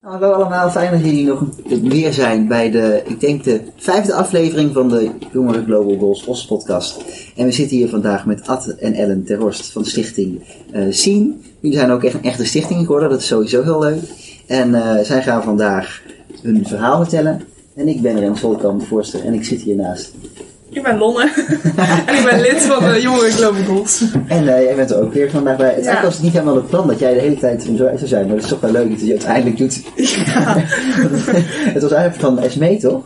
Hallo 0.00 0.32
allemaal, 0.32 0.70
fijn 0.70 0.90
dat 0.90 1.00
jullie 1.00 1.26
nog 1.26 1.44
weer 1.82 2.12
zijn 2.12 2.48
bij 2.48 2.70
de, 2.70 3.02
ik 3.04 3.20
denk 3.20 3.44
de 3.44 3.60
vijfde 3.76 4.14
aflevering 4.14 4.72
van 4.72 4.88
de 4.88 5.10
Jongeren 5.32 5.64
Global 5.64 5.98
Goals 5.98 6.26
Os 6.26 6.46
podcast. 6.46 7.04
En 7.36 7.44
we 7.44 7.52
zitten 7.52 7.76
hier 7.76 7.88
vandaag 7.88 8.26
met 8.26 8.46
Ad 8.46 8.66
en 8.66 8.94
Ellen 8.94 9.24
ter 9.24 9.38
Horst 9.38 9.72
van 9.72 9.82
de 9.82 9.88
stichting 9.88 10.40
uh, 10.72 10.92
Sien. 10.92 11.42
Jullie 11.60 11.78
zijn 11.78 11.90
ook 11.90 12.04
echt 12.04 12.14
een 12.14 12.22
echte 12.22 12.44
stichting 12.44 12.80
geworden, 12.80 13.10
dat 13.10 13.20
is 13.20 13.26
sowieso 13.26 13.62
heel 13.62 13.80
leuk. 13.80 14.02
En 14.46 14.68
uh, 14.68 14.98
zij 14.98 15.22
gaan 15.22 15.42
vandaag 15.42 16.02
hun 16.42 16.66
verhaal 16.66 17.00
vertellen. 17.02 17.42
En 17.74 17.88
ik 17.88 18.00
ben 18.02 18.18
Rem 18.18 18.36
Volkamp, 18.36 18.82
voorster, 18.82 19.24
en 19.24 19.34
ik 19.34 19.44
zit 19.44 19.60
hiernaast. 19.60 20.12
Ik 20.70 20.82
ben 20.82 20.98
Lonne 20.98 21.22
en 22.06 22.14
ik 22.14 22.24
ben 22.24 22.40
lid 22.40 22.62
van 22.62 22.92
de 22.92 23.00
Jongeren 23.00 23.30
Global 23.30 23.64
Goals. 23.64 24.04
En 24.26 24.44
uh, 24.44 24.62
jij 24.62 24.74
bent 24.74 24.90
er 24.90 25.00
ook 25.02 25.12
weer 25.12 25.30
vandaag 25.30 25.56
bij. 25.56 25.66
Het 25.66 25.74
eigenlijk 25.74 26.04
was 26.04 26.14
het 26.14 26.22
niet 26.22 26.32
helemaal 26.32 26.54
het 26.54 26.68
plan 26.68 26.86
dat 26.86 26.98
jij 26.98 27.14
de 27.14 27.20
hele 27.20 27.38
tijd 27.38 27.62
zo 27.62 27.76
zou 27.76 28.06
zijn, 28.06 28.26
maar 28.26 28.34
het 28.34 28.44
is 28.44 28.50
toch 28.50 28.60
wel 28.60 28.70
leuk 28.70 28.90
dat 28.90 29.00
je 29.00 29.12
het 29.12 29.26
uiteindelijk 29.26 29.56
doet. 29.56 29.82
Ja. 29.96 30.54
het 31.74 31.82
was 31.82 31.92
eigenlijk 31.92 32.20
van 32.20 32.38
Esmee, 32.38 32.78
toch? 32.78 33.02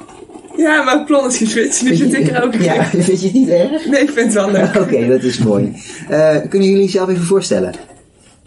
Ja, 0.57 0.83
maar 0.83 0.95
het 0.95 1.05
plan 1.05 1.27
is 1.27 1.37
geswitcht, 1.37 1.89
dus 1.89 1.99
zit 1.99 2.15
ik 2.15 2.29
er 2.29 2.43
ook 2.45 2.55
in. 2.55 2.63
Ja, 2.63 2.85
vind 2.85 3.21
je 3.21 3.27
het 3.27 3.33
niet 3.33 3.49
erg? 3.49 3.87
Nee, 3.87 4.01
ik 4.01 4.11
vind 4.11 4.27
het 4.27 4.35
wel 4.35 4.51
leuk. 4.51 4.77
Oké, 4.83 5.09
dat 5.09 5.23
is 5.23 5.39
mooi. 5.39 5.73
Uh, 6.11 6.37
kunnen 6.49 6.69
jullie 6.69 6.89
zelf 6.89 7.09
even 7.09 7.25
voorstellen? 7.25 7.73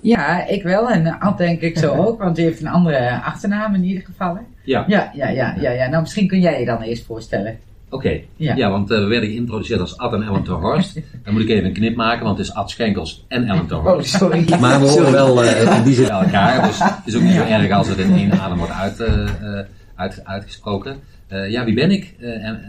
Ja, 0.01 0.47
ik 0.47 0.63
wel. 0.63 0.89
En 0.89 1.19
Ad 1.19 1.37
denk 1.37 1.61
ik 1.61 1.77
zo 1.77 1.93
ook, 1.93 2.19
want 2.19 2.35
die 2.35 2.45
heeft 2.45 2.61
een 2.61 2.67
andere 2.67 3.21
achternaam 3.23 3.75
in 3.75 3.83
ieder 3.83 4.03
geval. 4.03 4.37
Ja. 4.63 4.83
Ja, 4.87 5.11
ja, 5.13 5.27
ja, 5.27 5.55
ja, 5.59 5.71
ja. 5.71 5.87
Nou, 5.87 6.01
misschien 6.01 6.27
kun 6.27 6.39
jij 6.39 6.59
je 6.59 6.65
dan 6.65 6.81
eerst 6.81 7.05
voorstellen. 7.05 7.59
Oké, 7.89 7.95
okay. 7.95 8.27
Ja. 8.35 8.55
ja. 8.55 8.69
want 8.69 8.91
uh, 8.91 8.97
we 8.97 9.05
werden 9.05 9.29
geïntroduceerd 9.29 9.79
als 9.79 9.97
Ad 9.97 10.13
en 10.13 10.23
Ellen 10.23 10.43
ter 10.43 10.53
Horst. 10.53 10.93
Dan 11.23 11.33
moet 11.33 11.41
ik 11.41 11.49
even 11.49 11.65
een 11.65 11.73
knip 11.73 11.95
maken, 11.95 12.25
want 12.25 12.37
het 12.37 12.47
is 12.47 12.53
Ad 12.53 12.69
Schenkels 12.69 13.25
en 13.27 13.47
Ellen 13.47 13.67
ter 13.67 13.77
Horst. 13.77 14.13
Oh, 14.13 14.19
sorry. 14.19 14.45
Maar 14.59 14.79
we 14.79 14.87
horen 14.87 15.11
wel 15.11 15.43
uh, 15.43 15.77
in 15.77 15.83
die 15.83 15.93
zin 15.93 16.09
elkaar, 16.09 16.67
dus 16.67 16.79
het 16.79 17.01
is 17.05 17.15
ook 17.15 17.21
niet 17.21 17.33
zo 17.33 17.43
erg 17.43 17.71
als 17.71 17.87
het 17.87 17.97
in 17.97 18.13
één 18.13 18.39
adem 18.39 18.57
wordt 18.57 18.73
uit, 18.73 18.99
uh, 18.99 19.59
uit, 19.95 20.21
uitgesproken. 20.23 20.99
ja, 21.27 21.65
wie 21.65 21.73
ben 21.73 21.91
ik? 21.91 22.15
En, 22.19 22.63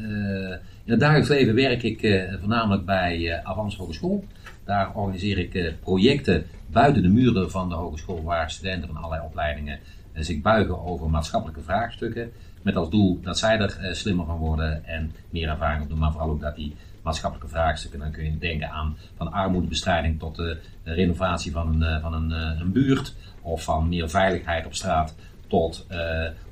in 0.85 0.93
het 0.93 1.01
dagelijks 1.01 1.29
leven 1.29 1.55
werk 1.55 1.83
ik 1.83 2.29
voornamelijk 2.41 2.85
bij 2.85 3.41
Avans 3.45 3.77
Hogeschool. 3.77 4.25
Daar 4.65 4.91
organiseer 4.95 5.39
ik 5.39 5.75
projecten 5.81 6.47
buiten 6.67 7.03
de 7.03 7.09
muren 7.09 7.51
van 7.51 7.69
de 7.69 7.75
hogeschool, 7.75 8.23
waar 8.23 8.51
studenten 8.51 8.89
van 8.89 8.97
allerlei 8.97 9.23
opleidingen 9.25 9.79
zich 10.15 10.41
buigen 10.41 10.85
over 10.85 11.11
maatschappelijke 11.11 11.63
vraagstukken. 11.63 12.31
Met 12.67 12.77
als 12.77 12.91
doel 12.91 13.21
dat 13.23 13.39
zij 13.39 13.59
er 13.59 13.79
uh, 13.81 13.93
slimmer 13.93 14.27
van 14.27 14.37
worden 14.37 14.85
en 14.85 15.13
meer 15.31 15.49
ervaring 15.49 15.83
op 15.83 15.89
doen, 15.89 15.99
maar 15.99 16.13
vooral 16.13 16.31
ook 16.31 16.41
dat 16.41 16.57
die 16.57 16.75
maatschappelijke 17.03 17.53
vraagstukken, 17.53 18.01
dan 18.01 18.11
kun 18.11 18.25
je 18.25 18.39
denken 18.39 18.71
aan 18.71 18.97
van 19.17 19.33
armoedebestrijding 19.33 20.19
tot 20.19 20.37
de, 20.37 20.59
de 20.83 20.93
renovatie 20.93 21.53
van 21.53 21.83
een, 21.83 21.95
uh, 21.95 22.03
van 22.03 22.15
een, 22.15 22.31
een 22.61 22.73
buurt, 22.73 23.15
of 23.43 23.63
van 23.65 23.89
meer 23.89 24.11
veiligheid 24.11 24.67
op 24.67 24.75
straat 24.75 25.15
tot 25.47 25.87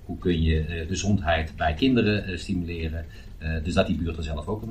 hoe 0.05 0.19
kun 0.19 0.43
je 0.43 0.85
gezondheid 0.89 1.57
bij 1.57 1.75
kinderen 1.75 2.39
stimuleren. 2.39 3.05
dus 3.63 3.75
dat 3.75 3.87
die 3.87 3.97
buurt 3.97 4.17
er 4.17 4.23
zelf 4.23 4.47
ook 4.47 4.63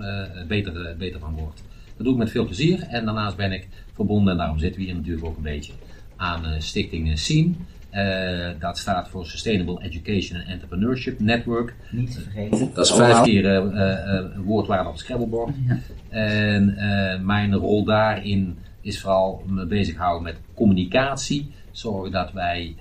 beter, 0.48 0.96
beter 0.98 1.20
van 1.20 1.34
wordt. 1.34 1.64
Dat 1.96 2.06
doe 2.06 2.14
ik 2.14 2.20
met 2.20 2.32
veel 2.32 2.46
plezier 2.46 2.82
en 2.82 3.06
daarnaast 3.06 3.36
ben 3.36 3.52
ik 3.52 3.68
verbonden, 3.94 4.32
en 4.32 4.38
daarom 4.38 4.60
zitten 4.60 4.80
we 4.80 4.86
hier 4.86 4.96
natuurlijk 4.96 5.26
ook 5.26 5.38
een 5.38 5.44
beetje, 5.44 5.74
aan 6.16 6.62
Stichting 6.62 7.20
SEEN. 7.20 7.58
Uh, 7.96 8.50
dat 8.60 8.78
staat 8.78 9.10
voor 9.10 9.26
Sustainable 9.26 9.84
Education 9.84 10.40
and 10.40 10.48
Entrepreneurship 10.48 11.20
Network. 11.20 11.76
Niet 11.92 12.12
te 12.12 12.22
vergeten. 12.22 12.74
Dat 12.74 12.86
is 12.86 12.92
vijf 12.92 13.22
keer 13.22 13.46
uh, 13.46 13.74
uh, 13.74 14.46
woordwaarde 14.46 14.88
op 14.88 14.92
het 14.92 15.02
Scrabblebord. 15.02 15.56
Ja. 15.68 15.78
En 16.10 17.26
mijn 17.26 17.56
rol 17.56 17.84
daarin 17.84 18.58
is 18.82 19.02
vooral 19.02 19.44
me 19.48 19.66
bezighouden 19.66 20.24
met 20.24 20.38
communicatie. 20.54 21.52
Zorgen 21.72 22.12
dat 22.12 22.32
wij 22.32 22.76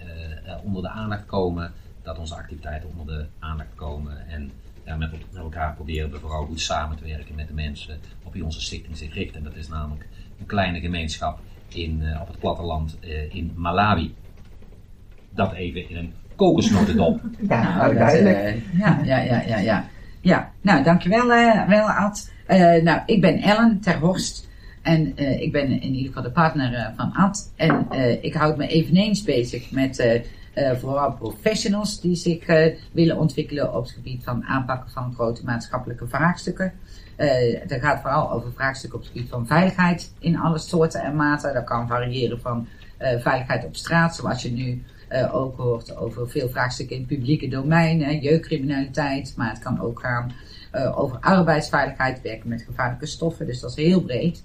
onder 0.65 0.83
de 0.83 0.89
aandacht 0.89 1.27
komen. 1.27 1.73
Dat 2.03 2.19
onze 2.19 2.35
activiteiten 2.35 2.91
onder 2.99 3.19
de 3.19 3.27
aandacht 3.39 3.75
komen. 3.75 4.29
En 4.29 4.51
ja, 4.85 4.97
met, 4.97 5.11
elkaar 5.37 5.75
proberen 5.75 6.11
we 6.11 6.19
vooral 6.19 6.45
goed 6.45 6.61
samen 6.61 6.97
te 6.97 7.05
werken 7.05 7.35
met 7.35 7.49
de 7.49 7.55
mensen 7.55 7.99
op 8.23 8.33
wie 8.33 8.45
onze 8.45 8.61
stichting 8.61 8.97
zich 8.97 9.15
richt. 9.15 9.37
En 9.37 9.43
dat 9.43 9.57
is 9.57 9.69
namelijk 9.69 10.09
een 10.39 10.47
kleine 10.47 10.81
gemeenschap 10.81 11.41
in, 11.69 12.03
op 12.21 12.27
het 12.29 12.39
platteland 12.39 12.99
in 13.31 13.53
Malawi 13.55 14.15
dat 15.35 15.53
even 15.53 15.89
in 15.91 15.97
een 15.97 16.13
kokosnotendop. 16.37 17.21
Ja, 17.49 17.77
nou, 17.77 17.95
duidelijk. 17.95 18.39
Uh, 18.39 18.79
ja, 18.79 19.01
ja, 19.05 19.19
ja, 19.19 19.43
ja, 19.47 19.59
ja. 19.59 19.89
Ja, 20.21 20.53
nou, 20.61 20.85
dankjewel, 20.85 21.33
uh, 21.33 21.69
wel, 21.69 21.91
Ad. 21.91 22.31
Uh, 22.49 22.83
nou, 22.83 23.01
ik 23.07 23.21
ben 23.21 23.39
Ellen 23.39 23.81
ter 23.81 23.99
Horst. 23.99 24.51
En 24.83 25.19
ik 25.41 25.53
ben 25.53 25.71
in 25.71 25.95
ieder 25.95 26.07
geval 26.07 26.23
de 26.23 26.31
partner 26.31 26.93
van 26.97 27.13
Ad. 27.13 27.53
En 27.57 27.87
ik 28.21 28.35
houd 28.35 28.57
me 28.57 28.67
eveneens 28.67 29.23
bezig 29.23 29.71
met 29.71 30.23
vooral 30.81 31.13
professionals 31.13 32.01
die 32.01 32.15
zich 32.15 32.47
willen 32.93 33.19
ontwikkelen 33.19 33.75
op 33.75 33.83
het 33.83 33.93
gebied 33.93 34.25
van 34.25 34.45
aanpakken 34.45 34.91
van 34.91 35.15
grote 35.15 35.45
maatschappelijke 35.45 36.07
vraagstukken. 36.07 36.73
dat 37.67 37.81
gaat 37.81 38.01
vooral 38.01 38.33
over 38.33 38.53
vraagstukken 38.53 38.99
op 38.99 39.05
het 39.05 39.13
gebied 39.15 39.31
van 39.31 39.47
veiligheid 39.47 40.13
in 40.19 40.39
alle 40.39 40.59
soorten 40.59 41.03
en 41.03 41.17
maten. 41.17 41.55
Dat 41.55 41.65
kan 41.65 41.89
variëren 41.89 42.41
van 42.41 42.67
veiligheid 42.99 43.65
op 43.65 43.77
straat, 43.77 44.17
zoals 44.17 44.43
je 44.43 44.51
nu 44.51 44.83
uh, 45.13 45.35
ook 45.35 45.57
hoort 45.57 45.97
over 45.97 46.31
veel 46.31 46.49
vraagstukken 46.49 46.97
in 46.97 47.03
het 47.03 47.11
publieke 47.11 47.49
domein, 47.49 48.03
hè, 48.03 48.11
jeugdcriminaliteit, 48.11 49.35
maar 49.37 49.49
het 49.49 49.59
kan 49.59 49.81
ook 49.81 50.01
gaan 50.01 50.33
uh, 50.75 50.99
over 50.99 51.19
arbeidsveiligheid, 51.19 52.23
werken 52.23 52.49
met 52.49 52.63
gevaarlijke 52.63 53.07
stoffen, 53.07 53.47
dus 53.47 53.61
dat 53.61 53.71
is 53.71 53.85
heel 53.85 54.03
breed. 54.03 54.43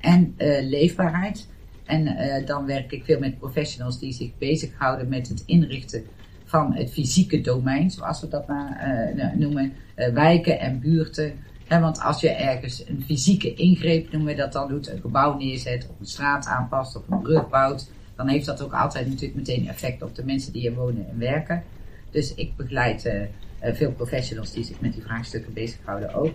En 0.00 0.34
uh, 0.38 0.68
leefbaarheid. 0.68 1.48
En 1.84 2.44
dan 2.44 2.66
werk 2.66 2.92
ik 2.92 3.04
veel 3.04 3.18
met 3.18 3.38
professionals 3.38 3.98
die 3.98 4.12
zich 4.12 4.30
bezighouden 4.38 5.08
met 5.08 5.28
het 5.28 5.42
inrichten 5.46 6.04
van 6.44 6.74
het 6.74 6.90
fysieke 6.90 7.40
domein, 7.40 7.90
zoals 7.90 8.20
we 8.20 8.28
dat 8.28 8.46
maar 8.46 9.12
noemen, 9.36 9.72
wijken 9.94 10.60
en 10.60 10.80
buurten. 10.80 11.32
Want 11.68 12.00
als 12.00 12.20
je 12.20 12.28
ergens 12.28 12.88
een 12.88 13.02
fysieke 13.06 13.54
ingreep, 13.54 14.12
noemen 14.12 14.34
we 14.34 14.40
dat 14.40 14.52
dan, 14.52 14.68
doet, 14.68 14.88
een 14.88 15.00
gebouw 15.00 15.36
neerzet, 15.36 15.88
of 15.90 16.00
een 16.00 16.06
straat 16.06 16.46
aanpast, 16.46 16.96
of 16.96 17.02
een 17.08 17.22
brug 17.22 17.48
bouwt, 17.48 17.90
dan 18.20 18.28
heeft 18.28 18.46
dat 18.46 18.62
ook 18.62 18.72
altijd 18.72 19.06
natuurlijk 19.06 19.34
meteen 19.34 19.68
effect 19.68 20.02
op 20.02 20.14
de 20.14 20.24
mensen 20.24 20.52
die 20.52 20.68
er 20.68 20.74
wonen 20.74 21.06
en 21.10 21.18
werken. 21.18 21.62
Dus 22.10 22.34
ik 22.34 22.56
begeleid 22.56 23.06
uh, 23.06 23.12
uh, 23.14 23.74
veel 23.74 23.92
professionals 23.92 24.52
die 24.52 24.64
zich 24.64 24.80
met 24.80 24.92
die 24.92 25.02
vraagstukken 25.02 25.52
bezighouden 25.52 26.14
ook. 26.14 26.34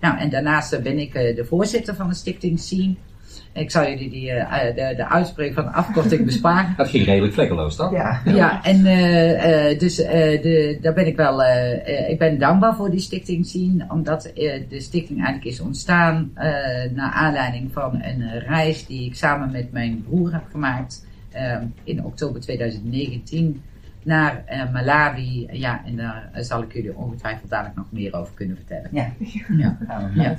Nou, 0.00 0.18
en 0.18 0.30
daarnaast 0.30 0.72
uh, 0.72 0.80
ben 0.80 0.98
ik 0.98 1.12
de 1.12 1.44
voorzitter 1.48 1.94
van 1.94 2.08
de 2.08 2.14
stichting 2.14 2.60
SEEN. 2.60 2.98
Ik 3.52 3.70
zal 3.70 3.88
jullie 3.88 4.10
die, 4.10 4.26
de, 4.74 4.92
de 4.96 5.08
uitspraak 5.08 5.52
van 5.52 5.64
de 5.64 5.70
afkorting 5.70 6.24
besparen. 6.24 6.74
Dat 6.76 6.88
ging 6.88 7.04
redelijk 7.04 7.32
vlekkeloos, 7.32 7.76
toch? 7.76 7.92
Ja, 7.92 8.20
ja 8.24 8.64
en 8.64 8.82
dus 9.78 9.96
de, 9.96 10.78
daar 10.80 10.92
ben 10.92 11.06
ik 11.06 11.16
wel, 11.16 11.42
ik 12.08 12.18
ben 12.18 12.38
dankbaar 12.38 12.74
voor 12.74 12.90
die 12.90 13.00
stichting 13.00 13.46
SEEN, 13.46 13.84
omdat 13.88 14.30
de 14.68 14.80
stichting 14.80 15.24
eigenlijk 15.24 15.44
is 15.44 15.60
ontstaan 15.60 16.32
naar 16.94 17.12
aanleiding 17.12 17.72
van 17.72 18.02
een 18.02 18.38
reis 18.38 18.86
die 18.86 19.06
ik 19.06 19.14
samen 19.14 19.50
met 19.50 19.72
mijn 19.72 20.04
broer 20.08 20.32
heb 20.32 20.44
gemaakt. 20.50 21.08
Um, 21.36 21.74
in 21.84 22.04
oktober 22.04 22.40
2019 22.40 23.62
naar 24.02 24.44
uh, 24.50 24.72
Malawi. 24.72 25.48
Ja, 25.52 25.82
en 25.86 25.96
daar 25.96 26.30
uh, 26.36 26.42
zal 26.42 26.62
ik 26.62 26.72
jullie 26.72 26.96
ongetwijfeld 26.96 27.50
dadelijk 27.50 27.76
nog 27.76 27.86
meer 27.90 28.14
over 28.14 28.34
kunnen 28.34 28.56
vertellen. 28.56 28.88
Ja, 28.92 29.12
ja. 29.58 29.78
gaan 29.88 30.12
we 30.14 30.20
ja. 30.20 30.36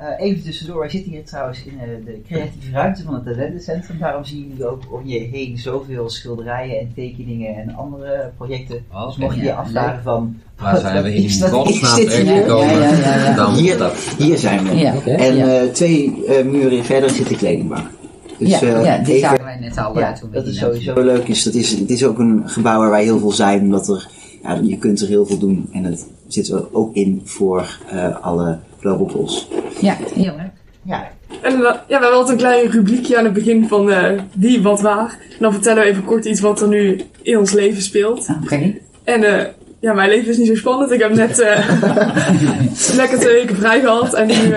Uh, 0.00 0.06
even 0.18 0.42
tussendoor, 0.42 0.78
wij 0.78 0.88
zitten 0.88 1.12
hier 1.12 1.24
trouwens 1.24 1.64
in 1.64 1.78
de 2.04 2.20
creatieve 2.26 2.70
ruimte 2.70 3.02
van 3.02 3.14
het 3.14 3.24
talentencentrum. 3.24 3.98
Daarom 3.98 4.24
zien 4.24 4.48
jullie 4.48 4.66
ook 4.66 4.82
om 4.92 5.06
je 5.06 5.18
heen 5.18 5.58
zoveel 5.58 6.10
schilderijen 6.10 6.80
en 6.80 6.92
tekeningen 6.94 7.56
en 7.56 7.74
andere 7.74 8.32
projecten. 8.36 8.84
Oh, 8.92 9.06
dus 9.06 9.16
mocht 9.16 9.36
je 9.36 9.42
je 9.42 9.54
afvragen 9.54 10.02
van... 10.02 10.40
Waar 10.56 10.76
zijn 10.86 11.02
we 11.02 11.14
in 11.14 11.30
godsnaam 11.30 11.96
terechtgekomen? 11.96 12.78
Ja, 12.78 12.94
ja, 12.94 13.16
ja, 13.16 13.34
Dan 13.34 13.54
hier, 13.54 13.92
hier 14.18 14.38
zijn 14.38 14.64
we. 14.64 14.92
Okay. 14.96 15.14
En 15.14 15.72
twee 15.72 16.12
muren 16.44 16.84
verder 16.84 17.10
zit 17.10 17.28
de 17.28 17.36
kledingbank. 17.36 17.99
Dus, 18.40 18.58
ja, 18.58 18.62
uh, 18.62 18.84
ja, 18.84 18.98
die 18.98 19.18
zagen 19.18 19.44
wij 19.44 19.58
net 19.60 19.78
al 19.78 19.98
ja, 19.98 20.12
toen 20.12 20.30
we 20.30 20.36
dat 20.36 20.46
is 20.46 20.58
sowieso 20.58 21.02
leuk. 21.02 21.28
Is, 21.28 21.42
dat 21.42 21.54
is, 21.54 21.70
het 21.70 21.90
is 21.90 22.04
ook 22.04 22.18
een 22.18 22.42
gebouw 22.44 22.78
waar 22.78 22.90
wij 22.90 23.02
heel 23.02 23.18
veel 23.18 23.32
zijn, 23.32 23.60
omdat 23.60 23.88
er, 23.88 24.08
ja, 24.42 24.58
je 24.62 24.78
kunt 24.78 25.00
er 25.00 25.08
heel 25.08 25.26
veel 25.26 25.38
doen. 25.38 25.68
En 25.72 25.82
dat 25.82 26.06
zit 26.26 26.48
er 26.48 26.74
ook 26.74 26.94
in 26.94 27.20
voor 27.24 27.78
uh, 27.92 28.24
alle 28.24 28.58
Global 28.80 29.08
Goals. 29.08 29.48
Ja, 29.80 29.96
heel 30.14 30.34
leuk. 30.36 30.50
Ja. 30.82 31.08
En 31.42 31.58
ja, 31.58 31.84
we 31.86 31.92
hebben 31.92 32.12
altijd 32.12 32.28
een 32.28 32.36
klein 32.36 32.70
rubriekje 32.70 33.18
aan 33.18 33.24
het 33.24 33.32
begin 33.32 33.68
van 33.68 33.88
uh, 33.88 34.10
wie, 34.34 34.62
wat, 34.62 34.80
waar. 34.80 35.18
En 35.30 35.36
dan 35.38 35.52
vertellen 35.52 35.82
we 35.82 35.88
even 35.88 36.04
kort 36.04 36.24
iets 36.24 36.40
wat 36.40 36.60
er 36.60 36.68
nu 36.68 37.00
in 37.22 37.38
ons 37.38 37.52
leven 37.52 37.82
speelt. 37.82 38.28
Oké. 38.30 38.42
Okay. 38.42 38.80
En 39.04 39.54
ja, 39.80 39.92
mijn 39.92 40.08
leven 40.08 40.28
is 40.28 40.36
niet 40.36 40.46
zo 40.46 40.54
spannend. 40.54 40.90
Ik 40.90 41.00
heb 41.00 41.14
net 41.14 41.36
lekker 42.96 43.18
twee 43.18 43.34
weken 43.34 43.56
vrij 43.56 43.80
gehad 43.80 44.14
en 44.14 44.26
nu 44.26 44.54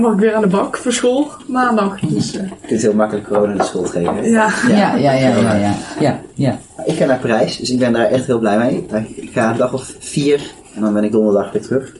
mag 0.00 0.12
ik 0.12 0.18
weer 0.18 0.34
aan 0.34 0.42
de 0.42 0.48
bak 0.48 0.76
voor 0.76 0.92
school 0.92 1.30
maandag. 1.46 2.00
Dus, 2.00 2.34
uh... 2.34 2.42
Je 2.42 2.66
kunt 2.66 2.82
heel 2.82 2.94
makkelijk 2.94 3.26
corona 3.26 3.54
de 3.54 3.64
schuld 3.64 3.90
geven. 3.90 4.30
Ja. 4.30 4.52
Ja, 4.68 4.94
ja, 4.94 5.12
ja, 5.12 5.12
ja, 5.12 5.54
ja, 5.54 5.74
ja, 6.00 6.20
ja. 6.34 6.58
Ik 6.84 6.94
ga 6.94 7.04
naar 7.04 7.18
Parijs, 7.18 7.56
dus 7.56 7.70
ik 7.70 7.78
ben 7.78 7.92
daar 7.92 8.06
echt 8.06 8.26
heel 8.26 8.38
blij 8.38 8.58
mee. 8.58 8.86
Ik 9.14 9.30
ga 9.32 9.50
een 9.50 9.56
dag 9.56 9.72
of 9.72 9.94
vier 9.98 10.40
en 10.74 10.80
dan 10.80 10.92
ben 10.92 11.04
ik 11.04 11.12
donderdag 11.12 11.52
weer 11.52 11.62
terug. 11.62 11.92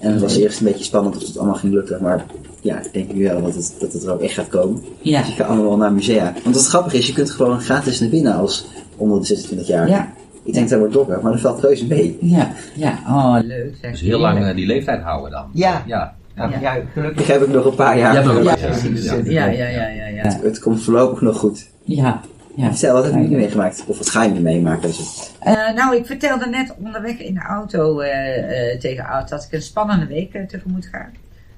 En 0.00 0.12
het 0.12 0.20
was 0.20 0.36
eerst 0.36 0.60
een 0.60 0.66
beetje 0.66 0.84
spannend 0.84 1.16
of 1.16 1.26
het 1.26 1.38
allemaal 1.38 1.56
ging 1.56 1.72
lukken, 1.72 2.02
maar 2.02 2.24
ja, 2.60 2.78
ik 2.78 2.92
denk 2.92 3.12
nu 3.12 3.24
wel 3.24 3.42
dat 3.42 3.54
het, 3.54 3.74
dat 3.78 3.92
het 3.92 4.04
er 4.04 4.12
ook 4.12 4.20
echt 4.20 4.34
gaat 4.34 4.48
komen. 4.48 4.82
Ja. 5.00 5.18
Dus 5.18 5.28
je 5.28 5.34
gaat 5.34 5.48
allemaal 5.48 5.76
naar 5.76 5.92
musea. 5.92 6.32
Want 6.42 6.54
wat 6.54 6.66
grappig 6.66 6.92
is, 6.92 7.06
je 7.06 7.12
kunt 7.12 7.30
gewoon 7.30 7.60
gratis 7.60 8.00
naar 8.00 8.08
binnen 8.08 8.34
als 8.34 8.66
onder 8.96 9.20
de 9.20 9.26
26 9.26 9.66
jaar. 9.66 9.88
Ja. 9.88 10.12
Ik 10.48 10.54
denk 10.54 10.68
dat 10.68 10.78
wordt 10.78 10.94
dokker, 10.94 11.18
maar 11.22 11.32
dat 11.32 11.40
valt 11.40 11.60
reuze 11.60 11.86
mee. 11.86 12.18
Ja, 12.20 12.52
ja. 12.74 12.98
Oh, 13.06 13.38
leuk. 13.42 13.74
Zeg. 13.80 13.90
Dus 13.90 14.00
heel 14.00 14.18
lang 14.18 14.44
eh, 14.44 14.54
die 14.54 14.66
leeftijd 14.66 15.02
houden 15.02 15.30
dan. 15.30 15.50
Ja. 15.52 15.82
Ja. 15.86 16.14
ja. 16.36 16.50
Ja. 16.60 16.76
Gelukkig 16.92 17.26
heb 17.26 17.42
ik 17.42 17.48
nog 17.48 17.64
een 17.64 17.74
paar 17.74 17.98
jaar. 17.98 18.10
Je 18.12 18.14
hebt 18.18 18.26
nog 18.26 18.36
een 18.36 18.42
Ja, 18.44 18.50
paar 18.50 18.60
jaar. 18.60 18.70
precies. 18.80 19.04
Ja. 19.04 19.46
Ja, 19.46 19.66
ja, 19.68 19.86
ja, 19.88 20.06
ja. 20.06 20.38
Het 20.42 20.58
komt 20.58 20.82
voorlopig 20.82 21.20
nog 21.20 21.38
goed. 21.38 21.68
Ja, 21.84 22.20
ja. 22.56 22.70
Vertel, 22.70 22.92
wat 22.94 23.04
heb 23.04 23.12
je 23.14 23.18
nu 23.18 23.36
meegemaakt? 23.36 23.84
Of 23.86 23.98
wat 23.98 24.08
ga 24.10 24.22
je 24.24 24.30
nu 24.30 24.40
meemaken? 24.40 24.88
Het- 24.88 25.32
Eh, 25.40 25.74
nou, 25.74 25.96
ik 25.96 26.06
vertelde 26.06 26.46
net 26.46 26.74
onderweg 26.84 27.18
in 27.18 27.34
de 27.34 27.40
auto 27.48 28.00
eh, 28.00 28.72
eh, 28.72 28.80
tegen 28.80 29.04
Oud 29.06 29.28
dat 29.28 29.44
ik 29.44 29.52
een 29.52 29.62
spannende 29.62 30.06
week 30.06 30.48
tegemoet 30.48 30.86
ga. 30.92 31.08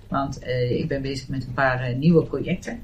Want 0.09 0.39
eh, 0.39 0.79
ik 0.79 0.89
ben 0.89 1.03
bezig 1.03 1.29
met 1.29 1.43
een 1.45 1.55
paar 1.55 1.95
nieuwe 1.99 2.23
projecten. 2.23 2.79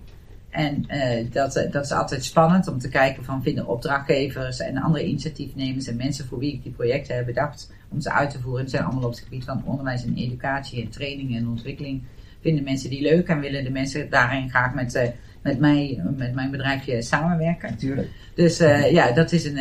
En 0.56 0.84
eh, 0.86 1.26
dat, 1.32 1.56
eh, 1.56 1.72
dat 1.72 1.84
is 1.84 1.92
altijd 1.92 2.24
spannend 2.24 2.68
om 2.68 2.78
te 2.78 2.88
kijken 2.88 3.24
van 3.24 3.42
vinden 3.42 3.66
opdrachtgevers 3.66 4.58
en 4.58 4.76
andere 4.76 5.04
initiatiefnemers 5.04 5.86
en 5.86 5.96
mensen 5.96 6.26
voor 6.26 6.38
wie 6.38 6.52
ik 6.52 6.62
die 6.62 6.72
projecten 6.72 7.16
heb 7.16 7.26
bedacht 7.26 7.72
om 7.88 8.00
ze 8.00 8.12
uit 8.12 8.30
te 8.30 8.40
voeren. 8.40 8.60
Die 8.60 8.70
zijn 8.70 8.84
allemaal 8.84 9.04
op 9.04 9.10
het 9.10 9.20
gebied 9.20 9.44
van 9.44 9.62
onderwijs 9.64 10.04
en 10.04 10.14
educatie 10.14 10.82
en 10.82 10.90
training 10.90 11.36
en 11.36 11.48
ontwikkeling. 11.48 12.02
Vinden 12.40 12.64
mensen 12.64 12.90
die 12.90 13.02
leuk 13.02 13.28
en 13.28 13.40
willen 13.40 13.64
de 13.64 13.70
mensen 13.70 14.10
daarin 14.10 14.50
graag 14.50 14.74
met, 14.74 14.94
eh, 14.94 15.08
met 15.42 15.58
mij, 15.58 16.02
met 16.16 16.34
mijn 16.34 16.50
bedrijfje 16.50 17.02
samenwerken. 17.02 17.70
Natuurlijk. 17.70 18.08
Dus 18.34 18.58
ja, 18.90 19.12
dat 19.12 19.32
is 19.32 19.44
een, 19.44 19.58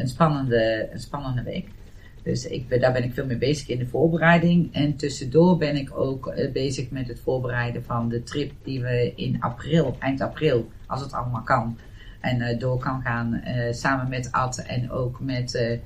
een, 0.00 0.08
spannende, 0.08 0.88
een 0.92 1.00
spannende 1.00 1.42
week. 1.42 1.68
Dus 2.22 2.46
ik 2.46 2.68
ben, 2.68 2.80
daar 2.80 2.92
ben 2.92 3.04
ik 3.04 3.14
veel 3.14 3.26
mee 3.26 3.36
bezig 3.36 3.68
in 3.68 3.78
de 3.78 3.86
voorbereiding. 3.86 4.74
En 4.74 4.96
tussendoor 4.96 5.58
ben 5.58 5.76
ik 5.76 5.98
ook 5.98 6.26
eh, 6.26 6.52
bezig 6.52 6.90
met 6.90 7.08
het 7.08 7.20
voorbereiden 7.20 7.84
van 7.84 8.08
de 8.08 8.22
trip 8.22 8.52
die 8.62 8.80
we 8.80 9.12
in 9.16 9.36
april, 9.40 9.96
eind 9.98 10.20
april, 10.20 10.68
als 10.86 11.00
het 11.00 11.12
allemaal 11.12 11.42
kan, 11.42 11.78
en 12.20 12.40
eh, 12.40 12.58
door 12.58 12.78
kan 12.78 13.02
gaan 13.02 13.34
eh, 13.34 13.72
samen 13.72 14.08
met 14.08 14.32
Ad 14.32 14.58
en 14.58 14.90
ook 14.90 15.20
met, 15.20 15.80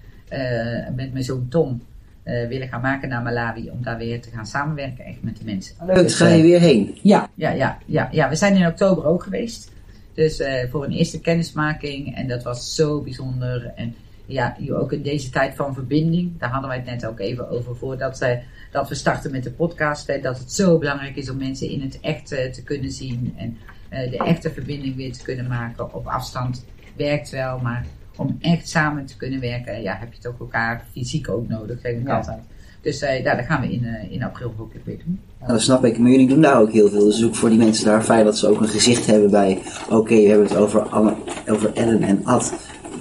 met 0.95 1.13
mijn 1.13 1.25
zoon 1.25 1.49
Tom. 1.49 1.83
willen 2.25 2.69
gaan 2.69 2.81
maken 2.81 3.09
naar 3.09 3.23
Malawi 3.23 3.71
om 3.71 3.83
daar 3.83 3.99
weer 3.99 4.21
te 4.21 4.31
gaan 4.31 4.47
samenwerken 4.47 5.05
echt 5.05 5.23
met 5.23 5.37
de 5.37 5.45
mensen. 5.45 5.77
Leuk, 5.87 5.97
dus 5.97 6.15
ga 6.15 6.29
je 6.29 6.43
weer 6.43 6.61
heen. 6.61 6.99
Ja, 7.03 7.31
ja, 7.35 7.51
ja, 7.51 7.79
ja, 7.87 8.09
ja. 8.13 8.29
We 8.29 8.37
zijn 8.37 8.57
in 8.57 8.67
oktober 8.67 9.05
ook 9.05 9.23
geweest. 9.23 9.73
Dus 10.15 10.43
voor 10.71 10.85
een 10.85 10.93
eerste 10.93 11.21
kennismaking. 11.21 12.17
En 12.17 12.29
dat 12.29 12.43
was 12.43 12.75
zo 12.75 13.01
bijzonder. 13.01 13.73
En 13.77 13.95
ja, 14.27 14.57
ook 14.71 14.93
in 14.93 15.03
deze 15.03 15.31
tijd 15.31 15.55
van 15.55 15.75
verbinding. 15.75 16.39
Daar 16.39 16.51
hadden 16.51 16.69
wij 16.69 16.79
het 16.79 16.87
net 16.87 17.07
ook 17.07 17.21
even 17.21 17.49
over 17.51 17.77
voordat 17.77 18.21
eh, 18.21 18.39
dat 18.71 18.89
we 18.89 18.95
starten 18.95 19.31
met 19.31 19.43
de 19.45 19.51
podcast. 19.51 20.07
Hè, 20.07 20.21
dat 20.21 20.39
het 20.39 20.53
zo 20.53 20.79
belangrijk 20.79 21.17
is 21.17 21.31
om 21.31 21.37
mensen 21.37 21.69
in 21.71 21.81
het 21.81 22.01
echt 22.01 22.33
eh, 22.33 22.51
te 22.51 22.63
kunnen 22.63 22.91
zien. 22.93 23.35
En 23.37 23.57
eh, 23.89 24.11
de 24.11 24.17
echte 24.17 24.51
verbinding 24.51 24.97
weer 24.97 25.13
te 25.13 25.23
kunnen 25.23 25.47
maken. 25.47 25.95
Op 25.95 26.07
afstand 26.07 26.65
werkt 26.97 27.31
wel, 27.31 27.59
maar 27.59 27.87
om 28.17 28.37
echt 28.41 28.69
samen 28.69 29.07
te 29.07 29.17
kunnen 29.17 29.41
werken, 29.41 29.83
ja, 29.83 29.97
heb 29.99 30.09
je 30.11 30.17
het 30.17 30.27
ook 30.27 30.41
elkaar 30.41 30.85
fysiek 30.93 31.29
ook 31.29 31.49
nodig, 31.49 31.81
zeg 31.81 31.93
ik 31.93 32.07
Ja. 32.07 32.17
altijd. 32.17 32.39
Dus 32.81 33.01
eh, 33.01 33.23
ja, 33.23 33.35
dat 33.35 33.45
gaan 33.45 33.61
we 33.61 33.73
in, 33.73 33.85
eh, 33.85 34.13
in 34.13 34.23
april 34.23 34.53
hopelijk 34.57 34.87
weer 34.87 34.99
doen. 35.05 35.21
Nou, 35.41 35.53
dat 35.53 35.61
snap 35.61 35.85
ik. 35.85 35.99
Maar 35.99 36.11
jullie 36.11 36.29
doen 36.29 36.41
daar 36.41 36.61
ook 36.61 36.73
heel 36.73 36.89
veel. 36.89 37.05
Dus 37.05 37.25
ook 37.25 37.35
voor 37.35 37.49
die 37.49 37.59
mensen 37.59 37.85
daar 37.85 38.03
fijn 38.03 38.25
dat 38.25 38.39
ze 38.39 38.49
ook 38.49 38.61
een 38.61 38.69
gezicht 38.69 39.07
hebben 39.07 39.31
bij... 39.31 39.59
Oké, 39.91 40.15
we 40.15 40.29
hebben 40.29 40.47
het 40.47 40.57
over, 40.57 40.81
Anne, 40.83 41.15
over 41.49 41.73
Ellen 41.75 42.03
en 42.03 42.25
Ad. 42.25 42.55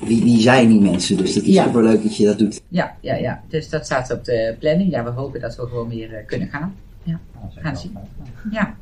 Wie, 0.07 0.24
wie 0.24 0.40
zijn 0.42 0.68
die 0.69 0.80
mensen? 0.81 1.18
Dus 1.18 1.36
het 1.36 1.44
is 1.44 1.54
Ja. 1.54 1.63
superleuk 1.66 2.04
dat 2.04 2.18
je 2.18 2.25
dat 2.25 2.40
doet. 2.40 2.62
Ja, 2.68 2.96
ja, 3.02 3.16
ja. 3.16 3.44
Dus 3.48 3.69
dat 3.69 3.86
staat 3.86 4.12
op 4.12 4.24
de 4.25 4.56
planning. 4.60 4.92
Ja, 4.92 5.04
we 5.04 5.10
hopen 5.10 5.42
dat 5.42 5.56
we 5.56 5.62
gewoon 5.68 5.90
weer 5.90 6.13
eh, 6.13 6.25
kunnen 6.25 6.48
gaan. 6.48 6.75
Ja, 7.04 7.19
gaan 7.56 7.78
zien. 7.78 7.98
Ja. 8.52 8.75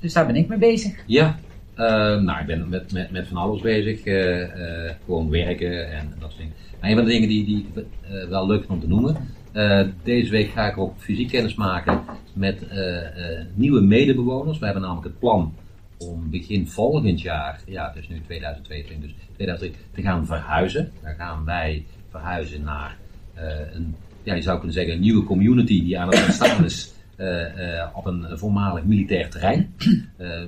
Dus 0.00 0.12
daar 0.12 0.26
ben 0.26 0.36
ik 0.36 0.48
mee 0.48 0.58
bezig. 0.58 1.02
Ja, 1.06 1.38
eh, 1.74 1.86
nou, 2.20 2.40
ik 2.40 2.46
ben 2.46 2.68
met, 2.68 2.92
met, 2.92 3.10
met 3.10 3.26
van 3.28 3.36
alles 3.36 3.60
bezig. 3.60 4.04
eh, 4.04 4.42
eh, 4.42 4.92
gewoon 5.04 5.30
werken 5.30 5.90
en 5.92 6.12
dat 6.18 6.28
soort 6.30 6.36
dingen. 6.36 6.52
Maar 6.80 6.90
een 6.90 6.96
van 6.96 7.04
de 7.04 7.10
dingen 7.10 7.28
die, 7.28 7.44
die 7.44 7.66
ik 7.74 7.84
eh, 8.10 8.28
wel 8.28 8.46
leuk 8.46 8.64
om 8.68 8.80
te 8.80 8.88
noemen. 8.88 9.16
eh, 9.52 9.86
deze 10.02 10.30
week 10.30 10.50
ga 10.50 10.66
ik 10.70 10.78
ook 10.78 10.94
fysiek 10.98 11.28
kennis 11.28 11.54
maken 11.54 12.00
met 12.32 12.68
eh, 12.68 12.96
eh, 12.96 13.46
nieuwe 13.54 13.80
medebewoners. 13.80 14.58
We 14.58 14.64
hebben 14.64 14.82
namelijk 14.82 15.06
het 15.06 15.18
plan 15.18 15.54
om 15.98 16.30
begin 16.30 16.68
volgend 16.68 17.20
jaar, 17.20 17.60
ja, 17.66 17.86
het 17.86 18.02
is 18.02 18.08
nu 18.08 18.20
2022, 18.20 19.00
dus 19.00 19.26
2023, 19.34 19.80
te 19.92 20.02
gaan 20.02 20.26
verhuizen. 20.26 20.92
Dan 21.02 21.14
gaan 21.14 21.44
wij 21.44 21.84
verhuizen 22.10 22.62
naar 22.62 22.96
eh, 23.34 23.74
een, 23.74 23.94
ja, 24.22 24.34
je 24.34 24.42
zou 24.42 24.56
kunnen 24.56 24.74
zeggen, 24.74 24.94
een 24.94 25.00
nieuwe 25.00 25.24
community 25.24 25.84
die 25.84 25.98
aan 25.98 26.08
het 26.08 26.24
ontstaan 26.24 26.64
is 26.64 26.92
eh, 27.16 27.80
eh, 27.80 27.88
op 27.92 28.06
een 28.06 28.38
voormalig 28.38 28.84
militair 28.84 29.30
terrein. 29.30 29.74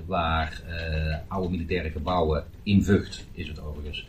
waar 0.06 0.62
oude 1.28 1.50
militaire 1.50 1.90
gebouwen 1.90 2.44
in 2.62 2.84
Vught, 2.84 3.26
is 3.32 3.48
het 3.48 3.60
overigens, 3.60 4.06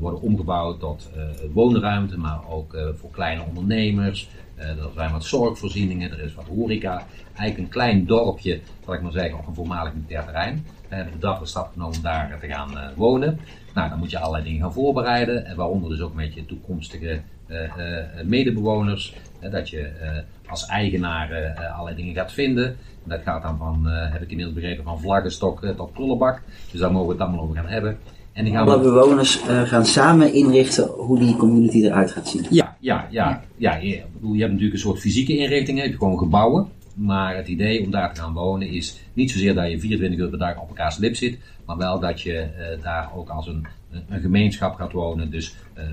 worden 0.00 0.20
omgebouwd 0.20 0.80
tot 0.80 1.10
woonruimte, 1.52 2.18
maar 2.18 2.48
ook 2.48 2.76
voor 2.94 3.10
kleine 3.10 3.42
ondernemers. 3.42 4.28
Eh, 4.56 4.68
er 4.68 4.90
zijn 4.94 5.12
wat 5.12 5.24
zorgvoorzieningen, 5.24 6.10
er 6.10 6.20
is 6.20 6.34
wat 6.34 6.46
horeca. 6.46 7.06
Eigenlijk 7.24 7.58
een 7.58 7.68
klein 7.68 8.06
dorpje, 8.06 8.60
zal 8.84 8.94
ik 8.94 9.02
maar 9.02 9.12
zeggen, 9.12 9.38
op 9.38 9.46
een 9.46 9.54
voormalig 9.54 9.94
militair 9.94 10.24
terrein. 10.24 10.66
We 10.88 10.94
hebben 10.94 11.12
de 11.12 11.18
dag 11.20 11.38
de 11.38 11.46
stap 11.46 11.72
genomen 11.72 11.96
om 11.96 12.02
daar 12.02 12.38
te 12.40 12.46
gaan 12.46 12.78
eh, 12.78 12.86
wonen. 12.96 13.40
Nou, 13.74 13.88
dan 13.88 13.98
moet 13.98 14.10
je 14.10 14.18
allerlei 14.18 14.44
dingen 14.44 14.60
gaan 14.60 14.72
voorbereiden. 14.72 15.46
En 15.46 15.56
waaronder 15.56 15.90
dus 15.90 16.00
ook 16.00 16.14
met 16.14 16.34
je 16.34 16.46
toekomstige 16.46 17.20
eh, 17.46 17.64
eh, 17.64 18.26
medebewoners. 18.26 19.14
Eh, 19.40 19.50
dat 19.50 19.68
je 19.68 19.80
eh, 19.80 20.18
als 20.46 20.66
eigenaar 20.66 21.30
eh, 21.30 21.50
eh, 21.50 21.72
allerlei 21.72 21.96
dingen 21.96 22.14
gaat 22.14 22.32
vinden. 22.32 22.66
En 23.04 23.10
dat 23.10 23.22
gaat 23.22 23.42
dan 23.42 23.58
van, 23.58 23.88
eh, 23.88 24.12
heb 24.12 24.22
ik 24.22 24.30
inmiddels 24.30 24.56
begrepen, 24.56 24.84
van 24.84 25.00
vlaggenstok 25.00 25.62
eh, 25.62 25.70
tot 25.70 25.92
prullenbak. 25.92 26.42
Dus 26.70 26.80
daar 26.80 26.92
mogen 26.92 27.06
we 27.06 27.12
het 27.12 27.22
allemaal 27.22 27.40
over 27.40 27.56
gaan 27.56 27.66
hebben. 27.66 27.98
En 28.34 28.44
die 28.44 28.52
gaan 28.52 28.68
Alle 28.68 28.76
we 28.76 28.82
bewoners 28.82 29.40
eh, 29.40 29.62
gaan 29.62 29.86
samen 29.86 30.32
inrichten 30.32 30.86
hoe 30.86 31.18
die 31.18 31.36
community 31.36 31.84
eruit 31.84 32.10
gaat 32.10 32.28
zien. 32.28 32.46
Ja, 32.50 32.76
ja, 32.80 33.06
ja. 33.10 33.42
ja 33.56 33.76
je, 33.76 33.94
ik 33.94 34.12
bedoel, 34.12 34.32
je 34.32 34.40
hebt 34.40 34.52
natuurlijk 34.52 34.78
een 34.78 34.84
soort 34.84 35.00
fysieke 35.00 35.36
inrichting, 35.36 35.80
heb 35.80 35.90
je 35.90 35.96
gewoon 35.96 36.18
gebouwen. 36.18 36.68
Maar 36.94 37.36
het 37.36 37.48
idee 37.48 37.84
om 37.84 37.90
daar 37.90 38.14
te 38.14 38.20
gaan 38.20 38.32
wonen 38.32 38.68
is 38.68 39.00
niet 39.12 39.30
zozeer 39.30 39.54
dat 39.54 39.70
je 39.70 39.80
24 39.80 40.18
uur 40.18 40.28
per 40.28 40.38
dag 40.38 40.60
op 40.60 40.68
elkaars 40.68 40.96
lip 40.96 41.16
zit, 41.16 41.38
maar 41.66 41.76
wel 41.76 42.00
dat 42.00 42.20
je 42.20 42.38
eh, 42.38 42.82
daar 42.82 43.10
ook 43.16 43.28
als 43.28 43.46
een, 43.46 43.66
een 44.08 44.20
gemeenschap 44.20 44.74
gaat 44.74 44.92
wonen. 44.92 45.30
Dus 45.30 45.54
eh, 45.74 45.84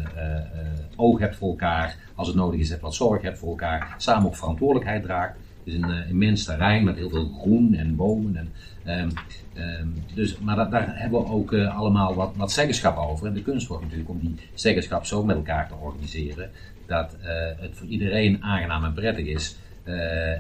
oog 0.96 1.20
hebt 1.20 1.36
voor 1.36 1.50
elkaar, 1.50 1.98
als 2.16 2.28
het 2.28 2.36
nodig 2.36 2.60
is, 2.60 2.70
hebt 2.70 2.82
wat 2.82 2.96
zorg 2.96 3.22
hebt 3.22 3.38
voor 3.38 3.50
elkaar, 3.50 3.96
samen 3.98 4.28
ook 4.28 4.36
verantwoordelijkheid 4.36 5.04
draagt. 5.04 5.36
Het 5.64 5.74
is 5.74 5.80
een 5.80 5.92
eh, 5.92 6.10
immens 6.10 6.44
terrein 6.44 6.84
met 6.84 6.96
heel 6.96 7.10
veel 7.10 7.32
groen 7.40 7.74
en 7.74 7.96
bomen. 7.96 8.36
En, 8.36 8.50
ehm, 8.84 9.10
ehm, 9.54 9.88
dus, 10.14 10.38
maar 10.38 10.70
daar 10.70 11.00
hebben 11.00 11.20
we 11.20 11.28
ook 11.28 11.54
eh, 11.54 11.78
allemaal 11.78 12.14
wat, 12.14 12.34
wat 12.36 12.52
zeggenschap 12.52 12.98
over. 12.98 13.28
En 13.28 13.34
de 13.34 13.42
kunst 13.42 13.68
wordt 13.68 13.84
natuurlijk 13.84 14.10
om 14.10 14.20
die 14.20 14.36
zeggenschap 14.54 15.06
zo 15.06 15.24
met 15.24 15.36
elkaar 15.36 15.68
te 15.68 15.74
organiseren 15.74 16.50
dat 16.86 17.18
eh, 17.22 17.30
het 17.58 17.72
voor 17.78 17.88
iedereen 17.88 18.44
aangenaam 18.44 18.84
en 18.84 18.94
prettig 18.94 19.26
is. 19.26 19.56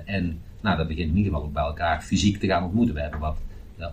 En 0.06 0.40
nou, 0.62 0.78
dat 0.78 0.88
begint 0.88 1.10
in 1.10 1.18
ieder 1.18 1.32
geval 1.32 1.48
ook 1.48 1.54
bij 1.54 1.64
elkaar 1.64 2.02
fysiek 2.02 2.40
te 2.40 2.48
gaan 2.48 2.64
ontmoeten. 2.64 2.96
We 2.96 3.02
hebben 3.02 3.20
wat 3.20 3.38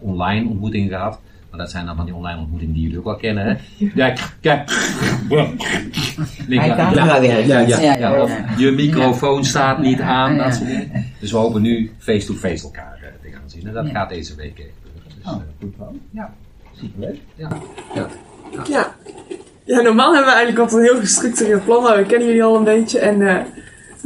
online 0.01 0.49
ontmoetingen 0.49 0.89
gehad. 0.89 1.21
Maar 1.51 1.59
dat 1.61 1.71
zijn 1.71 1.87
dan 1.87 1.97
van 1.97 2.05
die 2.05 2.15
online 2.15 2.39
ontmoetingen 2.41 2.75
die 2.75 2.83
jullie 2.83 2.99
ook 2.99 3.05
wel 3.05 3.17
kennen. 3.17 3.45
Hè? 3.47 3.55
Ja, 3.95 4.15
kijk. 4.41 4.71
Ja, 5.29 5.47
ja, 6.49 6.65
ja, 7.21 7.59
Ja, 7.59 7.81
ja, 7.81 7.97
ja, 7.97 8.23
of 8.23 8.33
je 8.57 8.71
microfoon 8.71 9.45
staat 9.45 9.79
niet 9.79 10.01
aan, 10.01 10.37
dat 10.37 10.55
soort 10.55 10.67
dingen. 10.69 11.05
Dus 11.21 11.31
we 11.33 11.37
hopen 11.39 11.63
nu 11.63 11.93
face-to-face 11.99 12.65
elkaar 12.65 12.99
eh, 13.03 13.09
te 13.31 13.37
gaan 13.37 13.51
zien. 13.51 13.67
En 13.67 13.73
dat 13.73 13.87
Ja. 13.87 13.93
gaat 13.93 14.09
deze 14.09 14.35
week 14.35 14.49
gebeuren. 14.51 14.73
Dus, 15.05 15.27
Oh, 15.27 15.33
eh, 15.33 15.39
goed 15.61 15.77
plan. 15.77 16.01
Ja. 16.11 16.35
Superleuk. 16.81 17.17
ja. 17.35 17.49
ja. 17.95 18.07
Ja. 18.69 18.95
ja, 19.65 19.81
normaal 19.81 20.15
hebben 20.15 20.33
we 20.33 20.37
eigenlijk 20.37 20.59
altijd 20.59 20.81
een 20.81 20.93
heel 20.93 21.01
gestructureerd 21.01 21.65
plan, 21.65 21.83
maar 21.83 21.97
we 21.97 22.07
kennen 22.07 22.27
jullie 22.29 22.43
al 22.45 22.57
een 22.57 22.65
beetje. 22.65 22.99
En 22.99 23.29
eh, 23.29 23.45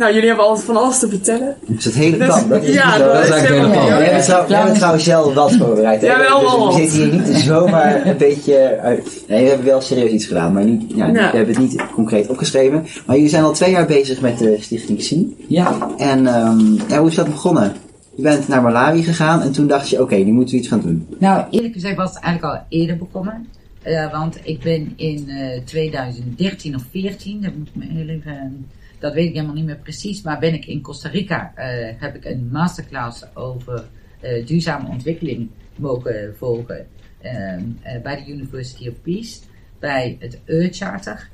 nou, 0.03 0.15
jullie 0.15 0.29
hebben 0.29 0.47
altijd 0.47 0.67
van 0.67 0.77
alles 0.77 0.99
te 0.99 1.09
vertellen. 1.09 1.57
Dus 1.67 1.85
het 1.85 1.95
hele 1.95 2.17
Dus- 2.17 2.27
plan, 2.27 2.49
dat 2.49 2.63
is 2.63 2.75
ja, 2.75 2.99
dat 2.99 3.13
is 3.25 3.31
eigenlijk 3.31 3.41
het 3.41 3.49
hele 3.49 3.61
helemaal-. 3.61 3.85
We 3.87 4.05
ja, 4.05 4.11
hebben, 4.11 4.23
trouw- 4.23 4.47
we 4.47 4.55
hebben 4.55 4.75
trouwens 4.75 5.07
wel 5.07 5.33
wat 5.35 5.53
voorbereid. 5.53 6.03
Ja, 6.03 6.19
wel 6.19 6.67
dus 6.67 6.77
we 6.77 6.83
zitten 6.83 7.11
hier 7.11 7.29
niet 7.29 7.37
zomaar 7.53 8.07
een 8.07 8.17
beetje 8.17 8.79
uit. 8.81 9.25
Nee, 9.29 9.43
we 9.43 9.49
hebben 9.49 9.67
wel 9.67 9.81
serieus 9.81 10.11
iets 10.11 10.27
gedaan, 10.27 10.53
maar 10.53 10.65
niet, 10.65 10.83
ja, 10.95 11.07
Ja. 11.07 11.13
we 11.13 11.37
hebben 11.37 11.55
het 11.55 11.59
niet 11.59 11.83
concreet 11.95 12.29
opgeschreven. 12.29 12.87
Maar 13.07 13.17
jullie 13.17 13.31
zijn 13.31 13.45
al 13.45 13.53
twee 13.53 13.71
jaar 13.71 13.87
bezig 13.87 14.21
met 14.21 14.39
de 14.39 14.57
Stichting 14.61 15.03
Zien. 15.03 15.37
Ja. 15.49 15.91
En 15.97 16.27
ehm, 16.27 16.73
ja, 16.89 16.99
hoe 16.99 17.09
is 17.09 17.15
dat 17.15 17.27
begonnen? 17.31 17.73
Je 18.15 18.23
bent 18.23 18.49
naar 18.49 18.63
Malawi 18.63 19.03
gegaan 19.03 19.41
en 19.43 19.53
toen 19.53 19.67
dacht 19.67 19.89
je, 19.89 20.01
oké, 20.03 20.15
nu 20.17 20.33
moeten 20.33 20.55
we 20.55 20.61
iets 20.61 20.69
gaan 20.71 20.81
doen. 20.81 21.07
Nou, 21.19 21.45
eerlijk 21.51 21.73
gezegd 21.73 21.97
was 21.97 22.15
het 22.15 22.23
eigenlijk 22.23 22.55
al 22.55 22.61
eerder 22.69 22.97
begonnen. 22.99 23.47
Eh, 23.83 24.11
want 24.13 24.37
ik 24.43 24.61
ben 24.61 24.93
in 24.97 25.29
eh 25.29 25.61
2013 25.65 26.75
of 26.75 26.83
14, 26.91 27.43
dat, 27.43 27.51
moet 27.59 27.69
ik 27.69 27.75
me 27.75 27.85
heel 27.99 28.09
even, 28.09 28.67
dat 29.03 29.15
weet 29.15 29.29
ik 29.29 29.35
helemaal 29.35 29.55
niet 29.55 29.65
meer 29.65 29.79
precies, 29.79 30.23
maar 30.23 30.39
ben 30.39 30.55
ik 30.55 30.67
in 30.67 30.81
Costa 30.81 31.09
Rica, 31.09 31.53
eh, 31.55 32.01
heb 32.01 32.15
ik 32.15 32.25
een 32.25 32.49
masterclass 32.53 33.25
over 33.35 33.85
eh, 34.21 34.47
duurzame 34.47 34.89
ontwikkeling 34.89 35.51
mogen 35.77 36.37
volgen 36.37 36.87
ehm, 37.21 37.63
eh, 37.83 38.03
bij 38.03 38.25
de 38.25 38.31
University 38.31 38.89
of 38.89 38.95
Peace, 39.03 39.41
bij 39.79 40.17
het 40.19 40.41
Earth 40.45 40.77
Charter. 40.77 41.29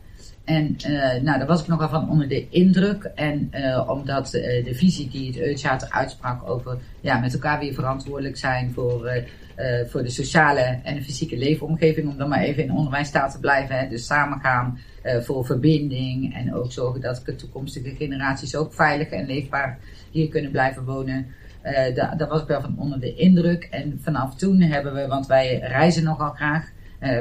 En 0.48 0.76
uh, 0.88 1.22
nou, 1.22 1.38
daar 1.38 1.46
was 1.46 1.60
ik 1.60 1.66
nogal 1.66 1.88
van 1.88 2.10
onder 2.10 2.28
de 2.28 2.48
indruk. 2.48 3.10
En 3.14 3.50
uh, 3.54 3.88
omdat 3.88 4.34
uh, 4.34 4.64
de 4.64 4.74
visie 4.74 5.08
die 5.08 5.26
het 5.26 5.40
Eutchater 5.40 5.90
uitsprak 5.90 6.48
over 6.48 6.78
ja, 7.00 7.18
met 7.18 7.32
elkaar 7.32 7.58
weer 7.58 7.74
verantwoordelijk 7.74 8.36
zijn 8.36 8.72
voor, 8.72 9.22
voor 9.86 10.02
de 10.02 10.10
sociale 10.10 10.78
en 10.82 10.94
de 10.94 11.02
fysieke 11.02 11.36
leefomgeving, 11.36 12.08
om 12.08 12.16
dan 12.16 12.28
maar 12.28 12.42
even 12.42 12.62
in 12.62 12.72
onderwijsstaat 12.72 13.32
te 13.32 13.40
blijven. 13.40 13.78
Hè, 13.78 13.88
dus 13.88 14.06
samengaan 14.06 14.78
voor 15.20 15.44
verbinding 15.44 16.34
en 16.34 16.54
ook 16.54 16.72
zorgen 16.72 17.00
dat 17.00 17.22
de 17.24 17.36
toekomstige 17.36 17.94
generaties 17.94 18.56
ook 18.56 18.74
veilig 18.74 19.08
en 19.08 19.26
leefbaar 19.26 19.78
hier 20.10 20.28
kunnen 20.28 20.50
blijven 20.50 20.84
wonen. 20.84 21.26
daar, 21.94 22.16
daar 22.16 22.28
was 22.28 22.42
ik 22.42 22.48
wel 22.48 22.60
van 22.60 22.78
onder 22.78 23.00
de 23.00 23.14
indruk. 23.14 23.68
En 23.70 24.00
vanaf 24.02 24.36
toen 24.36 24.60
hebben 24.60 24.94
we, 24.94 25.06
want 25.06 25.26
wij 25.26 25.58
reizen 25.58 26.04
nogal 26.04 26.30
graag, 26.30 26.70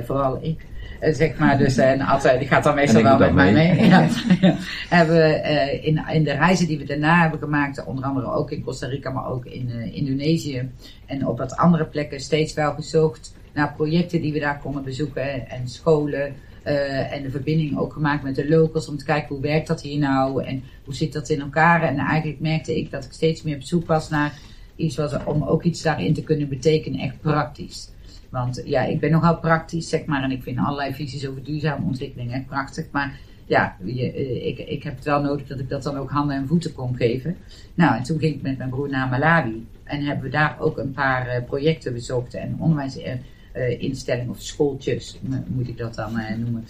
vooral 0.06 0.44
ik. 0.44 0.66
Eh, 1.00 1.14
zeg 1.14 1.38
maar. 1.38 1.58
Dus, 1.58 1.78
en 1.78 2.02
altijd, 2.02 2.40
die 2.40 2.48
gaat 2.48 2.64
dan 2.64 2.76
meestal 2.76 3.04
wel 3.04 3.18
met 3.18 3.34
mij 3.34 3.54
mee. 3.54 3.74
mee. 3.74 3.90
Ja. 3.90 4.08
hebben 4.90 5.16
we 5.16 5.42
uh, 5.44 5.86
in, 5.86 6.02
in 6.14 6.24
de 6.24 6.32
reizen 6.32 6.68
die 6.68 6.78
we 6.78 6.86
daarna 6.86 7.22
hebben 7.22 7.40
gemaakt, 7.40 7.84
onder 7.86 8.06
andere 8.06 8.32
ook 8.32 8.52
in 8.52 8.64
Costa 8.64 8.88
Rica, 8.88 9.10
maar 9.10 9.30
ook 9.30 9.46
in 9.46 9.70
uh, 9.70 9.96
Indonesië 9.96 10.70
en 11.06 11.28
op 11.28 11.38
wat 11.38 11.56
andere 11.56 11.86
plekken, 11.86 12.20
steeds 12.20 12.54
wel 12.54 12.74
gezocht 12.74 13.34
naar 13.54 13.74
projecten 13.74 14.22
die 14.22 14.34
we 14.34 14.40
daar 14.40 14.60
konden 14.60 14.84
bezoeken 14.84 15.50
en 15.50 15.68
scholen. 15.68 16.34
Uh, 16.66 17.14
en 17.14 17.22
de 17.22 17.30
verbinding 17.30 17.78
ook 17.78 17.94
gemaakt 17.94 18.24
met 18.24 18.36
de 18.36 18.50
locals 18.50 18.90
om 18.90 18.98
te 18.98 19.06
kijken 19.06 19.36
hoe 19.36 19.44
werkt 19.44 19.68
dat 19.68 19.82
hier 19.82 20.00
nou 20.00 20.44
en 20.44 20.64
hoe 20.86 20.94
zit 20.94 21.14
dat 21.14 21.30
in 21.30 21.42
elkaar. 21.42 21.84
En 21.84 21.98
eigenlijk 21.98 22.40
merkte 22.40 22.78
ik 22.78 22.92
dat 22.92 23.06
ik 23.06 23.12
steeds 23.12 23.42
meer 23.42 23.56
op 23.56 23.62
zoek 23.62 23.88
was 23.88 24.10
naar 24.10 24.34
iets 24.76 24.96
wat, 24.96 25.24
om 25.26 25.44
ook 25.44 25.64
iets 25.64 25.82
daarin 25.82 26.14
te 26.14 26.24
kunnen 26.24 26.50
betekenen, 26.50 27.00
echt 27.00 27.22
praktisch. 27.22 27.90
Want 28.30 28.62
ja, 28.66 28.84
ik 28.84 29.00
ben 29.00 29.12
nogal 29.12 29.38
praktisch, 29.40 29.90
zeg 29.90 30.06
maar, 30.06 30.24
en 30.24 30.32
ik 30.32 30.44
vind 30.44 30.58
allerlei 30.58 30.94
visies 30.94 31.28
over 31.28 31.44
duurzame 31.44 31.86
ontwikkeling 31.86 32.34
echt 32.34 32.46
prachtig. 32.46 32.86
Maar 32.92 33.20
ja, 33.46 33.76
eh, 33.86 34.48
ik, 34.48 34.58
ik 34.58 34.84
heb 34.84 34.96
het 34.96 35.06
wel 35.06 35.22
nodig 35.22 35.48
dat 35.48 35.60
ik 35.60 35.70
dat 35.70 35.84
dan 35.84 35.98
ook 35.98 36.10
handen 36.10 36.36
en 36.36 36.48
voeten 36.48 36.74
kon 36.74 36.96
geven. 36.96 37.38
Nou, 37.74 37.98
en 37.98 38.04
toen 38.04 38.20
ging 38.20 38.36
ik 38.36 38.42
met 38.42 38.58
mijn 38.58 38.70
broer 38.70 38.90
naar 38.90 39.10
Malawi. 39.10 39.68
En 39.84 40.02
hebben 40.02 40.24
we 40.24 40.32
daar 40.32 40.60
ook 40.60 40.78
een 40.78 40.92
paar 40.92 41.28
uh, 41.28 41.46
projecten 41.46 41.94
bezocht 41.94 42.34
en 42.34 42.56
onderwijsinstellingen 42.60 44.26
uh, 44.26 44.30
of 44.30 44.42
schooltjes, 44.42 45.20
moet 45.48 45.68
ik 45.68 45.78
dat 45.78 45.96
dan 45.96 46.20
noemen, 46.38 46.66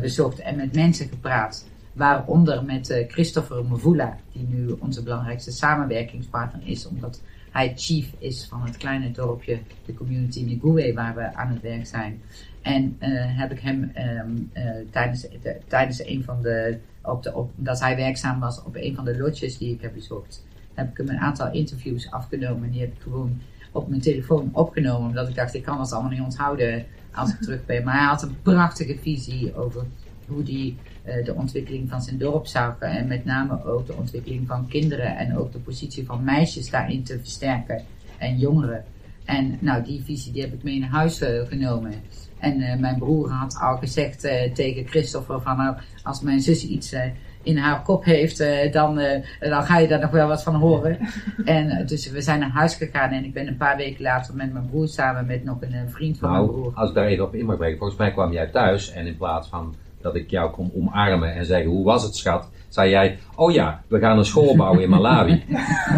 bezocht. 0.00 0.38
En 0.38 0.56
met 0.56 0.74
mensen 0.74 1.08
gepraat. 1.08 1.68
Waaronder 1.92 2.64
met 2.64 3.04
Christopher 3.08 3.64
Mvula, 3.64 4.16
die 4.32 4.46
nu 4.48 4.76
onze 4.78 5.02
belangrijkste 5.02 5.50
samenwerkingspartner 5.50 6.62
is. 6.64 6.86
Omdat 6.86 7.22
hij 7.50 7.72
chief 7.76 8.12
is 8.18 8.46
van 8.48 8.62
het 8.62 8.76
kleine 8.76 9.10
dorpje, 9.10 9.58
de 9.86 9.94
community 9.94 10.40
Ngue, 10.44 10.94
waar 10.94 11.14
we 11.14 11.34
aan 11.34 11.52
het 11.52 11.62
werk 11.62 11.86
zijn. 11.86 12.20
En 12.62 12.96
uh, 13.00 13.08
heb 13.38 13.52
ik 13.52 13.60
hem 13.60 13.92
um, 13.96 14.50
uh, 14.54 14.62
tijdens, 14.90 15.20
de, 15.20 15.56
tijdens 15.66 16.04
een 16.04 16.24
van 16.24 16.42
de, 16.42 16.78
op 17.02 17.22
de, 17.22 17.34
op, 17.34 17.50
dat 17.56 17.80
hij 17.80 17.96
werkzaam 17.96 18.40
was 18.40 18.62
op 18.62 18.76
een 18.76 18.94
van 18.94 19.04
de 19.04 19.18
lodges 19.18 19.58
die 19.58 19.74
ik 19.74 19.80
heb 19.80 19.94
bezocht, 19.94 20.44
heb 20.74 20.90
ik 20.90 20.96
hem 20.96 21.08
een 21.08 21.18
aantal 21.18 21.52
interviews 21.52 22.10
afgenomen. 22.10 22.64
En 22.64 22.70
die 22.70 22.80
heb 22.80 22.92
ik 22.92 23.02
gewoon 23.02 23.40
op 23.72 23.88
mijn 23.88 24.00
telefoon 24.00 24.50
opgenomen, 24.52 25.08
omdat 25.08 25.28
ik 25.28 25.34
dacht, 25.34 25.54
ik 25.54 25.62
kan 25.62 25.78
dat 25.78 25.92
allemaal 25.92 26.10
niet 26.10 26.20
onthouden 26.20 26.86
als 27.12 27.30
ik 27.32 27.40
terug 27.40 27.66
ben. 27.66 27.84
Maar 27.84 27.98
hij 27.98 28.06
had 28.06 28.22
een 28.22 28.42
prachtige 28.42 28.98
visie 29.00 29.56
over 29.56 29.86
hoe 30.30 30.42
die 30.42 30.76
uh, 31.06 31.24
de 31.24 31.34
ontwikkeling 31.34 31.88
van 31.88 32.02
zijn 32.02 32.18
dorp 32.18 32.46
zagen. 32.46 32.88
En 32.88 33.06
met 33.06 33.24
name 33.24 33.64
ook 33.64 33.86
de 33.86 33.94
ontwikkeling 33.94 34.46
van 34.46 34.68
kinderen 34.68 35.16
en 35.16 35.36
ook 35.36 35.52
de 35.52 35.58
positie 35.58 36.06
van 36.06 36.24
meisjes 36.24 36.70
daarin 36.70 37.02
te 37.02 37.18
versterken 37.18 37.82
en 38.18 38.38
jongeren. 38.38 38.84
En 39.24 39.58
nou, 39.60 39.84
die 39.84 40.02
visie 40.04 40.32
die 40.32 40.42
heb 40.42 40.52
ik 40.52 40.62
mee 40.62 40.78
naar 40.78 40.88
huis 40.88 41.22
uh, 41.22 41.46
genomen. 41.46 41.92
En 42.38 42.60
uh, 42.60 42.76
mijn 42.76 42.98
broer 42.98 43.30
had 43.30 43.58
al 43.60 43.76
gezegd 43.76 44.20
tegen 44.54 44.86
Christopher 44.86 45.40
van 45.40 45.56
nou, 45.56 45.76
als 46.02 46.20
mijn 46.20 46.40
zus 46.40 46.64
iets 46.64 46.94
in 47.42 47.56
haar 47.56 47.82
kop 47.82 48.04
heeft, 48.04 48.38
dan, 48.72 49.00
dan 49.40 49.62
ga 49.62 49.78
je 49.78 49.88
daar 49.88 50.00
nog 50.00 50.10
wel 50.10 50.28
wat 50.28 50.42
van 50.42 50.54
horen. 50.54 50.98
en 51.44 51.86
dus 51.86 52.10
we 52.10 52.20
zijn 52.20 52.40
naar 52.40 52.50
huis 52.50 52.74
gegaan 52.74 53.10
en 53.10 53.24
ik 53.24 53.32
ben 53.32 53.46
een 53.46 53.56
paar 53.56 53.76
weken 53.76 54.02
later 54.02 54.34
met 54.34 54.52
mijn 54.52 54.66
broer 54.66 54.88
samen 54.88 55.26
met 55.26 55.44
nog 55.44 55.56
een 55.60 55.90
vriend 55.90 56.18
van 56.18 56.30
nou, 56.30 56.44
mijn 56.44 56.60
broer. 56.60 56.72
Als 56.74 56.88
ik 56.88 56.94
daar 56.94 57.06
even 57.06 57.24
op 57.24 57.34
in 57.34 57.46
mag 57.46 57.56
breken, 57.56 57.78
volgens 57.78 57.98
mij 57.98 58.12
kwam 58.12 58.32
jij 58.32 58.46
thuis 58.46 58.92
en 58.92 59.06
in 59.06 59.16
plaats 59.16 59.48
van 59.48 59.74
dat 60.02 60.14
ik 60.14 60.30
jou 60.30 60.50
kon 60.50 60.72
omarmen 60.74 61.34
en 61.34 61.44
zeggen 61.44 61.70
hoe 61.70 61.84
was 61.84 62.02
het 62.02 62.16
schat, 62.16 62.48
zei 62.68 62.90
jij, 62.90 63.18
oh 63.34 63.52
ja, 63.52 63.82
we 63.88 63.98
gaan 63.98 64.18
een 64.18 64.24
school 64.24 64.56
bouwen 64.56 64.82
in 64.82 64.88
Malawi. 64.88 65.42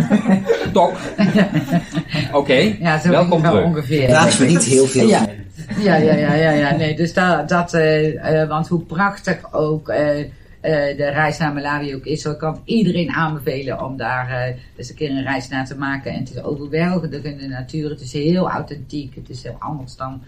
Tok. 0.72 0.92
Oké, 2.28 2.36
okay, 2.36 2.76
ja, 2.80 3.00
zo 3.00 3.10
welkom 3.10 3.42
terug. 3.42 3.64
ongeveer. 3.64 4.26
Is 4.26 4.38
me 4.38 4.46
niet 4.46 4.64
heel 4.64 4.86
veel 4.86 5.08
ja. 5.08 5.26
Ja, 5.78 5.96
ja, 5.96 6.14
ja, 6.14 6.34
ja, 6.34 6.50
ja, 6.50 6.76
nee, 6.76 6.96
dus 6.96 7.14
dat, 7.14 7.48
dat 7.48 7.74
uh, 7.74 8.14
uh, 8.14 8.48
want 8.48 8.68
hoe 8.68 8.82
prachtig 8.82 9.52
ook 9.52 9.88
uh, 9.88 9.96
de 10.60 11.10
reis 11.12 11.38
naar 11.38 11.52
Malawi 11.52 11.94
ook 11.94 12.04
is, 12.04 12.22
zo 12.22 12.34
kan 12.34 12.60
iedereen 12.64 13.10
aanbevelen 13.10 13.84
om 13.84 13.96
daar 13.96 14.56
eens 14.76 14.88
een 14.88 14.94
keer 14.94 15.10
een 15.10 15.22
reis 15.22 15.48
naar 15.48 15.66
te 15.66 15.76
maken. 15.76 16.12
En 16.12 16.18
het 16.18 16.30
is 16.30 16.42
overweldigend 16.42 17.24
in 17.24 17.36
de 17.36 17.48
natuur, 17.48 17.90
het 17.90 18.00
is 18.00 18.12
heel 18.12 18.50
authentiek, 18.50 19.14
het 19.14 19.28
is 19.28 19.42
heel 19.42 19.56
anders 19.58 19.96
dan 19.96 20.22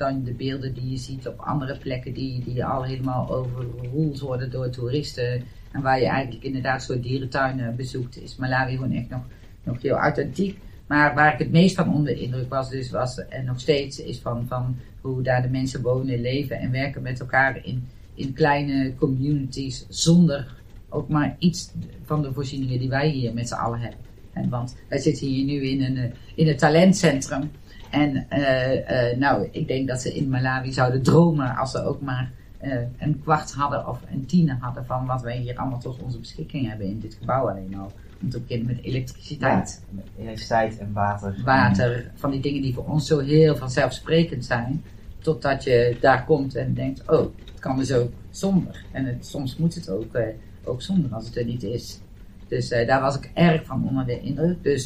dan 0.00 0.24
de 0.24 0.32
beelden 0.32 0.74
die 0.74 0.90
je 0.90 0.96
ziet 0.96 1.28
op 1.28 1.38
andere 1.38 1.78
plekken 1.78 2.12
die, 2.12 2.44
die 2.44 2.64
al 2.64 2.84
helemaal 2.84 3.30
overroeld 3.30 4.20
worden 4.20 4.50
door 4.50 4.70
toeristen. 4.70 5.42
En 5.72 5.82
waar 5.82 6.00
je 6.00 6.06
eigenlijk 6.06 6.44
inderdaad 6.44 6.82
soort 6.82 7.02
dierentuinen 7.02 7.76
bezoekt, 7.76 8.22
is 8.22 8.36
Malawi 8.36 8.74
gewoon 8.74 8.92
echt 8.92 9.08
nog, 9.08 9.22
nog 9.62 9.82
heel 9.82 9.96
authentiek. 9.96 10.58
Maar 10.86 11.14
waar 11.14 11.32
ik 11.32 11.38
het 11.38 11.50
meest 11.50 11.74
van 11.74 11.94
onder 11.94 12.16
indruk 12.16 12.48
was, 12.48 12.70
dus 12.70 12.90
was 12.90 13.26
en 13.28 13.44
nog 13.44 13.60
steeds, 13.60 14.00
is 14.02 14.18
van, 14.18 14.46
van 14.46 14.76
hoe 15.00 15.22
daar 15.22 15.42
de 15.42 15.48
mensen 15.48 15.82
wonen, 15.82 16.20
leven 16.20 16.58
en 16.58 16.70
werken 16.70 17.02
met 17.02 17.20
elkaar 17.20 17.64
in, 17.64 17.88
in 18.14 18.32
kleine 18.32 18.94
communities 18.94 19.86
zonder 19.88 20.54
ook 20.88 21.08
maar 21.08 21.36
iets 21.38 21.72
van 22.04 22.22
de 22.22 22.32
voorzieningen 22.32 22.78
die 22.78 22.88
wij 22.88 23.08
hier 23.08 23.34
met 23.34 23.48
z'n 23.48 23.54
allen 23.54 23.80
hebben. 23.80 24.00
En 24.32 24.48
want 24.48 24.76
wij 24.88 24.98
zitten 24.98 25.26
hier 25.26 25.44
nu 25.44 25.68
in 25.68 25.82
een, 25.82 26.12
in 26.34 26.48
een 26.48 26.56
talentcentrum. 26.56 27.50
En 27.90 28.26
uh, 28.32 28.74
uh, 28.74 29.18
nou, 29.18 29.48
ik 29.50 29.68
denk 29.68 29.88
dat 29.88 30.00
ze 30.00 30.14
in 30.14 30.28
Malawi 30.28 30.72
zouden 30.72 31.02
dromen 31.02 31.56
als 31.56 31.70
ze 31.70 31.84
ook 31.84 32.00
maar 32.00 32.30
uh, 32.62 32.74
een 32.98 33.20
kwart 33.22 33.52
hadden 33.52 33.88
of 33.88 34.00
een 34.12 34.26
tiende 34.26 34.56
hadden 34.60 34.86
van 34.86 35.06
wat 35.06 35.22
wij 35.22 35.36
hier 35.36 35.56
allemaal 35.56 35.80
tot 35.80 36.02
onze 36.02 36.18
beschikking 36.18 36.68
hebben 36.68 36.86
in 36.86 37.00
dit 37.00 37.16
gebouw 37.20 37.48
alleen 37.48 37.76
al. 37.78 37.92
Om 38.22 38.30
te 38.30 38.40
beginnen 38.40 38.66
met 38.66 38.84
elektriciteit. 38.84 39.82
Ja, 39.88 39.96
met 39.96 40.06
elektriciteit 40.18 40.78
en 40.78 40.92
water. 40.92 41.40
Water, 41.44 42.10
van 42.14 42.30
die 42.30 42.40
dingen 42.40 42.62
die 42.62 42.74
voor 42.74 42.86
ons 42.86 43.06
zo 43.06 43.18
heel 43.18 43.56
vanzelfsprekend 43.56 44.44
zijn. 44.44 44.82
Totdat 45.18 45.64
je 45.64 45.96
daar 46.00 46.24
komt 46.24 46.54
en 46.54 46.74
denkt, 46.74 47.10
oh, 47.10 47.20
het 47.20 47.58
kan 47.58 47.76
dus 47.76 47.92
ook 47.92 48.12
zonder. 48.30 48.84
En 48.92 49.04
het, 49.04 49.26
soms 49.26 49.56
moet 49.56 49.74
het 49.74 49.90
ook, 49.90 50.18
ook 50.64 50.82
zonder 50.82 51.14
als 51.14 51.26
het 51.26 51.36
er 51.36 51.44
niet 51.44 51.62
is. 51.62 52.00
Dus 52.48 52.68
daar 52.68 53.00
was 53.00 53.16
ik 53.16 53.30
erg 53.34 53.64
van 53.64 53.88
onder 53.88 54.06
de 54.06 54.20
indruk. 54.20 54.62
Dus 54.62 54.84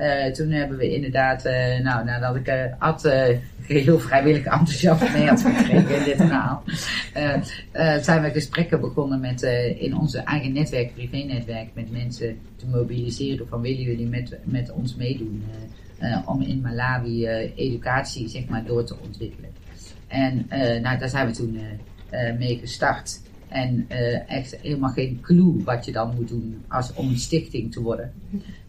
uh, 0.00 0.32
toen 0.32 0.50
hebben 0.50 0.76
we 0.76 0.94
inderdaad, 0.94 1.46
uh, 1.46 1.78
nou, 1.78 2.04
nadat 2.04 2.36
ik 2.36 2.48
uh, 2.48 2.64
Ad 2.78 3.08
heel 3.62 3.98
vrijwillig 3.98 4.44
enthousiast 4.44 5.12
mee 5.12 5.26
had 5.26 5.40
gekregen 5.40 5.96
in 5.98 6.04
dit 6.04 6.16
verhaal, 6.16 6.62
zijn 8.02 8.22
we 8.22 8.30
gesprekken 8.30 8.80
begonnen 8.80 9.20
met 9.20 9.42
in 9.78 9.96
onze 9.96 10.18
eigen 10.18 10.52
netwerk, 10.52 10.94
privé-netwerk, 10.94 11.68
met 11.74 11.90
mensen 11.90 12.38
te 12.56 12.66
mobiliseren 12.66 13.48
van 13.48 13.60
willen 13.60 13.82
jullie 13.82 14.06
met, 14.06 14.38
met 14.44 14.72
ons 14.72 14.96
meedoen 14.96 15.44
om 16.26 16.42
in 16.42 16.60
Malawi 16.60 17.26
educatie 17.56 18.28
zeg 18.28 18.46
maar 18.46 18.64
door 18.64 18.84
te 18.84 18.96
ontwikkelen. 19.04 19.50
En 20.06 20.46
nou, 20.82 20.98
daar 20.98 21.08
zijn 21.08 21.26
we 21.26 21.32
toen 21.32 21.58
mee 22.38 22.58
gestart. 22.58 23.20
En 23.48 23.86
echt 24.28 24.56
helemaal 24.62 24.90
geen 24.90 25.18
clue 25.22 25.64
wat 25.64 25.84
je 25.84 25.92
dan 25.92 26.14
moet 26.14 26.28
doen 26.28 26.64
als, 26.68 26.94
om 26.94 27.08
een 27.08 27.18
stichting 27.18 27.72
te 27.72 27.82
worden. 27.82 28.12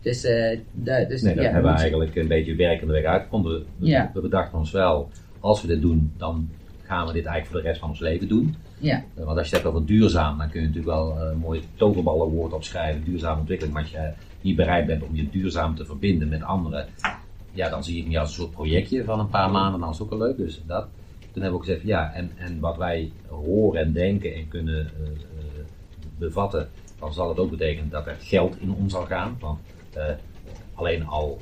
Dus, 0.08 0.26
uh, 0.26 0.60
dus 1.08 1.22
nee, 1.22 1.36
dat 1.36 1.44
ja, 1.44 1.52
hebben 1.52 1.72
we 1.72 1.78
eigenlijk 1.78 2.16
een 2.16 2.28
beetje 2.28 2.56
werkende 2.56 2.94
weg 2.94 3.04
uitgevonden. 3.04 3.66
We, 3.78 3.88
ja. 3.88 4.12
we 4.14 4.22
bedachten 4.22 4.58
ons 4.58 4.72
wel, 4.72 5.10
als 5.40 5.62
we 5.62 5.68
dit 5.68 5.82
doen, 5.82 6.14
dan 6.18 6.50
gaan 6.84 7.08
we 7.08 7.14
dit 7.14 7.26
eigenlijk 7.26 7.46
voor 7.46 7.62
de 7.62 7.68
rest 7.68 7.80
van 7.80 7.90
ons 7.90 8.00
leven 8.00 8.28
doen. 8.28 8.56
Ja. 8.78 9.04
Want 9.14 9.38
als 9.38 9.50
je 9.50 9.56
het 9.56 9.64
hebt 9.64 9.76
over 9.76 9.88
duurzaam, 9.88 10.38
dan 10.38 10.50
kun 10.50 10.62
je 10.62 10.68
natuurlijk 10.68 10.96
wel 10.96 11.22
een 11.22 11.38
mooi 11.38 11.62
toverballenwoord 11.76 12.54
opschrijven, 12.54 13.04
duurzame 13.04 13.40
ontwikkeling. 13.40 13.76
Maar 13.76 13.84
als 13.84 13.92
je 13.92 14.12
niet 14.42 14.56
bereid 14.56 14.86
bent 14.86 15.04
om 15.04 15.16
je 15.16 15.30
duurzaam 15.30 15.76
te 15.76 15.86
verbinden 15.86 16.28
met 16.28 16.44
anderen, 16.44 16.86
ja, 17.54 17.70
dan 17.70 17.84
zie 17.84 17.94
je 17.94 18.00
het 18.00 18.10
niet 18.10 18.18
als 18.18 18.30
een 18.30 18.36
soort 18.36 18.52
projectje 18.52 19.04
van 19.04 19.20
een 19.20 19.30
paar 19.30 19.52
maanden, 19.52 19.80
dan 19.80 19.90
is 19.90 19.98
het 19.98 20.04
ook 20.04 20.18
wel 20.18 20.28
leuk. 20.28 20.38
Dus 20.38 20.62
dat, 20.66 20.88
toen 21.32 21.42
hebben 21.42 21.52
we 21.52 21.58
ook 21.58 21.66
gezegd, 21.66 21.82
ja, 21.84 22.14
en, 22.14 22.32
en 22.36 22.60
wat 22.60 22.78
wij 22.78 23.12
horen 23.28 23.82
en 23.82 23.94
denken 23.94 24.34
en 24.34 24.48
kunnen 24.48 24.92
uh, 25.02 25.08
uh, 25.08 25.14
bevatten, 26.18 26.70
dan 27.00 27.14
zal 27.14 27.30
het 27.30 27.40
ook 27.40 27.50
betekenen 27.50 27.90
dat 27.90 28.08
er 28.08 28.16
geld 28.20 28.60
in 28.60 28.72
om 28.72 28.90
zal 28.90 29.06
gaan. 29.06 29.38
Want 29.40 29.60
alleen 30.74 31.06
al 31.06 31.42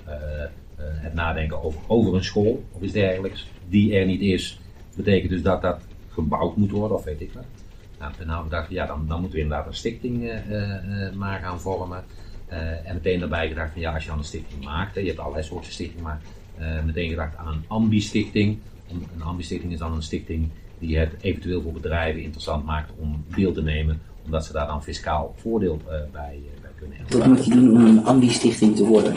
het 0.77 1.13
nadenken 1.13 1.63
over, 1.63 1.79
over 1.87 2.15
een 2.15 2.23
school 2.23 2.63
of 2.71 2.81
iets 2.81 2.93
dergelijks, 2.93 3.47
die 3.69 3.95
er 3.95 4.05
niet 4.05 4.21
is, 4.21 4.59
betekent 4.95 5.31
dus 5.31 5.41
dat 5.41 5.61
dat 5.61 5.81
gebouwd 6.09 6.55
moet 6.55 6.71
worden, 6.71 6.97
of 6.97 7.03
weet 7.03 7.21
ik 7.21 7.33
wat. 7.33 7.45
Nou, 7.99 8.13
we 8.17 8.43
gedacht, 8.43 8.69
ja, 8.69 8.85
dan, 8.85 9.07
dan 9.07 9.19
moeten 9.19 9.37
we 9.37 9.43
inderdaad 9.43 9.67
een 9.67 9.73
stichting 9.73 10.31
maar 11.13 11.39
gaan 11.39 11.59
vormen. 11.59 12.03
en 12.83 12.93
meteen 12.93 13.19
daarbij 13.19 13.47
gedacht 13.47 13.71
van, 13.71 13.81
ja, 13.81 13.93
als 13.93 14.03
je 14.03 14.09
dan 14.09 14.17
een 14.17 14.23
stichting 14.23 14.63
maakt, 14.63 14.95
je 14.95 15.05
hebt 15.05 15.19
allerlei 15.19 15.43
soorten 15.43 15.71
stichtingen, 15.71 16.03
maar 16.03 16.21
meteen 16.85 17.09
gedacht 17.09 17.37
aan 17.37 17.47
een 17.47 17.63
ambi-stichting. 17.67 18.59
Een 19.15 19.23
ambi-stichting 19.23 19.71
is 19.71 19.79
dan 19.79 19.93
een 19.93 20.03
stichting 20.03 20.49
die 20.79 20.97
het 20.97 21.13
eventueel 21.21 21.61
voor 21.61 21.73
bedrijven 21.73 22.21
interessant 22.21 22.65
maakt 22.65 22.91
om 22.97 23.25
deel 23.35 23.53
te 23.53 23.61
nemen, 23.61 24.01
omdat 24.25 24.45
ze 24.45 24.53
daar 24.53 24.67
dan 24.67 24.83
fiscaal 24.83 25.33
voordeel 25.37 25.79
eh, 25.79 25.87
bij, 25.87 26.01
eh, 26.11 26.54
bij 26.54 26.54
kunnen 26.75 26.97
hebben. 26.97 27.17
Wat 27.17 27.27
moet 27.27 27.45
je 27.45 27.51
doen 27.51 27.71
om 27.75 27.85
een 27.85 28.05
ambi-stichting 28.05 28.75
te 28.75 28.85
worden? 28.85 29.13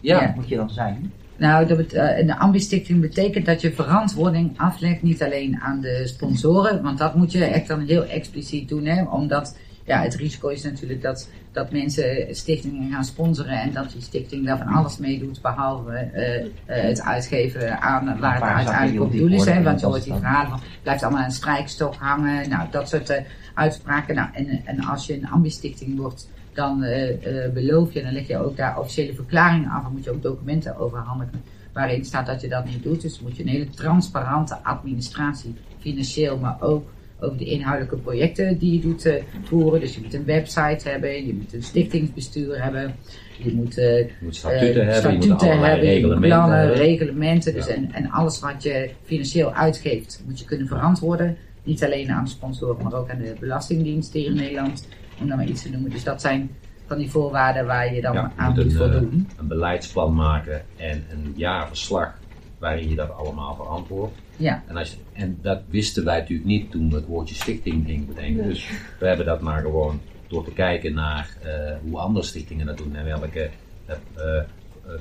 Ja, 0.00 0.20
Ja. 0.20 0.32
Moet 0.36 0.48
je 0.48 0.56
dan 0.56 0.70
zijn? 0.70 1.12
Nou, 1.36 1.66
dat 1.66 1.78
eh, 1.78 2.18
een 2.18 2.32
ambi-stichting 2.32 3.00
betekent 3.00 3.46
dat 3.46 3.60
je 3.60 3.72
verantwoording 3.72 4.58
aflegt 4.58 5.02
niet 5.02 5.22
alleen 5.22 5.60
aan 5.60 5.80
de 5.80 6.02
sponsoren, 6.04 6.82
want 6.82 6.98
dat 6.98 7.14
moet 7.14 7.32
je 7.32 7.44
echt 7.44 7.68
dan 7.68 7.80
heel 7.80 8.04
expliciet 8.04 8.68
doen, 8.68 8.84
hè, 8.84 9.02
omdat 9.02 9.56
ja, 9.84 10.02
het 10.02 10.14
risico 10.14 10.48
is 10.48 10.62
natuurlijk 10.62 11.02
dat, 11.02 11.28
dat 11.52 11.70
mensen 11.70 12.26
stichtingen 12.30 12.92
gaan 12.92 13.04
sponsoren 13.04 13.60
en 13.60 13.72
dat 13.72 13.92
die 13.92 14.02
stichting 14.02 14.46
daar 14.46 14.58
van 14.58 14.66
alles 14.66 14.98
mee 14.98 15.18
doet, 15.18 15.42
behalve 15.42 15.92
eh, 15.92 16.44
eh, 16.44 16.50
het 16.66 17.02
uitgeven 17.02 17.80
aan 17.80 18.18
waar 18.18 18.34
het 18.34 18.42
uiteindelijk 18.42 18.92
die 18.92 19.02
op 19.02 19.28
doel 19.28 19.38
is. 19.38 19.44
Hè, 19.44 19.62
want 19.62 19.80
je 19.80 19.86
dat 19.86 19.92
hoort 19.92 20.04
die 20.04 20.14
verhalen 20.14 20.50
van, 20.50 20.60
blijft 20.82 21.02
allemaal 21.02 21.24
een 21.24 21.30
strijkstok 21.30 21.94
hangen, 21.94 22.48
nou, 22.48 22.68
dat 22.70 22.88
soort 22.88 23.22
uitspraken. 23.54 24.14
Nou, 24.14 24.28
en, 24.32 24.60
en 24.64 24.84
als 24.84 25.06
je 25.06 25.14
een 25.14 25.28
ambi-stichting 25.28 25.98
wordt, 25.98 26.28
dan 26.56 26.82
eh, 26.82 27.44
eh, 27.44 27.52
beloof 27.52 27.92
je, 27.92 28.02
dan 28.02 28.12
leg 28.12 28.26
je 28.26 28.38
ook 28.38 28.56
daar 28.56 28.78
officiële 28.78 29.14
verklaringen 29.14 29.70
af, 29.70 29.82
dan 29.82 29.92
moet 29.92 30.04
je 30.04 30.10
ook 30.10 30.22
documenten 30.22 30.76
overhandigen 30.78 31.42
waarin 31.72 32.04
staat 32.04 32.26
dat 32.26 32.40
je 32.40 32.48
dat 32.48 32.64
niet 32.64 32.82
doet. 32.82 33.02
Dus 33.02 33.20
moet 33.20 33.36
je 33.36 33.42
een 33.42 33.48
hele 33.48 33.70
transparante 33.70 34.58
administratie, 34.62 35.54
financieel, 35.78 36.38
maar 36.38 36.56
ook 36.60 36.88
over 37.20 37.38
de 37.38 37.44
inhoudelijke 37.44 37.96
projecten 37.96 38.58
die 38.58 38.72
je 38.72 38.80
doet 38.80 39.04
eh, 39.04 39.22
voeren. 39.42 39.80
Dus 39.80 39.94
je 39.94 40.00
moet 40.02 40.14
een 40.14 40.24
website 40.24 40.88
hebben, 40.88 41.26
je 41.26 41.34
moet 41.34 41.54
een 41.54 41.62
stichtingsbestuur 41.62 42.62
hebben, 42.62 42.94
je 43.38 43.54
moet 43.54 43.74
je 43.74 44.08
moet 44.20 44.36
statuten 44.36 44.86
hebben, 44.86 45.20
je 45.20 45.26
moet 45.26 45.40
je 45.40 45.46
reglementen 45.80 46.20
plannen, 46.20 46.58
hebben. 46.58 46.76
reglementen. 46.76 47.54
Dus 47.54 47.66
Ja. 47.66 47.74
en, 47.74 47.92
en 47.92 48.10
alles 48.10 48.40
wat 48.40 48.62
je 48.62 48.90
financieel 49.04 49.52
uitgeeft, 49.52 50.22
moet 50.26 50.38
je 50.38 50.44
kunnen 50.44 50.66
verantwoorden. 50.66 51.36
Niet 51.62 51.84
alleen 51.84 52.10
aan 52.10 52.24
de 52.24 52.30
sponsoren, 52.30 52.84
maar 52.84 52.94
ook 52.94 53.10
aan 53.10 53.18
de 53.18 53.34
Belastingdienst 53.40 54.12
hier 54.12 54.26
in 54.26 54.34
Nederland. 54.34 54.86
Om 55.20 55.28
dan 55.28 55.36
maar 55.36 55.46
iets 55.46 55.62
te 55.62 55.70
noemen. 55.70 55.90
Dus 55.90 56.04
dat 56.04 56.20
zijn 56.20 56.56
van 56.86 56.98
die 56.98 57.10
voorwaarden 57.10 57.66
waar 57.66 57.94
je 57.94 58.00
dan 58.00 58.12
Ja, 58.14 58.32
aan 58.36 58.52
moet 58.52 58.64
moet 58.64 58.74
een, 58.74 58.80
eh, 58.80 58.90
voldoen. 58.92 59.28
een 59.36 59.46
beleidsplan 59.48 60.14
maken 60.14 60.64
en 60.76 61.04
een 61.10 61.32
jaarverslag 61.36 62.18
waarin 62.58 62.88
je 62.88 62.94
dat 62.94 63.10
allemaal 63.14 63.54
verantwoordt. 63.54 64.14
Ja. 64.36 64.62
En, 64.66 64.76
als 64.76 64.98
en 65.12 65.38
dat 65.42 65.60
wisten 65.68 66.04
wij 66.04 66.18
natuurlijk 66.18 66.48
niet 66.48 66.70
toen 66.70 66.90
we 66.90 66.96
het 66.96 67.06
woordje 67.06 67.34
stichting 67.34 67.84
gingen 67.86 68.06
bedenken. 68.06 68.44
Dus 68.48 68.70
we 68.98 69.06
hebben 69.06 69.26
dat 69.26 69.40
maar 69.40 69.60
gewoon 69.60 70.00
door 70.26 70.44
te 70.44 70.52
kijken 70.52 70.94
naar 70.94 71.36
eh, 71.42 71.76
hoe 71.82 71.98
andere 71.98 72.24
stichtingen 72.26 72.66
dat 72.66 72.76
doen 72.76 72.94
en 72.94 73.04
welke 73.04 73.50
eh, 73.86 73.96
eh, 74.14 74.42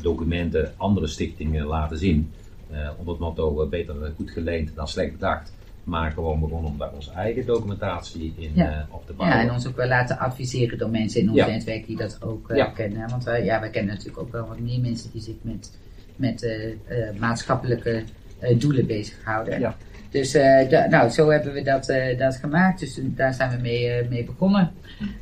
documenten 0.01 0.73
andere 0.77 1.07
stichtingen 1.07 1.65
laten 1.65 1.97
zien. 1.97 2.31
Eh, 2.71 2.89
onder 2.97 3.13
het 3.13 3.19
motto 3.23 3.67
beter 3.67 3.95
goed 4.15 4.31
geleend 4.31 4.75
dan 4.75 4.87
slecht 4.87 5.11
bedacht. 5.11 5.53
Maar 5.85 6.11
gewoon 6.11 6.39
begonnen 6.39 6.71
om 6.71 6.77
daar 6.77 6.91
onze 6.93 7.11
eigen 7.11 7.45
documentatie 7.45 8.33
in 8.37 8.51
Ja. 8.53 8.71
eh, 8.71 8.93
op 8.95 9.05
te 9.05 9.13
bouwen. 9.13 9.37
Ja, 9.39 9.43
en 9.43 9.51
ons 9.53 9.67
ook 9.67 9.75
wel 9.75 9.87
laten 9.87 10.17
adviseren 10.19 10.77
door 10.77 10.89
mensen 10.89 11.21
in 11.21 11.27
ons 11.29 11.37
Ja. 11.37 11.47
netwerk 11.47 11.85
die 11.87 11.97
dat 11.97 12.17
ook 12.21 12.49
eh, 12.49 12.57
Ja. 12.57 12.65
kennen. 12.65 13.09
Want 13.09 13.23
wij, 13.23 13.43
ja, 13.43 13.59
wij 13.59 13.69
kennen 13.69 13.93
natuurlijk 13.93 14.21
ook 14.21 14.31
wel 14.31 14.47
wat 14.47 14.59
meer 14.59 14.79
mensen 14.79 15.11
die 15.11 15.21
zich 15.21 15.35
met, 15.41 15.77
met 16.15 16.43
eh, 16.43 16.65
eh, 16.71 17.15
maatschappelijke 17.19 18.03
eh, 18.39 18.59
doelen 18.59 18.85
bezighouden. 18.85 19.59
Ja. 19.59 19.75
Dus 20.09 20.33
eh, 20.33 20.89
nou, 20.89 21.09
zo 21.09 21.29
hebben 21.29 21.53
we 21.53 21.61
dat, 21.61 21.89
eh, 21.89 22.17
dat 22.19 22.35
gemaakt. 22.35 22.79
Dus 22.79 22.99
daar 23.03 23.33
zijn 23.33 23.49
we 23.51 23.57
mee, 23.61 23.87
eh, 23.89 24.09
mee 24.09 24.23
begonnen. 24.23 24.71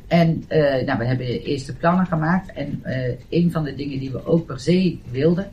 En 0.08 0.44
eh, 0.48 0.84
nou, 0.86 0.98
we 0.98 1.04
hebben 1.04 1.26
eerste 1.26 1.76
plannen 1.76 2.06
gemaakt. 2.06 2.52
En 2.52 2.80
eh, 2.82 3.12
een 3.30 3.50
van 3.52 3.64
de 3.64 3.74
dingen 3.74 3.98
die 3.98 4.10
we 4.10 4.26
ook 4.26 4.46
per 4.46 4.60
se 4.60 4.98
wilden, 5.10 5.50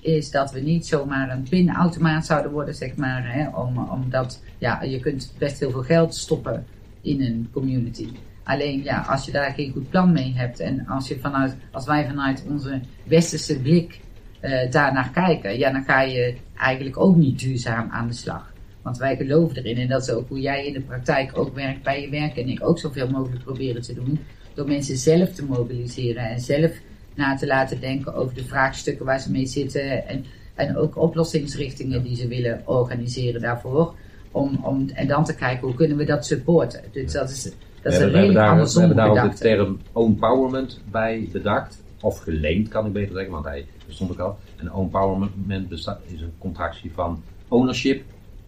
is 0.00 0.30
dat 0.30 0.52
we 0.52 0.60
niet 0.60 0.86
zomaar 0.86 1.30
een 1.30 1.46
pinautomaat 1.48 2.26
zouden 2.26 2.52
worden, 2.52 2.74
zeg 2.74 2.96
maar. 2.96 3.32
Hè, 3.32 3.48
om, 3.48 3.78
omdat 3.78 4.42
ja, 4.58 4.82
je 4.82 5.00
kunt 5.00 5.34
best 5.38 5.60
heel 5.60 5.70
veel 5.70 5.82
geld 5.82 6.14
stoppen 6.14 6.66
in 7.00 7.22
een 7.22 7.48
community. 7.52 8.08
Alleen 8.44 8.82
ja, 8.82 9.00
als 9.00 9.24
je 9.24 9.32
daar 9.32 9.52
geen 9.52 9.72
goed 9.72 9.90
plan 9.90 10.12
mee 10.12 10.32
hebt 10.34 10.60
en 10.60 10.86
als, 10.86 11.08
je 11.08 11.18
vanuit, 11.18 11.56
als 11.70 11.86
wij 11.86 12.06
vanuit 12.06 12.44
onze 12.48 12.80
westerse 13.04 13.60
blik 13.60 14.00
eh 14.40 14.70
daarnaar 14.70 15.10
kijken, 15.10 15.58
ja, 15.58 15.72
dan 15.72 15.84
ga 15.84 16.00
je 16.00 16.36
eigenlijk 16.56 16.98
ook 16.98 17.16
niet 17.16 17.38
duurzaam 17.38 17.90
aan 17.90 18.06
de 18.06 18.14
slag. 18.14 18.52
Want 18.82 18.98
wij 18.98 19.16
geloven 19.16 19.56
erin 19.56 19.76
en 19.76 19.88
dat 19.88 20.02
is 20.02 20.10
ook 20.10 20.28
hoe 20.28 20.40
jij 20.40 20.66
in 20.66 20.72
de 20.72 20.80
praktijk 20.80 21.38
ook 21.38 21.54
werkt 21.54 21.82
bij 21.82 22.00
je 22.00 22.10
werk 22.10 22.36
en 22.36 22.48
ik 22.48 22.66
ook 22.66 22.78
zoveel 22.78 23.10
mogelijk 23.10 23.44
proberen 23.44 23.82
te 23.82 23.94
doen. 23.94 24.18
Door 24.54 24.66
mensen 24.66 24.96
zelf 24.96 25.32
te 25.32 25.44
mobiliseren 25.44 26.30
en 26.30 26.40
zelf 26.40 26.72
na 27.14 27.36
te 27.36 27.46
laten 27.46 27.80
denken 27.80 28.14
over 28.14 28.34
de 28.34 28.44
vraagstukken 28.44 29.06
waar 29.06 29.20
ze 29.20 29.30
mee 29.30 29.46
zitten 29.46 30.06
en, 30.08 30.24
en 30.54 30.76
ook 30.76 30.96
oplossingsrichtingen 30.96 32.02
die 32.02 32.16
ze 32.16 32.28
willen 32.28 32.62
organiseren 32.64 33.40
daarvoor. 33.40 33.94
Om, 34.30 34.60
om, 34.62 34.88
en 34.94 35.06
dan 35.06 35.24
te 35.24 35.34
kijken 35.34 35.66
hoe 35.66 35.76
kunnen 35.76 35.96
we 35.96 36.04
dat 36.04 36.26
supporten. 36.26 36.82
Dus 36.92 37.12
dat 37.12 37.30
is, 37.30 37.42
dat 37.42 37.52
We 37.82 37.88
is 37.90 37.98
hebben, 37.98 38.20
een 38.20 38.32
we 38.32 38.38
hebben 38.40 38.56
redelijk 38.56 38.72
daar, 38.72 38.72
we 38.72 38.78
hebben 38.78 38.96
daar 38.96 39.24
ook 39.24 39.30
de 39.30 39.38
term 39.38 39.80
empowerment 39.94 40.80
bij 40.90 41.28
bedacht. 41.32 41.82
Of 42.00 42.18
geleend 42.18 42.68
kan 42.68 42.86
ik 42.86 42.92
beter 42.92 43.14
zeggen, 43.14 43.32
want 43.32 43.44
hij 43.44 43.66
bestond 43.86 44.10
ook 44.10 44.18
al. 44.18 44.38
En 44.56 44.72
empowerment 44.72 45.68
bestaat, 45.68 46.00
is 46.06 46.20
een 46.20 46.32
contractie 46.38 46.92
van 46.94 47.22
ownership 47.48 48.02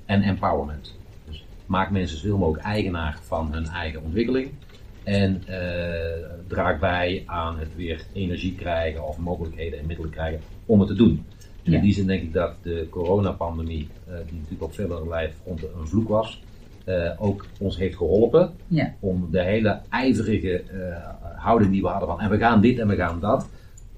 en 0.06 0.22
empowerment. 0.22 0.94
Dus 1.28 1.44
maak 1.66 1.90
mensen 1.90 2.18
zoveel 2.18 2.38
mogelijk 2.38 2.64
eigenaar 2.64 3.18
van 3.22 3.52
hun 3.52 3.66
eigen 3.66 4.02
ontwikkeling. 4.02 4.50
En 5.04 5.42
eh, 5.46 6.28
draag 6.46 6.78
bij 6.78 7.22
aan 7.26 7.58
het 7.58 7.76
weer 7.76 8.04
energie 8.12 8.54
krijgen 8.54 9.06
of 9.08 9.18
mogelijkheden 9.18 9.78
en 9.78 9.86
middelen 9.86 10.10
krijgen 10.10 10.40
om 10.66 10.78
het 10.80 10.88
te 10.88 10.94
doen. 10.94 11.24
Ja. 11.62 11.72
in 11.76 11.80
die 11.82 11.94
zin 11.94 12.06
denk 12.06 12.22
ik 12.22 12.32
dat 12.32 12.54
de 12.62 12.86
coronapandemie, 12.90 13.88
eh, 14.06 14.14
die 14.14 14.34
natuurlijk 14.34 14.62
op 14.62 14.74
vele 14.74 15.30
fronten 15.42 15.68
een 15.80 15.86
vloek 15.88 16.08
was, 16.08 16.42
eh, 16.84 17.10
ook 17.18 17.46
ons 17.58 17.76
heeft 17.76 17.96
geholpen 17.96 18.52
Ja. 18.66 18.94
om 19.00 19.28
de 19.30 19.42
hele 19.42 19.80
ijverige 19.90 20.62
houding 21.36 21.70
die 21.72 21.82
we 21.82 21.88
hadden 21.88 22.08
van 22.08 22.20
en 22.20 22.30
we 22.30 22.38
gaan 22.38 22.60
dit 22.60 22.78
en 22.78 22.88
we 22.88 22.96
gaan 22.96 23.20
dat, 23.20 23.48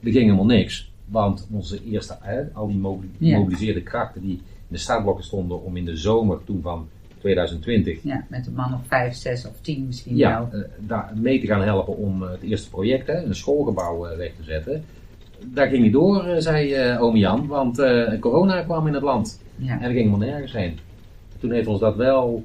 er 0.03 0.11
ging 0.11 0.25
helemaal 0.25 0.45
niks. 0.47 0.93
Want 1.05 1.49
onze 1.53 1.85
eerste, 1.85 2.17
hè, 2.21 2.43
al 2.53 2.67
die 2.67 2.81
Ja. 3.19 3.39
mobiliseerde 3.39 3.83
krachten 3.83 4.21
die 4.23 4.33
in 4.35 4.43
de 4.69 4.77
startblokken 4.77 5.25
stonden 5.25 5.63
om 5.63 5.77
in 5.77 5.85
de 5.85 5.97
zomer 5.97 6.45
toen 6.45 6.63
van 6.63 6.89
2020 7.25 8.03
Ja, 8.03 8.25
met 8.29 8.47
een 8.47 8.53
man 8.53 8.75
of 8.75 8.81
vijf, 8.87 9.15
zes 9.15 9.47
of 9.47 9.61
tien 9.61 9.87
misschien 9.87 10.17
ja, 10.17 10.49
wel. 10.51 10.61
eh, 10.61 10.69
daar 10.79 11.13
mee 11.15 11.41
te 11.41 11.47
gaan 11.47 11.63
helpen 11.63 11.97
om 11.97 12.23
eh, 12.23 12.31
het 12.31 12.43
eerste 12.43 12.71
project, 12.71 13.07
hè, 13.07 13.23
een 13.23 13.35
schoolgebouw 13.35 14.07
eh, 14.07 14.17
weg 14.17 14.33
te 14.37 14.43
zetten. 14.43 14.85
Dat 15.45 15.69
ging 15.69 15.83
niet 15.83 15.93
door, 15.93 16.35
zei 16.39 16.79
oom 16.99 17.17
Jan, 17.17 17.47
want 17.47 17.77
corona 18.21 18.63
kwam 18.63 18.87
in 18.87 18.95
het 18.95 19.03
land. 19.03 19.41
Ja. 19.57 19.73
En 19.73 19.79
we 19.79 19.85
gingen 19.85 19.97
helemaal 19.97 20.19
nergens 20.29 20.53
heen. 20.53 20.79
Toen 21.39 21.51
heeft 21.51 21.67
ons 21.67 21.81
dat 21.81 21.97
wel, 21.97 22.45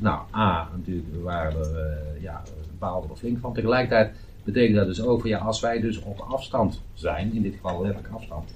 nou 0.00 0.20
A, 0.34 0.68
natuurlijk, 0.76 1.06
we 1.12 1.20
waren 1.20 1.60
er, 1.60 1.76
eh, 1.76 2.22
ja, 2.22 2.42
we 2.44 2.76
baalden 2.78 3.10
er 3.10 3.16
flink 3.16 3.38
van. 3.38 3.52
Tegelijkertijd 3.54 4.10
betekent 4.44 4.76
dat 4.76 4.86
dus 4.86 5.02
ook, 5.02 5.26
ja, 5.26 5.38
als 5.38 5.60
wij 5.60 5.80
dus 5.80 6.02
op 6.02 6.18
afstand 6.18 6.80
zijn, 6.94 7.34
in 7.34 7.42
dit 7.42 7.54
geval 7.54 7.82
letterlijk 7.82 8.14
afstand, 8.14 8.54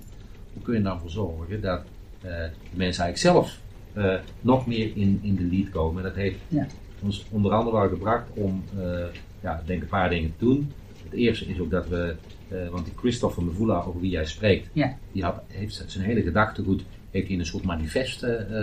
hoe 0.52 0.62
kun 0.62 0.72
je 0.72 0.78
er 0.78 0.84
dan 0.84 1.00
voor 1.00 1.10
zorgen 1.10 1.60
dat 1.60 1.80
de 2.20 2.50
mensen 2.76 3.04
eigenlijk 3.04 3.16
zelf 3.18 3.62
eh, 3.94 4.14
nog 4.40 4.66
meer 4.66 4.90
in, 4.94 5.18
in 5.22 5.36
de 5.36 5.42
lead 5.44 5.70
komen. 5.70 6.02
En 6.02 6.08
dat 6.08 6.18
heeft 6.18 6.38
Ja. 6.48 6.66
ons 7.02 7.24
onder 7.30 7.52
andere 7.52 7.76
wel 7.76 7.88
gebracht 7.88 8.28
om, 8.34 8.62
eh, 8.78 9.04
ja, 9.40 9.58
ik 9.58 9.66
denk 9.66 9.82
een 9.82 9.88
paar 9.88 10.08
dingen 10.10 10.32
te 10.38 10.44
doen. 10.44 10.72
Het 11.04 11.12
eerste 11.12 11.46
is 11.46 11.58
ook 11.60 11.70
dat 11.70 11.88
we, 11.88 12.14
eh, 12.48 12.68
want 12.68 12.84
die 12.84 12.94
Christopher 12.96 13.42
Mevula, 13.44 13.82
over 13.82 14.00
wie 14.00 14.10
jij 14.10 14.24
spreekt, 14.24 14.68
Ja. 14.72 14.96
die 15.12 15.22
had, 15.24 15.42
heeft 15.46 15.84
zijn 15.86 16.04
hele 16.04 16.22
gedachtegoed 16.22 16.84
heeft 17.10 17.28
in 17.28 17.38
een 17.38 17.46
soort 17.46 17.64
manifest 17.64 18.18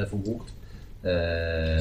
verwoord. 0.08 0.54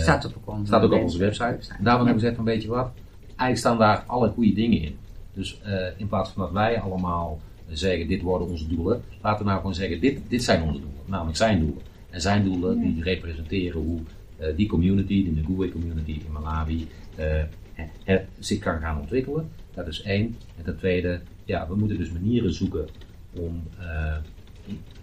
Staat 0.01 0.27
ook 0.27 0.37
op 0.37 0.49
onze 0.49 0.67
staat 0.67 0.83
ook 0.83 0.93
op 0.93 1.03
onze 1.03 1.19
website. 1.19 1.45
En 1.45 1.59
daarvan 1.85 2.07
hebben 2.07 2.07
we 2.07 2.13
gezegd 2.21 2.37
van 2.37 2.45
weet 2.45 2.63
je 2.63 2.69
wat, 2.69 2.91
eigenlijk 3.27 3.59
staan 3.59 3.79
daar 3.79 4.05
alle 4.07 4.29
goede 4.29 4.53
dingen 4.53 4.81
in. 4.83 4.97
Dus 5.35 5.61
in 5.97 6.09
plaats 6.09 6.31
van 6.31 6.43
dat 6.43 6.53
wij 6.53 6.81
allemaal 6.81 7.41
zeggen 7.69 8.09
dit 8.09 8.23
worden 8.23 8.49
onze 8.49 8.69
doelen, 8.69 9.03
laten 9.23 9.39
we 9.39 9.45
nou 9.45 9.57
gewoon 9.61 9.75
zeggen 9.75 10.01
dit, 10.01 10.19
dit 10.29 10.43
zijn 10.43 10.63
onze 10.63 10.81
doelen, 10.81 11.01
namelijk 11.07 11.37
zijn 11.37 11.59
doelen. 11.59 11.83
En 12.11 12.21
zijn 12.21 12.45
doelen 12.45 12.81
die 12.81 13.03
representeren 13.03 13.81
hoe 13.81 14.01
eh, 14.37 14.57
die 14.57 14.69
community, 14.69 15.25
de 15.35 15.41
Ngui 15.53 15.73
community 15.73 16.11
in 16.11 16.33
Malawi, 16.33 16.89
eh, 17.15 17.43
he- 18.05 18.25
zich 18.39 18.59
kan 18.59 18.79
gaan 18.81 19.01
ontwikkelen. 19.01 19.49
Dat 19.75 19.87
is 19.87 20.03
één. 20.03 20.37
En 20.59 20.65
ten 20.65 20.77
tweede, 20.77 21.21
ja, 21.45 21.69
we 21.69 21.77
moeten 21.77 21.99
dus 21.99 22.11
manieren 22.13 22.53
zoeken 22.55 22.89
om 23.33 23.63
eh, 23.79 24.17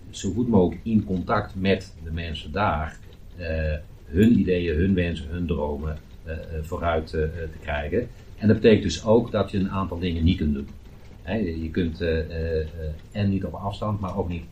zo 0.09 0.31
goed 0.31 0.47
mogelijk 0.47 0.85
in 0.85 1.03
contact 1.03 1.55
met 1.55 1.93
de 2.03 2.11
mensen 2.11 2.51
daar 2.51 2.97
eh, 3.37 3.73
hun 4.05 4.39
ideeën, 4.39 4.75
hun 4.75 4.93
wensen, 4.93 5.27
hun 5.29 5.45
dromen 5.45 5.97
eh, 6.23 6.33
eh, 6.33 6.39
vooruit 6.61 7.13
eh, 7.13 7.23
eh, 7.23 7.29
te 7.29 7.57
krijgen. 7.61 8.07
En 8.37 8.47
dat 8.47 8.55
betekent 8.55 8.83
dus 8.83 9.05
ook 9.05 9.31
dat 9.31 9.51
je 9.51 9.57
een 9.57 9.69
aantal 9.69 9.99
dingen 9.99 10.23
niet 10.23 10.37
kunt 10.37 10.53
doen. 10.53 10.67
Je 11.61 11.69
kunt 11.71 12.01
eh, 12.01 12.19
eh, 12.19 12.59
eh, 12.61 12.67
en 13.11 13.29
niet 13.29 13.45
op 13.45 13.53
afstand, 13.53 13.99
maar 13.99 14.17
ook 14.17 14.29
niet 14.29 14.43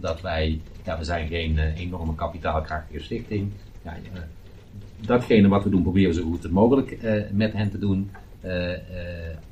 omdat 0.00 0.20
wij, 0.20 0.60
ja, 0.84 0.98
we 0.98 1.04
zijn 1.04 1.28
geen 1.28 1.58
eh, 1.58 1.80
enorme 1.80 2.14
kapitaalkrachtige 2.14 3.04
stichting. 3.04 3.52
Ja, 3.82 3.96
eh, 4.14 4.20
datgene 5.00 5.48
wat 5.48 5.64
we 5.64 5.70
doen, 5.70 5.82
proberen 5.82 6.08
we 6.08 6.20
zo 6.20 6.24
goed 6.24 6.50
mogelijk 6.50 6.90
eh, 6.90 7.22
met 7.32 7.52
hen 7.52 7.70
te 7.70 7.78
doen. 7.78 8.10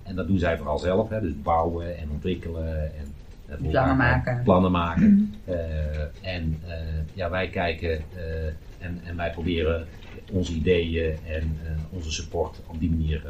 En 0.03 0.15
dat 0.15 0.27
doen 0.27 0.39
zij 0.39 0.57
vooral 0.57 0.79
zelf, 0.79 1.09
hè, 1.09 1.21
dus 1.21 1.43
bouwen 1.43 1.99
en 1.99 2.11
ontwikkelen 2.11 2.83
en 2.83 3.17
Plannen 3.71 3.97
maken. 3.97 4.43
Plannen 4.45 4.71
maken. 4.71 5.35
En 6.23 6.61
ja, 7.15 7.31
wij 7.31 7.49
kijken 7.49 8.03
En, 8.79 9.01
en 9.05 9.17
wij 9.17 9.31
proberen 9.31 9.87
onze 10.33 10.53
ideeën 10.53 11.17
en 11.27 11.57
onze 11.91 12.13
support 12.13 12.61
op 12.67 12.81
die 12.81 12.91
manier 12.91 13.23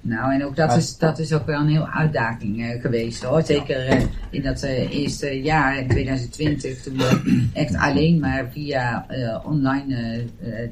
Nou, 0.00 0.34
en 0.34 0.44
ook 0.44 0.56
dat, 0.56 0.76
is, 0.76 0.98
dat 0.98 1.18
is 1.18 1.32
ook 1.32 1.46
wel 1.46 1.60
een 1.60 1.68
heel 1.68 1.88
uitdaging 1.88 2.62
eh, 2.62 2.80
geweest 2.80 3.22
hoor. 3.22 3.42
Zeker 3.42 3.86
eh, 3.86 4.02
in 4.30 4.42
dat 4.42 4.62
eh, 4.62 4.90
eerste 4.90 5.42
jaar, 5.42 5.78
in 5.78 5.88
2020, 5.88 6.82
toen 6.82 6.96
we 6.96 7.48
echt 7.52 7.74
alleen 7.74 8.18
maar 8.18 8.50
via 8.52 9.08
eh, 9.08 9.44
online 9.46 10.24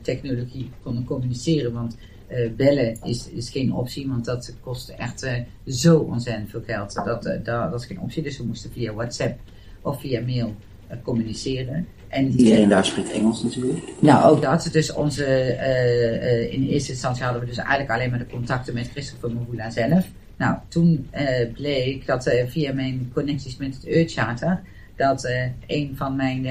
technologie 0.03 0.71
konden 0.83 1.05
communiceren. 1.05 1.73
Want 1.73 1.97
eh, 2.27 2.51
bellen 2.57 2.99
is, 3.03 3.29
is 3.29 3.51
geen 3.51 3.73
optie, 3.73 4.09
want 4.09 4.25
dat 4.25 4.57
kost 4.61 4.89
echt 4.89 5.23
eh, 5.23 5.43
zo 5.67 5.99
ontzettend 5.99 6.51
veel 6.51 6.63
geld. 6.63 6.95
Dat, 6.95 7.23
dat, 7.23 7.45
dat 7.45 7.81
is 7.81 7.87
geen 7.87 8.01
optie, 8.01 8.23
dus 8.23 8.39
we 8.39 8.45
moesten 8.45 8.73
via 8.73 8.93
WhatsApp 8.93 9.39
of 9.83 10.01
via 10.01 10.21
mail 10.21 10.55
communiceren. 11.03 11.87
En 12.09 12.31
Iedereen 12.31 12.69
daar 12.69 12.85
spreekt 12.85 13.11
Engels 13.11 13.43
natuurlijk. 13.43 13.79
nou, 14.01 14.31
ook 14.31 14.43
dat. 14.43 14.69
Dus 14.73 14.93
onze, 14.93 15.25
eh, 15.25 16.43
eh, 16.43 16.53
in 16.53 16.67
eerste 16.67 16.93
instantie 16.93 17.23
hadden 17.23 17.41
we 17.43 17.49
dus 17.49 17.57
eigenlijk 17.57 17.91
alleen 17.91 18.11
maar 18.11 18.19
de 18.19 18.27
contacten 18.27 18.75
met 18.75 18.89
Christopher 18.91 19.31
Mavula 19.33 19.71
zelf. 19.71 20.07
Nou, 20.37 20.57
toen 20.69 21.09
eh, 21.11 21.53
bleek 21.53 22.07
dat 22.07 22.31
via 22.47 22.73
mijn 22.73 23.11
connecties 23.15 23.57
met 23.57 23.75
het 23.75 23.87
Earthcharter, 23.87 24.61
dat 24.97 25.31
een 25.67 25.93
van 25.97 26.17
mijn, 26.17 26.43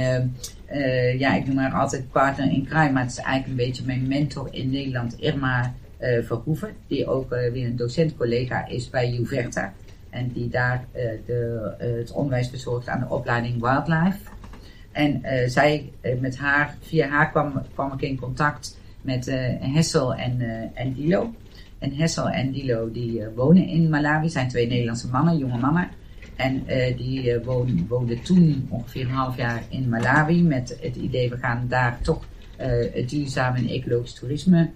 ja, 1.18 1.36
ik 1.36 1.48
noem 1.48 1.58
haar 1.58 1.74
altijd 1.74 2.12
partner 2.12 2.52
in 2.52 2.66
crime, 2.66 2.92
maar 2.92 3.04
het 3.04 3.12
is 3.12 3.18
eigenlijk 3.18 3.48
een 3.48 3.66
beetje 3.66 3.84
mijn 3.86 4.08
mentor 4.08 4.48
in 4.52 4.70
Nederland, 4.70 5.20
Irma 5.20 5.74
Verhoeven, 6.00 6.70
die 6.88 7.08
ook 7.08 7.30
weer 7.30 7.66
een 7.66 7.76
docent-collega 7.76 8.68
is 8.68 8.90
bij 8.90 9.10
Juverta. 9.10 9.74
En 10.10 10.32
die 10.32 10.50
daar 10.50 10.86
de, 11.26 11.74
het 11.78 12.12
onderwijs 12.12 12.50
verzorgt 12.50 12.88
aan 12.88 13.00
de 13.00 13.10
opleiding 13.10 13.62
Wildlife. 13.62 14.18
En 14.96 15.24
eh, 15.24 15.50
zij, 15.50 15.92
eh, 16.02 16.20
met 16.20 16.38
haar, 16.38 16.78
via 16.82 17.08
haar 17.08 17.32
kwam, 17.32 17.62
kwam 17.74 17.94
ik 17.94 18.02
in 18.02 18.20
contact 18.20 18.80
met 19.02 19.28
eh, 19.28 19.38
Hessel 19.60 20.16
en, 20.16 20.42
en 20.74 20.94
Dilo. 20.94 21.34
En 21.80 21.94
Hessel 21.96 22.30
en 22.30 22.52
Dilo 22.52 22.92
die 22.92 23.22
wonen 23.36 23.68
in 23.68 23.90
Malawi, 23.90 24.30
zijn 24.30 24.48
twee 24.48 24.68
Nederlandse 24.68 25.08
mannen, 25.08 25.38
jonge 25.38 25.58
mannen. 25.58 25.90
En 26.36 26.64
die 26.98 27.32
eh, 27.32 27.46
woon- 27.46 27.86
woonden 27.88 28.22
toen 28.22 28.68
ongeveer 28.70 29.02
een 29.02 29.12
half 29.12 29.38
jaar 29.38 29.64
in 29.70 29.90
Malawi 29.90 30.44
met 30.44 30.78
het 30.82 30.96
idee, 30.96 31.30
we 31.30 31.38
gaan 31.38 31.66
daar 31.68 32.00
toch 32.02 32.26
duurzaam 33.08 33.56
en 33.56 33.68
ecologisch 33.68 34.14
toerisme 34.14 34.70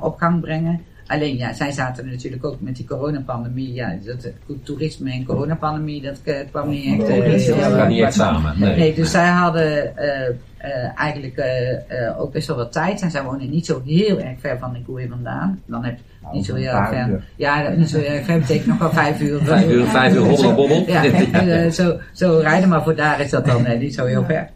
op 0.00 0.16
gang 0.16 0.40
brengen. 0.40 0.80
Alleen 1.06 1.36
ja, 1.36 1.52
zij 1.52 1.72
zaten 1.72 2.06
natuurlijk 2.06 2.44
ook 2.44 2.60
met 2.60 2.76
die 2.76 2.86
coronapandemie. 2.86 3.72
Ja, 3.72 3.96
dat, 4.04 4.24
eh, 4.24 4.32
goed, 4.46 4.64
toerisme 4.64 5.10
en 5.12 5.24
coronapandemie, 5.24 6.02
dat 6.02 6.20
eh, 6.24 6.34
kwam 6.50 6.68
niet 6.68 6.84
echt. 7.00 7.08
heel, 7.08 7.86
niet 7.86 7.98
eh, 7.98 8.04
echt 8.04 8.14
samen. 8.14 8.54
Nee. 8.58 8.76
Nee, 8.76 8.94
dus 8.94 9.10
zij 9.10 9.26
hadden 9.28 9.96
eh, 9.96 10.28
eh, 10.58 10.90
eigenlijk 10.98 11.36
eh, 11.36 11.72
eh, 12.06 12.20
ook 12.20 12.32
best 12.32 12.46
wel 12.48 12.56
wat 12.56 12.72
tijd. 12.72 13.00
En 13.02 13.10
zij 13.10 13.22
wonen 13.22 13.50
niet 13.50 13.66
zo 13.66 13.82
heel 13.84 14.18
erg 14.20 14.40
ver 14.40 14.58
van 14.58 14.72
de 14.72 14.82
koeien 14.82 15.08
vandaan. 15.08 15.62
Dan 15.66 15.84
heb 15.84 15.96
je 15.96 16.26
niet 16.32 16.46
zo 16.46 16.54
heel 16.54 16.72
erg 16.72 16.88
ver. 16.88 17.24
Ja, 17.36 17.68
niet 17.76 17.90
zo 17.90 17.98
heel 17.98 18.10
erg 18.10 18.24
ver 18.24 18.38
betekent 18.40 18.66
nog 18.66 18.78
wel 18.78 18.90
vijf 18.90 19.20
uur. 19.20 19.40
Vijf 19.42 19.68
uur, 19.70 19.86
vijf 19.86 20.14
uur 20.14 20.20
hobbel 20.30 20.54
bobbel. 20.54 20.84
Ja, 20.86 21.04
eh, 21.04 21.70
zo, 21.70 21.98
zo 22.12 22.38
rijden, 22.38 22.68
maar 22.68 22.82
voor 22.82 22.94
daar 22.94 23.20
is 23.20 23.30
dat 23.30 23.46
dan 23.46 23.78
niet 23.78 23.94
zo 23.94 24.04
heel 24.04 24.24
ver. 24.24 24.48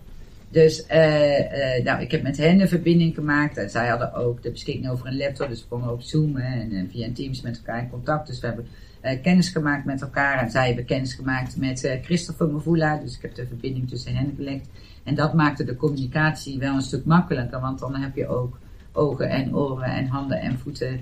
Dus 0.50 0.86
eh, 0.86 1.76
eh, 1.76 1.84
nou, 1.84 2.00
ik 2.00 2.10
heb 2.10 2.22
met 2.22 2.36
hen 2.36 2.60
een 2.60 2.68
verbinding 2.68 3.14
gemaakt. 3.14 3.56
En 3.56 3.70
zij 3.70 3.88
hadden 3.88 4.14
ook 4.14 4.42
de 4.42 4.50
beschikking 4.50 4.90
over 4.90 5.06
een 5.06 5.16
laptop, 5.16 5.48
dus 5.48 5.60
we 5.60 5.68
konden 5.68 5.90
ook 5.90 6.02
zoomen 6.02 6.42
en, 6.42 6.88
via 6.90 7.08
Teams 7.12 7.40
met 7.40 7.56
elkaar 7.56 7.82
in 7.82 7.90
contact. 7.90 8.26
Dus 8.26 8.40
we 8.40 8.46
hebben 8.46 8.66
eh, 9.00 9.22
kennis 9.22 9.48
gemaakt 9.48 9.84
met 9.84 10.02
elkaar. 10.02 10.42
En 10.42 10.50
zij 10.50 10.66
hebben 10.66 10.84
kennis 10.84 11.14
gemaakt 11.14 11.56
met 11.56 11.98
Christopher 12.02 12.48
Mavula. 12.48 12.96
Dus 12.96 13.16
ik 13.16 13.22
heb 13.22 13.34
de 13.34 13.46
verbinding 13.46 13.88
tussen 13.88 14.16
hen 14.16 14.32
gelegd. 14.36 14.68
En 15.04 15.14
dat 15.14 15.34
maakte 15.34 15.64
de 15.64 15.76
communicatie 15.76 16.58
wel 16.58 16.74
een 16.74 16.82
stuk 16.82 17.04
makkelijker, 17.04 17.60
want 17.60 17.78
dan 17.78 17.94
heb 17.94 18.16
je 18.16 18.26
ook 18.26 18.58
ogen 18.92 19.28
en 19.28 19.56
oren 19.56 19.92
en 19.92 20.06
handen 20.06 20.40
en 20.40 20.58
voeten 20.58 21.00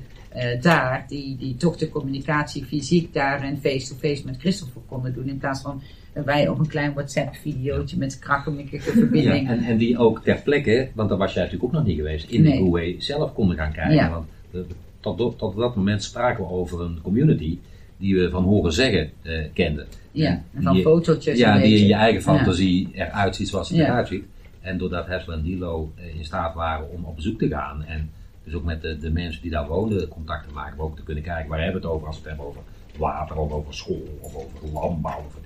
daar, 0.60 1.04
die, 1.08 1.36
die 1.36 1.56
toch 1.56 1.76
de 1.76 1.88
communicatie 1.88 2.64
fysiek 2.64 3.12
daar 3.12 3.42
en 3.42 3.58
face-to-face 3.60 4.24
met 4.24 4.36
Christopher 4.38 4.82
konden 4.88 5.14
doen, 5.14 5.28
in 5.28 5.38
plaats 5.38 5.60
van 5.60 5.82
wij 6.24 6.48
op 6.48 6.58
een 6.58 6.66
klein 6.68 6.92
WhatsApp-videootje 6.92 7.98
met 7.98 8.18
krakkemikkige 8.18 8.90
verbinding. 8.90 9.46
Ja, 9.48 9.52
en, 9.54 9.62
en 9.62 9.76
die 9.76 9.98
ook 9.98 10.22
ter 10.24 10.40
plekke, 10.44 10.88
want 10.94 11.08
daar 11.08 11.18
was 11.18 11.32
jij 11.32 11.42
natuurlijk 11.42 11.70
ook 11.72 11.78
nog 11.78 11.86
niet 11.86 11.96
geweest, 11.96 12.30
in 12.30 12.42
Nee. 12.42 12.52
de 12.52 12.58
Huawei 12.58 12.96
zelf 12.98 13.32
konden 13.34 13.56
gaan 13.56 13.72
kijken. 13.72 13.94
Ja. 13.94 14.10
Want 14.10 14.26
eh, 14.52 14.60
tot, 15.00 15.38
tot 15.38 15.56
dat 15.56 15.76
moment 15.76 16.02
spraken 16.02 16.44
we 16.44 16.50
over 16.50 16.80
een 16.80 16.98
community 17.02 17.58
die 17.96 18.14
we 18.16 18.30
van 18.30 18.44
horen 18.44 18.72
zeggen 18.72 19.10
eh, 19.22 19.44
kenden. 19.52 19.86
Ja, 20.12 20.42
En 20.54 20.62
van 20.62 20.76
fotootjes. 20.80 21.38
Ja, 21.38 21.58
die 21.58 21.78
in 21.78 21.86
je 21.86 21.94
eigen 21.94 22.32
Ja. 22.32 22.36
fantasie 22.36 22.88
eruit 22.92 23.36
ziet 23.36 23.48
zoals 23.48 23.68
het 23.68 23.78
eruit 23.78 24.08
ziet. 24.08 24.24
En 24.60 24.78
doordat 24.78 25.06
Hessel 25.06 25.32
en 25.32 25.42
Dilo 25.42 25.92
eh, 25.96 26.14
in 26.16 26.24
staat 26.24 26.54
waren 26.54 26.90
om 26.90 27.04
op 27.04 27.16
bezoek 27.16 27.38
te 27.38 27.48
gaan 27.48 27.84
en 27.84 28.10
dus 28.44 28.54
ook 28.54 28.64
met 28.64 28.82
de, 28.82 28.98
de 28.98 29.10
mensen 29.10 29.42
die 29.42 29.50
daar 29.50 29.66
woonden 29.68 30.08
contact 30.08 30.48
te 30.48 30.54
maken, 30.54 30.76
maar 30.76 30.86
ook 30.86 30.96
te 30.96 31.02
kunnen 31.02 31.22
kijken 31.24 31.48
waar 31.48 31.62
hebben 31.62 31.80
we 31.80 31.86
het 31.86 31.96
over 31.96 32.06
als 32.06 32.16
we 32.16 32.20
het 32.28 32.30
hebben 32.30 32.46
over 32.46 32.60
water 32.98 33.36
of 33.36 33.50
over 33.52 33.74
school 33.74 34.18
of 34.20 34.34
over 34.34 34.72
landbouw 34.72 35.18
of. 35.26 35.36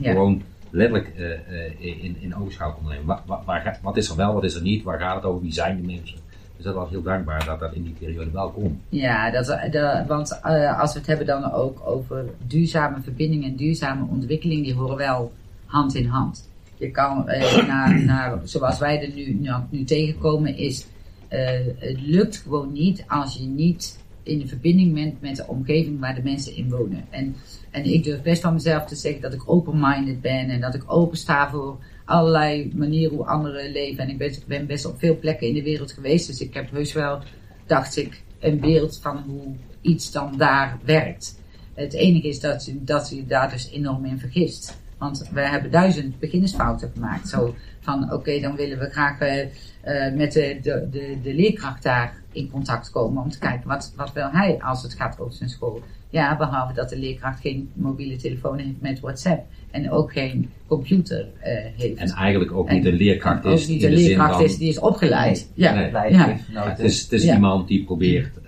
Ja. 0.00 0.10
Gewoon 0.10 0.42
letterlijk 0.70 1.12
eh, 1.16 1.32
eh, 1.32 2.04
in, 2.04 2.16
in 2.20 2.36
oogschouw 2.36 2.72
konden 2.72 2.92
nemen. 2.92 3.06
Wa- 3.06 3.22
wa- 3.26 3.42
waar, 3.44 3.78
wat 3.82 3.96
is 3.96 4.08
er 4.10 4.16
wel, 4.16 4.34
wat 4.34 4.44
is 4.44 4.54
er 4.54 4.62
niet, 4.62 4.82
waar 4.84 4.98
gaat 4.98 5.14
het 5.14 5.24
over, 5.24 5.42
wie 5.42 5.52
zijn 5.52 5.76
die 5.76 5.96
mensen? 5.96 6.18
Dus 6.56 6.64
dat 6.66 6.74
was 6.74 6.90
heel 6.90 7.02
dankbaar 7.02 7.44
dat 7.44 7.60
dat 7.60 7.72
in 7.74 7.82
die 7.82 7.94
periode 7.98 8.30
wel 8.30 8.50
kon. 8.50 8.80
Ja, 8.88 9.30
dat, 9.30 9.46
dat, 9.70 10.06
want 10.06 10.40
eh, 10.42 10.80
als 10.80 10.92
we 10.92 10.98
het 10.98 11.08
hebben 11.08 11.26
dan 11.26 11.52
ook 11.52 11.82
over 11.86 12.24
duurzame 12.46 13.00
verbindingen 13.00 13.48
en 13.50 13.56
duurzame 13.56 14.06
ontwikkeling, 14.10 14.64
die 14.64 14.74
horen 14.74 14.96
wel 14.96 15.32
hand 15.66 15.94
in 15.94 16.06
hand. 16.06 16.48
Je 16.76 16.90
kan, 16.90 17.28
eh, 17.28 17.66
naar, 17.66 18.04
naar, 18.04 18.38
zoals 18.44 18.78
wij 18.78 19.02
er 19.02 19.14
nu, 19.14 19.34
nu, 19.34 19.50
nu 19.70 19.84
tegenkomen, 19.84 20.56
is 20.56 20.86
eh, 21.28 21.48
het 21.78 22.00
lukt 22.00 22.36
gewoon 22.36 22.72
niet 22.72 23.04
als 23.08 23.34
je 23.34 23.44
niet 23.46 23.98
in 24.28 24.38
de 24.38 24.46
verbinding 24.46 24.94
bent 24.94 25.20
met 25.20 25.36
de 25.36 25.46
omgeving 25.46 26.00
waar 26.00 26.14
de 26.14 26.22
mensen 26.22 26.56
in 26.56 26.70
wonen. 26.70 27.04
En, 27.10 27.36
en 27.70 27.84
ik 27.84 28.04
durf 28.04 28.22
best 28.22 28.42
van 28.42 28.52
mezelf 28.52 28.84
te 28.84 28.94
zeggen 28.94 29.22
dat 29.22 29.32
ik 29.32 29.50
open-minded 29.50 30.20
ben 30.20 30.50
en 30.50 30.60
dat 30.60 30.74
ik 30.74 30.82
open 30.86 31.16
sta 31.16 31.50
voor 31.50 31.78
allerlei 32.04 32.72
manieren 32.74 33.16
hoe 33.16 33.26
anderen 33.26 33.72
leven. 33.72 34.04
En 34.04 34.10
ik 34.10 34.44
ben, 34.46 34.66
best 34.66 34.86
op 34.86 34.98
veel 34.98 35.18
plekken 35.18 35.46
in 35.46 35.54
de 35.54 35.62
wereld 35.62 35.92
geweest, 35.92 36.26
dus 36.26 36.40
ik 36.40 36.54
heb 36.54 36.70
heus 36.70 36.92
wel, 36.92 37.22
dacht 37.66 37.96
ik, 37.96 38.22
een 38.38 38.60
beeld 38.60 38.98
van 39.02 39.16
hoe 39.26 39.54
iets 39.80 40.10
dan 40.12 40.36
daar 40.36 40.78
werkt. 40.84 41.40
Het 41.74 41.92
enige 41.92 42.28
is 42.28 42.40
dat 42.40 42.72
dat 42.74 43.10
je 43.10 43.26
daar 43.26 43.50
dus 43.50 43.70
enorm 43.70 44.04
in 44.04 44.18
vergist. 44.18 44.78
Want 44.98 45.28
we 45.32 45.40
hebben 45.40 45.70
duizend 45.70 46.18
beginnersfouten 46.18 46.90
gemaakt. 46.94 47.28
Zo 47.28 47.54
van, 47.80 48.12
oké, 48.12 48.40
dan 48.40 48.56
willen 48.56 48.78
we 48.78 48.90
graag 48.90 49.18
eh, 49.20 49.40
eh, 49.80 50.14
met 50.14 50.32
de, 50.32 50.58
de, 50.62 50.88
de, 50.90 51.16
de 51.22 51.34
leerkracht 51.34 51.82
daar 51.82 52.14
in 52.32 52.50
contact 52.50 52.90
komen 52.90 53.22
om 53.22 53.30
te 53.30 53.38
kijken 53.38 53.68
wat, 53.68 53.92
wat 53.96 54.12
wil 54.12 54.28
hij 54.30 54.58
als 54.62 54.82
het 54.82 54.94
gaat 54.94 55.20
over 55.20 55.34
zijn 55.34 55.48
school. 55.50 55.80
Ja, 56.10 56.36
behalve 56.36 56.72
dat 56.74 56.88
de 56.88 56.98
leerkracht 56.98 57.40
geen 57.40 57.70
mobiele 57.74 58.16
telefoon 58.16 58.58
heeft 58.58 58.80
met 58.80 59.00
WhatsApp 59.00 59.46
en 59.70 59.90
ook 59.90 60.12
geen 60.12 60.50
computer 60.66 61.26
eh, 61.40 61.52
heeft. 61.76 61.98
En 61.98 62.08
eigenlijk 62.10 62.52
ook 62.52 62.68
En- 62.68 62.74
niet 62.74 62.84
de 62.84 62.92
leerkracht 62.92 63.44
ook 63.44 63.52
is 63.52 63.66
niet 63.68 63.82
in 63.82 63.90
de 63.90 63.96
leerkracht 63.96 64.40
is, 64.40 64.58
die 64.58 64.68
is 64.68 64.78
opgeleid. 64.78 65.50
Ja, 65.54 65.72
Nee. 65.74 66.12
ja. 66.12 66.36
Het 66.52 66.78
is, 66.78 67.02
het 67.02 67.12
is 67.12 67.24
Ja. 67.24 67.34
iemand 67.34 67.68
die 67.68 67.84
probeert 67.84 68.38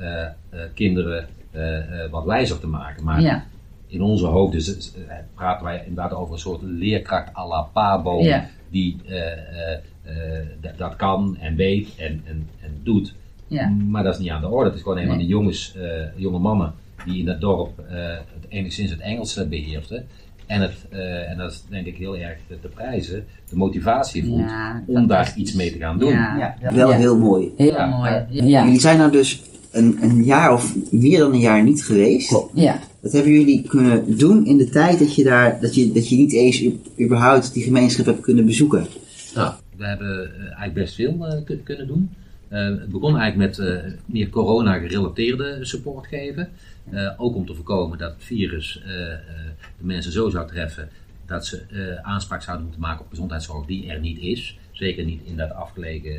kinderen 0.75 1.29
wat 2.11 2.25
wijzer 2.25 2.61
te 2.61 2.67
maken. 2.67 3.05
Maar 3.05 3.21
ja. 3.21 3.45
In 3.91 4.03
onze 4.03 4.27
hoofden 4.27 4.63
z- 4.63 4.93
eh, 5.09 5.15
praten 5.35 5.65
wij 5.65 5.83
inderdaad 5.87 6.13
over 6.13 6.33
een 6.33 6.39
soort 6.41 6.63
leerkracht 6.63 7.37
à 7.37 7.47
la 7.47 7.61
Pabo. 7.63 8.21
Ja. 8.23 8.49
Die 8.71 8.97
eh, 9.09 9.73
eh, 9.73 9.79
dat- 10.77 10.97
kan 10.97 11.37
en 11.41 11.57
weet 11.57 11.89
en, 11.97 12.23
en, 12.27 12.49
en 12.63 12.81
doet. 12.83 13.15
Ja. 13.47 13.69
Maar 13.69 14.03
dat 14.03 14.15
is 14.15 14.21
niet 14.21 14.31
aan 14.31 14.41
de 14.41 14.49
orde. 14.49 14.69
Het 14.69 14.75
is 14.79 14.83
gewoon 14.83 14.99
een 14.99 15.07
van 15.07 15.17
Nee. 15.17 15.27
die 15.27 15.35
jongens, 15.35 15.75
eh, 15.77 15.83
jonge 16.17 16.39
mannen 16.39 16.73
die 17.05 17.19
in 17.19 17.25
dat 17.25 17.41
dorp 17.41 17.79
eh, 17.79 17.97
het, 18.11 18.47
enigszins 18.49 18.91
het 18.91 19.01
Engels 19.01 19.37
eh, 19.37 19.49
beheersten. 19.49 20.07
En, 20.47 20.61
het, 20.61 20.75
eh, 20.91 21.31
en 21.31 21.37
dat 21.37 21.51
is 21.53 21.65
denk 21.69 21.87
ik 21.87 21.97
heel 21.97 22.17
erg 22.17 22.39
te, 22.61 22.69
prijzen, 22.75 23.27
de 23.51 23.57
motivatie 23.57 24.25
voelt 24.25 24.41
Ja, 24.51 24.83
om 24.87 25.07
daar 25.07 25.33
iets 25.37 25.53
mee 25.53 25.73
te 25.73 25.79
gaan 25.79 25.99
doen. 25.99 26.11
Ja. 26.13 26.57
Wel 26.73 26.91
Ja. 26.91 26.97
heel 26.97 27.19
mooi. 27.19 27.53
Heel 27.57 27.73
Ja. 27.73 27.87
mooi. 27.87 28.25
Ja. 28.29 28.65
Jullie 28.65 28.81
zijn 28.81 28.99
nou 28.99 29.13
dus 29.13 29.43
een, 29.71 29.99
een 30.03 30.25
jaar 30.25 30.53
of 30.53 30.75
meer 30.91 31.19
dan 31.19 31.33
een 31.33 31.39
jaar 31.41 31.63
niet 31.63 31.85
geweest. 31.85 32.45
Ja. 32.55 32.81
Wat 33.01 33.13
hebben 33.13 33.33
jullie 33.33 33.63
kunnen 33.63 34.19
doen 34.19 34.47
in 34.47 34.57
de 34.57 34.69
tijd 34.69 34.99
dat 34.99 35.15
je 35.15 35.25
daar, 35.25 35.61
dat 35.61 35.75
je, 35.75 35.93
dat 35.93 36.09
je 36.09 36.17
niet 36.17 36.33
eens 36.33 36.65
überhaupt 37.01 37.53
die 37.53 37.63
gemeenschap 37.63 38.07
hebt 38.07 38.21
kunnen 38.21 38.47
bezoeken? 38.47 38.87
Nou, 39.35 39.53
we 39.77 39.87
hebben 39.87 40.25
eh, 40.35 40.41
eigenlijk 40.43 40.75
best 40.75 40.95
veel 40.95 41.27
eh, 41.27 41.45
kun- 41.45 41.63
kunnen 41.63 41.87
doen. 41.87 42.11
Eh, 42.49 42.65
het 42.65 42.89
begon 42.89 43.17
eigenlijk 43.19 43.59
met 43.59 43.69
eh, 43.69 43.93
meer 44.07 44.29
corona-gerelateerde 44.29 45.59
support 45.61 46.07
geven. 46.07 46.49
Eh, 46.91 47.11
ook 47.17 47.35
om 47.35 47.47
te 47.47 47.55
voorkomen 47.55 47.99
dat 47.99 48.11
het 48.15 48.25
virus 48.25 48.83
eh, 48.87 49.13
eh, 49.13 49.19
de 49.79 49.85
mensen 49.87 50.13
zo 50.13 50.29
zou 50.31 50.49
treffen 50.49 50.89
dat 51.27 51.47
ze 51.47 51.63
eh, 51.71 52.09
aanspraak 52.11 52.43
zouden 52.43 52.65
moeten 52.67 52.83
maken 52.83 53.01
op 53.05 53.11
gezondheidszorg 53.11 53.67
die 53.67 53.91
er 53.91 54.01
niet 54.01 54.19
is. 54.19 54.59
Zeker 54.73 55.05
niet 55.05 55.21
in 55.25 55.37
dat 55.37 55.53
afgelegen 55.53 56.15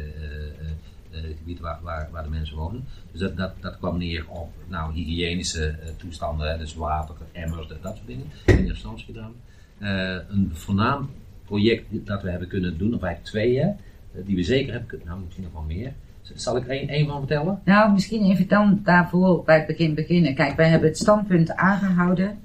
eh, 1.12 1.24
eh, 1.24 1.38
gebied 1.38 1.60
waar, 1.60 1.80
waar, 1.82 2.10
waar 2.12 2.24
de 2.24 2.30
mensen 2.30 2.58
wonen. 2.58 2.84
Dus 3.12 3.22
dat, 3.22 3.38
dat, 3.38 3.54
dat 3.60 3.78
kwam 3.78 3.98
neer 3.98 4.26
op 4.30 4.50
nou, 4.68 4.94
hygiënische 4.94 5.68
eh, 5.68 5.90
toestanden, 5.98 6.60
dus 6.60 6.76
water, 6.76 7.16
emmers, 7.32 7.68
dat, 7.68 7.84
dat 7.84 7.96
soort 7.96 8.08
dingen. 8.08 8.26
In 8.46 8.68
instantie 8.68 9.06
gedaan. 9.06 9.34
Eh, 9.82 10.18
een 10.30 10.52
voornaam 10.54 11.10
project 11.46 11.84
dat 11.92 12.22
we 12.22 12.30
hebben 12.30 12.48
kunnen 12.48 12.78
doen, 12.78 12.94
of 12.94 13.02
eigenlijk 13.02 13.32
twee, 13.34 13.60
hè, 13.60 13.68
eh, 13.68 14.26
die 14.26 14.36
we 14.36 14.44
zeker 14.44 14.74
hebben, 14.74 15.02
nou 15.06 15.20
misschien 15.20 15.44
nog 15.44 15.54
wel 15.54 15.62
meer. 15.62 15.94
Zal 16.22 16.58
ik 16.58 16.64
er 16.64 16.70
één, 16.70 16.88
één 16.88 17.08
van 17.08 17.20
vertellen? 17.20 17.62
Nou, 17.66 17.92
misschien 17.92 18.24
even 18.24 18.48
dan 18.48 18.82
daarvoor 18.84 19.44
bij 19.44 19.58
het 19.58 19.68
begin 19.68 19.94
beginnen. 19.94 20.36
Kijk, 20.36 20.56
wij 20.56 20.70
hebben 20.70 20.90
het 20.90 20.98
standpunt 20.98 21.56
aangehouden. 21.56 22.40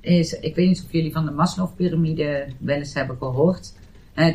Is, 0.00 0.32
ik 0.32 0.54
weet 0.54 0.68
niet 0.68 0.82
of 0.84 0.92
jullie 0.92 1.12
van 1.12 1.24
de 1.24 1.30
Maslow-pyramide 1.30 2.46
wel 2.58 2.76
eens 2.76 2.94
hebben 2.94 3.16
gehoord. 3.16 3.74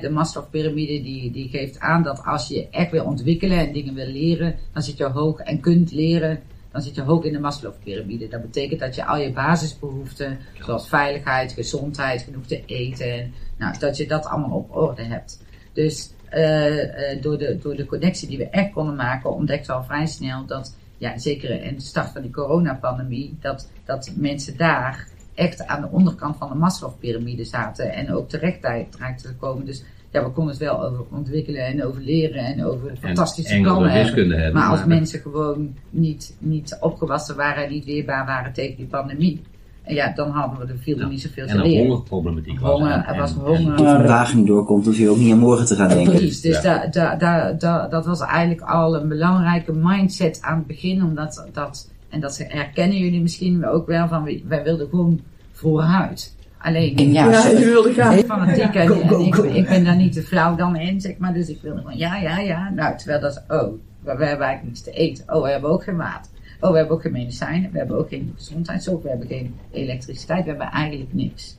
De 0.02 0.10
Maslow-pyramide 0.10 1.02
die, 1.02 1.32
die 1.32 1.50
geeft 1.50 1.80
aan 1.80 2.04
dat 2.04 2.24
als 2.24 2.48
je 2.48 2.70
echt 2.70 2.92
wil 2.92 3.06
ontwikkelen 3.06 3.58
en 3.58 3.74
dingen 3.74 3.94
wil 3.94 4.08
leren, 4.08 4.56
dan 4.74 4.84
zit 4.84 4.98
je 4.98 5.04
hoog 5.04 5.40
en 5.40 5.60
kunt 5.60 5.92
leren, 5.92 6.40
dan 6.72 6.82
zit 6.82 6.96
je 6.96 7.02
hoog 7.02 7.24
in 7.24 7.34
de 7.34 7.40
Maslow-pyramide. 7.40 8.28
Dat 8.28 8.42
betekent 8.42 8.80
dat 8.80 8.96
je 8.96 9.06
al 9.06 9.18
je 9.18 9.32
basisbehoeften, 9.32 10.38
zoals 10.60 10.90
veiligheid, 10.90 11.52
gezondheid, 11.52 12.22
genoeg 12.22 12.46
te 12.46 12.64
eten, 12.66 13.34
nou, 13.58 13.80
dat 13.80 13.98
je 13.98 14.08
dat 14.08 14.26
allemaal 14.26 14.58
op 14.58 14.76
orde 14.76 15.04
hebt. 15.04 15.42
Dus 15.74 16.10
eh, 16.30 17.12
eh, 17.12 17.22
door, 17.22 17.38
de, 17.38 17.58
door 17.58 17.76
de 17.76 17.86
connectie 17.86 18.28
die 18.28 18.38
we 18.38 18.50
echt 18.50 18.72
konden 18.72 18.96
maken, 18.96 19.34
ontdekten 19.34 19.74
we 19.74 19.80
al 19.80 19.86
vrij 19.86 20.06
snel 20.06 20.46
dat, 20.46 20.76
ja, 20.98 21.18
zeker 21.18 21.64
in 21.64 21.76
de 21.76 21.82
start 21.82 22.10
van 22.10 22.22
de 22.22 22.30
coronapandemie, 22.30 23.38
dat, 23.42 23.70
dat 23.86 24.12
mensen 24.16 24.58
daar 24.58 25.08
echt 25.36 25.68
aan 25.68 25.82
de 25.82 25.88
onderkant 25.92 26.36
van 26.38 26.50
de 26.50 26.56
Maslow-pyramide 26.56 27.44
zaten 27.44 27.94
en 27.94 28.14
ook 28.14 28.30
terecht 28.30 28.62
terecht 28.62 29.22
te 29.22 29.34
komen. 29.40 29.66
Dus 29.66 29.84
ja, 30.12 30.24
we 30.24 30.30
konden 30.32 30.54
het 30.54 30.64
wel 30.64 30.84
over 30.86 31.04
ontwikkelen 31.12 31.66
en 31.66 31.86
over 31.86 32.02
leren 32.02 32.44
en 32.46 32.66
over 32.66 32.96
fantastische 33.00 33.54
en 33.54 33.62
plannen 33.62 33.92
hebben. 33.92 34.14
wiskunde 34.14 34.36
hebben. 34.36 34.62
Maar 34.62 34.70
als 34.72 34.86
mensen 34.86 35.20
gewoon 35.20 35.74
niet, 35.90 36.36
niet 36.40 36.78
opgewassen 36.82 37.36
waren 37.36 37.64
en 37.66 37.72
niet 37.72 37.86
weerbaar 37.86 38.26
waren 38.26 38.54
tegen 38.54 38.76
die 38.78 38.86
pandemie, 38.86 39.42
en 39.84 39.96
ja, 39.96 40.12
dan 40.16 40.30
hadden 40.30 40.60
we 40.68 40.74
er 40.74 40.80
viel 40.80 40.96
er 40.96 41.02
Ja. 41.02 41.08
niet 41.08 41.22
zoveel 41.22 41.46
te 41.46 41.52
en 41.52 41.60
een 41.60 41.66
leren. 41.66 41.86
hongerproblematiek 41.88 42.60
was 42.60 42.72
Honger, 42.72 42.92
en- 42.92 43.06
er 43.06 43.18
was 43.20 43.32
en- 43.34 43.40
honger. 43.40 43.72
Als 43.72 43.82
je 43.82 43.96
vandaag 43.96 44.34
niet 44.34 44.48
doorkomt, 44.48 44.86
hoef 44.86 44.98
je 44.98 45.10
ook 45.10 45.18
niet 45.18 45.32
aan 45.32 45.40
morgen 45.40 45.66
te 45.66 45.76
gaan 45.76 45.88
denken. 45.90 46.12
Precies, 46.14 46.42
dus 46.42 46.62
Ja. 46.62 46.62
da, 46.62 46.88
da, 46.88 47.16
da, 47.16 47.52
da- 47.52 47.88
dat 47.88 48.06
was 48.06 48.20
eigenlijk 48.22 48.62
al 48.62 48.96
een 48.96 49.08
belangrijke 49.08 49.74
mindset 49.74 50.38
aan 50.42 50.58
het 50.58 50.68
begin, 50.68 51.04
omdat 51.04 51.48
dat, 51.54 51.92
en 52.16 52.22
dat 52.22 52.38
herkennen 52.38 52.98
jullie 52.98 53.22
misschien 53.22 53.66
ook 53.68 53.88
wel, 53.88 54.08
van 54.08 54.42
wij 54.48 54.64
wilden 54.64 54.90
gewoon 54.90 55.22
vooruit. 55.52 56.36
Alleen, 56.58 57.12
ja, 57.12 57.30
Ja, 57.30 57.48
je 57.48 57.66
wilde 57.66 57.94
gaan. 57.94 58.18
fanatiek 58.18 58.76
en, 58.76 58.88
Go, 58.88 58.96
go, 58.96 59.20
en 59.20 59.26
ik, 59.26 59.36
ik 59.56 59.68
ben 59.68 59.84
daar 59.84 59.96
niet 59.96 60.14
te 60.14 60.22
flauw 60.22 60.56
dan 60.56 60.76
in, 60.76 61.02
zeg 61.02 61.18
maar, 61.18 61.34
dus 61.34 61.50
ik 61.50 61.62
wilde 61.62 61.80
gewoon 61.80 61.98
ja, 61.98 62.18
ja, 62.18 62.40
ja. 62.40 62.70
Nou, 62.70 62.98
terwijl 62.98 63.20
dat, 63.20 63.44
oh, 63.48 63.72
we, 64.04 64.16
we 64.16 64.26
hebben 64.26 64.46
eigenlijk 64.46 64.64
niets 64.64 64.84
te 64.84 64.92
eten. 64.92 65.36
Oh, 65.36 65.44
we 65.44 65.50
hebben 65.50 65.70
ook 65.70 65.84
geen 65.84 65.96
water. 65.96 66.32
Oh, 66.60 66.72
we 66.72 66.78
hebben 66.78 66.96
ook 66.96 67.02
geen 67.02 67.12
medicijnen, 67.12 67.72
we 67.72 67.78
hebben 67.78 67.98
ook 67.98 68.10
geen 68.10 68.34
gezondheidszorg, 68.38 69.02
we 69.02 69.10
hebben 69.10 69.28
geen 69.28 69.56
elektriciteit, 69.72 70.44
we 70.44 70.50
hebben 70.50 70.70
eigenlijk 70.72 71.14
niks. 71.14 71.58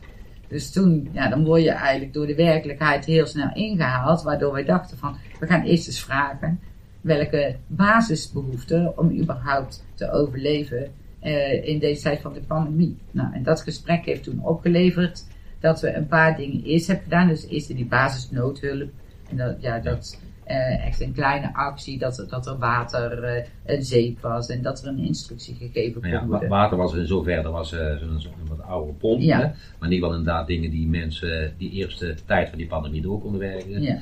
Dus 0.49 0.71
toen, 0.71 1.09
ja, 1.13 1.29
dan 1.29 1.45
word 1.45 1.63
je 1.63 1.71
eigenlijk 1.71 2.13
door 2.13 2.27
de 2.27 2.35
werkelijkheid 2.35 3.05
heel 3.05 3.27
snel 3.27 3.51
ingehaald, 3.55 4.23
waardoor 4.23 4.53
wij 4.53 4.65
dachten 4.65 4.99
van, 4.99 5.17
we 5.41 5.47
gaan 5.47 5.63
eerst 5.63 5.87
eens 5.87 6.03
vragen 6.03 6.61
welke 7.07 7.57
basisbehoeften 7.67 8.99
om 8.99 9.11
überhaupt 9.21 9.85
te 9.95 10.11
overleven 10.11 10.91
eh, 11.21 11.65
in 11.69 11.79
deze 11.79 12.03
tijd 12.03 12.21
van 12.21 12.33
de 12.33 12.41
pandemie. 12.41 12.97
Nou, 13.11 13.35
en 13.35 13.43
dat 13.43 13.61
gesprek 13.61 14.05
heeft 14.05 14.23
toen 14.23 14.41
opgeleverd 14.45 15.25
dat 15.61 15.81
we 15.81 15.95
een 15.95 16.07
paar 16.07 16.37
dingen 16.37 16.63
eerst 16.65 16.87
hebben 16.87 17.05
gedaan. 17.05 17.29
Dus 17.29 17.47
eerst 17.49 17.71
in 17.71 17.77
die 17.77 17.87
basisnoodhulp. 17.87 18.91
En 19.31 19.37
dat, 19.37 19.57
ja, 19.61 19.79
dat 19.79 20.21
eh, 20.45 20.87
echt 20.87 21.01
een 21.01 21.13
kleine 21.13 21.55
actie, 21.55 21.99
dat, 21.99 22.19
er- 22.19 22.29
dat 22.29 22.47
er 22.47 22.59
water, 22.59 23.23
eh, 23.25 23.45
een 23.67 23.83
zeep 23.83 24.21
was 24.21 24.49
en 24.49 24.63
dat 24.63 24.83
er 24.83 24.89
een 24.89 24.99
instructie 24.99 25.55
gegeven 25.55 26.01
kon 26.01 26.11
Nou 26.11 26.23
ja, 26.23 26.27
worden. 26.29 26.49
water 26.49 26.77
was 26.77 26.95
in 26.95 27.07
zover, 27.07 27.33
er 27.33 27.51
was 27.51 27.69
zo'n 27.69 28.21
wat 28.49 28.63
oude 28.63 28.93
pomp. 28.93 29.21
Ja. 29.21 29.39
Maar 29.39 29.91
ieder 29.91 29.99
geval 30.09 30.15
inderdaad 30.19 30.47
dingen 30.47 30.71
die 30.71 30.87
mensen 30.89 31.55
die 31.59 31.71
eerste 31.71 32.15
tijd 32.27 32.49
van 32.49 32.59
die 32.59 32.67
pandemie 32.67 33.03
door 33.03 33.21
konden 33.21 33.41
werken. 33.41 33.83
Ja. 33.83 33.99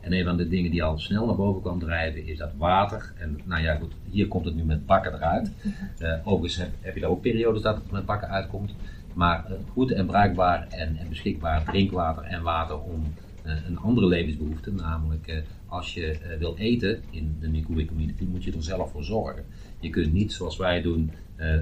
En 0.00 0.12
een 0.12 0.24
van 0.24 0.36
de 0.36 0.48
dingen 0.48 0.70
die 0.70 0.82
al 0.82 0.98
snel 0.98 1.26
naar 1.26 1.36
boven 1.36 1.62
kwam 1.62 1.78
drijven 1.78 2.26
is 2.26 2.38
dat 2.38 2.50
water. 2.58 3.12
En 3.18 3.40
nou 3.44 3.62
ja, 3.62 3.74
goed, 3.74 3.92
hier 4.10 4.28
komt 4.28 4.44
het 4.44 4.54
nu 4.54 4.64
met 4.64 4.86
bakken 4.86 5.14
eruit. 5.14 5.50
Eh, 5.98 6.18
overigens 6.24 6.56
heb, 6.56 6.70
heb 6.80 6.94
je 6.94 7.00
daar 7.00 7.10
ook 7.10 7.20
periodes 7.20 7.62
dat 7.62 7.74
het 7.74 7.90
met 7.90 8.06
bakken 8.06 8.28
uitkomt. 8.28 8.74
Maar 9.14 9.44
eh, 9.46 9.52
goed 9.72 9.92
en 9.92 10.06
bruikbaar 10.06 10.68
en, 10.68 10.96
en 10.96 11.08
beschikbaar 11.08 11.64
drinkwater 11.64 12.22
en 12.22 12.42
water 12.42 12.80
om 12.80 13.14
eh, 13.42 13.52
een 13.68 13.78
andere 13.78 14.06
levensbehoefte, 14.06 14.72
namelijk 14.72 15.42
als 15.66 15.94
je 15.94 16.36
wil 16.38 16.56
eten 16.56 17.02
in 17.10 17.36
de 17.40 17.48
Nikuwe 17.48 17.84
community, 17.84 18.24
moet 18.24 18.44
je 18.44 18.52
er 18.52 18.62
zelf 18.62 18.90
voor 18.90 19.04
zorgen. 19.04 19.44
Je 19.80 19.90
kunt 19.90 20.12
niet 20.12 20.32
zoals 20.32 20.56
wij 20.56 20.82
doen 20.82 21.10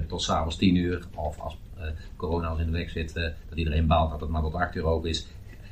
tot 0.07 0.21
s'avonds 0.21 0.55
10 0.55 0.75
uur 0.75 1.05
of 1.15 1.39
als 1.39 1.57
corona 2.15 2.47
als 2.47 2.59
in 2.59 2.65
de 2.65 2.71
weg 2.71 2.89
zit, 2.89 3.13
dat 3.13 3.33
iedereen 3.57 3.87
baalt 3.87 4.11
dat 4.11 4.19
het 4.19 4.29
maar 4.29 4.41
tot 4.41 4.53
8 4.53 4.75
uur 4.75 4.83
open 4.83 5.09
is. 5.09 5.27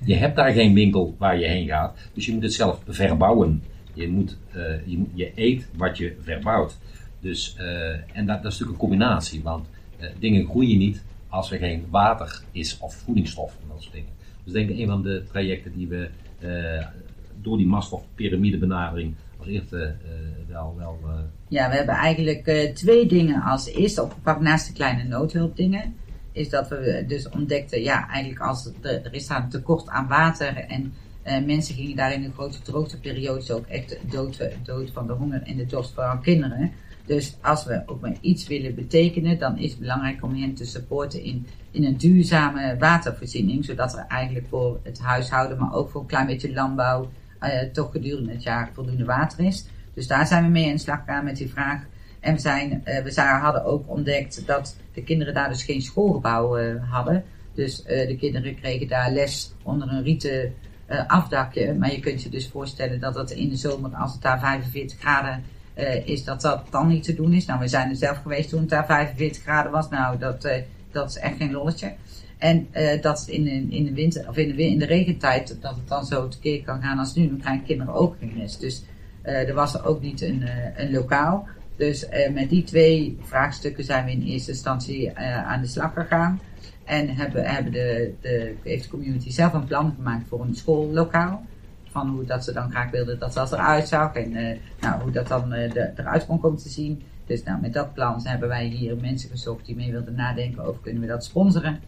Je 0.06 0.16
hebt 0.16 0.36
daar 0.36 0.52
geen 0.52 0.74
winkel 0.74 1.16
waar 1.18 1.40
je 1.40 1.46
heen 1.46 1.68
gaat, 1.68 1.98
dus 2.14 2.26
je 2.26 2.34
moet 2.34 2.44
het 2.44 2.54
zelf 2.54 2.82
verbouwen. 2.88 3.64
Je, 3.94 4.08
moet, 4.08 4.38
eh, 4.52 4.88
je, 5.14 5.32
eet 5.36 5.68
wat 5.76 5.98
je 5.98 6.16
verbouwt. 6.22 6.78
Dus, 7.20 7.56
eh, 7.58 8.18
en 8.18 8.26
dat, 8.26 8.38
is 8.38 8.44
natuurlijk 8.44 8.72
een 8.72 8.78
combinatie, 8.78 9.44
want 9.44 9.68
eh, 9.98 10.10
dingen 10.20 10.46
groeien 10.46 10.78
niet 10.78 11.04
als 11.28 11.52
er 11.52 11.58
geen 11.58 11.86
water 11.90 12.42
is 12.52 12.78
of 12.80 12.96
voedingsstof 12.96 13.58
en 13.62 13.68
dat 13.68 13.82
soort 13.82 13.94
dingen. 13.94 14.10
Dus 14.44 14.54
ik 14.54 14.68
denk 14.68 14.80
een 14.80 14.88
van 14.88 15.02
de 15.02 15.24
trajecten 15.32 15.74
die 15.74 15.88
we 15.88 16.10
door 17.42 17.58
die 17.58 17.68
Maslow-pyramide 17.68 18.58
benadering 18.58 19.16
als 19.38 19.48
eerste 19.48 19.96
wel, 20.48 20.76
wel 20.78 21.00
Ja, 21.48 21.70
we 21.70 21.76
hebben 21.76 21.96
eigenlijk 21.96 22.72
twee 22.74 23.06
dingen 23.06 23.42
als 23.42 23.68
eerste 23.68 24.04
opgepakt 24.04 24.42
naast 24.42 24.68
de 24.68 24.74
kleine 24.74 25.04
noodhulpdingen. 25.04 25.96
Is 26.38 26.50
dat 26.50 26.68
we 26.68 27.04
dus 27.08 27.30
ontdekten, 27.30 27.82
ja, 27.82 28.10
eigenlijk 28.10 28.42
als 28.42 28.72
er, 28.82 29.06
er 29.06 29.14
is 29.14 29.28
daar 29.28 29.44
een 29.44 29.50
tekort 29.50 29.88
aan 29.88 30.08
water 30.08 30.58
en 30.58 30.94
eh, 31.24 31.46
mensen 31.46 31.76
gingen 31.76 31.96
daar 31.96 32.14
in 32.14 32.24
een 32.24 32.34
grote 32.34 32.62
droogteperiodes 32.62 33.52
ook 33.52 33.68
echt 33.68 33.98
dood, 34.12 34.50
dood 34.64 34.92
van 34.92 35.08
de 35.08 35.14
honger 35.14 35.42
en 35.44 35.58
de 35.58 35.66
dorst, 35.66 35.94
vooral 35.94 36.18
kinderen. 36.18 36.72
Dus 37.06 37.38
als 37.42 37.66
we 37.66 37.84
ook 37.86 38.02
maar 38.02 38.16
iets 38.22 38.48
willen 38.48 38.76
betekenen, 38.76 39.40
dan 39.40 39.58
is 39.58 39.72
het 39.72 39.80
belangrijk 39.80 40.24
om 40.24 40.36
hen 40.36 40.54
te 40.54 40.66
supporten 40.66 41.24
in, 41.24 41.48
in 41.72 41.84
een 41.84 41.98
duurzame 41.98 42.78
watervoorziening. 42.80 43.66
Zodat 43.66 43.94
er 43.94 44.06
eigenlijk 44.08 44.48
voor 44.50 44.80
het 44.84 45.00
huishouden, 45.00 45.58
maar 45.58 45.74
ook 45.74 45.90
voor 45.90 46.02
een 46.02 46.08
klein 46.08 46.26
beetje 46.26 46.54
landbouw, 46.54 47.10
eh, 47.40 47.62
toch 47.74 47.92
gedurende 47.92 48.32
het 48.32 48.44
jaar 48.44 48.70
voldoende 48.74 49.06
water 49.06 49.46
is. 49.46 49.66
Dus 49.94 50.08
daar 50.08 50.28
zijn 50.28 50.44
we 50.44 50.50
mee 50.50 50.66
in 50.66 50.76
de 50.76 50.82
slag 50.82 51.00
gegaan 51.00 51.24
met 51.24 51.38
die 51.38 51.50
vraag. 51.50 51.82
En 52.20 52.34
we, 52.34 52.40
zijn, 52.40 52.86
eh, 52.86 53.04
we 53.04 53.22
hadden 53.22 53.66
ook 53.66 53.90
ontdekt 53.90 54.48
dat 54.48 54.76
de 54.98 55.04
kinderen 55.04 55.34
daar 55.34 55.50
dus 55.50 55.64
geen 55.64 55.82
schoolgebouw 55.82 56.58
eh, 56.58 56.92
hadden. 56.92 57.24
Dus 57.54 57.84
eh, 57.84 58.08
de 58.08 58.16
kinderen 58.16 58.56
kregen 58.56 58.88
daar 58.88 59.12
les 59.12 59.54
onder 59.64 59.90
een 59.90 60.04
rieten 60.04 60.54
eh, 60.86 61.08
afdakje. 61.08 61.74
Maar 61.74 61.92
je 61.92 62.00
kunt 62.00 62.24
je 62.24 62.30
dus 62.30 62.48
voorstellen 62.48 63.00
dat 63.00 63.14
dat 63.14 63.32
in 63.32 63.50
de 63.50 63.56
zomer, 63.56 63.96
als 63.96 64.14
het 64.14 64.22
daar 64.22 64.40
45 64.40 65.00
graden 65.00 65.44
is, 66.06 66.24
dat 66.24 66.42
dat 66.42 66.66
dan 66.70 66.88
niet 66.88 67.04
te 67.04 67.16
doen 67.16 67.34
is. 67.34 67.46
Nou, 67.46 67.60
we 67.60 67.68
zijn 67.68 67.90
er 67.90 67.96
zelf 67.96 68.18
geweest 68.22 68.50
toen 68.50 68.60
het 68.60 68.70
daar 68.70 68.86
45 68.86 69.42
graden 69.42 69.72
was. 69.72 69.90
Nou, 69.90 70.18
dat, 70.18 70.50
dat 70.92 71.10
is 71.10 71.18
echt 71.18 71.38
geen 71.38 71.52
lolletje. 71.52 71.94
En 72.38 72.68
dat 73.02 73.26
in 73.28 73.72
in 73.72 73.86
de 73.86 73.94
winter, 73.94 74.28
of 74.30 74.38
in 74.38 74.56
de, 74.56 74.64
in 74.64 74.80
de 74.80 74.86
regentijd, 74.86 75.58
dat 75.62 75.76
het 75.76 75.88
dan 75.88 76.06
zo 76.06 76.28
tekeer 76.28 76.64
kan 76.64 76.82
gaan 76.82 77.00
als 77.00 77.16
nu. 77.16 77.28
Dan 77.28 77.40
krijgen 77.40 77.66
kinderen 77.66 77.94
ook 77.94 78.16
geen 78.20 78.34
les. 78.38 78.58
Dus 78.58 78.84
er 79.22 79.54
was 79.54 79.74
er 79.74 79.86
ook 79.86 80.02
niet 80.02 80.22
een, 80.22 80.44
een 80.76 80.92
lokaal. 80.92 81.48
Dus 81.78 82.08
eh, 82.08 82.34
met 82.34 82.50
die 82.50 82.64
twee 82.64 83.18
vraagstukken 83.22 83.84
zijn 83.84 84.06
we 84.06 84.12
in 84.12 84.22
eerste 84.22 84.52
instantie 84.52 85.12
eh, 85.12 85.48
aan 85.48 85.62
de 85.62 85.68
slag 85.68 85.94
gegaan. 85.94 86.40
En 86.84 87.16
hebben, 87.16 87.46
hebben 87.46 87.72
de, 87.72 88.14
de, 88.22 88.56
heeft 88.64 88.84
de 88.84 88.90
community 88.90 89.32
zelf 89.32 89.54
een 89.54 89.66
plan 89.66 89.94
gemaakt 89.96 90.28
voor 90.28 90.42
een 90.42 90.56
schoollokaal. 90.56 91.46
Van 91.90 92.10
hoe 92.10 92.26
dat 92.26 92.44
ze 92.44 92.54
dan 92.54 92.72
graag 92.72 92.90
wilden 92.90 93.20
dat 93.20 93.34
dat 93.34 93.52
eruit 93.52 93.88
zag. 93.88 94.14
En 94.14 94.36
eh, 94.36 94.58
nou, 94.80 95.02
hoe 95.02 95.12
dat 95.12 95.28
dan 95.28 95.54
eruit 95.54 96.26
kon 96.26 96.40
komen 96.40 96.58
te 96.58 96.70
zien. 96.70 97.02
Dus 97.26 97.44
nou, 97.44 97.62
met 97.62 97.74
dat 97.74 97.94
plan 97.94 98.22
hebben 98.24 98.48
wij 98.50 98.66
hier 98.66 98.98
mensen 98.98 99.30
gezocht 99.30 99.66
die 99.66 99.76
mee 99.76 99.92
wilden 99.92 100.16
nadenken 100.16 100.64
over 100.64 100.82
kunnen 100.82 101.02
we 101.02 101.08
dat 101.08 101.24
sponsoren. 101.24 101.80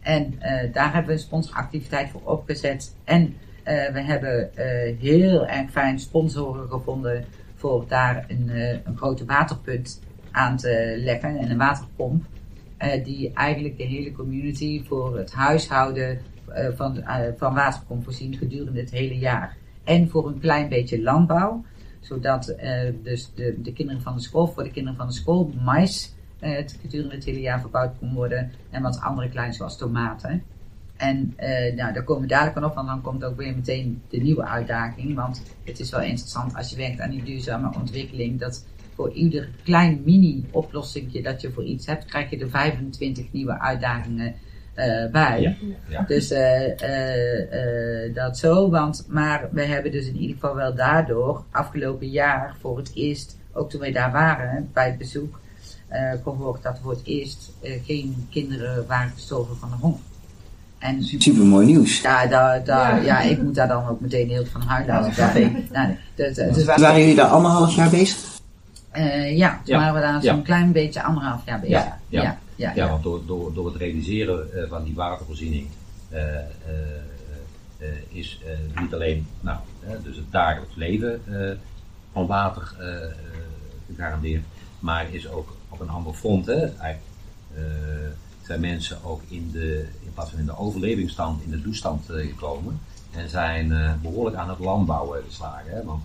En 0.00 0.34
daar 0.72 0.92
hebben 0.92 1.06
we 1.06 1.12
een 1.12 1.18
sponsoractiviteit 1.18 2.10
voor 2.10 2.20
opgezet. 2.24 2.94
En 3.04 3.36
we 3.64 4.00
hebben 4.00 4.50
heel 4.98 5.46
erg 5.46 5.70
fijn 5.70 5.98
sponsoren 5.98 6.68
gevonden 6.68 7.24
voor 7.58 7.84
daar 7.88 8.24
een, 8.28 8.50
eh, 8.50 8.78
een 8.84 8.96
grote 8.96 9.24
waterput 9.24 10.00
aan 10.30 10.56
te 10.56 10.94
leggen 10.96 11.38
en 11.38 11.50
een 11.50 11.58
waterpomp. 11.58 12.24
eh, 12.76 13.04
die 13.04 13.32
eigenlijk 13.32 13.76
de 13.76 13.84
hele 13.84 14.12
community 14.12 14.84
voor 14.84 15.18
het 15.18 15.32
huishouden 15.32 16.18
eh, 16.54 16.68
van, 16.74 17.02
eh, 17.02 17.32
van 17.36 17.54
water 17.54 17.82
kon 17.88 18.02
voorzien 18.02 18.36
gedurende 18.36 18.80
het 18.80 18.90
hele 18.90 19.18
jaar. 19.18 19.56
En 19.84 20.08
voor 20.08 20.26
een 20.28 20.38
klein 20.40 20.68
beetje 20.68 21.02
landbouw, 21.02 21.64
zodat 22.00 22.54
dus 23.02 23.32
de, 23.34 23.58
de 23.62 23.72
kinderen 23.72 24.02
van 24.02 24.14
de 24.14 24.20
school, 24.20 24.46
voor 24.46 24.62
de 24.62 24.70
kinderen 24.70 24.98
van 24.98 25.06
de 25.06 25.12
school, 25.12 25.52
mais 25.64 26.14
gedurende 26.80 27.14
het 27.14 27.24
hele 27.24 27.40
jaar 27.40 27.60
verbouwd 27.60 27.98
kon 27.98 28.14
worden. 28.14 28.52
En 28.70 28.82
wat 28.82 29.00
andere 29.00 29.28
klein 29.28 29.52
zoals 29.52 29.76
tomaten. 29.76 30.42
En 30.98 31.32
eh, 31.36 31.74
nou, 31.74 31.92
daar 31.92 32.04
komen 32.04 32.22
we 32.22 32.28
dadelijk 32.28 32.54
van 32.54 32.64
op, 32.64 32.74
want 32.74 32.88
dan 32.88 33.00
komt 33.00 33.24
ook 33.24 33.36
weer 33.36 33.54
meteen 33.54 34.02
de 34.08 34.18
nieuwe 34.18 34.44
uitdaging. 34.44 35.14
Want 35.14 35.42
het 35.64 35.80
is 35.80 35.90
wel 35.90 36.00
interessant 36.00 36.54
als 36.56 36.70
je 36.70 36.76
werkt 36.76 37.00
aan 37.00 37.10
die 37.10 37.22
duurzame 37.22 37.74
ontwikkeling, 37.74 38.40
dat 38.40 38.66
voor 38.94 39.12
ieder 39.12 39.48
klein 39.64 40.02
mini-oplossingje 40.04 41.22
dat 41.22 41.40
je 41.40 41.50
voor 41.50 41.64
iets 41.64 41.86
hebt, 41.86 42.04
krijg 42.04 42.30
je 42.30 42.38
er 42.38 42.50
25 42.50 43.32
nieuwe 43.32 43.60
uitdagingen 43.60 44.34
eh, 44.74 45.10
bij. 45.10 45.40
Ja, 45.40 45.54
ja. 45.88 46.02
Dus 46.02 46.30
eh, 46.30 46.82
eh, 46.82 48.04
eh, 48.06 48.14
dat 48.14 48.38
zo, 48.38 48.70
want, 48.70 49.06
maar 49.08 49.48
we 49.52 49.64
hebben 49.64 49.92
dus 49.92 50.06
in 50.06 50.16
ieder 50.16 50.34
geval 50.34 50.54
wel 50.54 50.74
daardoor 50.74 51.44
afgelopen 51.50 52.08
jaar 52.08 52.56
voor 52.60 52.76
het 52.76 52.90
eerst, 52.94 53.38
ook 53.52 53.70
toen 53.70 53.80
wij 53.80 53.92
daar 53.92 54.12
waren 54.12 54.70
bij 54.72 54.86
het 54.86 54.98
bezoek, 54.98 55.40
eh 55.88 56.12
gehoord 56.22 56.62
dat 56.62 56.78
voor 56.82 56.90
het 56.90 57.04
eerst 57.04 57.52
eh, 57.62 57.72
geen 57.84 58.26
kinderen 58.30 58.86
waren 58.86 59.10
gestorven 59.10 59.56
van 59.56 59.70
de 59.70 59.76
honger. 59.76 60.00
En 60.78 61.02
Super 61.04 61.44
mooi 61.44 61.66
nieuws. 61.66 62.00
ja, 62.00 62.26
daar, 62.26 62.64
daar, 62.64 62.96
Ja. 63.04 63.20
ja. 63.22 63.30
ik 63.30 63.42
moet 63.42 63.54
daar 63.54 63.68
dan 63.68 63.86
ook 63.88 64.00
meteen 64.00 64.28
heel 64.28 64.44
van 64.44 64.60
huilen 64.60 64.94
als 64.96 65.06
ik 65.06 65.16
daar 65.16 65.40
nou, 65.72 65.96
dus, 66.14 66.34
dus, 66.34 66.54
dus 66.54 66.64
Waren 66.64 67.00
jullie 67.00 67.14
daar 67.14 67.26
anderhalf 67.26 67.74
jaar 67.74 67.90
bezig? 67.90 68.18
eh, 68.90 69.36
ja, 69.36 69.60
toen 69.64 69.74
Ja. 69.74 69.78
waren 69.80 69.94
we 69.94 70.00
daar 70.00 70.22
zo'n 70.22 70.36
Ja. 70.36 70.42
klein 70.42 70.72
beetje 70.72 71.02
anderhalf 71.02 71.40
jaar 71.46 71.60
bezig. 71.60 71.74
Ja, 71.74 71.98
ja. 72.08 72.22
ja, 72.22 72.38
ja, 72.56 72.72
Ja, 72.74 72.88
want 72.88 73.02
door, 73.02 73.26
door, 73.26 73.54
door 73.54 73.66
het 73.66 73.76
realiseren 73.76 74.52
eh, 74.62 74.68
van 74.68 74.84
die 74.84 74.94
watervoorziening 74.94 75.66
eh, 76.08 76.36
eh, 76.36 76.42
eh, 77.78 77.86
is 78.08 78.40
eh, 78.46 78.80
niet 78.82 78.94
alleen 78.94 79.26
nou, 79.40 79.58
dus 80.04 80.16
het 80.16 80.32
dagelijks 80.32 80.74
leven 80.76 81.20
eh, 81.26 81.50
van 82.12 82.26
water 82.26 82.74
gegarandeerd, 83.94 84.42
maar 84.78 85.06
is 85.10 85.28
ook 85.28 85.56
op 85.68 85.80
een 85.80 85.88
ander 85.88 86.12
front. 86.14 86.46
Hè, 86.46 86.54
eigenlijk, 86.54 87.00
eh, 87.54 87.62
zijn 88.48 88.60
mensen 88.60 89.04
ook 89.04 89.22
in, 89.28 89.50
de, 89.50 89.88
in 90.00 90.12
plaats 90.14 90.30
van 90.30 90.38
in 90.38 90.46
de 90.46 90.58
overlevingsstand, 90.58 91.42
in 91.42 91.50
de 91.50 91.62
toestand 91.62 92.10
eh, 92.10 92.26
gekomen 92.26 92.80
en 93.10 93.28
zijn 93.28 93.72
eh, 93.72 93.92
behoorlijk 94.02 94.36
aan 94.36 94.48
het 94.48 94.58
landbouwen 94.58 95.22
geslagen. 95.26 95.70
Hè, 95.70 95.84
want 95.84 96.02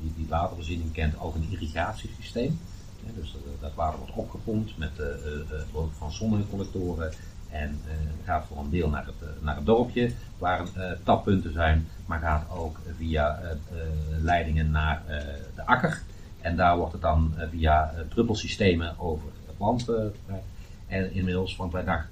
die, 0.00 0.12
die 0.16 0.26
watervoorziening 0.28 0.92
kent 0.92 1.20
ook 1.20 1.34
een 1.34 1.48
irrigatiesysteem. 1.50 2.58
Ja, 3.04 3.10
dus 3.14 3.34
eh, 3.34 3.40
dat 3.60 3.74
water 3.74 3.98
wordt 3.98 4.14
opgepompt 4.14 4.78
met 4.78 4.90
eh, 4.98 5.06
eh, 5.06 5.14
eh, 5.14 5.66
behulp 5.72 5.92
van 5.98 6.12
zonnecollectoren. 6.12 7.12
En 7.50 7.80
eh, 7.86 7.94
gaat 8.24 8.44
voor 8.48 8.58
een 8.58 8.70
deel 8.70 8.88
naar 8.88 9.06
het, 9.06 9.14
eh, 9.20 9.44
naar 9.44 9.56
het 9.56 9.66
dorpje, 9.66 10.12
waar 10.38 10.60
eh, 10.74 10.90
tappunten 11.02 11.52
zijn, 11.52 11.88
maar 12.06 12.20
gaat 12.20 12.50
ook 12.50 12.78
via 12.96 13.38
eh, 13.38 13.50
eh, 13.50 13.56
leidingen 14.22 14.70
naar 14.70 15.02
eh, 15.06 15.16
de 15.54 15.66
akker. 15.66 16.02
En 16.40 16.56
daar 16.56 16.76
wordt 16.76 16.92
het 16.92 17.02
dan 17.02 17.34
eh, 17.36 17.46
via 17.50 17.90
eh, 17.90 18.00
druppelsystemen 18.08 18.98
over 18.98 19.28
het 19.46 19.54
land 19.58 19.88
eh. 19.88 19.94
En 20.92 21.14
inmiddels, 21.14 21.56
want 21.56 21.72
wij 21.72 21.84
dachten, 21.84 22.08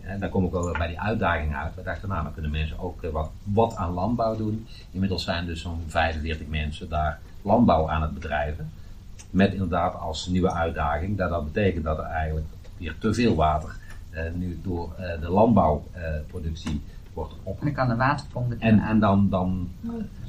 en 0.00 0.20
daar 0.20 0.28
kom 0.28 0.44
ik 0.44 0.50
wel 0.50 0.72
bij 0.78 0.86
die 0.88 1.00
uitdaging 1.00 1.54
uit. 1.56 1.74
We 1.74 1.82
dachten, 1.82 2.08
nou, 2.08 2.22
dan 2.22 2.32
kunnen 2.32 2.50
mensen 2.50 2.78
ook 2.78 3.02
eh, 3.02 3.10
wat, 3.10 3.30
wat 3.44 3.76
aan 3.76 3.92
landbouw 3.92 4.36
doen. 4.36 4.66
Inmiddels 4.90 5.24
zijn 5.24 5.46
dus 5.46 5.60
zo'n 5.62 5.82
45 5.86 6.46
mensen 6.46 6.88
daar 6.88 7.18
landbouw 7.42 7.88
aan 7.90 8.02
het 8.02 8.14
bedrijven. 8.14 8.70
Met 9.30 9.52
inderdaad 9.52 9.94
als 10.00 10.26
nieuwe 10.26 10.52
uitdaging 10.52 11.16
dat 11.16 11.30
dat 11.30 11.44
betekent 11.52 11.84
dat 11.84 11.98
er 11.98 12.04
eigenlijk 12.04 12.46
weer 12.78 12.94
te 12.98 13.14
veel 13.14 13.34
water 13.34 13.76
eh, 14.10 14.22
nu 14.34 14.60
door 14.62 14.92
eh, 14.96 15.20
de 15.20 15.28
landbouwproductie 15.30 16.80
wordt 17.14 17.32
En 17.32 17.38
op. 17.42 17.60
dan 17.60 17.72
kan 17.72 17.88
de 17.88 17.96
waterpomp 17.96 18.52
En, 18.58 18.78
en 18.80 18.98
dan, 19.00 19.28
dan, 19.30 19.68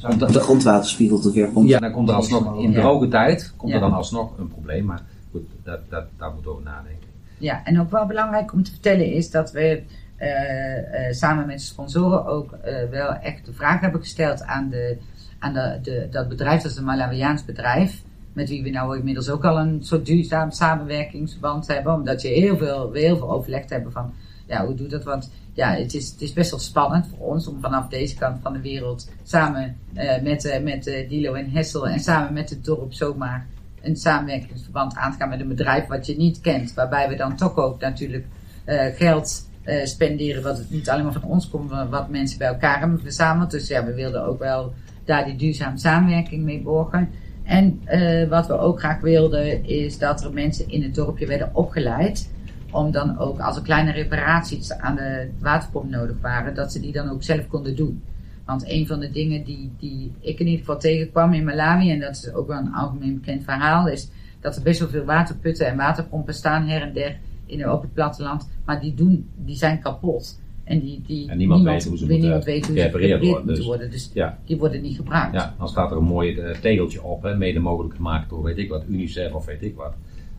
Omdat 0.10 0.34
de 0.34 0.40
grondwaterspiegel 0.40 1.20
te 1.20 1.32
ver 1.32 1.50
komt. 1.52 1.70
ja, 1.70 1.80
dan 1.80 1.92
komt 1.92 2.10
er 2.10 2.16
alsnog 2.16 2.62
in 2.62 2.72
Ja. 2.72 2.80
droge 2.82 3.08
tijd 3.08 3.54
komt 3.58 3.74
er 3.74 3.80
dan 3.80 3.94
alsnog 3.94 4.38
een 4.38 4.48
probleem. 4.48 4.86
Maar 4.86 5.02
goed, 5.32 5.44
dat, 5.64 5.80
dat, 5.90 6.04
daar 6.18 6.32
moeten 6.34 6.52
we 6.52 6.58
over 6.58 6.64
nadenken. 6.72 7.08
Ja, 7.40 7.64
en 7.64 7.80
ook 7.80 7.92
wel 7.92 8.06
belangrijk 8.06 8.54
om 8.54 8.64
te 8.64 8.72
vertellen 8.72 9.14
is 9.14 9.32
dat 9.32 9.52
we 9.52 9.84
eh, 10.20 11.08
eh, 11.08 11.14
samen 11.14 11.48
met 11.48 11.62
sponsoren 11.62 12.26
ook 12.26 12.52
eh, 12.52 12.90
wel 12.90 13.14
echt 13.14 13.46
de 13.46 13.54
vraag 13.54 13.82
hebben 13.82 14.02
gesteld 14.02 14.44
aan, 14.44 14.70
de, 14.70 14.98
aan 15.40 15.54
de, 15.54 15.80
de, 15.82 16.08
dat 16.12 16.30
bedrijf, 16.30 16.62
dat 16.62 16.72
is 16.72 16.78
een 16.78 16.84
Malawiaans 16.84 17.46
bedrijf, 17.46 18.02
met 18.34 18.50
wie 18.50 18.64
we 18.64 18.70
nou 18.70 18.98
inmiddels 18.98 19.30
ook 19.30 19.46
al 19.46 19.60
een 19.60 19.84
soort 19.84 20.06
duurzaam 20.06 20.52
samenwerkingsverband 20.52 21.68
hebben, 21.68 21.94
omdat 21.94 22.22
je 22.22 22.28
heel 22.28 22.58
veel, 22.58 22.92
we 22.92 23.00
heel 23.00 23.18
veel 23.18 23.32
overlegd 23.32 23.70
hebben 23.70 23.92
van, 23.92 24.14
ja, 24.48 24.66
hoe 24.66 24.76
doet 24.76 24.90
dat? 24.90 25.04
Want 25.04 25.32
ja, 25.54 25.74
het 25.74 25.94
is, 25.94 26.10
het 26.10 26.22
is 26.22 26.34
best 26.34 26.52
wel 26.52 26.60
spannend 26.60 27.08
voor 27.08 27.28
ons 27.28 27.48
om 27.48 27.62
vanaf 27.62 27.88
deze 27.88 28.16
kant 28.16 28.42
van 28.42 28.54
de 28.54 28.62
wereld 28.62 29.10
samen 29.24 29.78
met, 30.24 30.60
met 30.64 30.84
Dilo 30.84 31.34
en 31.34 31.50
Hessel 31.50 31.88
en 31.88 32.00
samen 32.00 32.34
met 32.34 32.50
het 32.50 32.66
dorp 32.66 32.94
zomaar 32.94 33.48
een 33.82 33.96
samenwerkingsverband 33.96 34.96
aan 34.96 35.12
te 35.12 35.18
gaan 35.18 35.30
met 35.30 35.40
een 35.40 35.48
bedrijf 35.48 35.88
wat 35.88 36.06
je 36.06 36.18
niet 36.18 36.42
kent. 36.42 36.74
Waarbij 36.74 37.10
we 37.10 37.16
dan 37.16 37.36
toch 37.36 37.58
ook 37.58 37.80
natuurlijk 37.80 38.26
eh, 38.66 38.86
geld 38.96 39.48
eh, 39.64 39.86
spenderen 39.86 40.44
wat 40.44 40.64
niet 40.70 40.90
alleen 40.90 41.04
maar 41.04 41.14
van 41.14 41.24
ons 41.24 41.50
komt, 41.50 41.70
maar 41.70 41.90
wat 41.90 42.10
mensen 42.10 42.38
bij 42.38 42.48
elkaar 42.48 42.80
hebben 42.80 43.00
verzameld. 43.00 43.52
Dus 43.52 43.68
ja, 43.68 43.86
we 43.86 43.94
wilden 43.94 44.26
ook 44.26 44.40
wel 44.40 44.74
daar 45.06 45.26
die 45.26 45.36
duurzame 45.36 45.78
samenwerking 45.78 46.44
mee 46.44 46.62
borgen. 46.62 47.10
En 47.44 47.82
eh, 47.86 48.28
wat 48.30 48.48
we 48.48 48.58
ook 48.58 48.80
graag 48.80 49.00
wilden 49.00 49.66
is 49.66 49.98
dat 49.98 50.24
er 50.24 50.34
mensen 50.34 50.70
in 50.70 50.84
het 50.84 50.96
dorpje 50.96 51.28
werden 51.28 51.50
opgeleid. 51.54 52.30
Om 52.72 52.92
dan 52.92 53.18
ook 53.18 53.40
als 53.40 53.56
er 53.56 53.62
kleine 53.62 53.92
reparaties 53.92 54.72
aan 54.72 54.96
de 54.96 55.30
waterpomp 55.40 55.90
nodig 55.90 56.16
waren, 56.22 56.56
dat 56.56 56.72
ze 56.72 56.80
die 56.80 56.92
dan 56.92 57.10
ook 57.10 57.24
zelf 57.24 57.48
konden 57.48 57.76
doen. 57.76 58.04
Want 58.50 58.70
een 58.70 58.88
van 58.88 59.00
de 59.00 59.12
dingen 59.12 59.44
die, 59.44 59.72
die 59.80 60.12
ik 60.20 60.40
in 60.40 60.46
ieder 60.46 60.60
geval 60.60 60.80
tegenkwam 60.80 61.34
in 61.34 61.44
Malawi, 61.44 61.92
en 61.92 62.00
dat 62.00 62.16
is 62.16 62.34
ook 62.34 62.48
wel 62.48 62.58
een 62.58 62.74
algemeen 62.74 63.14
bekend 63.14 63.44
verhaal, 63.44 63.88
is 63.88 64.10
dat 64.40 64.56
er 64.56 64.62
best 64.62 64.80
wel 64.80 64.90
veel 64.90 65.04
waterputten 65.04 65.68
en 65.68 65.78
waterpompen 65.78 66.34
staan 66.34 66.68
her 66.68 66.82
en 66.82 66.94
der 66.94 67.20
in 67.46 67.70
op 67.70 67.82
het 67.82 67.94
platteland. 67.94 68.50
Maar 68.66 68.82
die, 68.82 68.94
doen, 68.94 69.30
die 69.36 69.56
zijn 69.56 69.80
kapot. 69.80 70.40
En, 70.64 70.80
die, 70.80 71.02
die, 71.06 71.30
En 71.30 71.38
niemand 71.38 71.64
weet 71.64 71.84
hoe 71.84 71.98
ze 71.98 72.04
moeten 72.04 72.20
niemand 72.20 72.44
weet 72.44 72.66
hoe 72.66 72.76
ze 72.76 72.82
gerepareerd 72.82 73.10
gerepareerd 73.10 73.32
worden, 73.32 73.46
moeten 73.46 73.56
dus- 73.56 73.66
worden. 73.66 73.92
Dus 73.92 74.12
Ja. 74.14 74.38
die 74.46 74.58
worden 74.58 74.82
niet 74.82 74.96
gebruikt. 74.96 75.34
Ja, 75.34 75.56
dan 75.58 75.68
staat 75.68 75.92
er 75.92 75.98
een 75.98 76.04
mooi 76.04 76.36
eh, 76.40 76.60
tegeltje 76.60 77.04
op, 77.04 77.24
hè, 77.24 77.36
mede 77.36 77.60
mogelijk 77.60 77.96
gemaakt 77.96 78.30
door 78.30 78.44
weet 78.44 78.58
ik 78.58 78.70
wat, 78.70 78.84
UNICEF 78.88 79.34
of 79.34 79.46
weet 79.46 79.64
ik 79.64 79.76
wat. 79.76 79.94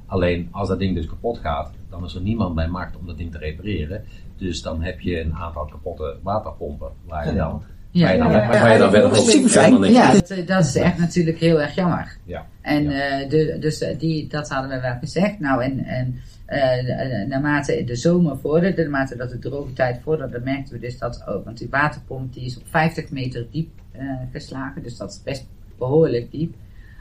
Alleen 0.07 0.49
als 0.51 0.68
dat 0.68 0.79
ding 0.79 0.94
dus 0.94 1.07
kapot 1.07 1.38
gaat, 1.38 1.70
dan 1.90 2.05
is 2.05 2.14
er 2.14 2.20
niemand 2.23 2.55
bij 2.55 2.68
macht 2.68 2.96
om 2.96 3.07
dat 3.07 3.16
ding 3.16 3.33
te 3.33 3.38
repareren. 3.38 4.05
Dus 4.37 4.62
dan 4.62 4.83
heb 4.83 5.01
je 5.01 5.20
een 5.20 5.35
aantal 5.35 5.64
kapotte 5.64 6.16
waterpompen 6.23 6.90
waar 7.07 7.27
je 7.27 7.35
dan, 7.35 7.62
Ja. 7.90 8.16
dan, 8.16 8.31
Ja, 8.31 8.79
dan 8.79 8.92
helemaal 8.92 9.79
niks 9.79 10.29
dat, 10.29 10.46
dat 10.46 10.64
is 10.64 10.74
echt 10.74 10.98
natuurlijk 10.98 11.38
heel 11.38 11.61
erg 11.61 11.74
jammer. 11.74 12.16
Ja. 12.24 12.46
En 12.61 12.83
Ja. 12.90 13.20
eh, 13.20 13.29
de, 13.29 13.57
dus 13.61 13.81
eh, 13.81 13.98
die, 13.98 14.26
dat 14.26 14.48
hadden 14.48 14.70
we 14.70 14.81
wel 14.81 14.96
gezegd. 15.00 15.40
Nou, 15.40 15.62
en, 15.62 15.85
en 15.85 16.20
eh, 16.46 17.26
naarmate 17.29 17.85
de 17.85 17.96
zomer 17.96 18.38
vorderde, 18.38 18.83
naarmate 18.83 19.16
dat 19.16 19.31
de 19.31 19.38
droge 19.38 19.72
tijd 19.72 20.00
vorderde, 20.03 20.40
merkten 20.44 20.74
we 20.74 20.81
dus 20.81 20.98
dat 20.98 21.26
ook, 21.26 21.44
want 21.44 21.59
die 21.59 21.68
waterpomp 21.70 22.33
die 22.33 22.44
is 22.44 22.57
op 22.59 22.62
50 22.68 23.11
meter 23.11 23.46
diep 23.50 23.68
geslagen, 24.33 24.83
dus 24.83 24.96
dat 24.96 25.11
is 25.11 25.22
best 25.22 25.46
behoorlijk 25.79 26.31
diep. 26.31 26.55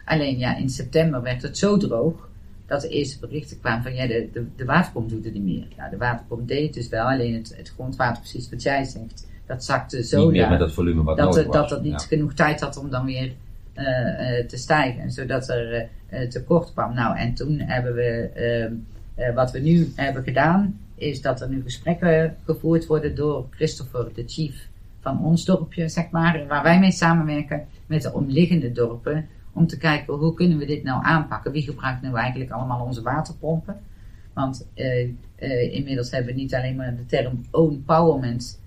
Alleen 0.05 0.37
ja, 0.37 0.57
in 0.57 0.69
september 0.69 1.21
werd 1.21 1.41
het 1.41 1.57
zo 1.57 1.77
droog 1.77 2.29
dat 2.65 2.81
de 2.81 2.87
eerste 2.89 3.19
berichten 3.19 3.59
kwamen 3.59 3.83
van 3.83 3.93
ja, 3.95 4.07
de, 4.07 4.29
de, 4.33 4.45
de 4.55 4.65
waterpomp 4.65 5.09
doet 5.09 5.23
het 5.25 5.33
niet 5.33 5.43
meer. 5.43 5.67
Ja, 5.77 5.89
de 5.89 5.97
waterpomp 5.97 6.47
deed 6.47 6.63
het 6.65 6.73
dus 6.73 6.89
wel, 6.89 7.05
alleen 7.05 7.33
het, 7.33 7.53
het 7.57 7.69
grondwater, 7.69 8.21
precies 8.21 8.49
wat 8.49 8.61
jij 8.61 8.83
zegt, 8.83 9.27
dat 9.49 9.63
zakte 9.63 10.03
zo 10.03 10.23
Niet 10.23 10.31
meer 10.31 10.49
met 10.49 10.59
het 10.59 10.73
volume 10.73 11.03
wat 11.03 11.17
dat, 11.17 11.25
nodig 11.25 11.45
was. 11.45 11.55
dat 11.55 11.69
het 11.69 11.81
niet 11.81 11.91
Ja. 12.01 12.07
genoeg 12.07 12.33
tijd 12.33 12.61
had 12.61 12.77
om 12.77 12.89
dan 12.89 13.05
weer 13.05 13.31
eh, 13.73 14.39
eh, 14.39 14.47
te 14.47 14.57
stijgen, 14.57 15.11
zodat 15.11 15.49
er 15.49 15.89
eh, 16.09 16.27
tekort 16.27 16.73
kwam. 16.73 16.93
Nou, 16.93 17.17
en 17.17 17.33
toen 17.33 17.59
hebben 17.59 17.93
we, 17.93 18.29
ehm, 18.33 18.73
eh, 19.15 19.35
wat 19.35 19.51
we 19.51 19.59
nu 19.59 19.91
hebben 19.95 20.23
gedaan, 20.23 20.79
is 20.95 21.21
dat 21.21 21.41
er 21.41 21.49
nu 21.49 21.61
gesprekken 21.63 22.35
gevoerd 22.45 22.85
worden 22.85 23.15
door 23.15 23.45
Christopher, 23.49 24.07
de 24.13 24.23
chief 24.27 24.67
van 25.01 25.23
ons 25.23 25.45
dorpje, 25.45 25.89
zeg 25.89 26.09
maar, 26.09 26.45
waar 26.47 26.63
wij 26.63 26.79
mee 26.79 26.91
samenwerken 26.91 27.65
met 27.85 28.01
de 28.01 28.13
omliggende 28.13 28.71
dorpen, 28.71 29.27
om 29.53 29.67
te 29.67 29.77
kijken 29.77 30.13
hoe 30.13 30.33
kunnen 30.33 30.57
we 30.57 30.65
dit 30.65 30.83
nou 30.83 31.03
aanpakken. 31.05 31.51
Wie 31.51 31.63
gebruikt 31.63 32.01
nou 32.01 32.15
eigenlijk 32.17 32.51
allemaal 32.51 32.85
onze 32.85 33.01
waterpompen? 33.01 33.79
Want 34.33 34.67
inmiddels 35.71 36.11
hebben 36.11 36.33
we 36.33 36.39
niet 36.39 36.55
alleen 36.55 36.75
maar 36.75 36.95
de 36.95 37.05
term 37.05 37.45
empowerment 37.51 38.43
eh, 38.43 38.57
eh, 38.57 38.59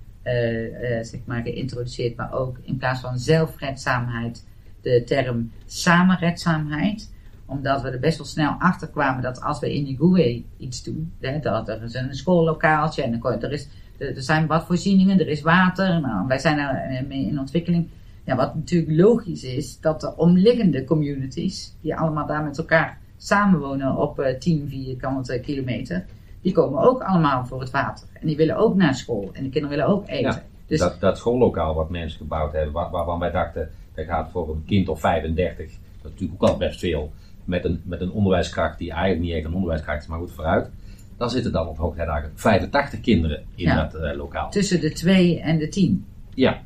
zeg 1.02 1.20
maar 1.24 1.42
geïntroduceerd, 1.42 2.16
maar 2.16 2.32
ook 2.32 2.58
in 2.62 2.76
plaats 2.76 3.00
van 3.00 3.18
zelfredzaamheid 3.18 4.44
de 4.82 5.02
term 5.04 5.50
samenredzaamheid. 5.66 7.10
Omdat 7.46 7.82
we 7.82 7.90
er 7.90 8.00
best 8.00 8.18
wel 8.18 8.26
snel 8.26 8.54
achter 8.58 8.88
kwamen 8.88 9.22
dat 9.22 9.40
als 9.42 9.60
we 9.60 9.74
in 9.74 9.86
Igoué 9.86 10.42
iets 10.56 10.82
doen, 10.82 11.12
hè, 11.20 11.38
dat 11.38 11.68
er 11.68 11.96
een 11.96 12.14
schoollokaaltje 12.14 13.02
en 13.02 13.22
er, 13.22 13.52
is, 13.52 13.68
er 13.98 14.16
er 14.16 14.22
zijn 14.22 14.46
badvoorzieningen, 14.46 15.20
er 15.20 15.28
is 15.28 15.42
water, 15.42 16.00
nou, 16.00 16.26
wij 16.26 16.38
zijn 16.38 16.56
daar 16.56 16.74
eh, 16.74 17.10
in 17.10 17.38
ontwikkeling. 17.38 17.88
Ja, 18.24 18.36
wat 18.36 18.54
natuurlijk 18.54 19.00
logisch 19.00 19.44
is, 19.44 19.80
dat 19.80 20.00
de 20.00 20.16
omliggende 20.16 20.84
communities, 20.84 21.74
die 21.80 21.96
allemaal 21.96 22.26
daar 22.26 22.44
met 22.44 22.58
elkaar 22.58 22.98
samenwonen 23.16 23.96
op 23.96 24.18
eh 24.18 24.38
10 24.38 24.68
vierkante 24.68 25.40
kilometer, 25.40 26.04
die 26.42 26.52
komen 26.52 26.82
ook 26.82 27.02
allemaal 27.02 27.46
voor 27.46 27.60
het 27.60 27.70
water. 27.70 28.06
En 28.12 28.26
die 28.26 28.36
willen 28.36 28.56
ook 28.56 28.74
naar 28.74 28.94
school 28.94 29.30
en 29.32 29.42
de 29.42 29.50
kinderen 29.50 29.76
willen 29.76 29.92
ook 29.92 30.08
eten. 30.08 30.30
Ja, 30.30 30.42
dus 30.66 30.78
dat, 30.78 31.00
dat 31.00 31.18
schoollokaal 31.18 31.74
wat 31.74 31.90
mensen 31.90 32.18
gebouwd 32.18 32.52
hebben, 32.52 32.72
waar, 32.72 32.90
waarvan 32.90 33.18
wij 33.18 33.30
dachten, 33.30 33.70
dat 33.94 34.04
gaat 34.04 34.30
voor 34.30 34.48
een 34.50 34.64
kind 34.66 34.88
of 34.88 35.00
35, 35.00 35.56
dat 35.56 35.66
is 35.66 36.02
natuurlijk 36.02 36.42
ook 36.42 36.48
al 36.48 36.56
best 36.56 36.78
veel, 36.78 37.12
met 37.44 37.64
een, 37.64 37.80
met 37.84 38.00
een 38.00 38.10
onderwijskracht 38.10 38.78
die 38.78 38.90
eigenlijk 38.90 39.20
niet 39.20 39.32
echt 39.34 39.44
een 39.44 39.54
onderwijskracht 39.54 40.02
is, 40.02 40.08
maar 40.08 40.18
goed 40.18 40.32
vooruit. 40.32 40.70
Dan 41.16 41.30
zitten 41.30 41.52
dan 41.52 41.68
op 41.68 41.78
hoogtijdagen 41.78 42.30
85 42.34 43.00
kinderen 43.00 43.42
in 43.54 43.64
Ja. 43.64 43.82
dat 43.82 43.94
eh, 43.94 44.16
lokaal. 44.16 44.50
tussen 44.50 44.80
de 44.80 44.92
2 44.92 45.40
en 45.40 45.58
de 45.58 45.68
10. 45.68 46.04
Ja, 46.34 46.60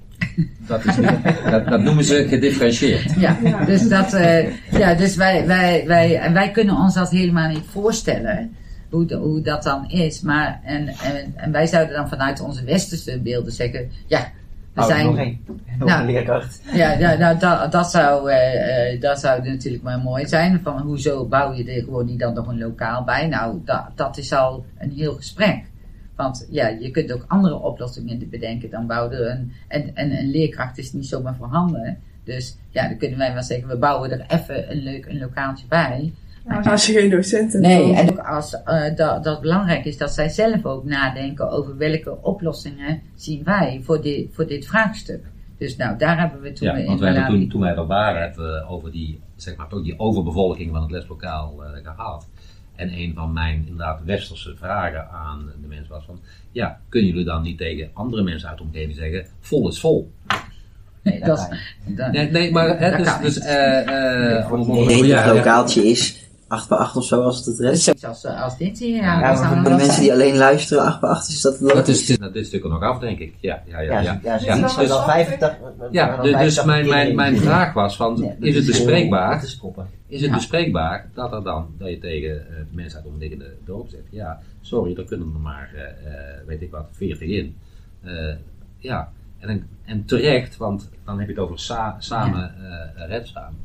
dat, 0.66 0.84
is 0.84 0.96
niet, 0.96 1.10
dat, 1.50 1.66
dat 1.66 1.80
noemen 1.80 2.04
ze 2.04 2.28
gedifferentieerd. 2.28 3.14
Ja, 3.18 3.64
dus, 3.64 3.88
dat, 3.88 4.12
eh, 4.12 4.72
ja, 4.72 4.94
dus 4.94 5.16
wij, 5.16 5.46
wij, 5.46 5.86
wij, 5.86 6.18
en 6.18 6.32
wij 6.32 6.50
kunnen 6.50 6.74
ons 6.76 6.94
dat 6.94 7.10
helemaal 7.10 7.48
niet 7.48 7.66
voorstellen. 7.66 8.56
Hoe, 9.04 9.40
dat 9.40 9.62
dan 9.62 9.90
is. 9.90 10.20
Maar, 10.20 10.60
en, 10.64 10.88
en, 10.88 11.32
en 11.36 11.52
wij 11.52 11.66
zouden 11.66 11.96
dan 11.96 12.08
vanuit 12.08 12.40
onze 12.40 12.64
westerse 12.64 13.20
beelden 13.20 13.52
zeggen, 13.52 13.90
ja, 14.06 14.32
we 14.76 14.82
Oh, 14.82 14.86
zijn... 14.86 15.06
nog. 15.06 15.16
Nog 15.78 15.88
Nou. 15.88 16.00
een 16.00 16.06
leerkracht. 16.06 16.62
Ja, 16.72 16.92
ja 16.92 17.14
nou, 17.14 17.38
dat, 17.38 17.72
dat, 17.72 17.90
zou, 17.90 18.30
eh, 18.30 18.92
eh, 18.92 19.00
dat 19.00 19.20
zou 19.20 19.42
natuurlijk 19.42 19.82
maar 19.82 19.98
mooi 19.98 20.26
zijn. 20.28 20.60
Van 20.62 20.80
hoezo 20.80 21.26
bouw 21.26 21.52
je 21.52 21.64
er 21.64 21.82
gewoon 21.84 22.06
niet 22.06 22.18
dan 22.18 22.34
nog 22.34 22.46
een 22.46 22.58
lokaal 22.58 23.04
bij? 23.04 23.26
Nou, 23.26 23.60
dat, 23.64 23.84
dat 23.94 24.16
is 24.18 24.32
al 24.32 24.64
een 24.78 24.90
heel 24.90 25.14
gesprek. 25.14 25.64
Want 26.16 26.46
ja, 26.50 26.68
je 26.68 26.90
kunt 26.90 27.12
ook 27.12 27.24
andere 27.26 27.58
oplossingen 27.58 28.28
bedenken 28.30 28.70
dan 28.70 28.86
bouwen 28.86 29.12
er 29.12 29.30
een. 29.30 29.52
En, 29.68 29.94
en 29.94 30.18
een 30.18 30.30
leerkracht 30.30 30.78
is 30.78 30.92
niet 30.92 31.06
zomaar 31.06 31.34
voorhanden. 31.36 31.98
Dus 32.24 32.56
ja, 32.70 32.88
dan 32.88 32.96
kunnen 32.98 33.18
wij 33.18 33.34
wel 33.34 33.42
zeggen, 33.42 33.68
we 33.68 33.76
bouwen 33.76 34.10
er 34.10 34.24
even 34.28 34.70
een 34.70 34.82
leuk 34.82 35.06
een 35.06 35.18
lokaaltje 35.18 35.66
bij. 35.68 36.12
Nou, 36.48 36.64
als 36.70 36.86
je 36.86 36.92
geen 36.92 37.10
docenten 37.10 37.60
Nee, 37.60 37.94
hebt, 37.94 38.10
en 38.10 38.18
ook 38.18 38.26
als 38.26 38.62
eh, 38.62 38.96
dat, 38.96 39.24
dat 39.24 39.40
belangrijk 39.40 39.84
is 39.84 39.96
dat 39.98 40.12
zij 40.14 40.28
zelf 40.28 40.64
ook 40.64 40.84
nadenken 40.84 41.50
over 41.50 41.76
welke 41.76 42.22
oplossingen 42.22 43.00
zien 43.14 43.44
wij 43.44 43.80
voor 43.84 44.02
dit, 44.02 44.26
voor 44.32 44.46
dit 44.46 44.66
vraagstuk. 44.66 45.24
Dus 45.58 45.76
nou, 45.76 45.98
daar 45.98 46.18
hebben 46.18 46.40
we 46.40 46.52
toen 46.52 46.68
Ja, 46.68 46.74
in 46.74 46.86
want 46.86 47.00
wij 47.00 47.12
hebben 47.12 47.40
toen, 47.40 47.48
toen 47.48 47.60
wij 47.60 47.74
er 47.74 47.86
waren, 47.86 48.20
hebben 48.22 48.52
we 48.52 48.66
over 48.68 48.92
die, 48.92 49.20
zeg 49.36 49.56
maar, 49.56 49.68
toch 49.68 49.82
die 49.82 49.98
overbevolking 49.98 50.70
van 50.72 50.82
het 50.82 50.90
leslokaal 50.90 51.54
eh, 51.64 51.70
gehad. 51.94 52.26
En 52.76 52.92
een 52.98 53.12
van 53.14 53.32
mijn 53.32 53.56
inderdaad 53.66 54.00
westerse 54.04 54.54
vragen 54.56 55.08
aan 55.10 55.50
de 55.62 55.68
mensen 55.68 55.88
was 55.92 56.04
van, 56.04 56.20
ja, 56.52 56.80
kunnen 56.88 57.10
jullie 57.10 57.24
dan 57.24 57.42
niet 57.42 57.58
tegen 57.58 57.90
andere 57.92 58.22
mensen 58.22 58.48
uit 58.48 58.58
de 58.58 58.64
omgeving 58.64 58.94
zeggen, 58.96 59.26
vol 59.40 59.68
is 59.68 59.80
vol? 59.80 60.12
Nee, 61.02 61.20
dat 61.20 61.38
is, 61.38 61.48
dat- 61.94 62.12
Nee, 62.12 62.30
nee 62.30 62.52
maar 62.52 62.78
hè, 62.78 62.96
dus, 62.96 63.18
dus 63.20 63.38
eh 63.38 64.38
eh, 64.38 64.52
om- 64.52 64.60
om- 64.70 64.76
Ik 64.82 64.88
denk 64.88 65.04
ja, 65.04 65.16
dat 65.16 65.24
het 65.24 65.34
lokaaltje 65.34 65.84
is 65.84 66.25
8 66.48 66.68
bij 66.68 66.78
8 66.78 66.96
of 66.96 67.04
zo 67.04 67.22
als 67.22 67.36
het 67.36 67.46
het 67.46 67.58
rest. 67.58 67.82
Zoiets 67.82 68.04
als, 68.04 68.24
als 68.24 68.56
dit 68.58 68.78
hier. 68.78 68.96
Ja, 68.96 69.20
Ja, 69.20 69.30
dat 69.32 69.40
maar 69.40 69.52
voor 69.54 69.62
de 69.62 69.68
mensen 69.70 69.86
zijn. 69.88 70.00
die 70.00 70.12
alleen 70.12 70.36
luisteren, 70.36 70.84
8 70.84 71.00
bij 71.00 71.10
8 71.10 71.28
is 71.28 71.40
dat 71.40 71.58
Dat 71.58 71.74
logisch. 71.74 72.10
is, 72.10 72.18
dat 72.18 72.34
is 72.34 72.42
natuurlijk 72.44 72.64
er 72.64 72.70
nog 72.70 72.82
af, 72.82 72.98
denk 72.98 73.18
ik. 73.18 73.34
Ja, 73.40 73.62
ja, 73.66 73.80
ja. 73.80 73.92
Ja, 73.92 74.00
ja. 74.00 74.20
ja, 74.22 74.38
Ja, 74.40 74.62
dus- 74.62 74.72
85 74.74 75.56
Ja, 75.90 76.16
dus, 76.16 76.22
dus 76.22 76.30
85 76.32 76.64
mijn, 76.64 76.88
mijn, 76.88 77.14
mijn 77.14 77.36
vraag 77.36 77.72
was 77.72 77.96
van, 77.96 78.20
dat 78.20 78.32
is 78.40 78.54
het 78.54 78.66
bespreekbaar 78.66 79.34
dat 79.34 79.42
is. 79.42 79.60
Is 80.08 80.20
het 80.20 80.30
Ja. 80.30 80.36
bespreekbaar 80.36 81.08
dat 81.14 81.32
er 81.32 81.42
dan, 81.42 81.66
dat 81.78 81.88
je 81.88 81.98
tegen 81.98 82.30
eh, 82.48 82.56
mensen 82.70 82.98
uit 82.98 83.08
omliggende 83.08 83.54
dorpen 83.64 83.90
zegt, 83.90 84.02
ja, 84.10 84.40
sorry, 84.60 84.96
er 84.96 85.04
kunnen 85.04 85.30
er 85.34 85.40
maar, 85.40 85.70
eh, 85.74 85.82
eh, 85.82 86.46
weet 86.46 86.62
ik 86.62 86.70
wat, 86.70 86.86
40 86.92 87.28
in. 87.28 87.56
Eh, 88.02 88.34
ja, 88.78 89.08
en, 89.38 89.68
en 89.84 90.04
terecht, 90.04 90.56
want 90.56 90.88
dan 91.04 91.18
heb 91.18 91.28
je 91.28 91.34
het 91.34 91.42
over 91.42 91.58
sa- 91.58 91.96
samen 91.98 92.54
eh 92.96 93.08
red 93.08 93.26
samen. 93.28 93.58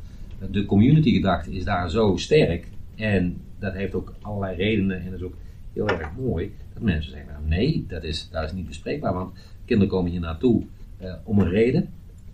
De 0.50 0.64
community 0.64 1.12
gedachte 1.12 1.52
is 1.52 1.64
daar 1.64 1.90
zo 1.90 2.16
sterk 2.16 2.68
en 2.94 3.36
dat 3.58 3.72
heeft 3.72 3.94
ook 3.94 4.14
allerlei 4.20 4.56
redenen 4.56 5.00
en 5.00 5.10
dat 5.10 5.20
is 5.20 5.26
ook 5.26 5.36
heel 5.72 5.88
erg 5.88 6.16
mooi, 6.16 6.52
dat 6.74 6.82
mensen 6.82 7.10
zeggen, 7.10 7.32
nou, 7.32 7.48
nee, 7.48 7.84
dat 7.88 8.02
is, 8.02 8.28
dat 8.30 8.44
is 8.44 8.52
niet 8.52 8.66
bespreekbaar, 8.66 9.14
want 9.14 9.34
kinderen 9.64 9.92
komen 9.92 10.10
hier 10.10 10.20
naartoe 10.20 10.62
eh, 10.98 11.14
om 11.24 11.38
een 11.38 11.48
reden. 11.48 11.88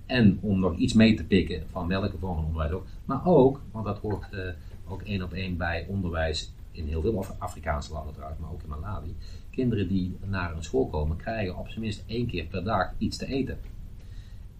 En 0.06 0.38
om 0.40 0.60
nog 0.60 0.76
iets 0.76 0.92
mee 0.92 1.14
te 1.14 1.24
pikken 1.24 1.62
van 1.70 1.88
welke 1.88 2.18
vorm 2.18 2.34
van 2.34 2.44
onderwijs 2.44 2.72
ook. 2.72 2.86
Maar 3.04 3.26
ook, 3.26 3.60
want 3.70 3.84
dat 3.84 3.98
hoort 3.98 4.32
eh, 4.32 4.40
ook 4.88 5.02
één 5.02 5.22
op 5.22 5.32
één 5.32 5.56
bij 5.56 5.86
onderwijs 5.88 6.52
in 6.72 6.86
heel 6.86 7.00
veel 7.00 7.18
Af- 7.18 7.34
Afrikaanse 7.38 7.92
landen 7.92 8.14
trouwens, 8.14 8.40
maar 8.40 8.50
ook 8.50 8.62
in 8.62 8.68
Malawi. 8.68 9.14
Kinderen 9.50 9.88
die 9.88 10.16
naar 10.26 10.56
een 10.56 10.62
school 10.62 10.86
komen, 10.86 11.16
krijgen 11.16 11.58
op 11.58 11.68
zijn 11.68 11.80
minst 11.80 12.04
één 12.06 12.26
keer 12.26 12.44
per 12.44 12.64
dag 12.64 12.92
iets 12.98 13.16
te 13.16 13.26
eten. 13.26 13.58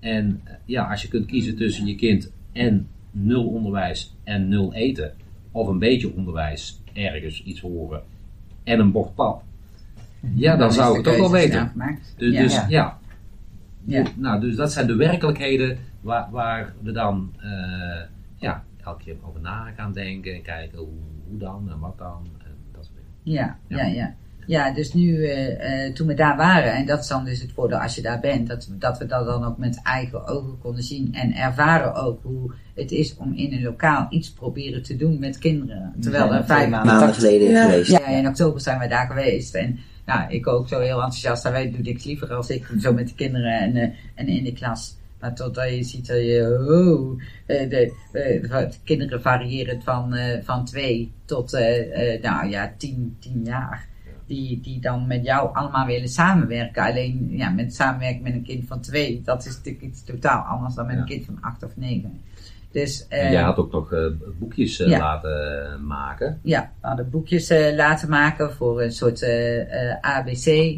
En 0.01 0.41
eh, 0.45 0.55
ja, 0.65 0.91
als 0.91 1.03
je 1.03 1.09
kunt 1.09 1.27
kiezen 1.27 1.57
tussen 1.57 1.87
je 1.87 1.95
kind 1.95 2.33
en 2.53 2.89
nul 3.11 3.47
onderwijs 3.47 4.17
en 4.25 4.49
nul 4.49 4.75
eten, 4.75 5.13
of 5.53 5.69
een 5.69 5.79
beetje 5.79 6.15
onderwijs, 6.15 6.83
ergens 6.93 7.43
iets 7.43 7.61
horen, 7.61 8.03
en 8.65 8.81
een 8.81 8.93
bord 8.93 9.15
pap, 9.15 9.43
ja, 10.35 10.57
dan 10.57 10.73
zou 10.73 10.91
ik 10.91 10.97
het 10.97 11.05
toch 11.05 11.17
wel 11.17 11.31
weten. 11.31 11.73
Dus 12.17 12.33
Ja. 12.35 12.41
dus, 12.43 12.67
Ja. 12.69 12.99
ja. 13.85 14.05
Nou, 14.17 14.41
dus 14.41 14.57
dat 14.57 14.73
zijn 14.73 14.87
de 14.87 14.97
werkelijkheden 14.97 15.79
waar, 16.01 16.31
waar 16.31 16.73
we 16.83 16.93
dan 16.93 17.33
eh, 17.39 18.03
ja, 18.37 18.65
elke 18.85 19.05
keer 19.05 19.17
over 19.23 19.41
na 19.41 19.73
gaan 19.77 19.93
denken 19.93 20.35
en 20.35 20.43
kijken 20.43 20.79
hoe, 20.79 20.89
hoe 21.29 21.39
dan 21.39 21.71
en 21.71 21.79
wat 21.79 21.99
dan 21.99 22.27
en 22.39 22.55
dat 22.73 22.85
soort 22.85 22.97
dingen. 22.97 23.41
Ja, 23.41 23.59
Ja. 23.69 23.77
ja, 23.77 23.85
ja. 23.87 24.15
Ja, 24.49 24.71
dus 24.73 24.93
nu, 24.95 25.25
eh, 25.25 25.85
eh, 25.87 25.93
toen 25.95 26.07
we 26.07 26.15
daar 26.15 26.37
waren, 26.37 26.73
en 26.75 26.87
dat 26.87 27.01
is 27.01 27.07
dan 27.07 27.25
dus 27.25 27.41
het 27.41 27.53
voordeel 27.55 27.79
als 27.79 27.95
je 27.95 28.03
daar 28.03 28.21
bent, 28.21 28.49
dat, 28.49 28.67
we- 28.67 28.79
dat 28.79 28.99
we 28.99 29.07
dat 29.07 29.27
dan 29.27 29.45
ook 29.45 29.59
met 29.59 29.81
eigen 29.83 30.27
ogen 30.27 30.59
konden 30.63 30.83
zien 30.83 31.15
en 31.15 31.35
ervaren 31.37 31.95
ook 31.95 32.21
hoe 32.23 32.53
het 32.75 32.91
is 32.91 33.17
om 33.17 33.33
in 33.35 33.53
een 33.53 33.63
lokaal 33.63 34.07
iets 34.11 34.33
proberen 34.33 34.83
te 34.83 34.97
doen 34.97 35.19
met 35.19 35.39
kinderen. 35.39 35.95
Terwijl 36.01 36.35
er 36.35 36.45
vijf 36.45 36.69
maanden 36.71 36.95
Maanden 36.95 37.15
geleden 37.15 37.51
Ja. 37.51 37.63
geweest. 37.71 37.91
Ja, 37.91 38.07
in 38.07 38.27
oktober 38.29 38.61
zijn 38.61 38.79
we 38.79 38.87
daar 38.89 39.07
geweest. 39.07 39.55
En 39.55 39.79
nou, 40.07 40.31
ik 40.33 40.47
ook 40.47 40.69
zo 40.69 40.79
heel 40.81 40.95
enthousiast. 41.03 41.43
Daar 41.43 41.53
weet- 41.53 41.73
doe 41.75 41.83
niks 41.83 42.05
liever 42.05 42.35
als 42.35 42.51
ik 42.51 42.71
zo 42.81 42.93
met 42.93 43.09
de 43.09 43.15
kinderen 43.15 43.61
en, 43.61 43.77
eh, 43.77 43.89
en 44.15 44.27
in 44.29 44.45
de 44.45 44.53
klas. 44.53 44.97
Maar 45.21 45.35
totdat 45.35 45.71
je 45.71 45.83
ziet 45.83 46.07
dat 46.07 46.17
je, 46.17 46.67
oh, 46.69 47.21
eh, 47.47 47.71
de, 47.71 47.93
de 48.13 48.69
kinderen 48.85 49.23
variëren 49.23 49.83
van, 49.83 50.15
eh, 50.15 50.39
van 50.43 50.65
twee 50.65 51.13
tot, 51.25 51.53
eh, 51.55 52.15
eh, 52.15 52.23
nou 52.23 52.49
ja, 52.51 52.73
tien, 52.77 53.17
tien 53.21 53.43
jaar. 53.45 53.87
Die, 54.29 54.61
die 54.61 54.81
dan 54.81 55.07
met 55.07 55.25
jou 55.25 55.55
allemaal 55.55 55.87
willen 55.87 56.09
samenwerken. 56.09 56.83
Alleen, 56.83 57.27
ja, 57.31 57.51
met 57.51 57.75
samenwerken 57.75 58.23
met 58.23 58.33
een 58.33 58.43
kind 58.43 58.67
van 58.67 58.81
twee, 58.81 59.23
dat 59.25 59.47
is 59.47 59.57
natuurlijk 59.57 59.85
iets 59.85 60.05
totaal 60.05 60.43
anders 60.43 60.75
dan 60.75 60.87
met 60.87 60.95
Ja. 60.95 61.01
een 61.01 61.07
kind 61.07 61.25
van 61.25 61.39
acht 61.41 61.63
of 61.63 61.77
negen. 61.77 62.21
Dus, 62.79 63.07
En 63.09 63.19
eh, 63.21 63.33
jij 63.33 63.43
had 63.43 63.57
ook 63.57 63.73
nog 63.73 63.93
eh, 63.93 64.05
boekjes 64.39 64.81
eh, 64.81 64.89
ja. 64.89 64.99
laten 64.99 65.87
maken. 65.87 66.41
ja, 66.43 66.73
we 66.81 66.87
hadden 66.87 67.11
boekjes 67.11 67.53
laten 67.75 68.09
maken 68.09 68.53
voor 68.53 68.83
een 68.83 68.93
soort 68.93 69.23
ABC, 70.01 70.77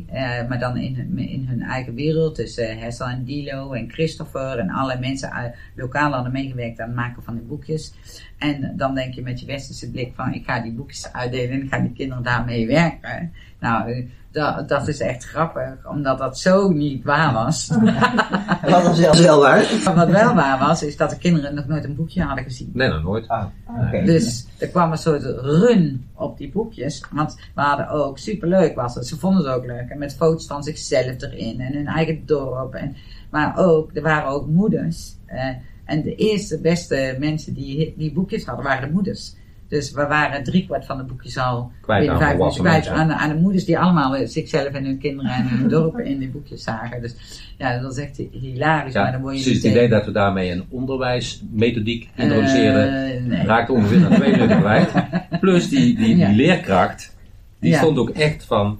maar 0.48 0.58
dan 0.58 0.76
in, 0.76 0.94
hun- 0.94 1.18
in 1.18 1.46
hun 1.48 1.62
eigen 1.62 1.94
wereld. 1.94 2.36
Dus 2.36 2.56
Hessel 2.56 3.06
en 3.06 3.24
Dilo 3.24 3.72
en 3.72 3.90
Christopher 3.90 4.58
en 4.58 4.70
alle 4.70 4.98
mensen 4.98 5.54
lokaal 5.74 6.12
hadden 6.12 6.32
meegewerkt 6.32 6.80
aan 6.80 6.86
het 6.86 6.96
maken 6.96 7.22
van 7.22 7.34
die 7.34 7.44
boekjes. 7.44 7.92
En 8.38 8.72
dan 8.76 8.94
denk 8.94 9.14
je 9.14 9.22
met 9.22 9.40
je 9.40 9.46
westerse 9.46 9.90
blik 9.90 10.12
van 10.14 10.32
ik 10.34 10.44
ga 10.44 10.60
die 10.60 10.72
boekjes 10.72 11.12
uitdelen 11.12 11.50
en 11.50 11.62
ik 11.62 11.68
ga 11.68 11.78
die 11.80 11.92
kinderen 11.92 12.22
daarmee 12.22 12.66
werken. 12.66 13.32
Nou, 13.60 14.10
dat, 14.32 14.68
dat 14.68 14.88
is 14.88 15.00
echt 15.00 15.24
grappig, 15.24 15.86
omdat 15.88 16.18
dat 16.18 16.38
zo 16.38 16.68
niet 16.70 17.04
waar 17.04 17.32
was. 17.32 17.70
Wat 18.70 18.82
was 18.82 18.98
is 18.98 19.20
wel 19.20 19.40
waar. 19.40 19.80
Maar 19.84 19.94
wat 19.94 20.08
wel 20.08 20.34
waar 20.34 20.58
was, 20.58 20.82
is 20.82 20.96
dat 20.96 21.10
de 21.10 21.18
kinderen 21.18 21.54
nog 21.54 21.66
nooit 21.66 21.84
een 21.84 21.94
boekje 21.96 22.22
hadden 22.22 22.44
gezien. 22.44 22.70
Nee, 22.72 22.88
nog 22.88 23.02
nooit. 23.02 23.28
Ah, 23.28 23.44
oké. 23.86 24.02
Dus 24.04 24.46
er 24.58 24.68
kwam 24.68 24.90
een 24.90 24.98
soort 24.98 25.22
run 25.24 26.06
op 26.14 26.38
die 26.38 26.50
boekjes. 26.50 27.04
Want 27.12 27.36
we 27.54 27.60
hadden 27.60 27.88
ook, 27.88 28.18
superleuk 28.18 28.74
was 28.74 28.94
het, 28.94 29.06
ze 29.06 29.18
vonden 29.18 29.44
het 29.44 29.54
ook 29.54 29.66
leuk. 29.66 29.88
En 29.88 29.98
met 29.98 30.14
foto's 30.16 30.46
van 30.46 30.62
zichzelf 30.62 31.22
erin 31.22 31.60
en 31.60 31.72
hun 31.72 31.86
eigen 31.86 32.22
dorp. 32.26 32.74
En, 32.74 32.96
maar 33.30 33.58
ook, 33.58 33.90
er 33.96 34.02
waren 34.02 34.28
ook 34.30 34.46
moeders. 34.46 35.14
eh, 35.26 35.48
en 35.84 36.02
de 36.02 36.14
eerste 36.14 36.60
beste 36.60 37.16
mensen 37.18 37.54
die 37.54 37.94
die 37.96 38.12
boekjes 38.12 38.44
hadden, 38.44 38.64
waren 38.64 38.88
de 38.88 38.94
moeders. 38.94 39.34
Dus 39.70 39.92
we 39.92 40.06
waren 40.06 40.42
driekwart 40.44 40.84
van 40.86 40.96
de 40.96 41.02
boekjes 41.04 41.38
al 41.38 41.72
Kwijt 41.80 42.08
aan 42.08 42.18
vijf 42.18 42.54
kwijt 42.58 42.86
aan, 42.88 43.12
aan 43.12 43.28
de 43.28 43.34
moeders 43.34 43.64
die 43.64 43.78
allemaal 43.78 44.16
eh, 44.16 44.26
zichzelf 44.26 44.66
en 44.66 44.84
hun 44.84 44.98
kinderen 44.98 45.30
en 45.30 45.48
hun 45.48 45.68
dorpen 45.78 46.04
in 46.06 46.18
die 46.18 46.28
boekjes 46.28 46.62
zagen. 46.62 47.00
Dus 47.00 47.14
ja, 47.58 47.78
dat 47.80 47.92
is 47.96 47.98
echt 47.98 48.22
hilarisch. 48.32 48.94
maar 48.94 49.12
dan 49.12 49.20
word 49.20 49.36
je 49.36 49.42
precies 49.42 49.62
het 49.62 49.72
idee 49.72 49.88
dat 49.88 50.04
we 50.04 50.10
daarmee 50.12 50.50
een 50.50 50.64
onderwijsmethodiek 50.68 52.08
Eh, 52.14 52.26
nee. 52.28 53.44
raakte 53.44 53.72
ongeveer 53.72 54.00
na 54.00 54.08
twee 54.08 54.30
minuten 54.30 54.58
kwijt. 54.60 54.90
Plus 55.40 55.68
die, 55.68 55.96
die, 55.96 56.06
die 56.06 56.16
Ja. 56.16 56.30
leerkracht, 56.30 57.16
die 57.60 57.70
Ja. 57.70 57.78
stond 57.78 57.98
ook 57.98 58.10
echt 58.10 58.44
van, 58.44 58.78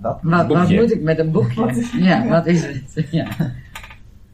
Wat? 0.00 0.18
Wat, 0.22 0.46
wat 0.46 0.70
moet 0.70 0.92
ik 0.92 1.02
met 1.02 1.18
een 1.18 1.30
boekje? 1.30 1.86
Ja, 1.98 2.26
wat 2.28 2.46
is 2.46 2.62
het? 2.66 3.06
Ja. 3.10 3.26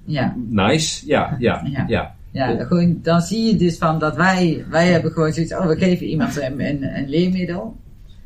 Ja, 0.05 0.35
nice, 0.49 1.07
ja, 1.07 1.37
ja, 1.39 1.63
Ja. 1.87 2.15
Ja. 2.31 2.64
gewoon, 2.64 2.99
dan 3.03 3.20
zie 3.20 3.53
je 3.53 3.57
dus 3.57 3.78
van 3.78 3.99
dat 3.99 4.16
wij, 4.16 4.64
wij 4.68 4.87
hebben 4.87 5.12
gewoon 5.12 5.33
zoiets, 5.33 5.55
oh 5.55 5.66
we 5.66 5.76
geven 5.76 6.07
iemand 6.07 6.37
een, 6.37 6.61
een, 6.61 6.97
een 6.97 7.09
leermiddel. 7.09 7.76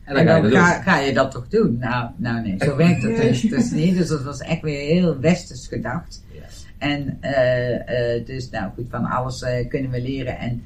En 0.05 0.17
En 0.17 0.27
dan 0.27 0.35
ga 0.35 0.37
je 0.37 0.43
dan 0.43 0.51
dat 0.51 0.83
ga, 0.83 0.99
je 0.99 1.15
dat 1.15 1.31
toch 1.31 1.49
doen? 1.49 1.79
Nou, 1.79 2.11
nou 2.17 2.41
nee, 2.41 2.57
zo 2.59 2.77
werkt 2.77 3.03
het 3.03 3.17
dus, 3.17 3.41
dus 3.41 3.71
niet. 3.71 3.97
Dus 3.97 4.09
dat 4.09 4.23
was 4.23 4.41
echt 4.41 4.61
weer 4.61 4.81
heel 4.81 5.21
westers 5.21 5.67
gedacht. 5.67 6.23
En 6.79 7.17
eh, 7.21 8.15
eh, 8.17 8.27
dus 8.27 8.51
nou 8.51 8.71
goed, 8.75 8.87
van 8.89 9.05
alles 9.05 9.43
eh, 9.43 9.69
kunnen 9.69 9.91
we 9.91 10.03
leren. 10.03 10.39
En 10.39 10.63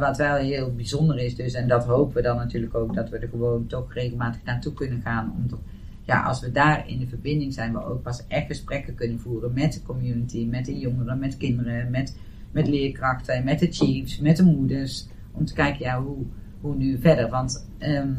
wat 0.00 0.16
wel 0.16 0.36
heel 0.36 0.74
bijzonder 0.74 1.18
is 1.18 1.36
dus, 1.36 1.54
en 1.54 1.68
dat 1.68 1.84
hopen 1.84 2.14
we 2.14 2.22
dan 2.22 2.36
natuurlijk 2.36 2.74
ook, 2.74 2.94
dat 2.94 3.08
we 3.08 3.18
er 3.18 3.28
gewoon 3.28 3.66
toch 3.66 3.94
regelmatig 3.94 4.44
naartoe 4.44 4.72
kunnen 4.72 5.00
gaan. 5.00 5.34
Omdat, 5.36 5.58
ja, 6.04 6.22
als 6.22 6.40
we 6.40 6.52
daar 6.52 6.88
in 6.88 6.98
de 6.98 7.06
verbinding 7.06 7.52
zijn, 7.52 7.72
we 7.72 7.84
ook 7.84 8.02
pas 8.02 8.24
echt 8.28 8.46
gesprekken 8.46 8.94
kunnen 8.94 9.20
voeren 9.20 9.52
met 9.52 9.72
de 9.72 9.82
community, 9.82 10.46
met 10.50 10.64
de 10.64 10.78
jongeren, 10.78 11.18
met 11.18 11.36
kinderen, 11.36 11.90
met, 11.90 12.16
met 12.52 12.68
leerkrachten, 12.68 13.44
met 13.44 13.58
de 13.58 13.72
chiefs, 13.72 14.18
met 14.18 14.36
de 14.36 14.44
moeders. 14.44 15.06
Om 15.32 15.44
te 15.44 15.54
kijken, 15.54 15.84
ja, 15.84 16.02
hoe, 16.02 16.24
hoe 16.60 16.76
nu 16.76 16.98
verder. 16.98 17.28
Want 17.28 17.68
ehm, 17.78 18.12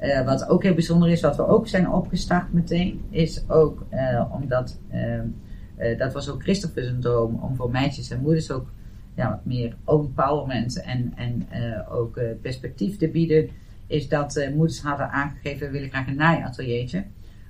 eh, 0.00 0.24
wat 0.24 0.48
ook 0.48 0.62
heel 0.62 0.74
bijzonder 0.74 1.08
is, 1.10 1.20
wat 1.20 1.36
we 1.36 1.46
ook 1.46 1.68
zijn 1.68 1.90
opgestart 1.90 2.52
meteen, 2.52 3.00
is 3.10 3.48
ook 3.48 3.86
eh, 3.88 4.24
omdat, 4.32 4.80
ehm, 4.90 5.26
eh, 5.76 5.98
dat 5.98 6.12
was 6.12 6.28
ook 6.28 6.42
Christopher 6.42 6.84
zijn 6.84 7.00
droom, 7.00 7.34
om 7.34 7.56
voor 7.56 7.70
meisjes 7.70 8.10
en 8.10 8.20
moeders 8.20 8.50
ook 8.50 8.72
ja, 9.14 9.30
wat 9.30 9.44
meer 9.44 9.76
empowerment 9.86 10.82
en, 10.82 11.12
en 11.16 11.46
ook 11.88 12.20
perspectief 12.42 12.96
te 12.96 13.08
bieden 13.08 13.48
is 13.86 14.08
dat 14.08 14.48
moeders 14.54 14.82
hadden 14.82 15.10
aangegeven, 15.10 15.66
we 15.66 15.72
willen 15.72 15.88
graag 15.88 16.06
een 16.06 16.16
naaiateliertje. 16.16 17.04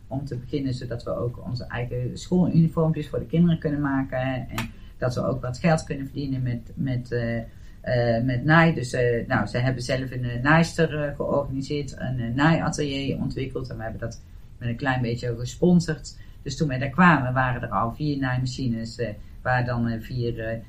Om 0.06 0.24
te 0.24 0.36
beginnen, 0.36 0.74
zodat 0.74 1.02
we 1.02 1.16
ook 1.16 1.46
onze 1.46 1.64
eigen 1.64 2.18
schooluniformpjes 2.18 3.08
voor 3.08 3.18
de 3.18 3.26
kinderen 3.26 3.58
kunnen 3.58 3.80
maken. 3.80 4.18
En 4.48 4.70
dat 5.01 5.14
we 5.14 5.26
ook 5.26 5.42
wat 5.42 5.59
geld 5.59 5.84
kunnen 5.84 6.07
verdienen 6.07 6.42
met, 6.42 6.72
met, 6.74 7.12
eh, 7.12 7.36
eh, 7.80 8.24
met 8.24 8.44
naai. 8.44 8.74
Dus 8.74 8.92
eh, 8.92 9.26
nou, 9.26 9.46
ze 9.46 9.59
hebben 9.59 9.82
zelf 9.82 10.11
een 10.11 10.24
uh, 10.24 10.42
naaister 10.42 11.03
eh, 11.05 11.16
georganiseerd, 11.16 11.94
een 11.98 12.32
naaiatelier 12.34 13.16
ontwikkeld. 13.18 13.68
En 13.70 13.76
we 13.76 13.82
hebben 13.82 14.01
dat 14.01 14.20
met 14.59 14.68
een 14.68 14.76
klein 14.76 15.03
beetje 15.03 15.34
gesponsord. 15.38 16.16
Dus 16.42 16.57
toen 16.57 16.68
wij 16.68 16.78
daar 16.78 16.88
kwamen, 16.90 17.32
waren 17.32 17.62
er 17.62 17.68
al 17.68 17.92
vier 17.94 18.18
naaimachines. 18.18 19.01
waar 19.42 19.64
dan 19.64 20.01
vier 20.01 20.61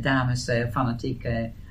dames 0.00 0.50
fanatiek 0.70 1.26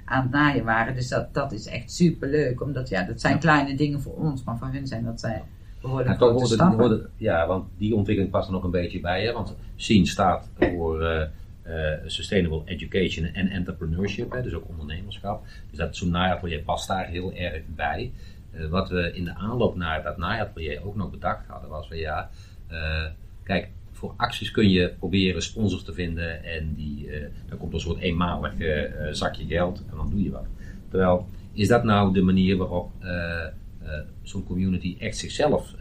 aan 0.05 0.21
het 0.21 0.31
naaien 0.31 0.63
waren. 0.65 0.95
Dus 0.95 1.07
dat, 1.07 1.33
dat 1.33 1.51
is 1.51 1.67
echt 1.67 1.91
super 1.91 2.29
leuk. 2.29 2.61
Omdat 2.61 2.89
ja, 2.89 3.03
dat 3.03 3.21
zijn 3.21 3.33
Ja. 3.33 3.39
kleine 3.39 3.75
dingen 3.75 4.01
voor 4.01 4.13
ons, 4.15 4.43
maar 4.43 4.57
voor 4.57 4.67
hun 4.71 4.87
zijn 4.87 5.03
dat 5.05 5.23
eh 5.23 5.31
behoorlijk 5.81 6.15
grote 6.15 6.45
stappen. 6.45 6.77
worden- 6.77 7.09
ja, 7.17 7.47
want 7.47 7.65
die 7.77 7.95
ontwikkeling 7.95 8.33
past 8.33 8.47
er 8.47 8.53
nog 8.53 8.63
een 8.63 8.71
beetje 8.71 8.99
bij. 8.99 9.23
Hè? 9.25 9.33
Want 9.33 9.55
SEEN 9.75 10.05
staat 10.05 10.49
voor 10.59 11.01
eh, 11.61 11.93
Sustainable 12.05 12.61
Education 12.65 13.25
en 13.25 13.47
Entrepreneurship, 13.47 14.31
hè? 14.31 14.41
dus 14.41 14.53
ook 14.53 14.69
ondernemerschap. 14.69 15.45
Dus 15.69 15.77
dat 15.77 15.95
zo'n 15.95 16.09
naaiatelier 16.09 16.61
past 16.61 16.87
daar 16.87 17.07
heel 17.07 17.33
erg 17.33 17.61
bij. 17.75 18.11
Eh, 18.51 18.67
wat 18.67 18.89
we 18.89 19.11
in 19.13 19.23
de 19.23 19.35
aanloop 19.35 19.75
naar 19.75 20.03
dat 20.03 20.17
naaiatelier 20.17 20.85
ook 20.85 20.95
nog 20.95 21.11
bedacht 21.11 21.47
hadden, 21.47 21.69
was 21.69 21.87
van 21.87 21.97
ja, 21.97 22.29
eh, 22.67 23.05
kijk, 23.43 23.69
voor 23.91 24.13
acties 24.17 24.51
kun 24.51 24.69
je 24.69 24.93
proberen 24.99 25.41
sponsors 25.41 25.83
te 25.83 25.93
vinden 25.93 26.43
en 26.43 26.73
die, 26.73 27.09
dan 27.49 27.57
komt 27.57 27.73
een 27.73 27.79
soort 27.79 27.99
eenmalig 27.99 28.53
zakje 29.11 29.45
geld 29.45 29.83
en 29.89 29.95
dan 29.95 30.09
doe 30.09 30.23
je 30.23 30.31
wat. 30.31 30.47
Terwijl, 30.89 31.29
is 31.53 31.67
dat 31.67 31.83
nou 31.83 32.13
de 32.13 32.21
manier 32.21 32.57
waarop 32.57 32.91
zo'n 34.21 34.43
community 34.43 34.95
echt 34.99 35.17
zichzelf 35.17 35.75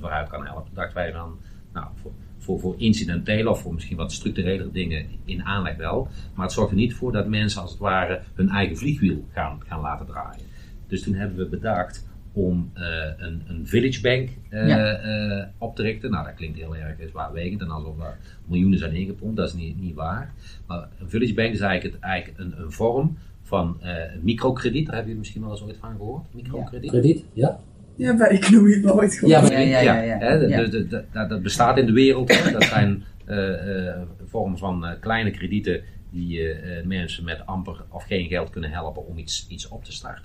vooruit 0.00 0.28
kan 0.28 0.46
helpen? 0.46 0.74
Dachten 0.74 0.94
wij 0.94 1.12
dan, 1.12 1.38
nou, 1.72 1.86
voor, 1.94 2.12
voor, 2.42 2.60
voor 2.60 2.74
incidentele 2.78 3.50
of 3.50 3.60
voor 3.60 3.74
misschien 3.74 3.96
wat 3.96 4.12
structurele 4.12 4.70
dingen 4.72 5.06
in 5.24 5.44
aanleg 5.44 5.76
wel. 5.76 6.08
Maar 6.34 6.44
het 6.44 6.54
zorgt 6.54 6.70
er 6.70 6.76
niet 6.76 6.94
voor 6.94 7.12
dat 7.12 7.26
mensen 7.28 7.60
als 7.60 7.70
het 7.70 7.80
ware 7.80 8.20
hun 8.34 8.48
eigen 8.48 8.76
vliegwiel 8.76 9.24
gaan, 9.32 9.60
gaan 9.66 9.80
laten 9.80 10.06
draaien. 10.06 10.44
Dus 10.86 11.02
toen 11.02 11.14
hebben 11.14 11.36
we 11.38 11.46
bedacht 11.46 12.06
om 12.32 12.70
eh, 12.74 12.82
een, 13.16 13.42
een 13.46 13.66
village 13.66 14.00
bank 14.00 14.28
eh, 14.48 14.68
Ja. 14.68 14.92
eh, 14.94 15.46
op 15.58 15.76
te 15.76 15.82
richten. 15.82 16.10
Nou, 16.10 16.24
dat 16.24 16.34
klinkt 16.34 16.58
heel 16.58 16.76
erg 16.76 16.96
zwaarwegend 17.10 17.60
en 17.60 17.70
alsof 17.70 18.00
er 18.00 18.18
miljoenen 18.46 18.78
zijn 18.78 18.92
ingepompt. 18.94 19.36
Dat 19.36 19.48
is 19.48 19.54
niet, 19.54 19.80
niet 19.80 19.94
waar. 19.94 20.32
Maar 20.66 20.88
een 21.00 21.10
village 21.10 21.34
bank 21.34 21.52
is 21.52 21.60
eigenlijk, 21.60 21.94
het, 21.94 22.04
eigenlijk 22.04 22.38
een, 22.38 22.62
een 22.62 22.72
vorm 22.72 23.16
van 23.42 23.80
microkrediet. 24.20 24.86
Daar 24.86 24.94
hebben 24.94 25.04
jullie 25.12 25.18
misschien 25.18 25.42
wel 25.42 25.50
eens 25.50 25.62
ooit 25.62 25.76
van 25.76 25.90
gehoord. 25.96 26.34
Microkrediet. 26.34 26.90
Krediet? 26.90 27.24
Ja. 27.32 27.60
Ja, 27.96 28.16
bij 28.16 28.28
economie 28.28 28.74
het 28.74 28.82
nooit 28.84 29.14
gehoord. 29.14 29.32
Ja, 29.32 29.40
maar- 29.40 29.52
Ja, 29.52 29.58
ja, 29.58 29.80
ja. 29.80 30.02
ja, 30.02 30.18
hè, 30.18 30.38
de- 30.38 30.48
ja. 30.48 30.60
de- 30.62 30.68
de- 30.68 30.86
de- 30.86 31.04
dat, 31.12 31.28
dat 31.28 31.42
bestaat 31.42 31.78
in 31.78 31.86
de 31.86 31.92
wereld. 31.92 32.34
hè. 32.44 32.50
Dat 32.58 32.64
zijn 32.64 33.04
eh, 33.26 33.88
eh, 33.88 34.00
vormen 34.26 34.58
van 34.58 34.86
eh, 34.86 34.92
kleine 35.00 35.30
kredieten 35.30 35.80
die 36.10 36.40
mensen 36.84 37.24
met 37.24 37.46
amper 37.46 37.84
of 37.88 38.04
geen 38.04 38.26
geld 38.28 38.50
kunnen 38.50 38.70
helpen 38.70 39.06
om 39.06 39.18
iets, 39.18 39.46
iets 39.48 39.68
op 39.68 39.84
te 39.84 39.92
starten. 39.92 40.24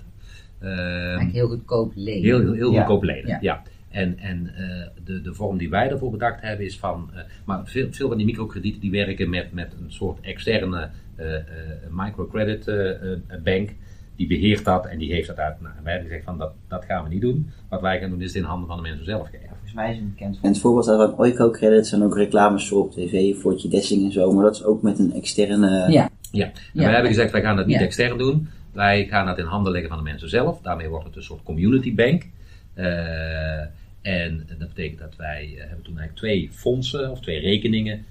Ehm, 0.60 0.70
Eigenlijk 0.70 1.32
heel 1.32 1.48
goedkoop 1.48 1.92
lenen. 1.94 2.22
Heel, 2.22 2.40
heel, 2.40 2.52
heel 2.52 2.72
Ja. 2.72 2.78
goedkoop 2.78 3.02
lenen, 3.02 3.28
ja. 3.28 3.38
Ja. 3.40 3.62
En, 3.90 4.18
en 4.18 4.50
eh, 4.56 4.86
de, 5.04 5.20
de 5.20 5.34
vorm 5.34 5.58
die 5.58 5.70
wij 5.70 5.88
daarvoor 5.88 6.10
bedacht 6.10 6.40
hebben 6.40 6.66
is 6.66 6.78
van... 6.78 7.10
eh, 7.14 7.20
maar 7.44 7.60
veel, 7.66 7.86
veel 7.90 8.08
van 8.08 8.16
die 8.16 8.26
microkredieten 8.26 8.80
die 8.80 8.90
werken 8.90 9.30
met, 9.30 9.52
met 9.52 9.72
een 9.80 9.92
soort 9.92 10.20
externe 10.20 10.88
eh, 11.16 11.34
eh, 11.34 11.42
microcredit 11.90 12.64
bank. 13.44 13.70
Die 14.18 14.26
beheert 14.26 14.64
dat 14.64 14.86
en 14.86 14.98
die 14.98 15.12
heeft 15.12 15.26
dat 15.28 15.38
uit. 15.38 15.60
Nou, 15.60 15.74
en 15.76 15.82
wij 15.82 15.92
hebben 15.92 16.10
gezegd 16.10 16.26
van 16.26 16.38
dat, 16.38 16.52
dat 16.68 16.84
gaan 16.84 17.02
we 17.04 17.08
niet 17.08 17.20
doen. 17.20 17.50
Wat 17.68 17.80
wij 17.80 18.00
gaan 18.00 18.10
doen 18.10 18.20
is 18.20 18.26
het 18.26 18.36
in 18.36 18.48
handen 18.48 18.68
van 18.68 18.76
de 18.76 18.82
mensen 18.82 19.04
zelf 19.04 19.28
geven. 19.28 19.48
Volgens 19.48 19.72
mij 19.72 19.90
is 19.90 19.96
het 19.96 20.10
bekend 20.14 20.38
En 20.42 20.48
het 20.48 20.58
voorbeeld 20.60 20.86
daarvan, 20.86 21.18
Oiko 21.18 21.50
Credit 21.50 21.86
zijn 21.86 22.02
ook 22.02 22.16
reclames 22.16 22.68
voor 22.68 22.84
op 22.84 22.92
tv, 22.92 23.34
Fortje 23.36 23.68
Dessing 23.68 24.04
en 24.04 24.12
zo, 24.12 24.32
maar 24.32 24.44
dat 24.44 24.54
is 24.54 24.64
ook 24.64 24.82
met 24.82 24.98
een 24.98 25.12
externe... 25.12 25.90
Ja. 25.90 26.10
Ja, 26.30 26.44
en 26.44 26.52
Ja. 26.72 26.82
wij 26.84 26.92
hebben 26.92 27.10
gezegd 27.10 27.32
wij 27.32 27.40
gaan 27.42 27.56
dat 27.56 27.66
niet 27.66 27.78
Ja. 27.78 27.84
extern 27.84 28.18
doen. 28.18 28.48
Wij 28.72 29.06
gaan 29.06 29.26
dat 29.26 29.38
in 29.38 29.44
handen 29.44 29.72
leggen 29.72 29.90
van 29.90 29.98
de 29.98 30.04
mensen 30.04 30.28
zelf. 30.28 30.60
Daarmee 30.60 30.88
wordt 30.88 31.04
het 31.06 31.16
een 31.16 31.22
soort 31.22 31.42
community 31.42 31.94
bank. 31.94 32.26
Eh, 32.74 33.60
en 34.02 34.46
dat 34.58 34.68
betekent 34.68 34.98
dat 34.98 35.16
wij 35.16 35.42
eh, 35.54 35.58
hebben 35.58 35.84
toen 35.84 35.98
eigenlijk 35.98 36.16
twee 36.16 36.48
fondsen 36.52 37.10
of 37.10 37.20
twee 37.20 37.40
rekeningen 37.40 38.04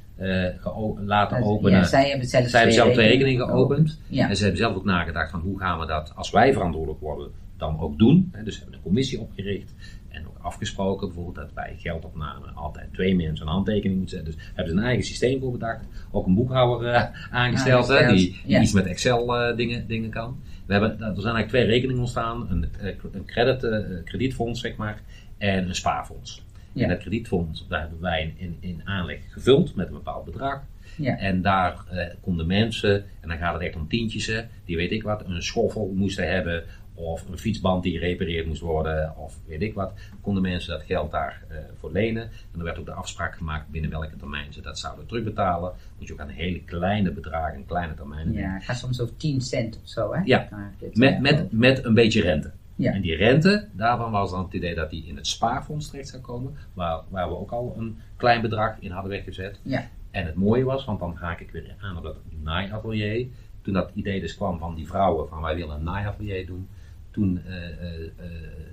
laten 1.06 1.44
openen. 1.44 1.80
Ja, 1.80 1.86
zij 1.86 2.10
hebben 2.10 2.28
zelf 2.28 2.48
Zij 2.48 2.60
hebben 2.60 2.78
zelf 2.78 2.94
twee 2.94 3.08
rekeningen 3.08 3.48
geopend. 3.48 4.00
Ja. 4.08 4.30
En 4.30 4.36
ze 4.36 4.42
hebben 4.42 4.62
zelf 4.62 4.76
ook 4.76 4.86
nagedacht 4.86 5.32
van 5.32 5.40
hoe 5.40 5.60
gaan 5.60 5.80
we 5.80 5.86
dat, 5.86 6.12
als 6.16 6.30
wij 6.30 6.54
verantwoordelijk 6.54 7.02
worden, 7.02 7.32
dan 7.58 7.80
ook 7.80 7.98
doen. 7.98 8.34
Dus 8.44 8.54
ze 8.54 8.60
hebben 8.60 8.78
een 8.78 8.84
commissie 8.84 9.20
opgericht 9.20 9.74
en 10.10 10.28
ook 10.28 10.38
afgesproken 10.42 11.08
bijvoorbeeld 11.08 11.36
dat 11.36 11.54
bij 11.54 11.76
geldopname 11.78 12.46
altijd 12.54 12.94
twee 12.94 13.16
mensen 13.16 13.46
een 13.46 13.52
handtekening 13.52 14.00
moeten 14.00 14.18
zetten. 14.18 14.36
Dus 14.36 14.46
hebben 14.54 14.74
ze 14.74 14.80
een 14.80 14.86
eigen 14.86 15.06
systeem 15.06 15.40
voor 15.40 15.52
bedacht. 15.52 15.86
Ook 16.12 16.26
een 16.26 16.36
boekhouder 16.36 16.90
eh, 16.94 17.04
aangesteld, 17.32 17.88
hè, 17.88 18.08
die, 18.08 18.42
iets 18.46 18.74
met 18.74 18.86
Excel 18.86 19.36
eh, 19.36 19.58
dingen, 19.58 19.88
dingen 19.88 20.10
kan. 20.10 20.38
We 20.68 20.74
hebben, 20.74 20.92
er 20.92 20.98
zijn 20.98 21.36
eigenlijk 21.36 21.48
twee 21.48 21.66
rekeningen 21.66 22.02
ontstaan. 22.02 22.48
Een, 22.50 22.66
eh, 22.80 22.96
een 23.12 23.26
credit, 23.26 23.64
eh, 23.64 23.80
kredietfonds, 24.04 24.62
zeg 24.62 24.76
maar, 24.76 25.02
en 25.38 25.68
een 25.68 25.76
spaarfonds. 25.76 26.46
Ja. 26.78 26.84
En 26.84 26.90
dat 26.90 27.00
kredietfonds, 27.00 27.68
daar 27.68 27.80
hebben 27.80 28.00
wij 28.00 28.34
in, 28.38 28.58
in, 28.60 28.82
aanleg 28.84 29.20
gevuld 29.30 29.76
met 29.76 29.88
een 29.88 29.94
bepaald 29.94 30.26
bedrag. 30.26 30.64
Ja. 30.98 31.18
En 31.18 31.42
daar 31.42 31.84
eh, 31.90 32.08
konden 32.22 32.48
mensen, 32.48 33.06
en 33.22 33.30
dan 33.30 33.38
gaat 33.38 33.54
het 33.54 33.62
echt 33.62 33.76
om 33.76 33.88
tientjes, 33.88 34.46
die 34.66 34.76
weet 34.76 34.92
ik 34.92 35.04
wat, 35.04 35.26
een 35.26 35.44
schoffel 35.44 35.94
moesten 35.96 36.30
hebben. 36.30 36.64
Of 36.94 37.28
een 37.30 37.38
fietsband 37.38 37.84
die 37.84 37.98
gerepareerd 37.98 38.46
moest 38.46 38.62
worden, 38.62 39.18
of 39.18 39.40
weet 39.46 39.62
ik 39.62 39.74
wat. 39.74 39.94
Konden 40.22 40.42
mensen 40.42 40.72
dat 40.72 40.84
geld 40.84 41.12
daar 41.12 41.44
eh, 41.50 41.58
voor 41.76 41.92
lenen. 41.92 42.22
En 42.24 42.60
er 42.60 42.64
werd 42.64 42.78
ook 42.80 42.86
de 42.86 42.92
afspraak 42.92 43.36
gemaakt 43.36 43.70
binnen 43.70 43.90
welke 43.90 44.16
termijn 44.16 44.54
ze 44.54 44.62
dat 44.62 44.80
zouden 44.80 45.06
terugbetalen. 45.06 45.74
Moet 45.98 46.08
je 46.08 46.14
ook 46.14 46.20
aan 46.20 46.30
hele 46.30 46.64
kleine 46.64 47.12
bedragen, 47.12 47.66
kleine 47.66 47.94
termijnen 47.94 48.34
Ja, 48.34 48.54
het 48.54 48.64
gaat 48.64 48.78
soms 48.78 49.02
over 49.02 49.18
10 49.18 49.42
cent 49.42 49.80
of 49.84 49.90
zo, 49.90 50.14
hè? 50.14 50.22
Ja. 50.26 50.48
Met, 50.80 51.14
eh, 51.14 51.20
met, 51.20 51.52
met 51.52 51.86
een 51.86 51.94
beetje 51.94 52.22
rente. 52.22 52.52
Ja. 52.78 52.94
En 52.94 53.02
die 53.02 53.16
rente, 53.16 53.68
daarvan 53.72 54.12
was 54.12 54.32
dan 54.32 54.44
het 54.44 54.54
idee 54.54 54.76
dat 54.76 54.90
die 54.90 55.06
in 55.06 55.16
het 55.16 55.28
spaarfonds 55.28 55.90
terecht 55.90 56.08
zou 56.10 56.22
komen, 56.22 56.56
waar, 56.74 57.02
waar 57.10 57.28
we 57.28 57.38
ook 57.38 57.52
al 57.52 57.76
een 57.78 57.98
klein 58.16 58.42
bedrag 58.42 58.76
in 58.80 58.92
hadden 58.92 59.12
weggezet. 59.12 59.60
Ja. 59.64 59.90
En 60.12 60.26
het 60.26 60.36
mooie 60.36 60.64
was, 60.64 60.86
want 60.86 61.00
dan 61.00 61.16
haak 61.16 61.40
ik 61.40 61.52
weer 61.52 61.76
aan 61.80 61.98
op 61.98 62.04
dat 62.04 62.18
naaiatelier. 62.44 63.28
Toen 63.62 63.74
dat 63.74 63.92
idee 63.94 64.20
dus 64.20 64.36
kwam 64.36 64.60
van 64.60 64.76
die 64.76 64.88
vrouwen, 64.88 65.28
van 65.28 65.42
wij 65.42 65.56
willen 65.56 65.76
een 65.76 65.84
naaiatelier 65.84 66.46
doen, 66.46 66.68
toen 67.12 67.42
eh, 67.46 67.56
eh, 67.56 68.04
eh, 68.04 68.12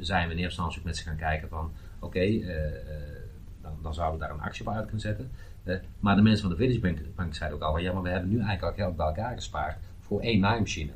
zijn 0.01 0.29
we 0.29 0.35
in 0.35 0.41
eerste 0.41 0.61
instantie 0.61 0.83
met 0.85 0.97
ze 0.97 1.05
gaan 1.05 1.17
kijken 1.17 1.49
van, 1.49 1.73
oké, 1.99 2.41
dan, 3.63 3.73
dan 3.83 3.95
zouden 3.95 4.21
we 4.21 4.27
daar 4.27 4.35
een 4.35 4.43
actie 4.43 4.65
voor 4.65 4.73
uit 4.73 4.83
kunnen 4.83 5.01
zetten. 5.01 5.31
Maar 6.01 6.17
de 6.17 6.23
mensen 6.23 6.41
van 6.41 6.51
de 6.51 6.57
Village 6.57 6.81
Bank, 6.81 6.99
Bank 7.17 7.35
zeiden 7.35 7.59
ook 7.59 7.65
al, 7.65 7.73
van, 7.73 7.83
ja, 7.83 7.93
maar 7.93 8.03
we 8.03 8.09
hebben 8.09 8.31
nu 8.31 8.39
eigenlijk 8.41 8.63
al 8.63 8.85
geld 8.85 8.97
bij 8.97 9.07
elkaar 9.07 9.35
gespaard 9.35 9.77
voor 10.01 10.21
één 10.21 10.41
naaimachine. 10.41 10.93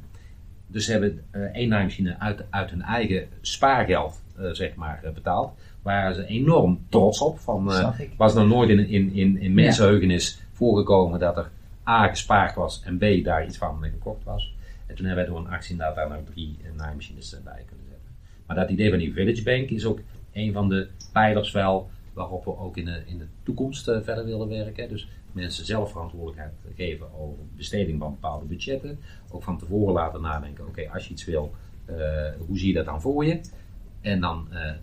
Dus 0.70 0.84
ze 0.84 0.90
hebben 0.92 1.24
eh, 1.30 1.40
één 1.42 1.68
naaimachine 1.68 2.18
uit, 2.18 2.44
uit 2.50 2.70
hun 2.70 2.82
eigen 2.82 3.28
spaargeld 3.40 4.22
eh, 4.36 4.50
zeg 4.50 4.74
maar, 4.74 5.00
eh, 5.04 5.10
betaald. 5.12 5.52
Waren 5.82 6.14
ze 6.14 6.26
enorm 6.26 6.86
trots 6.88 7.20
op. 7.20 7.38
Van, 7.38 7.72
was 8.16 8.34
nog 8.34 8.46
nooit 8.46 8.70
in, 8.70 8.88
in, 8.88 9.12
in, 9.12 9.40
in 9.40 9.54
mensenheugenis 9.54 10.40
voorgekomen 10.52 11.20
dat 11.20 11.36
er 11.36 11.50
A 11.88 12.08
gespaard 12.08 12.54
was 12.54 12.82
en 12.84 12.98
B 12.98 13.24
daar 13.24 13.46
iets 13.46 13.56
van 13.56 13.78
gekocht 13.82 14.24
was. 14.24 14.54
En 14.86 14.94
toen 14.94 15.06
hebben 15.06 15.24
wij 15.24 15.34
door 15.34 15.44
een 15.44 15.52
actie 15.52 15.70
inderdaad 15.70 15.96
daar 15.96 16.08
nou 16.08 16.24
drie 16.32 16.56
naaimachines 16.76 17.36
bij 17.44 17.62
kunnen 17.66 17.86
zetten. 17.88 18.08
Maar 18.46 18.56
dat 18.56 18.70
idee 18.70 18.90
van 18.90 18.98
die 18.98 19.12
Village 19.12 19.42
Bank 19.42 19.70
is 19.70 19.84
ook 19.84 20.00
een 20.32 20.52
van 20.52 20.68
de 20.68 20.88
pijlers 21.12 21.52
wel 21.52 21.90
waarop 22.12 22.44
we 22.44 22.58
ook 22.58 22.76
in 22.76 22.84
de, 22.84 23.02
in 23.06 23.18
de 23.18 23.26
toekomst 23.42 23.84
verder 23.84 24.24
willen 24.24 24.48
werken. 24.48 24.88
Dus 24.88 25.08
mensen 25.32 25.66
zelf 25.66 25.90
verantwoordelijkheid 25.90 26.52
geven 26.76 27.14
over 27.14 27.44
besteding 27.56 27.98
van 27.98 28.10
bepaalde 28.10 28.44
budgetten. 28.44 28.98
Ook 29.30 29.42
van 29.42 29.58
tevoren 29.58 29.94
laten 29.94 30.20
nadenken, 30.20 30.66
oké, 30.66 30.90
als 30.90 31.06
je 31.06 31.12
iets 31.12 31.24
wil, 31.24 31.54
eh, 31.84 31.96
hoe 32.46 32.58
zie 32.58 32.68
je 32.68 32.74
dat 32.74 32.84
dan 32.84 33.00
voor 33.00 33.24
je? 33.24 33.40
En 34.00 34.20
dan 34.20 34.48
eh, 34.52 34.68
eh, 34.68 34.76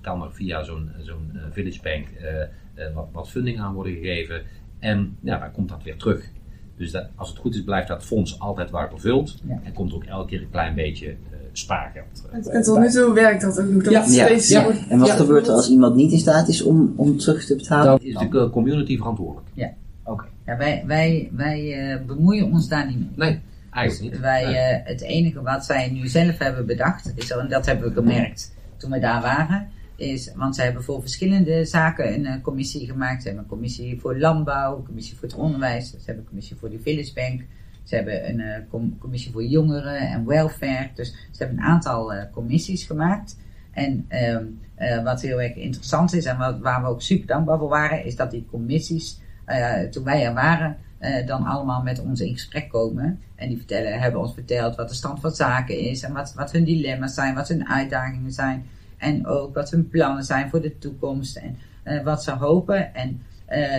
kan 0.00 0.22
er 0.22 0.32
via 0.32 0.62
zo'n 0.62 0.90
zo'n 0.98 1.32
Village 1.50 1.82
Bank 1.82 2.08
wat, 2.94 3.08
wat 3.12 3.30
funding 3.30 3.60
aan 3.60 3.74
worden 3.74 3.92
gegeven. 3.92 4.42
En 4.78 5.16
ja, 5.20 5.38
dan 5.38 5.52
komt 5.52 5.68
dat 5.68 5.82
weer 5.82 5.96
terug. 5.96 6.30
Dus 6.76 6.90
dat, 6.90 7.08
als 7.14 7.28
het 7.28 7.38
goed 7.38 7.54
is, 7.54 7.64
blijft 7.64 7.88
dat 7.88 8.04
fonds 8.04 8.38
altijd 8.38 8.70
waar 8.70 8.90
gevuld. 8.90 9.40
Ja. 9.44 9.60
En 9.62 9.72
komt 9.72 9.90
er 9.90 9.96
ook 9.96 10.04
elke 10.04 10.28
keer 10.28 10.42
een 10.42 10.50
klein 10.50 10.74
beetje 10.74 11.16
spaargeld. 11.58 12.24
eh, 12.30 12.36
En, 12.38 12.44
en 12.52 12.62
tot 12.62 12.78
nu 12.78 12.90
toe 12.90 13.12
werkt 13.12 13.40
dat 13.42 13.60
ook 13.60 13.68
nog. 13.68 13.82
Dat 13.82 13.92
Ja. 13.92 13.98
Ja. 14.00 14.06
steeds 14.26 14.48
Ja. 14.48 14.66
En 14.88 14.98
wat 14.98 15.08
Ja. 15.08 15.14
gebeurt 15.14 15.46
er 15.46 15.52
als 15.52 15.70
iemand 15.70 15.94
niet 15.94 16.12
in 16.12 16.18
staat 16.18 16.48
is 16.48 16.62
om, 16.62 16.92
om 16.96 17.18
terug 17.18 17.44
te 17.46 17.56
betalen? 17.56 17.86
Dan- 17.86 18.00
is 18.24 18.30
de 18.30 18.48
community 18.52 18.96
verantwoordelijk? 18.96 19.46
Oké. 20.06 20.24
Ja, 20.46 20.56
wij, 20.56 20.82
wij, 20.86 21.30
wij 21.32 21.90
eh, 21.92 22.06
bemoeien 22.06 22.52
ons 22.52 22.68
daar 22.68 22.86
niet 22.86 23.16
mee. 23.16 23.30
Nee, 23.30 23.40
eigenlijk 23.70 24.12
niet. 24.12 24.20
Wij, 24.22 24.44
Nee. 24.44 24.54
eh, 24.56 24.86
het 24.86 25.00
enige 25.00 25.42
wat 25.42 25.64
zij 25.64 25.90
nu 25.90 26.08
zelf 26.08 26.38
hebben 26.38 26.66
bedacht, 26.66 27.12
is, 27.14 27.30
en 27.30 27.48
dat 27.48 27.66
hebben 27.66 27.88
we 27.88 27.94
gemerkt 27.94 28.54
toen 28.76 28.90
we 28.90 28.98
daar 28.98 29.22
waren, 29.22 29.68
is, 29.96 30.32
want 30.36 30.54
zij 30.54 30.64
hebben 30.64 30.82
voor 30.82 31.00
verschillende 31.00 31.64
zaken 31.64 32.14
een 32.14 32.26
eh, 32.26 32.42
commissie 32.42 32.86
gemaakt. 32.86 33.20
Ze 33.22 33.26
hebben 33.28 33.44
een 33.44 33.50
commissie 33.50 34.00
voor 34.00 34.18
landbouw, 34.18 34.76
een 34.76 34.84
commissie 34.84 35.16
voor 35.18 35.28
het 35.28 35.36
onderwijs, 35.36 35.90
ze 35.90 35.96
hebben 36.04 36.22
een 36.22 36.28
commissie 36.28 36.56
voor 36.56 36.70
die 36.70 36.80
Village 36.82 37.12
Bank. 37.14 37.40
Ze 37.84 37.94
hebben 37.94 38.28
een 38.28 38.40
eh, 38.40 38.60
com- 38.70 38.98
commissie 38.98 39.32
voor 39.32 39.44
jongeren 39.44 39.98
en 39.98 40.26
welfare. 40.26 40.90
Dus 40.94 41.08
ze 41.08 41.38
hebben 41.38 41.56
een 41.56 41.64
aantal 41.64 42.12
eh, 42.12 42.32
commissies 42.32 42.84
gemaakt. 42.84 43.38
En 43.70 44.04
ehm, 44.08 44.44
eh, 44.74 45.02
wat 45.02 45.20
heel 45.20 45.40
erg 45.40 45.54
interessant 45.54 46.12
is 46.12 46.24
en 46.24 46.38
wat, 46.38 46.58
waar 46.58 46.82
we 46.82 46.88
ook 46.88 47.02
super 47.02 47.26
dankbaar 47.26 47.58
voor 47.58 47.68
waren, 47.68 48.04
is 48.04 48.16
dat 48.16 48.30
die 48.30 48.46
commissies, 48.50 49.22
toen 49.90 50.04
wij 50.04 50.24
er 50.24 50.34
waren, 50.34 50.76
dan 51.26 51.44
allemaal 51.44 51.82
met 51.82 52.00
ons 52.00 52.20
in 52.20 52.32
gesprek 52.32 52.68
komen. 52.68 53.20
En 53.34 53.48
die 53.48 53.56
vertellen, 53.56 54.00
hebben 54.00 54.20
ons 54.20 54.34
verteld 54.34 54.76
wat 54.76 54.88
de 54.88 54.94
stand 54.94 55.20
van 55.20 55.30
zaken 55.30 55.78
is 55.78 56.02
en 56.02 56.12
wat, 56.12 56.34
wat 56.34 56.52
hun 56.52 56.64
dilemma's 56.64 57.14
zijn, 57.14 57.34
wat 57.34 57.48
hun 57.48 57.68
uitdagingen 57.68 58.32
zijn. 58.32 58.64
En 58.96 59.26
ook 59.26 59.54
wat 59.54 59.70
hun 59.70 59.88
plannen 59.88 60.24
zijn 60.24 60.50
voor 60.50 60.60
de 60.60 60.78
toekomst 60.78 61.40
en 61.82 62.04
wat 62.04 62.22
ze 62.22 62.30
hopen. 62.30 62.94
En 62.94 63.22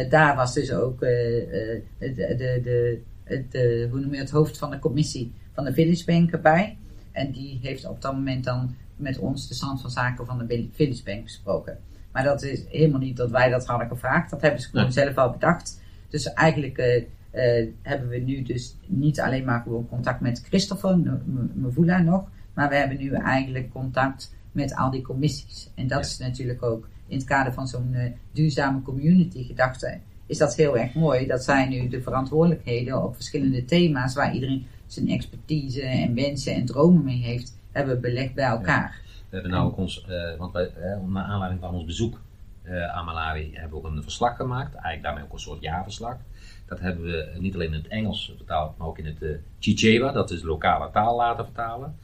daar 0.09 0.35
was 0.35 0.53
dus 0.53 0.71
ook 0.71 0.99
de, 0.99 1.81
de, 1.99 2.35
de, 2.63 3.01
het, 3.25 3.53
eh, 3.53 3.89
hoe 3.91 3.99
noem 3.99 4.13
je 4.13 4.19
het, 4.19 4.29
hoofd 4.31 4.57
van 4.57 4.69
de 4.71 4.79
commissie 4.79 5.33
van 5.53 5.63
de 5.65 5.73
Village 5.73 6.05
Bank 6.05 6.31
erbij. 6.31 6.77
En 7.11 7.31
die 7.31 7.59
heeft 7.61 7.85
op 7.87 8.01
dat 8.01 8.13
moment 8.13 8.43
dan 8.43 8.75
met 8.95 9.17
ons 9.17 9.47
de 9.47 9.53
stand 9.53 9.81
van 9.81 9.89
zaken 9.89 10.25
van 10.25 10.37
de 10.47 10.67
Village 10.73 11.03
Bank 11.03 11.23
besproken. 11.23 11.77
Maar 12.11 12.23
dat 12.23 12.43
is 12.43 12.63
helemaal 12.69 12.99
niet 12.99 13.17
dat 13.17 13.29
wij 13.31 13.49
dat 13.49 13.65
hadden 13.65 13.87
gevraagd. 13.87 14.29
Dat 14.29 14.41
hebben 14.41 14.61
ze 14.61 14.69
gewoon 14.69 14.91
zelf 14.91 15.17
al 15.17 15.31
bedacht. 15.31 15.81
Dus 16.09 16.33
eigenlijk 16.33 16.77
eh, 16.77 16.95
eh, 17.31 17.67
hebben 17.81 18.09
we 18.09 18.17
nu 18.17 18.41
dus 18.43 18.75
niet 18.85 19.19
alleen 19.21 19.45
maar 19.45 19.61
gewoon 19.61 19.87
contact 19.89 20.19
met 20.21 20.43
Christopher 20.47 20.97
M- 20.97 21.21
M- 21.25 21.51
Mvula 21.67 21.97
nog. 22.01 22.29
Maar 22.53 22.69
we 22.69 22.75
hebben 22.75 22.97
nu 22.97 23.11
eigenlijk 23.13 23.71
contact 23.71 24.33
met 24.51 24.75
al 24.75 24.91
die 24.91 25.01
commissies. 25.01 25.69
En 25.75 25.87
dat 25.87 25.99
Ja. 25.99 26.05
is 26.05 26.17
natuurlijk 26.17 26.63
ook 26.63 26.87
in 27.07 27.17
het 27.17 27.25
kader 27.25 27.53
van 27.53 27.67
zo'n 27.67 27.95
duurzame 28.31 28.81
community 28.81 29.43
gedachte. 29.43 29.97
Is 30.25 30.37
dat 30.37 30.55
heel 30.55 30.77
erg 30.77 30.93
mooi 30.93 31.27
dat 31.27 31.43
zij 31.43 31.67
nu 31.67 31.87
de 31.87 32.01
verantwoordelijkheden 32.01 33.03
op 33.03 33.15
verschillende 33.15 33.65
thema's 33.65 34.15
waar 34.15 34.33
iedereen 34.33 34.67
zijn 34.87 35.09
expertise 35.09 35.81
en 35.81 36.15
wensen 36.15 36.53
en 36.53 36.65
dromen 36.65 37.03
mee 37.03 37.21
heeft, 37.21 37.57
hebben 37.71 38.01
belegd 38.01 38.33
bij 38.33 38.45
elkaar. 38.45 39.01
We 39.29 39.41
hebben 39.41 39.51
nou 39.51 39.67
ook 39.67 39.77
ons, 39.77 40.05
eh, 40.05 40.37
want 40.37 40.53
wij, 40.53 40.67
eh, 40.67 41.01
naar 41.07 41.23
aanleiding 41.23 41.61
van 41.61 41.73
ons 41.73 41.85
bezoek 41.85 42.21
eh, 42.63 42.95
aan 42.95 43.05
Malawi, 43.05 43.51
hebben 43.53 43.81
we 43.81 43.87
ook 43.87 43.93
een 43.93 44.03
verslag 44.03 44.35
gemaakt. 44.35 44.73
Eigenlijk 44.73 45.03
daarmee 45.03 45.23
ook 45.23 45.33
een 45.33 45.39
soort 45.39 45.61
jaarverslag. 45.61 46.17
Dat 46.65 46.79
hebben 46.79 47.03
we 47.03 47.31
niet 47.39 47.53
alleen 47.53 47.73
in 47.73 47.73
het 47.73 47.87
Engels 47.87 48.33
vertaald, 48.37 48.77
maar 48.77 48.87
ook 48.87 48.97
in 48.97 49.05
het 49.05 49.21
uh, 49.21 49.37
Chichewa, 49.59 50.11
dat 50.11 50.31
is 50.31 50.41
de 50.41 50.47
lokale 50.47 50.91
taal, 50.91 51.15
laten 51.15 51.45
vertalen. 51.45 51.95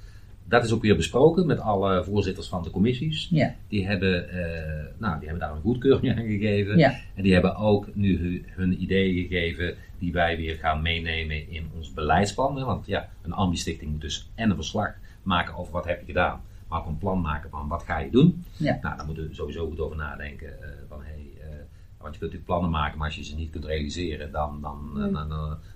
Dat 0.51 0.63
is 0.63 0.71
ook 0.71 0.81
weer 0.81 0.95
besproken 0.95 1.45
met 1.45 1.59
alle 1.59 2.03
voorzitters 2.03 2.47
van 2.47 2.63
de 2.63 2.69
commissies. 2.69 3.27
Ja. 3.29 3.55
Die 3.67 3.85
hebben, 3.87 4.29
eh, 4.29 4.85
nou, 4.97 5.19
die 5.19 5.27
hebben 5.29 5.47
daar 5.47 5.55
een 5.55 5.61
goedkeuring 5.61 6.17
aan 6.17 6.25
gegeven. 6.25 6.77
Ja. 6.77 6.93
En 7.15 7.23
die 7.23 7.33
hebben 7.33 7.55
ook 7.55 7.95
nu 7.95 8.17
hu- 8.17 8.43
hun 8.47 8.81
ideeën 8.81 9.27
gegeven 9.27 9.75
die 9.99 10.11
wij 10.11 10.37
weer 10.37 10.55
gaan 10.55 10.81
meenemen 10.81 11.49
in 11.49 11.69
ons 11.77 11.93
beleidsplan. 11.93 12.57
hè. 12.57 12.65
Want 12.65 12.85
ja, 12.85 13.09
een 13.21 13.33
ambistichting 13.33 13.91
moet 13.91 14.01
dus 14.01 14.29
en 14.35 14.49
een 14.49 14.55
verslag 14.55 14.93
maken 15.23 15.55
over 15.55 15.73
wat 15.73 15.85
heb 15.85 15.99
je 15.99 16.05
gedaan. 16.05 16.41
Maar 16.67 16.79
ook 16.79 16.87
een 16.87 16.97
plan 16.97 17.21
maken 17.21 17.49
van 17.49 17.67
wat 17.67 17.83
ga 17.83 17.99
je 17.99 18.09
doen. 18.11 18.43
Ja. 18.57 18.77
Nou, 18.81 18.95
daar 18.97 19.05
moeten 19.05 19.27
we 19.27 19.33
sowieso 19.35 19.67
goed 19.67 19.79
over 19.79 19.97
nadenken. 19.97 20.61
eh, 20.61 20.69
van, 20.87 20.99
hey, 21.03 21.27
eh, 21.39 21.47
want 21.49 22.13
je 22.13 22.19
kunt 22.19 22.19
natuurlijk 22.19 22.45
plannen 22.45 22.69
maken, 22.69 22.97
maar 22.97 23.07
als 23.07 23.15
je 23.15 23.23
ze 23.23 23.35
niet 23.35 23.49
kunt 23.49 23.65
realiseren, 23.65 24.31
dan, 24.31 24.59
dan, 24.61 24.91
eh, 24.95 25.01
dan, 25.01 25.13
dan, 25.13 25.29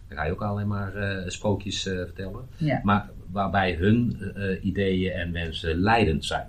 dan 0.07 0.17
ga 0.17 0.23
je 0.25 0.31
ook 0.31 0.41
alleen 0.41 0.67
maar 0.67 0.93
sprookjes 1.27 1.81
vertellen. 1.81 2.47
Ja. 2.57 2.79
Maar 2.83 3.09
waarbij 3.35 3.73
hun 3.73 4.17
eh, 4.35 4.65
ideeën 4.65 5.11
en 5.11 5.31
wensen 5.31 5.77
leidend 5.77 6.25
zijn. 6.25 6.47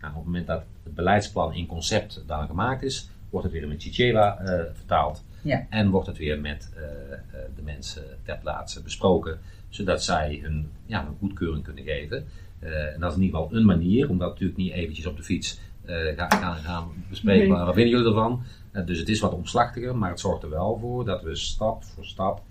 Nou, 0.00 0.12
op 0.12 0.18
het 0.18 0.26
moment 0.26 0.46
dat 0.46 0.62
het 0.82 0.94
beleidsplan 0.94 1.54
in 1.54 1.66
concept 1.66 2.22
dan 2.26 2.46
gemaakt 2.46 2.82
is, 2.82 3.08
wordt 3.30 3.46
het 3.46 3.56
weer 3.56 3.68
met 3.68 3.82
Chichewa 3.82 4.38
eh, 4.38 4.64
vertaald. 4.74 5.24
Ja. 5.42 5.66
En 5.70 5.90
wordt 5.90 6.06
het 6.06 6.18
weer 6.18 6.40
met 6.40 6.72
eh, 6.76 6.82
eh, 6.82 7.18
de 7.56 7.62
mensen 7.62 8.02
ter 8.22 8.38
plaatse 8.38 8.82
besproken, 8.82 9.38
zodat 9.68 10.02
zij 10.02 10.38
hun 10.42 10.70
ja, 10.86 11.08
goedkeuring 11.18 11.64
kunnen 11.64 11.84
geven. 11.84 12.26
Eh, 12.58 12.92
en 12.94 13.00
dat 13.00 13.10
is 13.10 13.16
in 13.16 13.22
ieder 13.22 13.40
geval 13.40 13.56
een 13.56 13.64
manier, 13.64 14.08
omdat 14.10 14.28
natuurlijk 14.28 14.58
niet 14.58 14.72
eventjes 14.72 15.06
op 15.06 15.16
de 15.16 15.22
fiets 15.22 15.60
eh, 15.84 15.96
gaan, 16.16 16.30
gaan, 16.30 16.56
gaan 16.56 16.88
bespreken. 17.08 17.48
Nee. 17.48 17.64
Wat 17.64 17.74
vinden 17.74 17.92
jullie 17.92 18.06
ervan? 18.06 18.42
Eh, 18.70 18.86
dus 18.86 18.98
het 18.98 19.08
is 19.08 19.20
wat 19.20 19.32
omslachtiger, 19.32 19.96
maar 19.96 20.10
het 20.10 20.20
zorgt 20.20 20.42
er 20.42 20.50
wel 20.50 20.78
voor 20.78 21.04
dat 21.04 21.22
we 21.22 21.36
stap 21.36 21.84
voor 21.84 22.04
stap 22.04 22.42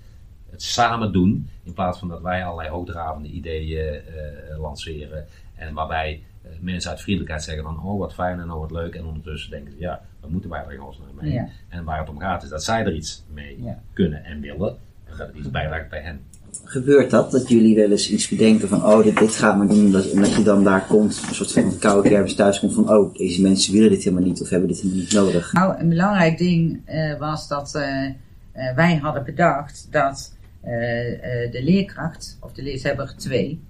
het 0.54 0.62
samen 0.64 1.12
doen. 1.12 1.49
In 1.64 1.74
plaats 1.74 1.99
van 1.99 2.08
dat 2.08 2.22
wij 2.22 2.45
allerlei 2.45 2.70
hoogdravende 2.70 3.30
ideeën 3.30 3.93
eh, 3.95 4.60
lanceren. 4.60 5.26
En 5.56 5.74
waarbij 5.74 6.24
eh, 6.43 6.49
mensen 6.60 6.89
uit 6.91 7.01
vriendelijkheid 7.01 7.43
zeggen 7.43 7.64
van 7.64 7.84
oh 7.84 7.99
wat 7.99 8.14
fijn 8.14 8.39
en 8.39 8.51
oh 8.51 8.60
wat 8.60 8.72
leuk. 8.72 8.95
En 8.95 9.06
ondertussen 9.06 9.49
denken 9.51 9.72
ze 9.72 9.80
ja, 9.80 10.01
wat 10.22 10.30
moeten 10.30 10.49
wij 10.49 10.64
er 10.66 10.74
in 10.74 10.80
godsnaam 10.80 11.08
mee? 11.22 11.32
Ja. 11.34 11.47
En 11.70 11.84
waar 11.84 11.99
het 11.99 12.10
om 12.10 12.20
gaat 12.20 12.43
is 12.43 12.49
dat 12.49 12.64
zij 12.64 12.86
er 12.86 12.93
iets 12.93 13.24
mee 13.34 13.64
Ja. 13.64 13.80
kunnen 13.93 14.24
en 14.24 14.41
willen. 14.41 14.78
En 15.06 15.18
dat 15.18 15.28
het 15.28 15.36
iets 15.36 15.51
bijdraagt 15.51 15.89
bij 15.89 16.01
hen. 16.01 16.22
Gebeurt 16.64 17.10
dat, 17.10 17.32
dat 17.32 17.49
jullie 17.49 17.76
wel 17.76 17.91
eens 17.91 18.10
iets 18.10 18.28
bedenken 18.30 18.68
van, 18.68 18.84
oh, 18.86 19.04
dit, 19.04 19.18
dit 19.18 19.36
gaan 19.36 19.60
we 19.60 19.68
doen, 19.74 19.91
dat- 19.91 20.06
en 20.12 20.20
dat 20.22 20.36
je 20.36 20.43
dan 20.43 20.64
daar 20.64 20.86
komt, 20.86 21.24
een 21.28 21.36
soort 21.36 21.51
van 21.51 21.78
koude 21.80 22.10
kermis 22.10 22.36
thuis 22.36 22.60
komt 22.60 22.74
van, 22.74 22.89
oh, 22.89 23.14
deze 23.16 23.41
mensen 23.41 23.74
willen 23.74 23.89
dit 23.89 24.04
helemaal 24.04 24.26
niet 24.26 24.41
of 24.41 24.49
hebben 24.49 24.68
dit 24.68 24.78
helemaal 24.82 24.99
niet 25.01 25.14
nodig. 25.14 25.54
Nou, 25.54 25.80
een 25.80 25.89
belangrijk 25.89 26.38
ding 26.38 26.82
eh, 26.86 27.18
was 27.20 27.47
dat 27.47 27.76
eh, 27.76 28.06
eh, 28.06 28.76
wij 28.76 28.95
hadden 28.95 29.24
bedacht 29.24 29.88
dat 29.91 30.01
eh, 30.04 30.38
eh, 30.38 30.43
de 31.51 31.59
leerkracht, 31.64 32.38
of 32.41 32.51
de 32.51 32.78
ze 32.78 32.88
hebben 32.88 33.07
er 33.07 33.16
twee, 33.16 33.61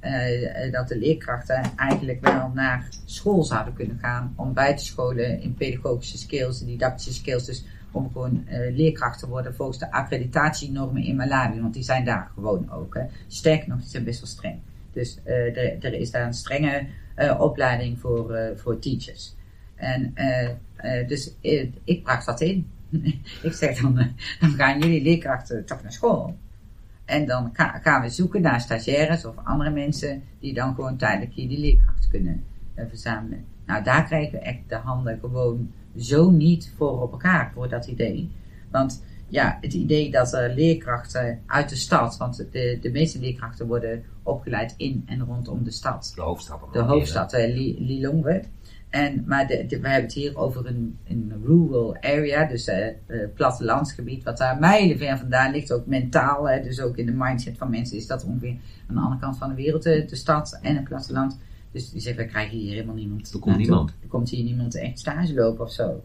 eh, 0.00 0.64
eh, 0.64 0.72
dat 0.72 0.88
de 0.88 0.98
leerkrachten 0.98 1.62
eigenlijk 1.76 2.20
wel 2.20 2.50
naar 2.54 2.88
school 3.04 3.42
zouden 3.44 3.74
kunnen 3.74 3.98
gaan 3.98 4.32
om 4.36 4.52
bij 4.52 4.76
te 4.76 4.84
scholen 4.84 5.40
in 5.40 5.54
pedagogische 5.54 6.18
skills, 6.18 6.64
didactische 6.64 7.12
skills. 7.12 7.44
Dus 7.44 7.64
om 7.90 8.10
gewoon 8.12 8.46
eh, 8.46 8.74
leerkracht 8.76 9.18
te 9.18 9.28
worden 9.28 9.54
volgens 9.54 9.78
de 9.78 9.92
accreditatienormen 9.92 11.02
in 11.02 11.16
Malawi, 11.16 11.60
want 11.60 11.74
die 11.74 11.82
zijn 11.82 12.04
daar 12.04 12.30
gewoon 12.34 12.70
ook. 12.70 12.94
Hè. 12.94 13.02
Sterker 13.26 13.68
nog, 13.68 13.80
die 13.80 13.88
zijn 13.88 14.04
best 14.04 14.20
wel 14.20 14.28
streng. 14.28 14.58
Dus 14.92 15.18
eh, 15.24 15.84
er, 15.84 15.94
is 15.94 16.10
daar 16.10 16.26
een 16.26 16.34
strenge 16.34 16.86
eh, 17.14 17.40
opleiding 17.40 17.98
voor, 17.98 18.34
eh, 18.34 18.56
voor 18.56 18.78
teachers. 18.78 19.34
En 19.74 20.10
eh, 20.14 20.48
eh, 20.76 21.08
dus 21.08 21.34
eh, 21.40 21.68
ik 21.84 22.02
bracht 22.02 22.26
dat 22.26 22.40
in. 22.40 22.70
ik 23.42 23.52
zeg 23.52 23.80
dan, 23.80 23.98
eh, 23.98 24.06
dan 24.40 24.50
gaan 24.50 24.78
jullie 24.80 25.02
leerkrachten 25.02 25.64
toch 25.64 25.82
naar 25.82 25.92
school. 25.92 26.36
En 27.04 27.26
dan 27.26 27.50
ga- 27.52 27.78
gaan 27.82 28.02
we 28.02 28.08
zoeken 28.10 28.42
naar 28.42 28.60
stagiaires 28.60 29.24
of 29.24 29.34
andere 29.44 29.70
mensen 29.70 30.22
die 30.40 30.54
dan 30.54 30.74
gewoon 30.74 30.96
tijdelijk 30.96 31.32
hier 31.32 31.48
die 31.48 31.58
leerkrachten 31.58 32.10
kunnen 32.10 32.44
eh, 32.74 32.84
verzamelen. 32.88 33.44
Nou, 33.66 33.84
daar 33.84 34.04
krijgen 34.04 34.32
we 34.32 34.38
echt 34.38 34.58
de 34.68 34.74
handen 34.76 35.18
gewoon 35.20 35.70
zo 35.96 36.30
niet 36.30 36.72
voor 36.76 37.02
op 37.02 37.12
elkaar, 37.12 37.50
voor 37.54 37.68
dat 37.68 37.86
idee. 37.86 38.30
Want 38.70 39.04
ja, 39.28 39.58
het 39.60 39.72
idee 39.72 40.10
dat 40.10 40.32
er 40.32 40.54
leerkrachten 40.54 41.40
uit 41.46 41.68
de 41.68 41.76
stad, 41.76 42.16
want 42.16 42.36
de, 42.52 42.78
de 42.80 42.90
meeste 42.90 43.18
leerkrachten 43.20 43.66
worden 43.66 44.04
opgeleid 44.22 44.74
in 44.76 45.02
en 45.06 45.20
rondom 45.24 45.64
de 45.64 45.70
stad 45.70 46.12
De 46.14 46.22
hoofdstad. 46.22 46.72
de 46.72 46.78
hoofdstad, 46.80 47.32
eh, 47.32 47.54
Li- 47.54 47.76
Lilongwe. 47.78 48.42
En, 48.92 49.24
maar 49.26 49.46
de, 49.46 49.66
de- 49.66 49.80
we 49.80 49.88
hebben 49.88 50.04
het 50.08 50.12
hier 50.12 50.36
over 50.36 50.66
een, 50.66 50.98
een 51.08 51.32
rural 51.44 51.96
area, 52.00 52.44
dus 52.44 52.66
eh 52.66 52.86
eh, 52.88 52.94
plattelandsgebied, 53.34 54.24
wat 54.24 54.38
daar 54.38 54.58
mijlenver 54.58 55.18
vandaan 55.18 55.52
ligt, 55.52 55.72
ook 55.72 55.86
mentaal. 55.86 56.48
Hè, 56.48 56.62
dus 56.62 56.80
ook 56.80 56.96
in 56.96 57.06
de 57.06 57.12
mindset 57.12 57.58
van 57.58 57.70
mensen 57.70 57.96
is 57.96 58.06
dat 58.06 58.24
ongeveer 58.24 58.56
aan 58.88 58.94
de 58.94 59.00
andere 59.00 59.20
kant 59.20 59.36
van 59.38 59.48
de 59.48 59.54
wereld, 59.54 59.82
de, 59.82 60.04
de 60.04 60.16
stad 60.16 60.58
en 60.62 60.76
het 60.76 60.84
platteland. 60.84 61.38
Dus 61.72 61.90
die 61.90 62.00
zeggen, 62.00 62.24
we 62.24 62.30
krijgen 62.30 62.58
hier 62.58 62.72
helemaal 62.72 62.94
niemand. 62.94 63.26
Er 63.32 63.38
komt 63.38 63.44
naartoe. 63.44 63.66
niemand. 63.66 63.90
Er 64.02 64.08
komt 64.08 64.30
hier 64.30 64.44
niemand 64.44 64.74
echt 64.76 64.98
stage 64.98 65.34
lopen 65.34 65.64
of 65.64 65.72
zo. 65.72 66.04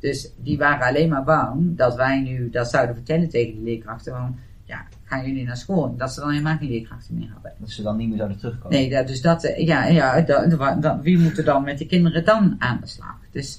Dus 0.00 0.30
die 0.42 0.58
waren 0.58 0.86
alleen 0.86 1.08
maar 1.08 1.24
bang 1.24 1.76
dat 1.76 1.94
wij 1.96 2.20
nu 2.20 2.50
dat 2.50 2.70
zouden 2.70 2.94
vertellen 2.94 3.28
tegen 3.28 3.54
de 3.54 3.62
leerkrachten. 3.62 4.12
Van, 4.12 4.38
ja, 4.68 4.86
gaan 5.04 5.26
jullie 5.26 5.44
naar 5.44 5.56
school? 5.56 5.96
Dat 5.96 6.12
ze 6.14 6.20
dan 6.20 6.30
helemaal 6.30 6.56
geen 6.56 6.68
leerkrachten 6.68 7.14
meer 7.18 7.28
hadden. 7.32 7.52
Dat 7.58 7.70
ze 7.70 7.82
dan 7.82 7.96
niet 7.96 8.08
meer 8.08 8.16
zouden 8.16 8.38
terugkomen. 8.38 8.78
Nee, 8.78 8.90
dat, 8.90 9.06
dus 9.06 9.20
dat, 9.20 9.44
eh, 9.44 9.66
ja, 9.66 9.84
ja 9.86 10.20
dat, 10.20 10.50
dat- 10.50 10.82
dat- 10.82 11.00
wie 11.02 11.18
moet 11.18 11.38
er 11.38 11.44
dan 11.44 11.64
met 11.64 11.78
de 11.78 11.86
kinderen 11.86 12.24
dan 12.24 12.56
aan 12.58 12.78
de 12.80 12.86
slag? 12.86 13.16
Dus, 13.30 13.56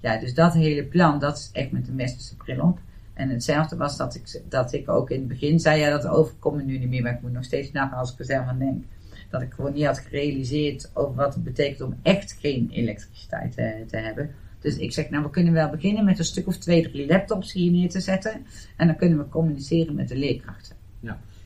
ja, 0.00 0.18
dus 0.18 0.34
dat 0.34 0.52
hele 0.54 0.84
plan, 0.84 1.18
dat 1.18 1.36
is 1.38 1.50
echt 1.52 1.70
met 1.72 1.86
de 1.86 1.92
mesterse 1.92 2.36
bril 2.36 2.60
op. 2.64 2.78
En 3.14 3.28
hetzelfde 3.28 3.76
was 3.76 3.96
dat 3.96 4.14
ik, 4.14 4.40
dat 4.48 4.72
ik 4.72 4.88
ook 4.88 5.10
in 5.10 5.18
het 5.18 5.28
begin 5.28 5.60
zei, 5.60 5.80
ja, 5.80 5.90
dat 5.90 6.06
overkomt 6.06 6.56
me 6.56 6.62
nu 6.62 6.78
niet 6.78 6.88
meer, 6.88 7.02
maar 7.02 7.12
ik 7.12 7.22
moet 7.22 7.32
nog 7.32 7.44
steeds 7.44 7.72
nagaan 7.72 7.98
als 7.98 8.12
ik 8.12 8.18
er 8.18 8.24
zelf 8.24 8.46
aan 8.46 8.58
denk. 8.58 8.84
Dat 9.30 9.42
ik 9.42 9.52
gewoon 9.52 9.72
niet 9.72 9.84
had 9.86 9.98
gerealiseerd 9.98 10.90
over 10.94 11.14
wat 11.14 11.34
het 11.34 11.44
betekent 11.44 11.80
om 11.80 11.94
echt 12.02 12.36
geen 12.40 12.68
elektriciteit 12.72 13.52
te, 13.52 13.84
te 13.90 13.96
hebben. 13.96 14.30
Dus 14.60 14.76
ik 14.76 14.92
zeg, 14.92 15.10
nou, 15.10 15.22
we 15.22 15.30
kunnen 15.30 15.52
wel 15.52 15.68
beginnen 15.70 16.04
met 16.04 16.18
een 16.18 16.24
stuk 16.24 16.46
of 16.46 16.56
twee, 16.56 16.90
drie 16.90 17.06
laptops 17.06 17.52
hier 17.52 17.70
neer 17.70 17.88
te 17.88 18.00
zetten. 18.00 18.32
En 18.76 18.86
dan 18.86 18.96
kunnen 18.96 19.18
we 19.18 19.28
communiceren 19.28 19.94
met 19.94 20.08
de 20.08 20.16
leerkrachten. 20.16 20.78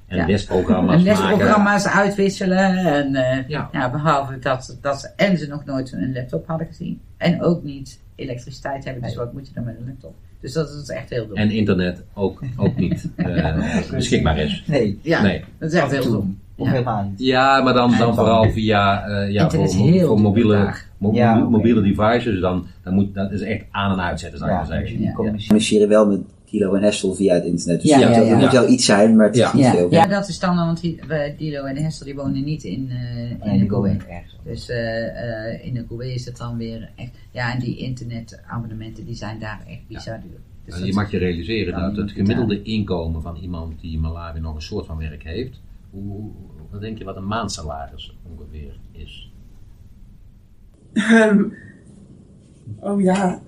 En 0.07 0.17
Ja. 0.17 0.27
lesprogramma's 0.27 0.95
En 0.97 1.05
maken. 1.05 1.23
lesprogramma's 1.29 1.87
uitwisselen. 1.87 2.77
En 2.77 3.15
eh, 3.15 3.49
Ja. 3.49 3.69
ja, 3.73 3.91
behalve 3.91 4.39
dat, 4.39 4.79
dat 4.81 5.01
ze, 5.01 5.09
en 5.17 5.39
ze 5.39 5.47
nog 5.47 5.65
nooit 5.65 5.93
een 5.93 6.13
laptop 6.13 6.47
hadden 6.47 6.67
gezien. 6.67 7.01
En 7.17 7.43
ook 7.43 7.63
niet 7.63 8.01
elektriciteit 8.15 8.85
hebben. 8.85 9.03
Dus 9.03 9.15
wat 9.15 9.33
moet 9.33 9.47
je 9.49 9.55
dan 9.55 9.65
met 9.65 9.77
een 9.81 9.87
laptop? 9.87 10.15
Dus 10.41 10.53
dat 10.53 10.71
is 10.71 10.89
echt 10.89 11.11
heel 11.11 11.27
dom. 11.27 11.37
En 11.37 11.51
internet 11.51 12.03
ook, 12.15 12.41
ook 12.57 12.77
niet 12.77 13.09
eh, 13.17 13.91
beschikbaar 13.91 14.39
is. 14.39 14.65
Nee, 14.67 14.99
ja, 15.03 15.23
Nee. 15.23 15.45
dat 15.59 15.73
is 15.73 15.79
echt 15.81 15.93
en 15.93 16.01
heel 16.03 16.11
dom. 16.13 16.39
Ja. 16.57 17.09
Ja, 17.17 17.63
maar 17.63 17.75
dan, 17.75 17.95
dan 17.99 18.15
vooral 18.15 18.51
via 18.51 19.07
eh, 19.07 19.31
ja, 19.33 19.43
Internet 19.43 19.75
voor, 19.75 19.87
is 19.87 19.91
heel 19.93 20.07
voor 20.07 20.21
mobiele, 20.21 20.55
daar. 20.55 20.87
Mo- 21.11 21.13
Ja, 21.19 21.35
mo- 21.35 21.41
oké. 21.41 21.51
mobiele 21.51 21.83
devices. 21.83 22.41
Dan, 22.41 22.67
dan 22.83 22.95
moet, 22.95 23.15
dat 23.15 23.33
is 23.33 23.41
echt 23.41 23.65
aan 23.71 23.93
en 23.93 24.01
uitzetten, 24.05 24.39
zou 24.39 24.51
ik 24.51 24.57
maar 24.57 24.67
zeggen. 24.67 25.01
Ja. 25.01 25.13
communiceren 25.13 25.89
wel 25.89 26.07
met 26.07 26.21
Dilo 26.51 26.75
en 26.75 26.83
Hessel 26.83 27.15
via 27.15 27.35
het 27.35 27.45
internet. 27.45 27.81
Dus 27.83 27.91
Ja, 27.91 27.99
ja, 27.99 28.11
ja, 28.11 28.29
dat 28.31 28.39
moet 28.39 28.53
wel 28.53 28.69
iets 28.69 28.85
zijn, 28.85 29.17
maar 29.17 29.27
het 29.27 29.37
Ja. 29.37 29.47
is 29.47 29.53
niet 29.53 29.65
Ja, 29.65 29.71
veel. 29.71 29.91
ja, 29.91 30.07
dat 30.07 30.29
is 30.29 30.39
dan, 30.39 30.57
want 30.57 30.81
Dilo 31.39 31.65
en 31.65 31.77
Hessel 31.77 32.07
die 32.07 32.15
wonen 32.15 32.45
niet 32.45 32.65
in, 32.65 32.91
eh 32.91 33.53
in 33.53 33.59
de 33.59 33.69
Goe. 33.69 33.97
Dus 34.45 34.69
eh, 34.69 35.53
eh, 35.53 35.67
in 35.67 35.75
de 35.75 35.85
Goe 35.89 36.15
is 36.15 36.25
het 36.25 36.37
dan 36.37 36.57
weer 36.57 36.91
echt, 36.97 37.11
ja 37.31 37.53
en 37.55 37.61
die 37.61 37.77
internetabonnementen 37.77 39.05
die 39.05 39.15
zijn 39.15 39.39
daar 39.39 39.61
echt 39.69 39.81
bizar 39.89 40.21
duur. 40.21 40.39
Dus 40.65 40.87
je 40.87 40.93
mag 40.95 41.11
je 41.11 41.19
realiseren 41.19 41.81
dat 41.81 41.97
het 41.97 42.11
gemiddelde 42.11 42.63
inkomen 42.63 43.23
van 43.23 43.37
iemand 43.37 43.81
die 43.81 43.93
in 43.93 44.01
Malawi 44.01 44.41
nog 44.41 44.55
een 44.55 44.63
soort 44.63 44.87
van 44.87 44.99
werk 44.99 45.23
heeft, 45.25 45.61
hoe, 45.91 46.03
hoe- 46.13 46.31
wat 46.71 46.81
denk 46.81 46.99
je 46.99 47.05
wat 47.05 47.17
een 47.17 47.27
maandsalaris 47.27 48.17
ongeveer 48.33 48.73
is? 48.93 49.33
Ehm, 50.95 51.45
oh 52.81 53.01
ja. 53.01 53.41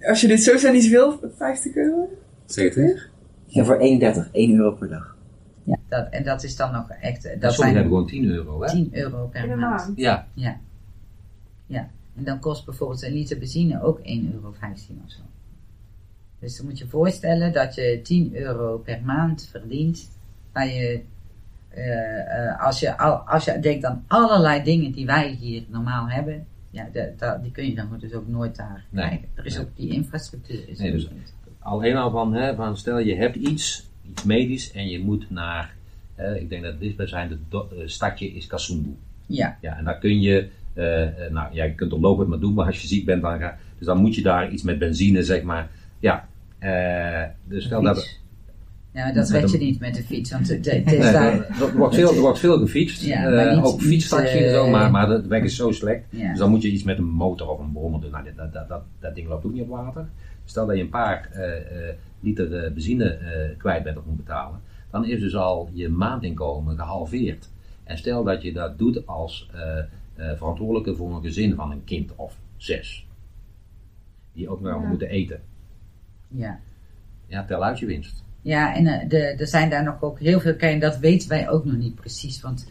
Als 0.00 0.20
je 0.20 0.28
dit 0.28 0.42
zo 0.42 0.56
zijn 0.56 0.74
niet 0.74 0.88
wil, 0.88 1.20
50 1.36 1.74
euro? 1.74 2.08
Zeg 2.44 2.74
het 2.74 3.08
Ja, 3.46 3.64
voor 3.64 3.76
31, 3.76 4.28
1 4.32 4.54
euro 4.56 4.72
per 4.72 4.88
dag. 4.88 5.16
Ja, 5.64 5.78
dat, 5.88 6.08
en 6.10 6.24
dat 6.24 6.42
is 6.42 6.56
dan 6.56 6.72
nog 6.72 6.90
echt, 6.90 7.24
eh, 7.24 7.40
dat 7.40 7.52
Sommigen 7.52 7.54
zijn 7.54 7.74
hebben 7.74 7.92
gewoon 7.92 8.06
10 8.06 8.24
euro, 8.24 8.62
hè? 8.62 8.68
10 8.68 8.88
euro 8.92 9.26
per 9.26 9.46
maand. 9.48 9.60
maand. 9.60 9.92
Ja, 9.98 10.28
Ja. 10.34 10.60
ja. 11.66 11.90
En 12.16 12.24
dan 12.24 12.40
kost 12.40 12.64
bijvoorbeeld 12.64 13.02
een 13.02 13.12
liter 13.12 13.38
benzine 13.38 13.82
ook 13.82 13.98
1,15 14.02 14.32
euro 14.34 14.48
of 15.04 15.10
zo. 15.10 15.20
Dus 16.38 16.56
dan 16.56 16.66
moet 16.66 16.78
je 16.78 16.86
voorstellen 16.86 17.52
dat 17.52 17.74
je 17.74 18.00
10 18.02 18.36
euro 18.36 18.78
per 18.78 19.02
maand 19.04 19.48
verdient. 19.50 20.10
Waar 20.52 20.66
je, 20.66 21.00
als, 22.58 22.80
je 22.80 22.98
al, 22.98 23.14
als 23.14 23.44
je 23.44 23.58
denkt 23.60 23.84
aan 23.84 24.04
allerlei 24.06 24.62
dingen 24.62 24.92
die 24.92 25.06
wij 25.06 25.30
hier 25.40 25.62
normaal 25.68 26.08
hebben. 26.08 26.46
Ja, 26.70 26.88
de- 26.92 27.38
die 27.42 27.50
kun 27.50 27.66
je 27.66 27.74
dan 27.74 27.88
dus 28.00 28.12
ook 28.12 28.28
nooit 28.28 28.56
daar 28.56 28.84
Nee. 28.90 29.04
krijgen. 29.06 29.28
Er 29.34 29.46
is 29.46 29.54
Nee. 29.56 29.64
ook 29.64 29.70
die 29.76 29.88
infrastructuur. 29.92 30.68
Is 30.68 30.78
Nee, 30.78 30.90
dus- 30.92 31.08
al 31.60 32.10
van, 32.10 32.34
hè, 32.34 32.54
van 32.54 32.76
stel 32.76 32.98
je 32.98 33.14
hebt 33.14 33.36
iets, 33.36 33.90
iets 34.10 34.24
medisch 34.24 34.72
en 34.72 34.88
je 34.88 34.98
moet 35.00 35.30
naar, 35.30 35.74
eh, 36.14 36.36
ik 36.36 36.48
denk 36.48 36.62
dat 36.62 36.70
het 36.70 36.80
dichtstbijzijnde 36.80 37.38
do- 37.48 37.68
eh, 37.72 37.82
stadje 37.86 38.26
is 38.32 38.46
Kasumbu. 38.46 38.96
Ja, 39.26 39.56
Ja, 39.60 39.76
en 39.76 39.84
daar 39.84 39.98
kun 39.98 40.20
je, 40.20 40.48
eh, 40.74 41.02
eh, 41.26 41.32
nou 41.32 41.54
ja, 41.54 41.64
je 41.64 41.74
kunt 41.74 41.92
lopen 41.92 42.28
maar 42.28 42.38
doen, 42.38 42.54
maar 42.54 42.66
als 42.66 42.80
je 42.82 42.88
ziek 42.88 43.04
bent, 43.04 43.22
dan 43.22 43.38
ga, 43.38 43.58
dus 43.78 43.86
dan 43.86 43.98
moet 43.98 44.14
je 44.14 44.22
daar 44.22 44.50
iets 44.50 44.62
met 44.62 44.78
benzine, 44.78 45.22
zeg 45.22 45.42
maar. 45.42 45.68
Ja, 45.98 46.28
eh, 46.58 47.22
dus 47.44 47.64
stel 47.64 47.82
dat. 47.82 48.18
Fiets. 48.92 49.04
Ja, 49.06 49.12
dat 49.12 49.28
red 49.30 49.50
je 49.50 49.58
niet 49.58 49.80
met 49.80 49.94
de 49.94 50.02
fiets. 50.02 50.30
Want 50.30 50.48
het, 50.48 50.64
het 50.72 50.86
is 50.92 50.98
Nee, 50.98 51.12
daar, 51.12 51.48
er, 51.60 51.76
wordt 51.76 51.94
veel, 51.94 52.14
er 52.14 52.20
wordt 52.20 52.38
veel 52.38 52.58
gefietst, 52.58 53.02
Ja, 53.04 53.24
eh, 53.26 53.34
maar 53.46 53.54
niet- 53.56 53.64
ook 53.64 53.80
fietsstadje 53.80 54.34
niet, 54.34 54.44
en 54.44 54.50
zo, 54.50 54.64
eh, 54.64 54.70
maar, 54.70 54.90
maar 54.90 55.06
de 55.06 55.26
weg 55.26 55.42
is 55.42 55.56
zo 55.56 55.70
slecht. 55.70 56.04
ja. 56.10 56.28
Dus 56.28 56.38
dan 56.38 56.50
moet 56.50 56.62
je 56.62 56.70
iets 56.70 56.82
met 56.82 56.98
een 56.98 57.04
motor 57.04 57.48
of 57.48 57.58
een 57.58 57.72
brommer 57.72 58.00
doen. 58.00 58.10
Nou, 58.10 58.24
dat, 58.36 58.52
dat, 58.52 58.68
dat, 58.68 58.82
dat 59.00 59.14
ding 59.14 59.28
loopt 59.28 59.44
ook 59.44 59.52
niet 59.52 59.62
op 59.62 59.68
water. 59.68 60.08
Stel 60.44 60.66
dat 60.66 60.76
je 60.76 60.82
een 60.82 60.88
paar 60.88 61.28
eh, 61.32 61.88
eh, 61.88 61.94
liter 62.20 62.64
eh, 62.64 62.72
benzine 62.72 63.04
eh, 63.04 63.56
kwijt 63.58 63.82
bent 63.82 63.96
of 63.98 64.04
moet 64.06 64.16
betalen, 64.16 64.60
dan 64.90 65.04
is 65.06 65.20
dus 65.20 65.36
al 65.36 65.70
je 65.72 65.88
maandinkomen 65.88 66.76
gehalveerd. 66.76 67.48
En 67.84 67.98
stel 67.98 68.24
dat 68.24 68.42
je 68.42 68.52
dat 68.52 68.78
doet 68.78 69.06
als 69.06 69.50
eh, 69.54 69.78
eh, 69.78 70.36
verantwoordelijke 70.36 70.94
voor 70.94 71.14
een 71.14 71.22
gezin 71.22 71.54
van 71.54 71.70
een 71.70 71.84
kind 71.84 72.12
of 72.16 72.36
zes, 72.56 73.06
die 74.32 74.48
ook 74.48 74.60
nog 74.60 74.82
Ja. 74.82 74.88
moeten 74.88 75.08
eten. 75.08 75.40
ja. 76.28 76.58
Ja, 77.26 77.44
tel 77.44 77.64
uit 77.64 77.78
je 77.78 77.86
winst. 77.86 78.21
Ja, 78.42 78.74
en 78.74 78.86
eh, 78.86 79.08
de, 79.08 79.18
er 79.18 79.48
zijn 79.48 79.70
daar 79.70 79.84
nog 79.84 80.02
ook 80.02 80.18
heel 80.18 80.40
veel 80.40 80.56
kinderen, 80.56 80.90
dat 80.90 80.98
weten 80.98 81.28
wij 81.28 81.48
ook 81.48 81.64
nog 81.64 81.76
niet 81.76 81.94
precies. 81.94 82.40
Want 82.40 82.66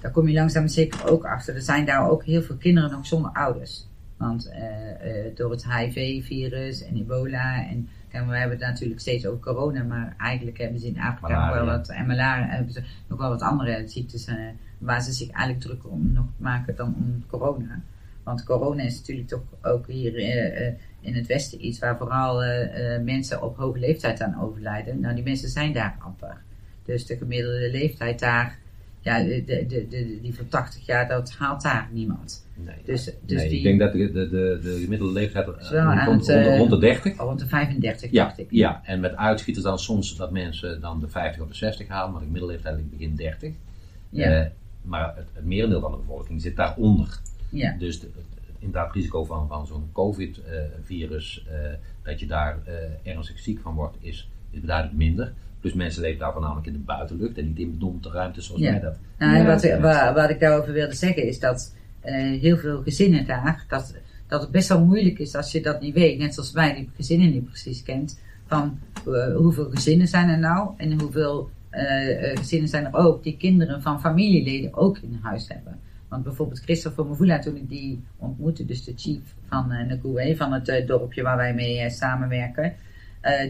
daar 0.00 0.10
kom 0.10 0.28
je 0.28 0.34
langzaam 0.34 0.68
zeker 0.68 1.10
ook 1.10 1.24
achter. 1.24 1.54
Er 1.54 1.62
zijn 1.62 1.84
daar 1.84 2.10
ook 2.10 2.24
heel 2.24 2.42
veel 2.42 2.56
kinderen 2.56 2.90
nog 2.90 3.06
zonder 3.06 3.30
ouders. 3.30 3.86
Want 4.16 4.48
eh, 4.48 5.26
eh, 5.26 5.36
door 5.36 5.50
het 5.50 5.66
HIV-virus 5.72 6.84
en 6.84 6.96
ebola 6.96 7.66
en 7.68 7.88
kijk, 8.08 8.26
we 8.26 8.36
hebben 8.36 8.58
het 8.58 8.66
natuurlijk 8.66 9.00
steeds 9.00 9.26
over 9.26 9.40
corona, 9.40 9.82
maar 9.82 10.14
eigenlijk 10.18 10.58
hebben 10.58 10.80
ze 10.80 10.86
in 10.86 11.00
Afrika 11.00 11.46
nog 11.46 11.54
wel 11.54 11.66
wat, 11.66 11.88
en 11.88 12.06
malaria 12.06 12.46
hebben 12.46 12.72
ze 12.72 12.82
nog 13.06 13.18
wel 13.18 13.28
wat 13.28 13.42
andere 13.42 13.82
ziektes 13.86 14.28
waar 14.78 15.02
ze 15.02 15.12
zich 15.12 15.30
eigenlijk 15.30 15.64
druk 15.64 15.92
om 15.92 16.12
nog 16.12 16.26
maken 16.36 16.76
dan 16.76 16.94
om 16.98 17.24
corona. 17.26 17.82
Want 18.30 18.44
corona 18.44 18.82
is 18.82 18.96
natuurlijk 18.98 19.28
toch 19.28 19.42
ook 19.62 19.86
hier 19.86 20.16
eh, 20.16 20.66
eh, 20.66 20.74
in 21.00 21.14
het 21.14 21.26
Westen 21.26 21.66
iets 21.66 21.78
waar 21.78 21.96
vooral 21.96 22.42
eh, 22.44 23.00
mensen 23.02 23.42
op 23.42 23.56
hoge 23.56 23.78
leeftijd 23.78 24.20
aan 24.20 24.40
overlijden. 24.42 25.00
Nou, 25.00 25.14
die 25.14 25.24
mensen 25.24 25.48
zijn 25.48 25.72
daar 25.72 25.96
amper. 25.98 26.42
Dus 26.84 27.06
de 27.06 27.16
gemiddelde 27.16 27.70
leeftijd 27.70 28.18
daar, 28.20 28.58
ja, 29.00 29.22
de, 29.22 29.44
de, 29.44 29.66
de, 29.66 29.86
de- 29.88 30.18
die 30.22 30.34
van 30.34 30.48
80 30.48 30.86
jaar, 30.86 31.08
dat 31.08 31.32
haalt 31.38 31.62
daar 31.62 31.88
niemand. 31.92 32.46
Nee, 32.54 32.74
Dus, 32.84 33.04
dus 33.04 33.36
nee 33.36 33.48
die 33.48 33.58
ik 33.58 33.64
denk 33.64 33.78
dat 33.80 33.92
de, 33.92 34.12
de, 34.12 34.28
de, 34.28 34.58
de 34.62 34.80
gemiddelde 34.82 35.12
leeftijd 35.12 35.46
rond, 35.46 35.56
het, 36.26 36.56
rond, 36.58 36.70
de 36.70 36.78
30. 36.78 37.16
rond 37.16 37.38
de 37.38 37.46
35, 37.46 38.10
Ja, 38.10 38.24
dacht 38.24 38.38
ik. 38.38 38.46
ja, 38.50 38.80
en 38.84 39.00
met 39.00 39.16
uitschieters 39.16 39.64
dan 39.64 39.78
soms 39.78 40.16
dat 40.16 40.30
mensen 40.30 40.80
dan 40.80 41.00
de 41.00 41.08
50 41.08 41.42
of 41.42 41.48
de 41.48 41.54
60 41.54 41.88
halen, 41.88 42.12
maar 42.12 42.20
de 42.20 42.26
middelleeftijd 42.26 42.76
ligt 42.76 42.90
begin 42.90 43.14
30. 43.16 43.52
Ja. 44.10 44.50
Maar 44.82 45.16
het, 45.16 45.26
het 45.32 45.44
merendeel 45.44 45.80
van 45.80 45.90
de 45.90 45.96
bevolking 45.96 46.42
zit 46.42 46.56
daaronder. 46.56 47.20
Ja. 47.50 47.76
Dus 47.78 48.00
de, 48.00 48.08
inderdaad 48.58 48.86
het 48.86 48.94
risico 48.96 49.24
van, 49.24 49.48
van 49.48 49.66
zo'n 49.66 49.88
COVID-virus, 49.92 51.44
eh, 51.50 51.54
dat 52.02 52.20
je 52.20 52.26
daar 52.26 52.58
eh, 52.64 53.12
ernstig 53.12 53.38
ziek 53.38 53.60
van 53.60 53.74
wordt, 53.74 53.96
is, 54.00 54.28
is 54.50 54.60
beduidend 54.60 54.96
minder. 54.96 55.32
Plus 55.60 55.72
mensen 55.74 56.02
leven 56.02 56.18
daar 56.18 56.32
voornamelijk 56.32 56.66
in 56.66 56.72
de 56.72 56.78
buitenlucht 56.78 57.38
en 57.38 57.46
niet 57.46 57.58
in 57.58 57.70
bedompte 57.70 58.10
ruimtes 58.10 58.46
zoals 58.46 58.60
Ja. 58.60 58.78
dat. 58.78 58.96
Nou, 59.18 59.36
wat, 59.36 59.46
dat 59.46 59.64
is 59.64 59.78
wa- 59.78 60.14
wat 60.14 60.30
ik 60.30 60.40
daarover 60.40 60.72
wilde 60.72 60.94
zeggen 60.94 61.26
is 61.26 61.38
dat 61.40 61.74
eh, 62.00 62.14
heel 62.40 62.56
veel 62.56 62.82
gezinnen 62.82 63.26
daar, 63.26 63.64
dat, 63.68 63.94
dat 64.26 64.40
het 64.40 64.50
best 64.50 64.68
wel 64.68 64.84
moeilijk 64.84 65.18
is 65.18 65.34
als 65.34 65.52
je 65.52 65.62
dat 65.62 65.80
niet 65.80 65.94
weet, 65.94 66.18
net 66.18 66.34
zoals 66.34 66.52
wij 66.52 66.74
die 66.74 66.90
gezinnen 66.96 67.30
niet 67.30 67.44
precies 67.44 67.82
kent, 67.82 68.20
van 68.46 68.78
hoeveel 69.36 69.70
gezinnen 69.70 70.08
zijn 70.08 70.28
er 70.28 70.38
nou 70.38 70.70
en 70.76 71.00
hoeveel 71.00 71.50
gezinnen 72.34 72.68
zijn 72.68 72.84
er 72.84 72.94
ook 72.94 73.22
die 73.22 73.36
kinderen 73.36 73.82
van 73.82 74.00
familieleden 74.00 74.74
ook 74.74 74.98
in 74.98 75.18
huis 75.22 75.48
hebben. 75.48 75.78
Want 76.10 76.22
bijvoorbeeld 76.24 76.60
Christopher 76.60 77.06
Mavula, 77.06 77.38
toen 77.38 77.56
ik 77.56 77.68
die 77.68 78.04
ontmoette, 78.16 78.64
dus 78.66 78.84
de 78.84 78.92
chief 78.96 79.20
van 79.48 79.72
uh, 79.72 80.36
van 80.36 80.52
het 80.52 80.68
eh, 80.68 80.86
dorpje 80.86 81.22
waar 81.22 81.36
wij 81.36 81.54
mee 81.54 81.78
eh, 81.78 81.90
samenwerken, 81.90 82.74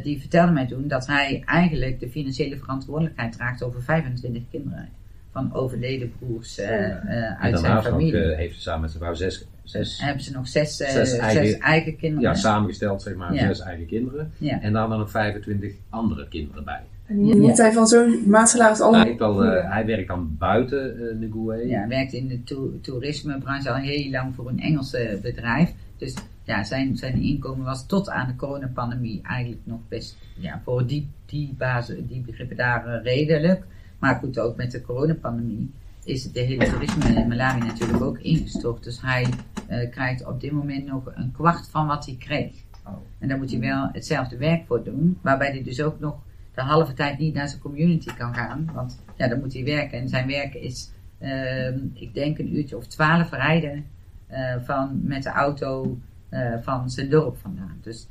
die 0.02 0.20
vertelde 0.20 0.52
mij 0.52 0.66
toen 0.66 0.88
dat 0.88 1.06
hij 1.06 1.42
eigenlijk 1.46 2.00
de 2.00 2.08
financiële 2.10 2.56
verantwoordelijkheid 2.56 3.32
draagt 3.32 3.62
over 3.62 3.82
25 3.82 4.42
kinderen 4.50 4.88
van 5.32 5.54
overleden 5.54 6.12
broers 6.18 6.58
En 6.58 7.00
uit 7.38 7.58
zijn 7.58 7.76
ook, 7.76 7.82
familie. 7.82 8.22
eh, 8.22 8.36
heeft 8.36 8.54
ze 8.54 8.60
samen 8.60 8.80
met 8.80 8.90
zijn 8.90 9.02
vrouw 9.02 9.14
zes, 9.14 9.46
zes 9.62 10.00
hebben 10.00 10.22
ze 10.24 10.32
nog 10.32 10.48
zes, 10.48 10.76
zes 10.76 10.92
zes, 10.92 11.12
eigen- 11.18 11.60
eigen, 11.60 11.96
kinderen. 11.96 12.30
ja, 12.30 12.34
samengesteld, 12.34 13.02
zeg 13.02 13.14
maar, 13.14 13.34
Ja. 13.34 13.46
zes 13.46 13.60
eigen 13.60 13.86
kinderen. 13.86 14.32
Ja. 14.38 14.60
En 14.60 14.72
dan 14.72 14.88
nog 14.88 15.10
25 15.10 15.72
andere 15.88 16.28
kinderen 16.28 16.64
bij. 16.64 16.82
En 17.10 17.40
moet 17.40 17.56
hij 17.56 17.72
van 17.72 17.86
zo'n 17.86 18.22
maandsalaris 18.26 18.80
allemaal... 18.80 19.00
Hij, 19.00 19.08
heeft 19.08 19.20
al, 19.20 19.44
eh, 19.44 19.72
hij 19.72 19.86
werkt 19.86 20.08
dan 20.08 20.36
buiten 20.38 20.96
uh, 21.00 21.28
Ngouwe. 21.28 21.66
Ja, 21.66 21.78
hij 21.78 21.88
werkt 21.88 22.12
in 22.12 22.28
de 22.28 22.42
to- 22.42 22.78
toerismebranche 22.80 23.70
al 23.70 23.76
heel 23.76 24.10
lang 24.10 24.34
voor 24.34 24.48
een 24.48 24.60
Engelse 24.60 25.18
bedrijf. 25.22 25.72
Dus 25.96 26.14
ja, 26.44 26.64
zijn, 26.64 26.96
zijn 26.96 27.22
inkomen 27.22 27.64
was 27.64 27.86
tot 27.86 28.10
aan 28.10 28.26
de 28.26 28.36
coronapandemie 28.36 29.20
eigenlijk 29.22 29.60
nog 29.64 29.80
best, 29.88 30.16
ja, 30.38 30.60
voor 30.64 30.86
die, 30.86 31.08
die, 31.26 31.54
basis, 31.58 31.96
die 32.08 32.20
begrippen 32.20 32.56
daar 32.56 32.86
eh, 32.86 33.02
redelijk. 33.02 33.64
Maar 33.98 34.14
goed, 34.14 34.38
ook 34.38 34.56
met 34.56 34.70
de 34.70 34.82
coronapandemie 34.82 35.70
is 36.04 36.32
de 36.32 36.40
hele 36.40 36.64
toerisme 36.70 37.20
in 37.20 37.28
Malawi 37.28 37.58
natuurlijk 37.58 38.02
ook 38.02 38.18
ingestort. 38.18 38.84
Dus 38.84 39.00
hij 39.00 39.26
eh, 39.66 39.90
krijgt 39.90 40.26
op 40.26 40.40
dit 40.40 40.52
moment 40.52 40.86
nog 40.86 41.12
een 41.14 41.32
kwart 41.32 41.68
van 41.68 41.86
wat 41.86 42.06
hij 42.06 42.16
kreeg. 42.18 42.52
Oh. 42.86 42.92
En 43.18 43.28
daar 43.28 43.38
moet 43.38 43.50
hij 43.50 43.60
wel 43.60 43.88
hetzelfde 43.92 44.36
werk 44.36 44.66
voor 44.66 44.84
doen, 44.84 45.18
waarbij 45.22 45.50
hij 45.50 45.62
dus 45.62 45.82
ook 45.82 46.00
nog 46.00 46.14
de 46.60 46.66
halve 46.66 46.92
tijd 46.92 47.18
niet 47.18 47.34
naar 47.34 47.48
zijn 47.48 47.60
community 47.60 48.14
kan 48.14 48.34
gaan. 48.34 48.70
Want 48.74 49.00
ja, 49.16 49.28
dan 49.28 49.38
moet 49.40 49.52
hij 49.52 49.64
werken. 49.64 49.98
En 49.98 50.08
zijn 50.08 50.26
werk 50.26 50.54
is, 50.54 50.90
ehm, 51.18 51.78
ik 51.94 52.14
denk, 52.14 52.38
een 52.38 52.56
uurtje 52.56 52.76
of 52.76 52.86
twaalf 52.86 53.30
rijden 53.30 53.84
eh, 54.26 54.54
van, 54.64 55.00
met 55.02 55.22
de 55.22 55.28
auto 55.30 55.98
eh, 56.28 56.54
van 56.62 56.90
zijn 56.90 57.08
dorp 57.10 57.36
vandaan. 57.38 57.78
Dus, 57.82 58.08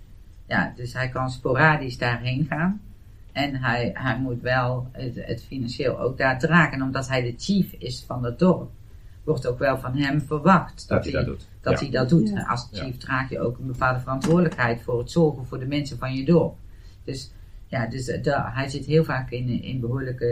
ja, 0.48 0.74
dus 0.76 0.94
hij 0.94 1.10
kan 1.10 1.30
sporadisch 1.30 1.98
daarheen 1.98 2.46
gaan. 2.46 2.82
En 3.32 3.56
hij, 3.56 3.92
hij 3.94 4.20
moet 4.20 4.42
wel 4.42 4.88
het, 4.92 5.16
het 5.16 5.44
financieel 5.44 6.00
ook 6.00 6.18
daar 6.18 6.40
dragen. 6.40 6.74
En 6.74 6.82
omdat 6.84 7.08
hij 7.08 7.22
de 7.22 7.34
chief 7.38 7.74
is 7.74 8.04
van 8.08 8.24
het 8.24 8.40
dorp, 8.40 8.70
wordt 9.24 9.48
ook 9.48 9.60
wel 9.60 9.78
van 9.78 9.96
hem 9.98 10.22
verwacht 10.22 10.88
dat 10.88 11.04
hij 11.04 11.14
dat 11.14 11.26
doet. 11.26 11.48
dat 11.62 11.74
Ja. 11.74 11.80
hij 11.80 11.90
dat 11.90 12.10
doet. 12.10 12.30
Ja. 12.30 12.42
Als 12.44 12.68
Ja. 12.72 12.84
chief 12.84 12.98
draag 12.98 13.30
je 13.30 13.40
ook 13.40 13.58
een 13.58 13.68
bepaalde 13.68 14.00
verantwoordelijkheid 14.00 14.82
voor 14.82 15.00
het 15.00 15.12
zorgen 15.12 15.46
voor 15.46 15.60
de 15.60 15.66
mensen 15.68 15.98
van 15.98 16.14
je 16.14 16.26
dorp. 16.26 16.56
Dus 17.04 17.32
ja, 17.70 17.88
dus 17.88 18.08
eh, 18.08 18.56
hij 18.56 18.68
zit 18.70 18.86
heel 18.86 19.04
vaak 19.04 19.32
in, 19.32 19.64
in 19.64 19.80
behoorlijke 19.80 20.26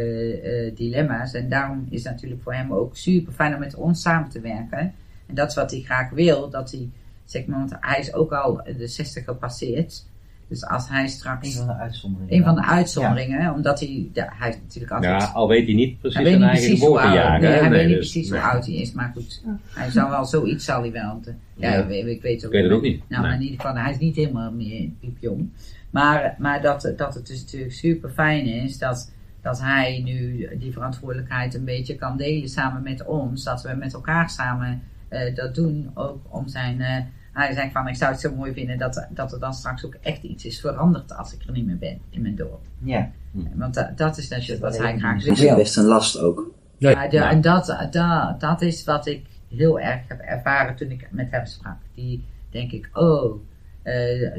eh, 0.43 0.75
dilemma's. 0.75 1.33
En 1.33 1.49
daarom 1.49 1.87
is 1.89 2.03
het 2.03 2.13
natuurlijk 2.13 2.41
voor 2.41 2.53
hem 2.53 2.73
ook 2.73 2.95
super 2.97 3.33
fijn 3.33 3.53
om 3.53 3.59
met 3.59 3.75
ons 3.75 4.01
samen 4.01 4.29
te 4.29 4.39
werken. 4.41 4.79
En 5.27 5.35
dat 5.35 5.49
is 5.49 5.55
wat 5.55 5.71
hij 5.71 5.81
graag 5.81 6.09
wil. 6.09 6.49
Dat 6.49 6.71
hij, 6.71 6.89
zeg 7.25 7.45
maar, 7.45 7.59
want 7.59 7.73
hij 7.79 7.99
is 7.99 8.13
ook 8.13 8.31
al 8.31 8.61
de 8.77 8.87
60 8.87 9.23
gepasseerd. 9.23 10.05
Dus 10.49 10.65
als 10.65 10.89
hij 10.89 11.01
Een 11.03 11.09
straks, 11.09 11.55
van 11.57 11.67
de 11.67 11.73
uitzonderingen. 11.73 12.33
een 12.37 12.43
van 12.43 12.55
de 12.55 12.63
uitzonderingen, 12.65 13.53
omdat 13.53 13.79
hij, 13.79 14.09
ja, 14.13 14.33
hij 14.35 14.49
is 14.49 14.55
natuurlijk 14.63 14.91
altijd... 14.93 15.21
Ja, 15.21 15.27
al 15.27 15.47
weet 15.47 15.65
hij 15.65 15.75
niet 15.75 15.99
precies 15.99 16.15
hij 16.15 16.23
weet 16.23 16.33
zijn 16.39 16.43
niet 16.51 16.51
eigen 16.59 16.69
precies 16.69 16.87
hoe 16.87 16.99
oud, 16.99 17.07
geboortejaar. 17.09 17.39
nee, 17.41 17.51
hij 17.59 17.69
weet 17.69 17.87
niet 17.87 17.95
dus- 17.97 18.11
precies 18.11 18.29
nee. 18.29 18.39
hoe 18.39 18.49
oud 18.49 18.65
hij 18.65 18.75
is, 18.75 18.91
maar 18.91 19.11
goed. 19.13 19.43
Hij 19.69 19.91
zou 19.91 20.09
wel 20.09 20.25
zoiets 20.25 20.65
zal 20.65 20.81
hij 20.81 20.91
wel. 20.91 21.19
te- 21.23 21.33
Ja, 21.55 21.69
Ja. 21.73 21.77
Ik, 21.81 21.87
weet- 21.87 22.05
ik 22.05 22.21
weet 22.21 22.37
ook 22.45 22.51
Ik 22.53 22.59
weet 22.59 22.63
het 22.63 22.71
ook 22.77 22.81
niet. 22.81 23.01
Nou, 23.09 23.23
Nee. 23.23 23.33
in 23.35 23.41
ieder 23.41 23.59
geval, 23.59 23.75
hij 23.81 23.91
is 23.91 23.97
niet 23.97 24.15
helemaal 24.15 24.51
meer 24.51 24.89
piepjong. 24.99 25.49
Maar, 25.89 26.35
maar 26.37 26.61
dat, 26.61 26.93
dat 26.97 27.13
het 27.13 27.27
dus 27.27 27.41
natuurlijk 27.41 27.73
super 27.73 28.09
fijn 28.09 28.45
is 28.45 28.77
dat, 28.77 29.11
dat 29.41 29.61
hij 29.61 30.01
nu 30.05 30.47
die 30.57 30.71
verantwoordelijkheid 30.71 31.53
een 31.53 31.65
beetje 31.65 31.95
kan 31.95 32.17
delen 32.17 32.49
samen 32.49 32.83
met 32.83 33.05
ons. 33.05 33.43
Dat 33.43 33.61
we 33.61 33.73
met 33.75 33.93
elkaar 33.93 34.29
samen 34.29 34.81
eh, 35.07 35.35
dat 35.35 35.55
doen. 35.55 35.91
Ook 35.93 36.25
om 36.29 36.47
zijn. 36.47 36.81
eh, 36.81 37.03
hij 37.33 37.53
zei 37.53 37.71
van: 37.71 37.87
Ik 37.87 37.95
zou 37.95 38.11
het 38.11 38.21
zo 38.21 38.35
mooi 38.35 38.53
vinden 38.53 38.77
dat, 38.77 39.07
dat 39.09 39.33
er 39.33 39.39
dan 39.39 39.53
straks 39.53 39.85
ook 39.85 39.95
echt 40.01 40.23
iets 40.23 40.45
is 40.45 40.59
veranderd 40.59 41.15
als 41.17 41.33
ik 41.33 41.43
er 41.45 41.51
niet 41.51 41.65
meer 41.65 41.77
ben 41.77 41.99
in 42.09 42.21
mijn 42.21 42.35
dorp. 42.35 42.61
Ja. 42.79 43.09
Want 43.53 43.73
da- 43.73 43.91
dat 43.95 44.17
is 44.17 44.27
natuurlijk 44.27 44.61
wat 44.61 44.77
hij 44.77 44.97
graag 44.97 45.23
Dat 45.23 45.37
wil. 45.39 45.49
is 45.49 45.55
best 45.55 45.77
een 45.77 45.83
last 45.85 46.19
ook. 46.19 46.51
Ja, 46.77 47.07
de-. 47.07 47.17
En 47.19 47.41
dat, 47.41 47.77
dat, 47.91 48.39
dat 48.39 48.61
is 48.61 48.83
wat 48.83 49.07
ik 49.07 49.25
heel 49.55 49.79
erg 49.79 50.01
heb 50.07 50.19
ervaren 50.19 50.75
toen 50.75 50.91
ik 50.91 51.07
met 51.11 51.31
hem 51.31 51.45
sprak. 51.45 51.77
Die 51.93 52.25
denk 52.49 52.71
ik, 52.71 52.89
oh, 52.93 53.25
eh, 53.25 53.31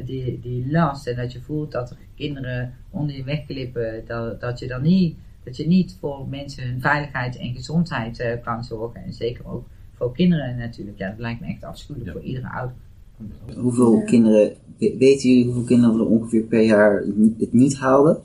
die, 0.05 0.39
die 0.41 0.71
last 0.71 1.07
en 1.07 1.15
dat 1.15 1.31
je 1.31 1.41
voelt 1.41 1.71
dat 1.71 1.89
er 1.89 1.97
kinderen 2.15 2.73
onder 2.89 3.15
je 3.15 3.23
wegklippen, 3.23 4.03
dat, 4.07 4.41
dat 4.41 4.59
je 4.59 4.67
dan 4.67 4.81
niet, 4.81 5.15
dat 5.43 5.57
je 5.57 5.67
niet 5.67 5.97
voor 5.99 6.27
mensen 6.29 6.63
hun 6.63 6.81
veiligheid 6.81 7.37
en 7.37 7.55
gezondheid 7.55 8.19
eh, 8.19 8.31
kan 8.43 8.63
zorgen. 8.63 9.03
En 9.03 9.13
zeker 9.13 9.47
ook 9.47 9.67
voor 9.93 10.13
kinderen 10.13 10.57
natuurlijk. 10.57 10.97
Ja, 10.97 11.09
dat 11.09 11.19
lijkt 11.19 11.41
me 11.41 11.47
echt 11.47 11.63
afschuwelijk 11.63 12.11
Ja. 12.13 12.17
voor 12.19 12.27
iedere 12.27 12.49
ouder. 12.49 12.75
Hoeveel 13.57 14.03
kinderen, 14.03 14.53
we- 14.77 14.95
weten 14.99 15.29
jullie 15.29 15.45
hoeveel 15.45 15.63
kinderen 15.63 15.95
er 15.99 16.05
ongeveer 16.05 16.41
per 16.43 16.61
jaar 16.61 17.03
het 17.37 17.53
niet- 17.53 17.77
haalden? 17.77 18.19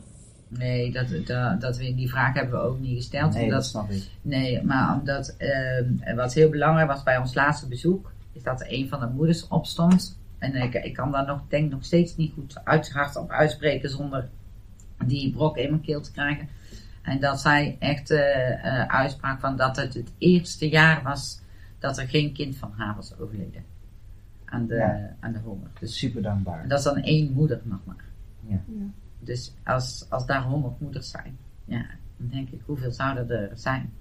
Nee, 0.49 0.93
dat, 0.93 1.07
dat, 1.27 1.61
dat 1.61 1.77
we, 1.79 1.95
die 1.95 2.09
vraag 2.09 2.35
hebben 2.35 2.61
we 2.61 2.67
ook 2.67 2.81
niet 2.81 2.97
gesteld. 2.97 3.33
Nee, 3.35 3.43
omdat 3.43 3.59
dat 3.59 3.69
snap 3.69 3.91
ik. 3.91 4.03
Nee, 4.23 4.63
maar 4.63 4.99
omdat 4.99 5.35
ehm, 5.39 6.17
wat 6.17 6.35
heel 6.35 6.49
belangrijk 6.49 6.89
was 6.89 7.03
bij 7.03 7.19
ons 7.19 7.35
laatste 7.35 7.69
bezoek, 7.69 8.13
is 8.33 8.43
dat 8.43 8.61
er 8.61 8.67
een 8.71 8.89
van 8.89 9.01
de 9.01 9.07
moeders 9.15 9.49
opstond. 9.49 10.19
En 10.45 10.55
ik, 10.63 10.75
ik 10.75 10.95
kan 10.95 11.11
daar 11.13 11.27
nog, 11.27 11.41
denk 11.49 11.71
nog 11.71 11.85
steeds 11.85 12.17
niet 12.17 12.33
goed 12.33 12.65
uit, 12.65 12.93
hard 12.93 13.17
op 13.17 13.31
uitspreken 13.31 13.91
zonder 13.91 14.29
die 15.07 15.33
brok 15.33 15.57
in 15.57 15.71
mijn 15.71 15.83
keel 15.83 16.01
te 16.01 16.13
krijgen. 16.13 16.49
En 17.03 17.21
dat 17.21 17.41
zij 17.41 17.77
echt 17.79 18.11
eh, 18.11 18.53
eh, 18.81 18.89
uitsprak 18.89 19.41
van 19.41 19.57
dat 19.57 19.77
het 19.77 19.95
het 19.95 20.13
eerste 20.19 20.69
jaar 20.69 21.03
was 21.03 21.41
dat 21.79 21.99
er 21.99 22.09
geen 22.09 22.33
kind 22.33 22.57
van 22.57 22.73
haar 22.77 22.95
was 22.95 23.19
overleden. 23.19 23.65
Aan 24.45 24.67
de, 24.67 24.75
Ja. 24.75 25.17
aan 25.21 25.33
de 25.33 25.39
honger. 25.39 25.69
Dus 25.81 25.99
Super 25.99 26.23
dankbaar. 26.23 26.63
en 26.63 26.69
dat 26.69 26.79
is 26.79 26.85
dan 26.85 26.97
één 27.03 27.33
moeder 27.33 27.61
nog 27.65 27.81
maar. 27.85 28.05
Ja. 28.41 28.61
Ja. 28.67 28.85
Dus 29.21 29.55
als, 29.65 30.07
als 30.09 30.27
daar 30.27 30.43
honderd 30.43 30.81
moeders 30.81 31.11
zijn, 31.11 31.39
ja, 31.65 31.87
dan 32.17 32.29
denk 32.29 32.49
ik, 32.51 32.61
hoeveel 32.65 32.93
zouden 32.93 33.31
er 33.31 33.51
zijn? 33.55 33.93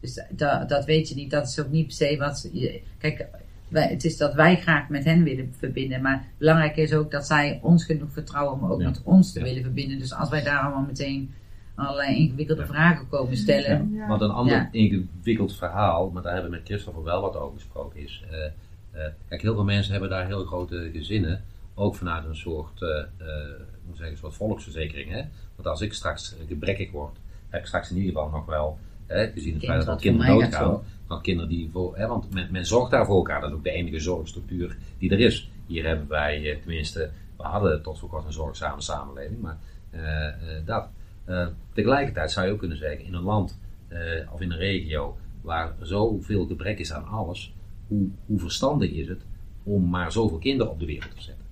Dus 0.00 0.24
dat, 0.30 0.68
dat 0.68 0.84
weet 0.84 1.08
je 1.08 1.14
niet, 1.14 1.30
dat 1.30 1.48
is 1.48 1.60
ook 1.60 1.70
niet 1.70 1.86
per 1.86 1.94
se 1.94 2.16
wat 2.16 2.48
je. 2.52 2.82
Kijk, 2.98 3.26
wij, 3.74 3.88
het 3.88 4.04
is 4.04 4.16
dat 4.16 4.34
wij 4.34 4.56
graag 4.56 4.88
met 4.88 5.04
hen 5.04 5.22
willen 5.22 5.54
verbinden, 5.58 6.02
maar 6.02 6.24
belangrijk 6.38 6.76
is 6.76 6.92
ook 6.94 7.10
dat 7.10 7.26
zij 7.26 7.58
ons 7.62 7.84
genoeg 7.84 8.12
vertrouwen 8.12 8.60
om 8.62 8.70
ook 8.70 8.80
Ja. 8.80 8.88
met 8.88 9.00
ons 9.04 9.32
te 9.32 9.38
Ja. 9.38 9.44
willen 9.44 9.62
verbinden. 9.62 9.98
Dus 9.98 10.14
als 10.14 10.28
wij 10.30 10.42
daar 10.42 10.58
allemaal 10.60 10.84
meteen 10.86 11.34
allerlei 11.74 12.16
ingewikkelde 12.16 12.66
vragen 12.66 13.08
komen 13.08 13.36
stellen, 13.36 13.90
Ja. 13.92 14.06
Want 14.06 14.20
een 14.20 14.30
ander 14.30 14.54
Ja. 14.54 14.68
ingewikkeld 14.70 15.56
verhaal, 15.56 16.10
maar 16.10 16.22
daar 16.22 16.32
hebben 16.32 16.50
we 16.50 16.56
met 16.56 16.66
Christopher 16.66 17.02
wel 17.02 17.20
wat 17.20 17.36
over 17.36 17.54
gesproken, 17.58 18.00
is. 18.00 18.24
eh, 18.30 18.44
eh, 18.44 19.12
kijk, 19.28 19.42
heel 19.42 19.54
veel 19.54 19.64
mensen 19.64 19.92
hebben 19.92 20.10
daar 20.10 20.26
heel 20.26 20.44
grote 20.44 20.90
gezinnen, 20.92 21.44
ook 21.74 21.94
vanuit 21.94 22.24
een 22.24 22.36
soort, 22.36 22.82
eh, 22.82 22.88
eh, 22.98 23.06
hoe 23.16 23.56
moet 23.86 23.96
zeggen, 23.96 24.10
een 24.14 24.16
soort 24.20 24.34
volksverzekering. 24.34 25.10
Hè? 25.10 25.22
Want 25.54 25.68
als 25.68 25.80
ik 25.80 25.92
straks 25.92 26.36
gebrekkig 26.48 26.90
word, 26.90 27.16
heb 27.48 27.60
ik 27.60 27.66
straks 27.66 27.90
in 27.90 27.96
ieder 27.96 28.12
geval 28.12 28.28
nog 28.30 28.46
wel, 28.46 28.78
hè, 29.06 29.30
feit 29.58 29.84
dat 29.84 29.86
er 29.86 29.96
kinderen 29.96 30.38
doodgaan, 30.38 30.80
dan 31.08 31.22
kinderen 31.22 31.50
die 31.50 31.70
voor, 31.72 31.96
hè, 31.96 32.06
want 32.06 32.32
men, 32.32 32.48
men 32.50 32.66
zorgt 32.66 32.90
daar 32.90 33.06
voor 33.06 33.16
elkaar, 33.16 33.40
dat 33.40 33.50
is 33.50 33.56
ook 33.56 33.64
de 33.64 33.70
enige 33.70 34.00
zorgstructuur 34.00 34.76
die 34.98 35.10
er 35.10 35.20
is. 35.20 35.50
Hier 35.66 35.86
hebben 35.86 36.08
wij, 36.08 36.50
eh, 36.50 36.58
tenminste, 36.58 37.10
we 37.36 37.42
hadden 37.42 37.82
tot 37.82 37.98
voor 37.98 38.08
kort 38.08 38.24
een 38.24 38.32
zorgzame 38.32 38.80
samenleving, 38.80 39.40
maar 39.40 39.58
eh, 39.90 40.28
eh, 40.28 40.34
dat. 40.64 40.88
Eh, 41.24 41.46
tegelijkertijd 41.72 42.30
zou 42.30 42.46
je 42.46 42.52
ook 42.52 42.58
kunnen 42.58 42.76
zeggen, 42.76 43.04
in 43.04 43.14
een 43.14 43.22
land 43.22 43.58
eh, 43.88 44.32
of 44.32 44.40
in 44.40 44.50
een 44.50 44.58
regio 44.58 45.16
waar 45.40 45.74
zoveel 45.80 46.46
gebrek 46.46 46.78
is 46.78 46.92
aan 46.92 47.06
alles, 47.06 47.54
hoe, 47.86 48.08
hoe 48.26 48.38
verstandig 48.38 48.90
is 48.90 49.08
het 49.08 49.22
om 49.62 49.88
maar 49.88 50.12
zoveel 50.12 50.38
kinderen 50.38 50.72
op 50.72 50.78
de 50.78 50.86
wereld 50.86 51.14
te 51.16 51.22
zetten? 51.22 51.44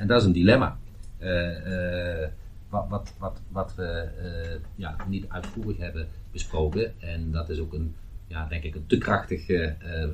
En 0.00 0.06
dat 0.06 0.20
is 0.20 0.26
een 0.26 0.32
dilemma. 0.32 0.78
Eh, 1.18 2.22
eh, 2.22 2.30
wat, 2.68 2.86
wat, 2.88 3.14
wat, 3.18 3.40
wat 3.48 3.74
we 3.74 4.08
eh, 4.22 4.60
ja, 4.74 4.96
niet 5.08 5.24
uitvoerig 5.28 5.76
hebben 5.76 6.08
besproken, 6.32 7.00
en 7.00 7.30
dat 7.30 7.48
is 7.50 7.58
ook 7.58 7.72
een, 7.72 7.94
ja, 8.26 8.46
denk 8.48 8.62
ik, 8.64 8.74
een 8.74 8.86
te 8.86 8.98
krachtige 8.98 9.56
eh, 9.78 10.02
eh, 10.02 10.10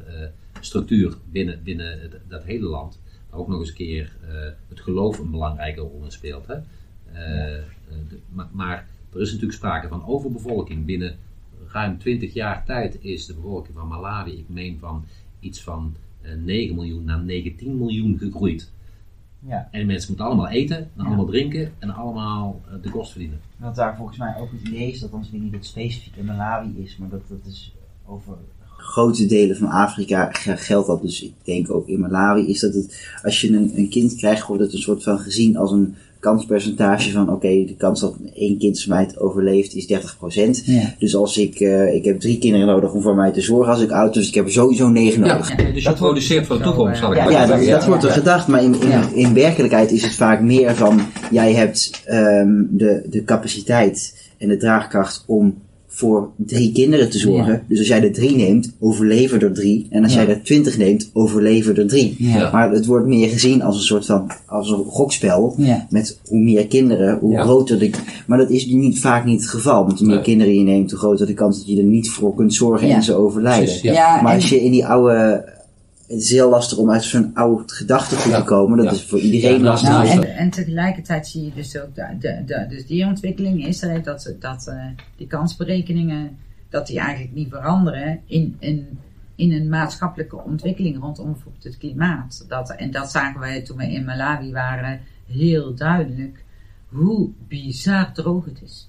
structuur 0.60 1.16
binnen, 1.30 1.60
binnen 1.62 2.00
het- 2.00 2.20
dat 2.28 2.44
hele 2.44 2.66
land. 2.66 3.00
Waar 3.30 3.40
ook 3.40 3.48
nog 3.48 3.58
eens 3.60 3.68
een 3.68 3.74
keer 3.74 4.16
eh, 4.28 4.34
het 4.68 4.80
geloof 4.80 5.18
een 5.18 5.30
belangrijke 5.30 5.80
rol 5.80 6.04
in 6.04 6.10
speelt. 6.10 6.46
Hè? 6.46 6.54
Eh, 7.12 7.56
eh, 7.58 7.62
de- 8.08 8.18
maar, 8.28 8.48
maar 8.52 8.88
er 9.12 9.20
is 9.20 9.28
natuurlijk 9.28 9.58
sprake 9.58 9.88
van 9.88 10.06
overbevolking. 10.06 10.84
Binnen 10.84 11.16
ruim 11.72 11.98
20 11.98 12.32
jaar 12.34 12.64
tijd 12.64 12.98
is 13.00 13.26
de 13.26 13.34
bevolking 13.34 13.76
van 13.76 13.88
Malawi, 13.88 14.32
ik 14.38 14.48
meen 14.48 14.78
van 14.78 15.04
iets 15.40 15.62
van 15.62 15.96
eh, 16.20 16.32
9 16.34 16.74
miljoen 16.74 17.04
naar 17.04 17.20
19 17.20 17.76
miljoen 17.76 18.18
gegroeid. 18.18 18.72
Ja, 19.49 19.68
En 19.70 19.80
de 19.80 19.86
mensen 19.86 20.09
moeten 20.09 20.26
allemaal 20.26 20.49
eten, 20.49 20.76
en 20.76 20.90
Ja. 20.97 21.05
allemaal 21.05 21.26
drinken 21.26 21.72
en 21.78 21.90
allemaal 21.90 22.61
eh, 22.66 22.82
de 22.82 22.90
kost 22.90 23.11
verdienen. 23.11 23.40
wat 23.57 23.74
daar 23.74 23.97
volgens 23.97 24.18
mij 24.18 24.34
ook 24.38 24.51
het 24.53 24.68
idee 24.68 24.92
is, 24.92 25.01
dat 25.01 25.12
ons 25.12 25.30
weer 25.30 25.40
niet 25.40 25.53
het 25.53 25.66
specifiek 25.66 26.16
in 26.16 26.24
Malawi 26.24 26.82
is, 26.82 26.97
maar 26.97 27.09
dat 27.09 27.28
dat 27.28 27.38
is 27.47 27.74
over... 28.07 28.36
Grote 28.76 29.26
delen 29.26 29.57
van 29.57 29.68
Afrika 29.68 30.28
geldt 30.32 30.86
dat 30.86 31.03
dus. 31.03 31.22
Ik 31.22 31.34
denk 31.42 31.70
ook 31.70 31.86
in 31.88 32.01
Malawi 32.01 32.49
is 32.49 32.61
dat 32.61 32.74
het, 32.74 33.18
als 33.22 33.40
je 33.40 33.49
een, 33.49 33.78
een 33.78 33.88
kind 33.88 34.14
krijgt, 34.14 34.47
wordt 34.47 34.62
het 34.62 34.72
een 34.72 34.78
soort 34.78 35.03
van 35.03 35.18
gezien 35.18 35.57
als 35.57 35.72
een 35.72 35.94
kanspercentage 36.26 37.12
van 37.12 37.30
oké, 37.30 37.48
de 37.48 37.74
kans 37.78 38.00
dat 38.00 38.16
één 38.34 38.58
kind 38.58 38.82
van 38.82 38.94
mij 38.94 39.02
het 39.02 39.20
overleeft 39.20 39.74
is 39.74 39.86
30%. 39.86 40.64
Ja. 40.64 40.94
Dus 40.98 41.16
als 41.16 41.38
ik, 41.38 41.60
eh, 41.60 41.94
ik 41.94 42.04
heb 42.04 42.20
drie 42.20 42.38
kinderen 42.38 42.66
nodig 42.66 42.92
om 42.92 43.02
voor 43.02 43.14
mij 43.14 43.32
te 43.32 43.40
zorgen 43.40 43.72
als 43.72 43.82
ik 43.82 43.90
oud, 43.90 44.14
dus 44.14 44.28
ik 44.28 44.34
heb 44.34 44.44
er 44.44 44.52
sowieso 44.52 44.88
negen 44.88 45.20
nodig. 45.20 45.48
Ja. 45.48 45.56
dus 45.56 45.82
je 45.82 45.88
Dat 45.88 45.98
produceert 45.98 46.46
voor 46.46 46.56
de 46.56 46.62
toekomst, 46.62 46.98
zal 46.98 47.12
ik 47.12 47.18
maar 47.18 47.30
Ja, 47.30 47.46
dat, 47.46 47.84
wordt 47.86 48.02
er 48.02 48.08
ja. 48.08 48.14
gedacht, 48.14 48.46
maar 48.46 48.62
in, 48.62 48.80
in, 48.80 48.88
Ja. 48.88 49.08
in 49.14 49.34
werkelijkheid 49.34 49.90
is 49.90 50.02
het 50.02 50.14
vaak 50.14 50.40
meer 50.40 50.74
van, 50.74 51.00
jij 51.30 51.52
hebt 51.52 52.02
ehm, 52.04 52.50
de, 52.70 53.06
de 53.10 53.24
capaciteit 53.24 54.14
en 54.38 54.48
de 54.48 54.56
draagkracht 54.56 55.24
om 55.26 55.54
voor 55.99 56.28
drie 56.36 56.72
kinderen 56.72 57.11
te 57.11 57.18
zorgen. 57.18 57.53
Ja. 57.53 57.62
Dus 57.68 57.78
als 57.78 57.88
jij 57.88 58.03
er 58.03 58.12
drie 58.12 58.36
neemt, 58.36 58.72
overleven 58.80 59.40
er 59.40 59.53
drie. 59.53 59.86
En 59.90 60.03
als 60.03 60.14
Ja. 60.14 60.22
jij 60.24 60.34
er 60.34 60.42
twintig 60.42 60.78
neemt, 60.78 61.11
overleven 61.12 61.76
er 61.76 61.86
drie. 61.86 62.14
Ja. 62.18 62.51
Maar 62.53 62.70
het 62.70 62.86
wordt 62.86 63.07
meer 63.07 63.28
gezien 63.28 63.62
als 63.62 63.76
een 63.76 63.82
soort 63.82 64.07
van, 64.07 64.30
als 64.47 64.70
een 64.70 64.84
gokspel. 64.84 65.55
Ja. 65.59 65.86
Met 65.90 66.18
hoe 66.28 66.38
meer 66.40 66.66
kinderen, 66.66 67.18
hoe 67.18 67.32
Ja. 67.32 67.42
groter 67.42 67.78
de... 67.78 67.90
Maar 68.26 68.38
dat 68.38 68.51
is 68.51 68.66
niet, 68.66 68.99
vaak 69.01 69.24
niet 69.24 69.40
het 69.40 69.51
geval. 69.51 69.86
Want 69.86 69.99
hoe 69.99 70.07
meer 70.07 70.16
Nee. 70.16 70.24
kinderen 70.24 70.55
je 70.55 70.62
neemt, 70.64 70.90
hoe 70.90 70.99
groter 71.01 71.26
de 71.26 71.34
kans 71.34 71.59
dat 71.59 71.66
je 71.68 71.76
er 71.76 71.82
niet 71.84 72.11
voor 72.11 72.34
kunt 72.34 72.55
zorgen 72.55 72.88
Ja. 72.88 72.94
en 72.94 73.03
ze 73.03 73.14
overlijden. 73.14 73.64
Precies, 73.64 73.82
ja. 73.82 73.92
Ja, 73.92 74.22
Maar 74.22 74.30
en- 74.32 74.36
als 74.40 74.49
je 74.49 74.64
in 74.64 74.70
die 74.70 74.86
oude. 74.86 75.55
Het 76.07 76.20
is 76.22 76.30
heel 76.30 76.48
lastig 76.50 76.78
om 76.78 76.90
uit 76.90 77.04
zo'n 77.04 77.34
oud 77.34 77.72
gedachtegoed 77.72 78.32
Ja. 78.32 78.38
te 78.38 78.44
komen. 78.44 78.76
Dat 78.76 78.86
Ja. 78.86 78.92
is 78.92 79.04
voor 79.04 79.18
iedereen 79.18 79.59
Ja, 79.59 79.64
lastig. 79.64 79.88
nou, 79.88 80.07
en, 80.09 80.36
en 80.36 80.50
tegelijkertijd 80.50 81.26
zie 81.26 81.44
je 81.44 81.52
dus 81.54 81.78
ook, 81.80 81.94
de, 81.94 82.07
de, 82.20 82.42
de- 82.46 82.66
dus 82.68 82.86
die 82.86 83.04
ontwikkeling 83.07 83.66
is 83.66 83.82
er, 83.82 84.02
dat, 84.02 84.22
ze- 84.22 84.38
dat 84.38 84.66
eh, 84.66 84.86
die 85.16 85.26
kansberekeningen, 85.26 86.36
dat 86.70 86.86
die 86.86 86.98
eigenlijk 86.98 87.34
niet 87.34 87.48
veranderen 87.48 88.20
in, 88.26 88.57
in, 88.59 88.98
in 89.34 89.52
een 89.52 89.68
maatschappelijke 89.68 90.36
ontwikkeling 90.42 91.00
rondom 91.00 91.32
bijvoorbeeld 91.32 91.64
het 91.64 91.78
klimaat. 91.78 92.44
Dat, 92.48 92.70
en 92.70 92.90
dat 92.90 93.11
zagen 93.11 93.40
wij 93.40 93.62
toen 93.62 93.76
we 93.76 93.90
in 93.92 94.04
Malawi 94.04 94.52
waren 94.52 95.00
heel 95.32 95.74
duidelijk, 95.74 96.44
hoe 96.88 97.28
bizar 97.48 98.12
droog 98.12 98.44
het 98.44 98.62
is. 98.64 98.88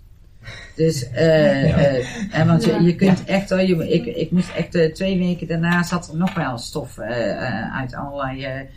Dus, 0.75 0.99
Ja. 1.13 1.17
en 2.31 2.47
want 2.47 2.63
je, 2.63 2.81
je 2.81 2.95
kunt 2.95 3.23
echt, 3.25 3.49
hoor, 3.49 3.61
je, 3.61 3.89
ik, 3.89 4.05
ik 4.05 4.31
moest 4.31 4.53
echt 4.55 4.75
eh, 4.75 4.93
twee 4.93 5.17
weken 5.17 5.47
daarna 5.47 5.83
zat 5.83 6.09
er 6.11 6.17
nog 6.17 6.33
wel 6.33 6.57
stof 6.57 6.99
uit 7.73 7.93
allerlei 7.95 8.67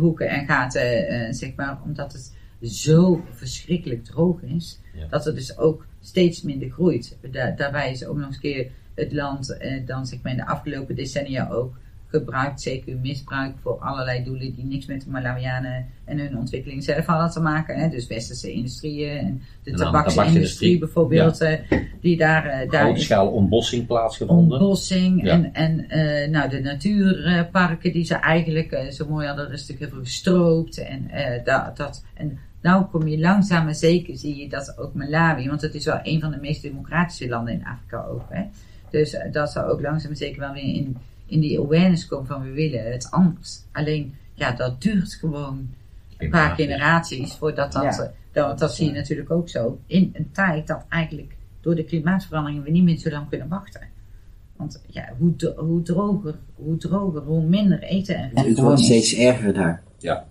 hoeken 0.00 0.28
en 0.28 0.46
gaten, 0.46 1.34
zeg 1.34 1.54
maar, 1.56 1.78
omdat 1.84 2.12
het 2.12 2.32
zo 2.72 3.24
verschrikkelijk 3.32 4.04
droog 4.04 4.42
is, 4.42 4.80
Ja. 4.94 5.06
dat 5.10 5.26
er 5.26 5.34
dus 5.34 5.58
ook 5.58 5.86
steeds 6.00 6.42
minder 6.42 6.70
groeit. 6.70 7.16
Da- 7.30 7.50
daarbij 7.50 7.90
is 7.90 8.04
ook 8.06 8.16
nog 8.16 8.26
eens 8.26 8.34
een 8.34 8.40
keer 8.40 8.66
het 8.94 9.12
land, 9.12 9.56
dan 9.86 10.06
zeg 10.06 10.18
maar 10.22 10.32
in 10.32 10.38
de 10.38 10.46
afgelopen 10.46 10.94
decennia 10.94 11.48
ook 11.48 11.78
gebruikt, 12.18 12.68
CQ 12.68 13.00
misbruikt 13.02 13.60
voor 13.62 13.78
allerlei 13.78 14.24
doelen 14.24 14.54
die 14.54 14.64
niks 14.64 14.86
met 14.86 15.00
de 15.02 15.10
Malawianen 15.10 15.86
en 16.04 16.18
hun 16.18 16.36
ontwikkeling 16.36 16.84
zelf 16.84 17.06
hadden 17.06 17.30
te 17.30 17.40
maken. 17.40 17.78
Hè? 17.78 17.88
Dus 17.88 18.06
westerse 18.06 18.52
industrieën 18.52 19.18
en 19.18 19.42
de 19.62 19.70
En 19.70 19.76
tabaksindustrie 19.76 20.78
bijvoorbeeld, 20.78 21.40
eh, 21.40 21.58
die 22.00 22.16
daar, 22.16 22.66
schaal 22.94 23.28
ontbossing 23.28 23.86
plaatsgevonden. 23.86 24.58
ontbossing 24.58 25.24
Ja. 25.24 25.32
en, 25.32 25.54
en 25.54 25.88
eh, 25.88 26.30
nou, 26.30 26.48
de 26.48 26.60
natuurparken 26.60 27.92
die 27.92 28.04
ze 28.04 28.14
eigenlijk 28.14 28.86
zo 28.90 29.06
mooi 29.08 29.26
hadden, 29.26 29.58
stuk 29.58 29.80
hebben 29.80 29.98
gestroopt. 29.98 30.78
En, 30.78 31.10
eh, 31.10 31.44
dat, 31.44 31.76
dat, 31.76 32.04
en 32.14 32.38
nou 32.60 32.84
kom 32.84 33.08
je 33.08 33.18
langzaam 33.18 33.64
maar 33.64 33.74
zeker, 33.74 34.16
zie 34.16 34.36
je 34.36 34.48
dat 34.48 34.78
ook 34.78 34.94
Malawi, 34.94 35.48
want 35.48 35.60
het 35.60 35.74
is 35.74 35.84
wel 35.84 36.00
een 36.02 36.20
van 36.20 36.30
de 36.30 36.38
meest 36.40 36.62
democratische 36.62 37.28
landen 37.28 37.54
in 37.54 37.64
Afrika 37.64 38.04
ook. 38.10 38.24
Hè? 38.28 38.42
Dus 38.90 39.16
dat 39.32 39.52
zou 39.52 39.70
ook 39.70 39.80
langzaam 39.80 40.08
maar 40.08 40.16
zeker 40.16 40.40
wel 40.40 40.52
weer 40.52 40.74
in, 40.74 40.96
in 41.26 41.40
die 41.40 41.60
awareness 41.60 42.06
komen 42.06 42.26
van 42.26 42.42
we 42.42 42.50
willen 42.50 42.92
het 42.92 43.10
anders. 43.10 43.60
Alleen, 43.72 44.14
ja, 44.34 44.52
dat 44.52 44.82
duurt 44.82 45.14
gewoon 45.14 45.68
een 46.18 46.30
paar 46.30 46.54
generaties 46.54 47.34
voordat 47.34 47.72
dat, 47.72 47.82
Ja. 47.82 47.98
eh, 48.02 48.08
dat, 48.32 48.58
dat 48.58 48.74
zie 48.74 48.86
je 48.86 48.92
natuurlijk 48.92 49.30
ook 49.30 49.48
zo. 49.48 49.78
In 49.86 50.10
een 50.12 50.30
tijd 50.32 50.66
dat 50.66 50.84
eigenlijk 50.88 51.36
door 51.60 51.74
de 51.74 51.84
klimaatverandering 51.84 52.64
we 52.64 52.70
niet 52.70 52.82
meer 52.84 52.98
zo 52.98 53.10
lang 53.10 53.28
kunnen 53.28 53.48
wachten. 53.48 53.80
Want 54.56 54.82
ja, 54.86 55.12
hoe, 55.18 55.36
dro- 55.36 55.54
hoe, 55.64 55.82
droger, 55.82 56.34
hoe 56.54 56.76
droger, 56.76 57.22
hoe 57.22 57.42
minder 57.42 57.82
eten 57.82 58.16
er 58.16 58.30
is. 58.34 58.42
Het 58.48 58.58
wordt 58.58 58.80
steeds 58.80 59.14
erger 59.14 59.54
daar. 59.54 59.82
Ja. 59.98 60.26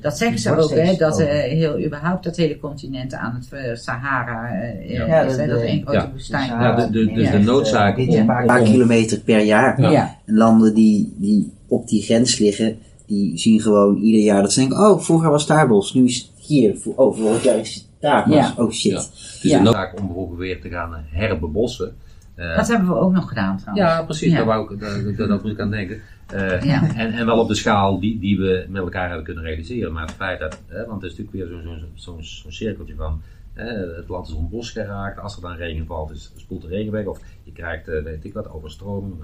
Dat 0.00 0.18
zeggen 0.18 0.38
ze 0.38 0.50
Het 0.50 0.58
ook, 0.64 0.70
hè, 0.70 0.94
dat 0.96 1.22
heel, 1.22 1.84
überhaupt 1.84 2.24
dat 2.24 2.36
hele 2.36 2.58
continent 2.58 3.14
aan 3.14 3.34
het 3.34 3.52
eh, 3.52 3.74
Sahara 3.76 4.48
eh, 4.48 4.90
Ja. 4.90 5.06
Ja, 5.06 5.20
is. 5.20 5.36
hè, 5.36 5.46
dat 5.46 5.60
één 5.60 5.82
grote 5.82 5.98
ja. 5.98 6.10
woestijn. 6.10 6.46
Ja, 6.48 6.60
Ja, 6.62 6.74
de, 6.86 6.90
de, 6.90 7.12
dus 7.12 7.24
Ja. 7.24 7.30
de 7.30 7.38
noodzaak 7.38 7.96
om, 7.96 8.02
een 8.02 8.10
Ja. 8.10 8.24
paar 8.24 8.60
Een 8.60 8.64
kilometer 8.64 9.20
per 9.20 9.40
jaar. 9.40 9.80
Ja. 9.80 9.90
Ja. 9.90 10.16
En 10.24 10.34
landen 10.36 10.74
die, 10.74 11.14
die 11.16 11.52
op 11.68 11.88
die 11.88 12.02
grens 12.02 12.38
liggen, 12.38 12.78
die 13.06 13.38
zien 13.38 13.60
gewoon 13.60 13.96
ieder 13.96 14.20
jaar 14.22 14.42
dat 14.42 14.52
ze 14.52 14.60
denken, 14.60 14.78
oh, 14.78 15.00
vroeger 15.00 15.30
was 15.30 15.46
daar 15.46 15.68
bos, 15.68 15.94
nu 15.94 16.04
is 16.04 16.16
het 16.16 16.46
hier. 16.46 16.76
Oh, 16.96 17.16
vorig 17.16 17.42
jaar 17.44 17.58
is 17.58 17.74
het 17.74 17.84
daar 18.00 18.24
bos. 18.28 18.34
Ja. 18.36 18.54
Oh 18.56 18.70
shit. 18.70 18.92
Ja. 18.92 18.98
dus 18.98 19.38
Ja. 19.42 19.56
de 19.58 19.64
noodzaak 19.64 19.98
om 20.00 20.06
bijvoorbeeld 20.06 20.38
weer 20.38 20.60
te 20.60 20.68
gaan 20.68 21.04
herbebossen. 21.10 21.92
Eh, 22.34 22.56
Dat 22.56 22.68
hebben 22.68 22.88
we 22.88 22.94
ook 22.94 23.12
nog 23.12 23.28
gedaan 23.28 23.58
trouwens. 23.58 23.86
ja, 23.88 24.02
precies, 24.02 24.30
Ja. 24.30 24.36
Daar, 24.36 24.46
wou 24.46 24.74
ik, 24.74 24.80
daar, 24.80 25.02
daar, 25.16 25.28
daar 25.28 25.40
moet 25.42 25.52
ik 25.52 25.60
aan 25.60 25.70
denken. 25.70 26.00
Eh, 26.26 26.62
Ja. 26.62 26.94
en, 26.94 27.12
en 27.12 27.26
wel 27.26 27.38
op 27.40 27.48
de 27.48 27.54
schaal 27.54 28.00
die, 28.00 28.18
die 28.18 28.38
we 28.38 28.66
met 28.68 28.82
elkaar 28.82 29.06
hebben 29.06 29.24
kunnen 29.24 29.44
realiseren. 29.44 29.92
Maar 29.92 30.02
het 30.06 30.14
feit 30.14 30.38
dat, 30.40 30.62
hè, 30.66 30.86
want 30.86 31.02
het 31.02 31.12
is 31.12 31.18
natuurlijk 31.18 31.50
weer 31.50 31.60
zo'n 31.94 32.22
zo'n 32.22 32.52
cirkeltje 32.52 32.94
van, 32.94 33.22
hè, 33.52 33.68
het 33.96 34.08
land 34.08 34.28
is 34.28 34.34
ontbos 34.34 34.70
geraakt, 34.70 35.18
als 35.18 35.36
er 35.36 35.42
dan 35.42 35.56
regen 35.56 35.86
valt, 35.86 36.10
is, 36.10 36.32
spoelt 36.36 36.62
de 36.62 36.68
regen 36.68 36.92
weg. 36.92 37.04
Of 37.06 37.20
je 37.42 37.52
krijgt, 37.52 37.88
eh, 37.88 38.02
weet 38.02 38.24
ik 38.24 38.32
wat, 38.32 38.50
overstroming. 38.50 39.14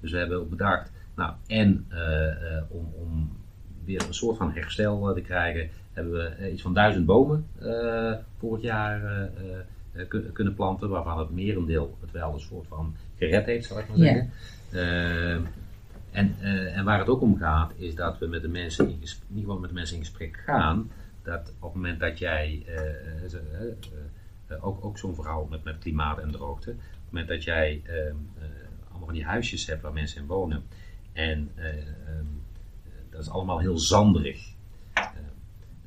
Dus 0.00 0.10
we 0.12 0.18
hebben 0.18 0.38
ook 0.40 0.50
bedacht, 0.50 0.90
nou, 1.16 1.32
en 1.46 1.86
eh, 1.88 2.62
om, 2.68 2.92
om 3.00 3.30
weer 3.84 4.02
een 4.08 4.14
soort 4.14 4.36
van 4.36 4.52
herstel 4.52 5.12
te 5.14 5.20
krijgen, 5.20 5.68
hebben 5.92 6.12
we 6.12 6.50
iets 6.52 6.62
van 6.62 6.74
duizend 6.74 7.06
bomen 7.06 7.46
vorig 8.38 8.62
jaar 8.62 9.28
kun- 10.08 10.30
kunnen 10.32 10.54
planten, 10.54 10.88
waarvan 10.88 11.18
het 11.18 11.30
merendeel 11.30 11.96
het 12.00 12.10
wel 12.10 12.32
een 12.32 12.40
soort 12.40 12.66
van 12.68 12.94
gered 13.16 13.46
heeft, 13.46 13.66
zal 13.66 13.78
ik 13.78 13.88
maar 13.88 13.96
zeggen. 13.96 14.30
En, 16.12 16.36
eh, 16.40 16.76
en 16.76 16.84
waar 16.84 16.98
het 16.98 17.08
ook 17.08 17.20
om 17.20 17.36
gaat, 17.36 17.72
is 17.76 17.94
dat 17.94 18.18
we 18.18 18.26
met 18.26 18.42
de 18.42 18.48
mensen 18.48 18.88
in 18.88 18.98
gesprek, 19.00 19.28
ieder 19.28 19.44
geval 19.44 19.58
met 19.58 19.68
de 19.68 19.74
mensen 19.74 19.96
in 19.96 20.02
gesprek 20.02 20.36
gaan, 20.36 20.90
dat 21.22 21.52
op 21.58 21.62
het 21.62 21.74
moment 21.74 22.00
dat 22.00 22.18
jij, 22.18 22.62
eh, 22.66 23.24
eh, 24.46 24.66
ook, 24.66 24.84
ook 24.84 24.98
zo'n 24.98 25.14
verhaal 25.14 25.46
met, 25.50 25.64
met 25.64 25.78
klimaat 25.78 26.18
en 26.18 26.30
droogte, 26.30 26.70
op 26.70 26.76
het 26.76 27.10
moment 27.10 27.28
dat 27.28 27.44
jij 27.44 27.82
ehm, 27.84 28.16
eh, 28.38 28.44
allemaal 28.88 29.06
van 29.06 29.14
die 29.14 29.24
huisjes 29.24 29.66
hebt 29.66 29.82
waar 29.82 29.92
mensen 29.92 30.20
in 30.20 30.26
wonen, 30.26 30.64
en 31.12 31.50
eh, 31.54 31.66
ehm, 31.66 32.26
eh, 32.84 32.92
dat 33.10 33.20
is 33.20 33.30
allemaal 33.30 33.58
heel 33.58 33.78
zanderig. 33.78 34.50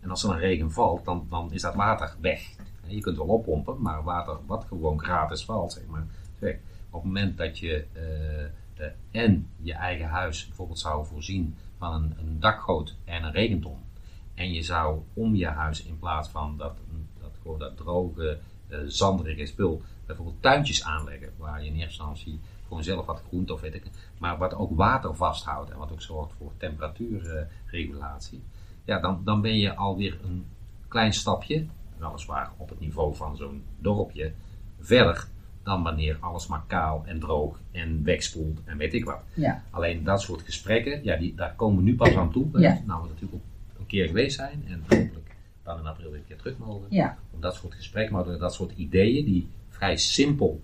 En 0.01 0.09
als 0.09 0.23
er 0.23 0.29
dan 0.29 0.37
regen 0.37 0.71
valt, 0.71 1.05
dan, 1.05 1.27
dan 1.29 1.53
is 1.53 1.61
dat 1.61 1.75
water 1.75 2.15
weg. 2.21 2.41
Je 2.87 2.99
kunt 2.99 3.17
wel 3.17 3.25
oppompen, 3.25 3.81
maar 3.81 4.03
water 4.03 4.37
wat 4.45 4.65
gewoon 4.65 4.99
gratis 4.99 5.45
valt, 5.45 5.73
zeg 5.73 5.85
maar, 5.85 6.05
weg. 6.39 6.55
Op 6.89 7.03
het 7.03 7.03
moment 7.03 7.37
dat 7.37 7.59
je 7.59 7.85
en 9.11 9.49
je 9.61 9.73
eigen 9.73 10.07
huis 10.07 10.47
bijvoorbeeld 10.47 10.79
zou 10.79 11.05
voorzien 11.05 11.55
van 11.77 11.93
een, 11.93 12.13
een 12.19 12.39
dakgoot 12.39 12.95
en 13.05 13.23
een 13.23 13.31
regenton. 13.31 13.77
En 14.33 14.53
je 14.53 14.61
zou 14.61 15.01
om 15.13 15.35
je 15.35 15.47
huis 15.47 15.83
in 15.83 15.99
plaats 15.99 16.29
van 16.29 16.57
dat, 16.57 16.77
dat, 17.21 17.31
gewoon 17.41 17.59
dat 17.59 17.77
droge, 17.77 18.39
eh, 18.67 18.79
zanderige 18.87 19.45
spul, 19.45 19.81
bijvoorbeeld 20.05 20.41
tuintjes 20.41 20.83
aanleggen. 20.83 21.33
Waar 21.37 21.63
je 21.63 21.67
in 21.67 21.73
eerste 21.73 21.87
instantie 21.89 22.39
gewoon 22.67 22.83
zelf 22.83 23.05
wat 23.05 23.21
groente 23.27 23.53
of 23.53 23.61
weet 23.61 23.73
ik, 23.73 23.83
maar 24.17 24.37
wat 24.37 24.53
ook 24.53 24.75
water 24.75 25.15
vasthoudt 25.15 25.71
en 25.71 25.77
wat 25.77 25.91
ook 25.91 26.01
zorgt 26.01 26.33
voor 26.37 26.51
temperatuurregulatie. 26.57 28.43
ja, 28.85 28.99
dan, 28.99 29.21
dan 29.23 29.41
ben 29.41 29.57
je 29.57 29.75
alweer 29.75 30.19
een 30.23 30.45
klein 30.87 31.13
stapje, 31.13 31.65
weliswaar 31.97 32.51
op 32.57 32.69
het 32.69 32.79
niveau 32.79 33.15
van 33.15 33.35
zo'n 33.35 33.63
dorpje, 33.77 34.33
verder 34.79 35.27
dan 35.65 35.83
wanneer 35.83 36.17
alles 36.19 36.47
maar 36.47 36.63
kaal 36.67 37.03
en 37.05 37.19
droog 37.19 37.59
en 37.71 38.03
wegspoelt 38.03 38.59
en 38.65 38.77
weet 38.77 38.93
ik 38.93 39.05
wat. 39.05 39.21
Ja. 39.33 39.63
Alleen 39.69 40.03
dat 40.03 40.21
soort 40.21 40.41
gesprekken, 40.41 41.03
ja, 41.03 41.15
die, 41.15 41.35
daar 41.35 41.53
komen 41.55 41.77
we 41.77 41.83
nu 41.83 41.95
pas 41.95 42.15
aan 42.15 42.31
toe. 42.31 42.59
Ja. 42.59 42.81
Nou, 42.85 43.01
we 43.01 43.07
natuurlijk 43.07 43.33
ook 43.33 43.79
een 43.79 43.85
keer 43.85 44.07
geweest 44.07 44.35
zijn 44.35 44.63
en 44.67 44.81
hopelijk 44.81 45.35
dan 45.63 45.79
in 45.79 45.85
april 45.85 46.09
weer 46.09 46.19
een 46.19 46.25
keer 46.27 46.37
terug 46.37 46.57
mogen. 46.57 46.87
Ja. 46.89 47.17
Om 47.31 47.41
dat 47.41 47.55
soort 47.55 47.73
gesprekken, 47.73 48.15
maar 48.15 48.37
dat 48.37 48.53
soort 48.53 48.71
ideeën 48.75 49.25
die 49.25 49.47
vrij 49.69 49.97
simpel 49.97 50.61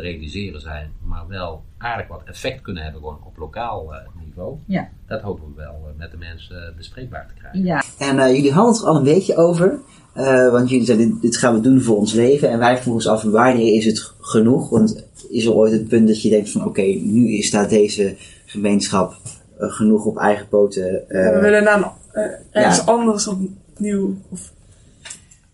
te 0.00 0.04
realiseren 0.10 0.60
zijn, 0.60 0.90
maar 1.02 1.24
wel 1.28 1.62
aardig 1.78 2.08
wat 2.08 2.20
effect 2.24 2.60
kunnen 2.62 2.82
hebben 2.82 3.00
gewoon 3.00 3.18
op 3.26 3.36
lokaal 3.36 3.94
eh, 3.94 4.00
niveau. 4.24 4.56
Ja. 4.66 4.88
Dat 5.06 5.20
hopen 5.20 5.44
we 5.46 5.52
wel 5.62 5.72
eh, 5.86 5.98
met 5.98 6.10
de 6.10 6.16
mensen 6.16 6.56
eh, 6.68 6.76
bespreekbaar 6.76 7.26
te 7.28 7.34
krijgen. 7.40 7.64
Ja, 7.64 7.82
En 7.98 8.18
eh, 8.18 8.34
jullie 8.34 8.52
hadden 8.52 8.72
het 8.72 8.82
er 8.82 8.88
al 8.88 8.96
een 8.96 9.02
beetje 9.04 9.36
over. 9.36 9.78
eh, 10.14 10.50
want 10.50 10.68
jullie 10.70 10.84
zeiden, 10.84 11.10
dit, 11.12 11.22
dit 11.22 11.36
gaan 11.36 11.54
we 11.54 11.60
doen 11.60 11.80
voor 11.80 11.96
ons 11.96 12.12
leven. 12.12 12.50
En 12.50 12.58
wij 12.58 12.72
vroegen 12.74 12.92
ons 12.92 13.08
af, 13.08 13.22
wanneer 13.22 13.74
is 13.74 13.84
het 13.84 14.12
genoeg? 14.20 14.68
Want 14.70 15.06
is 15.28 15.44
er 15.46 15.52
ooit 15.54 15.72
het 15.72 15.88
punt 15.88 16.08
dat 16.08 16.22
je 16.22 16.30
denkt 16.30 16.50
van, 16.50 16.64
oké, 16.64 16.82
nu 16.82 17.28
is 17.32 17.46
staat 17.46 17.70
deze 17.70 18.16
gemeenschap 18.46 19.14
genoeg 19.58 20.04
op 20.04 20.16
eigen 20.18 20.48
poten. 20.48 21.08
eh, 21.08 21.32
we 21.34 21.38
willen 21.40 21.66
eh, 22.12 22.22
ergens 22.50 22.76
Ja. 22.76 22.82
anders 22.92 23.28
opnieuw. 23.28 24.14
Of, 24.28 24.52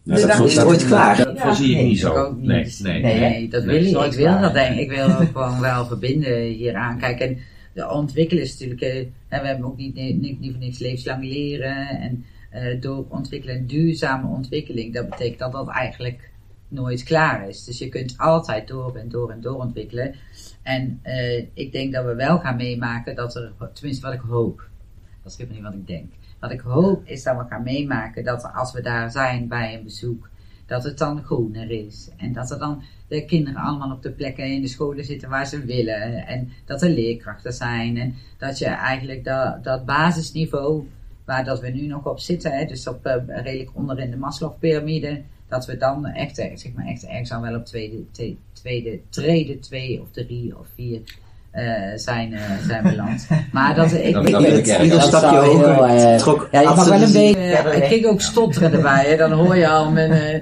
Nou, 0.04 0.26
dat 0.26 0.40
is 0.46 0.54
dat- 0.54 0.64
nooit 0.64 0.86
klaar. 0.86 1.16
Dat 1.16 1.40
voorzie 1.40 1.70
ik 1.70 1.76
Nee, 1.76 1.84
niet 1.84 1.94
ik 1.94 2.00
zo. 2.00 2.14
ook 2.14 2.36
niet. 2.36 2.46
Nee, 2.46 2.72
nee. 2.82 3.02
Nee, 3.02 3.20
Nee, 3.20 3.48
dat 3.48 3.64
nee, 3.64 3.92
wil 3.92 4.02
ik. 4.04 4.12
Ik 4.12 4.18
wil 4.18 4.40
dat 4.40 4.52
denk 4.52 4.74
ik. 4.74 4.80
Ik 4.80 4.90
wil 4.90 5.04
ook 5.04 5.26
gewoon 5.32 5.60
wel 5.60 5.86
verbinden 5.86 6.40
hieraan. 6.42 6.98
Kijk, 6.98 7.20
en 7.20 7.38
de 7.72 7.90
ontwikkelen 7.90 8.42
is 8.42 8.52
natuurlijk... 8.52 8.80
eh, 8.80 8.98
en 9.28 9.40
we 9.40 9.46
hebben 9.46 9.66
ook 9.66 9.76
niet, 9.76 9.94
niet, 9.94 10.40
niet 10.40 10.50
voor 10.50 10.60
niks 10.60 10.78
levenslang 10.78 11.24
leren. 11.24 11.88
En 11.88 12.24
eh, 12.50 12.80
door 12.80 13.04
ontwikkelen, 13.08 13.66
duurzame 13.66 14.26
ontwikkeling, 14.28 14.94
dat 14.94 15.10
betekent 15.10 15.38
dat 15.38 15.52
dat 15.52 15.68
eigenlijk 15.68 16.30
nooit 16.68 17.02
klaar 17.02 17.48
is. 17.48 17.64
Dus 17.64 17.78
je 17.78 17.88
kunt 17.88 18.14
altijd 18.18 18.68
door 18.68 18.96
en 18.96 19.08
door 19.08 19.30
en 19.30 19.40
door 19.40 19.56
ontwikkelen. 19.60 20.14
En 20.62 20.98
eh, 21.02 21.44
ik 21.54 21.72
denk 21.72 21.92
dat 21.92 22.04
we 22.04 22.14
wel 22.14 22.38
gaan 22.38 22.56
meemaken 22.56 23.14
dat 23.14 23.36
er, 23.36 23.52
tenminste 23.72 24.06
wat 24.06 24.14
ik 24.14 24.20
hoop, 24.28 24.68
dat 25.22 25.32
is 25.32 25.38
helemaal 25.38 25.58
niet 25.60 25.70
wat 25.70 25.80
ik 25.80 25.86
denk. 25.86 26.12
Wat 26.44 26.52
ik 26.52 26.60
hoop 26.60 27.04
is 27.04 27.22
dat 27.22 27.36
we 27.36 27.44
gaan 27.48 27.62
meemaken 27.62 28.24
dat 28.24 28.52
als 28.54 28.72
we 28.72 28.80
daar 28.80 29.10
zijn 29.10 29.48
bij 29.48 29.74
een 29.74 29.84
bezoek, 29.84 30.28
dat 30.66 30.84
het 30.84 30.98
dan 30.98 31.22
groener 31.22 31.70
is. 31.70 32.10
En 32.16 32.32
dat 32.32 32.50
er 32.50 32.58
dan 32.58 32.82
de 33.08 33.24
kinderen 33.24 33.60
allemaal 33.60 33.92
op 33.92 34.02
de 34.02 34.10
plekken 34.10 34.52
in 34.52 34.60
de 34.60 34.68
scholen 34.68 35.04
zitten 35.04 35.28
waar 35.28 35.46
ze 35.46 35.64
willen. 35.64 36.26
En 36.26 36.52
dat 36.64 36.82
er 36.82 36.90
leerkrachten 36.90 37.52
zijn. 37.52 37.96
En 37.96 38.14
dat 38.38 38.58
je 38.58 38.66
eigenlijk 38.66 39.24
dat, 39.24 39.64
dat 39.64 39.84
basisniveau 39.84 40.88
waar 41.24 41.44
dat 41.44 41.60
we 41.60 41.68
nu 41.68 41.86
nog 41.86 42.06
op 42.06 42.18
zitten, 42.18 42.52
hè, 42.52 42.64
dus 42.64 42.86
op 42.86 43.06
eh, 43.06 43.16
redelijk 43.26 43.70
onder 43.74 43.98
in 43.98 44.10
de 44.10 44.16
Maslow-pyramide, 44.16 45.22
dat 45.48 45.66
we 45.66 45.76
dan 45.76 46.06
echt, 46.06 46.38
eh, 46.38 46.56
zeg 46.56 46.72
maar, 46.72 46.86
echt 46.86 47.04
ergens 47.06 47.32
al 47.32 47.40
wel 47.40 47.54
op 47.54 47.64
tweede, 47.64 48.10
te- 48.10 48.36
tweede 48.52 49.00
trede, 49.08 49.58
twee 49.58 50.00
of 50.00 50.10
drie 50.10 50.58
of 50.58 50.66
vier 50.74 51.00
zijn, 51.96 52.32
eh, 52.34 52.40
zijn 52.66 52.82
beland. 52.82 53.26
Maar 53.52 53.74
dat 53.74 53.92
ik, 54.02 54.12
Dat- 54.12 54.26
ik- 54.26 54.32
dat 54.32 54.42
ik- 54.42 54.66
ik 54.66 55.00
stapje 55.00 55.36
hoger. 55.38 55.74
heel, 55.74 55.86
eh, 55.86 56.16
trok 56.18 56.48
ja, 56.52 56.60
je 56.60 56.66
mag 56.66 56.76
achter 56.78 56.92
wel 56.98 57.02
een 57.02 57.12
beetje. 57.12 57.40
eh, 57.40 57.76
ik 57.76 57.84
ging 57.84 58.06
ook 58.06 58.20
stotteren 58.20 58.72
erbij, 58.76 59.04
hè. 59.08 59.16
dan 59.16 59.32
hoor 59.32 59.56
je 59.56 59.68
al 59.68 59.90
mijn. 59.90 60.10
eh, 60.12 60.40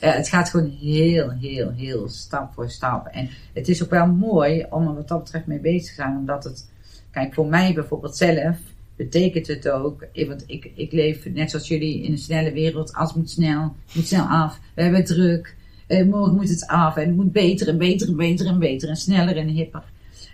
ja, 0.00 0.10
het 0.10 0.28
gaat 0.28 0.50
gewoon 0.50 0.72
heel, 0.80 1.30
heel, 1.40 1.70
heel 1.76 2.08
stap 2.08 2.52
voor 2.54 2.70
stap. 2.70 3.06
En 3.06 3.28
het 3.52 3.68
is 3.68 3.82
ook 3.82 3.90
wel 3.90 4.06
mooi 4.06 4.66
om 4.70 4.88
er 4.88 4.94
wat 4.94 5.08
dat 5.08 5.22
betreft 5.22 5.46
mee 5.46 5.60
bezig 5.60 5.88
te 5.88 5.94
zijn, 5.94 6.16
omdat 6.16 6.44
het. 6.44 6.68
Kijk, 7.10 7.34
voor 7.34 7.46
mij 7.46 7.72
bijvoorbeeld 7.74 8.16
zelf 8.16 8.56
betekent 8.96 9.46
het 9.46 9.68
ook. 9.68 10.04
eh, 10.12 10.28
Want 10.28 10.44
ik, 10.46 10.70
ik 10.74 10.92
leef 10.92 11.24
net 11.34 11.50
zoals 11.50 11.68
jullie 11.68 12.02
in 12.02 12.12
een 12.12 12.18
snelle 12.18 12.52
wereld. 12.52 12.92
Alles 12.92 13.14
moet 13.14 13.30
snel, 13.30 13.74
moet 13.92 14.06
snel 14.06 14.24
af. 14.24 14.58
We 14.74 14.82
hebben 14.82 15.04
druk. 15.04 15.54
eh, 15.86 16.04
morgen 16.04 16.34
moet 16.34 16.48
het 16.48 16.66
af 16.66 16.96
en 16.96 17.06
het 17.06 17.16
moet 17.16 17.32
beter 17.32 17.68
en 17.68 17.78
beter 17.78 18.08
en 18.08 18.16
beter 18.16 18.46
en 18.46 18.58
beter 18.58 18.88
en 18.88 18.96
sneller 18.96 19.36
en 19.36 19.48
hipper. 19.48 19.82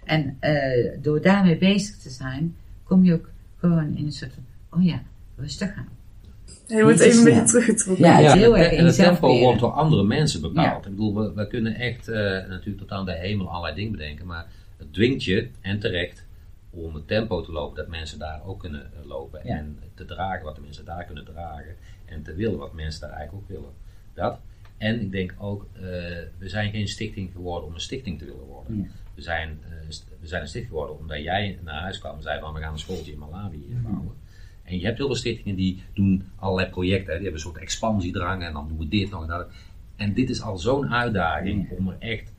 En 0.08 0.36
eh, 0.40 0.98
door 1.02 1.20
daarmee 1.22 1.56
bezig 1.58 1.96
te 1.96 2.10
zijn, 2.10 2.56
kom 2.84 3.04
je 3.04 3.12
ook 3.12 3.28
gewoon 3.58 3.96
in 3.96 4.04
een 4.04 4.12
soort 4.12 4.32
van, 4.34 4.78
oh 4.78 4.84
ja, 4.84 5.02
rustig 5.36 5.74
aan. 5.76 5.88
je 6.66 6.82
wordt 6.82 7.00
even 7.00 7.18
een 7.18 7.24
beetje 7.24 7.44
teruggetrokken. 7.44 8.04
Ja, 8.06 8.20
en 8.32 8.38
heel 8.38 8.56
het- 8.56 8.64
erg 8.66 8.72
en 8.78 8.84
het 8.86 8.94
tempo 8.94 9.38
wordt 9.38 9.60
door 9.60 9.70
andere 9.70 10.04
mensen 10.04 10.40
bepaald. 10.40 10.84
Ja. 10.84 10.90
Ik 10.90 10.96
bedoel, 10.96 11.14
we, 11.14 11.32
we 11.34 11.46
kunnen 11.46 11.74
echt 11.74 12.08
eh, 12.08 12.16
natuurlijk 12.48 12.78
tot 12.78 12.90
aan 12.90 13.04
de 13.04 13.14
hemel 13.14 13.48
allerlei 13.50 13.74
dingen 13.74 13.92
bedenken, 13.92 14.26
maar 14.26 14.46
het 14.76 14.92
dwingt 14.92 15.24
je, 15.24 15.48
en 15.60 15.78
terecht, 15.78 16.26
om 16.70 16.94
het 16.94 17.06
tempo 17.08 17.42
te 17.42 17.52
lopen 17.52 17.76
dat 17.76 17.88
mensen 17.88 18.18
daar 18.18 18.40
ook 18.46 18.60
kunnen 18.60 18.82
eh, 18.82 19.06
lopen. 19.08 19.40
Ja. 19.44 19.56
En 19.56 19.78
te 19.94 20.04
dragen 20.04 20.44
wat 20.44 20.54
de 20.54 20.60
mensen 20.60 20.84
daar 20.84 21.04
kunnen 21.04 21.24
dragen. 21.24 21.74
En 22.04 22.22
te 22.22 22.34
willen 22.34 22.58
wat 22.58 22.72
mensen 22.74 23.00
daar 23.00 23.10
eigenlijk 23.12 23.42
ook 23.44 23.56
willen. 23.56 23.72
Dat. 24.14 24.38
En 24.76 25.00
ik 25.00 25.10
denk 25.10 25.34
ook, 25.38 25.66
eh, 25.74 25.80
we 26.38 26.48
zijn 26.48 26.70
geen 26.70 26.88
stichting 26.88 27.30
geworden 27.32 27.68
om 27.68 27.74
een 27.74 27.80
stichting 27.80 28.18
te 28.18 28.24
willen 28.24 28.46
worden. 28.46 28.90
We, 29.18 29.24
zijn, 29.24 29.58
eh, 29.62 29.70
we 30.20 30.26
zijn 30.26 30.42
een 30.42 30.48
stichting 30.48 30.72
geworden 30.72 30.98
omdat 30.98 31.22
jij 31.22 31.58
naar 31.64 31.80
huis 31.80 31.98
kwam 31.98 32.16
en 32.16 32.22
zei 32.22 32.40
van 32.40 32.52
we 32.52 32.60
gaan 32.60 32.72
een 32.72 32.78
schooltje 32.78 33.12
in 33.12 33.18
Malawi 33.18 33.66
eh, 33.70 33.90
bouwen. 33.90 34.14
En 34.62 34.78
je 34.78 34.84
hebt 34.84 34.98
heel 34.98 35.06
veel 35.06 35.16
stichtingen 35.16 35.56
die 35.56 35.82
doen 35.94 36.28
allerlei 36.36 36.68
projecten. 36.68 37.12
hè. 37.12 37.18
Die 37.18 37.28
hebben 37.28 37.32
een 37.32 37.50
soort 37.50 37.62
expansiedrang 37.62 38.42
en 38.42 38.52
dan 38.52 38.68
doen 38.68 38.78
we 38.78 38.88
dit 38.88 39.10
nog 39.10 39.22
en 39.22 39.28
dat. 39.28 39.48
En 39.96 40.14
dit 40.14 40.30
is 40.30 40.42
al 40.42 40.58
zo'n 40.58 40.94
uitdaging 40.94 41.70
om 41.70 41.88
er 41.88 41.96
echt, 41.98 42.32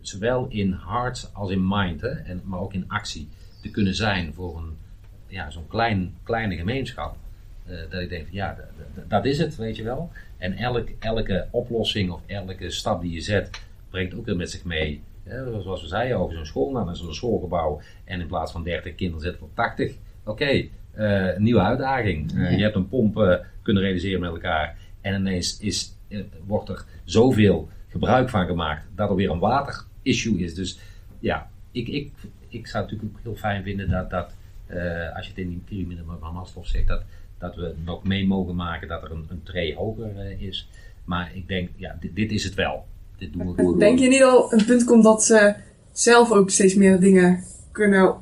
zowel 0.00 0.46
in 0.48 0.72
hart 0.72 1.30
als 1.32 1.50
in 1.50 1.68
mind, 1.68 2.00
hè, 2.00 2.08
en, 2.08 2.40
maar 2.44 2.60
ook 2.60 2.74
in 2.74 2.88
actie, 2.88 3.28
te 3.62 3.70
kunnen 3.70 3.94
zijn 3.94 4.34
voor 4.34 4.58
een, 4.58 4.76
ja, 5.26 5.50
zo'n 5.50 5.68
klein, 5.68 6.14
kleine 6.22 6.56
gemeenschap. 6.56 7.16
Eh, 7.66 7.76
dat 7.90 8.00
ik 8.00 8.08
denk 8.08 8.26
van 8.26 8.34
ja, 8.34 8.56
dat 9.08 9.24
is 9.24 9.38
het, 9.38 9.56
weet 9.56 9.76
je 9.76 9.82
wel. 9.82 10.10
En 10.38 10.56
elk, 10.56 10.88
elke 10.98 11.46
oplossing 11.50 12.10
of 12.10 12.20
elke 12.26 12.70
stap 12.70 13.02
die 13.02 13.12
je 13.12 13.20
zet, 13.20 13.50
brengt 13.90 14.14
ook 14.14 14.26
weer 14.26 14.36
met 14.36 14.50
zich 14.50 14.64
mee. 14.64 15.02
Hè, 15.22 15.62
zoals 15.62 15.82
we 15.82 15.88
zeiden 15.88 16.16
over 16.16 16.34
zo'n 16.36 16.46
school, 16.46 16.70
nou, 16.70 16.84
dan 16.84 16.94
is 16.94 17.00
er 17.00 17.08
een 17.08 17.14
schoolgebouw 17.14 17.80
en 18.04 18.20
in 18.20 18.26
plaats 18.26 18.52
van 18.52 18.62
30 18.62 18.94
kinderen 18.94 19.22
zitten 19.22 19.42
er 19.42 19.54
80. 19.54 19.94
Oké, 20.24 20.68
eh, 20.92 21.36
nieuwe 21.36 21.60
uitdaging. 21.60 22.32
Eh, 22.32 22.50
Ja. 22.50 22.56
Je 22.56 22.62
hebt 22.62 22.74
een 22.74 22.88
pomp 22.88 23.16
eh, 23.18 23.34
kunnen 23.62 23.82
realiseren 23.82 24.20
met 24.20 24.30
elkaar 24.30 24.76
en 25.00 25.14
ineens 25.14 25.58
is, 25.60 25.96
wordt 26.46 26.68
er 26.68 26.84
zoveel 27.04 27.68
gebruik 27.88 28.28
van 28.28 28.46
gemaakt 28.46 28.86
dat 28.94 29.10
er 29.10 29.16
weer 29.16 29.30
een 29.30 29.38
waterissue 29.38 30.38
is. 30.38 30.54
Dus 30.54 30.78
ja, 31.18 31.50
ik, 31.70 31.88
ik, 31.88 32.12
ik 32.48 32.66
zou 32.66 32.82
het 32.84 32.92
natuurlijk 32.92 33.18
ook 33.18 33.22
heel 33.22 33.36
fijn 33.36 33.62
vinden 33.62 33.90
dat, 33.90 34.10
dat 34.10 34.34
als 35.14 35.24
je 35.24 35.30
het 35.30 35.38
in 35.38 35.48
die 35.48 35.62
piramide 35.64 36.02
van 36.20 36.34
Maslow 36.34 36.64
zegt, 36.64 36.86
dat, 36.86 37.02
dat 37.38 37.54
we 37.56 37.74
nog 37.84 38.04
mee 38.04 38.26
mogen 38.26 38.54
maken 38.54 38.88
dat 38.88 39.02
er 39.02 39.10
een, 39.10 39.26
een 39.28 39.42
tree 39.42 39.74
hoger 39.74 40.40
is. 40.40 40.68
Maar 41.04 41.30
ik 41.34 41.48
denk, 41.48 41.70
ja, 41.76 41.96
dit, 42.00 42.16
dit 42.16 42.30
is 42.30 42.44
het 42.44 42.54
wel. 42.54 42.86
Dit 43.22 43.32
doen 43.32 43.46
we 43.48 43.54
gewoon. 43.54 43.78
Denk 43.78 43.98
je 43.98 44.08
niet 44.08 44.22
al 44.22 44.52
een 44.52 44.64
punt 44.64 44.84
komt 44.84 45.04
dat 45.04 45.24
ze 45.24 45.54
zelf 45.92 46.30
ook 46.32 46.50
steeds 46.50 46.74
meer 46.74 47.00
dingen 47.00 47.44
kunnen 47.72 48.14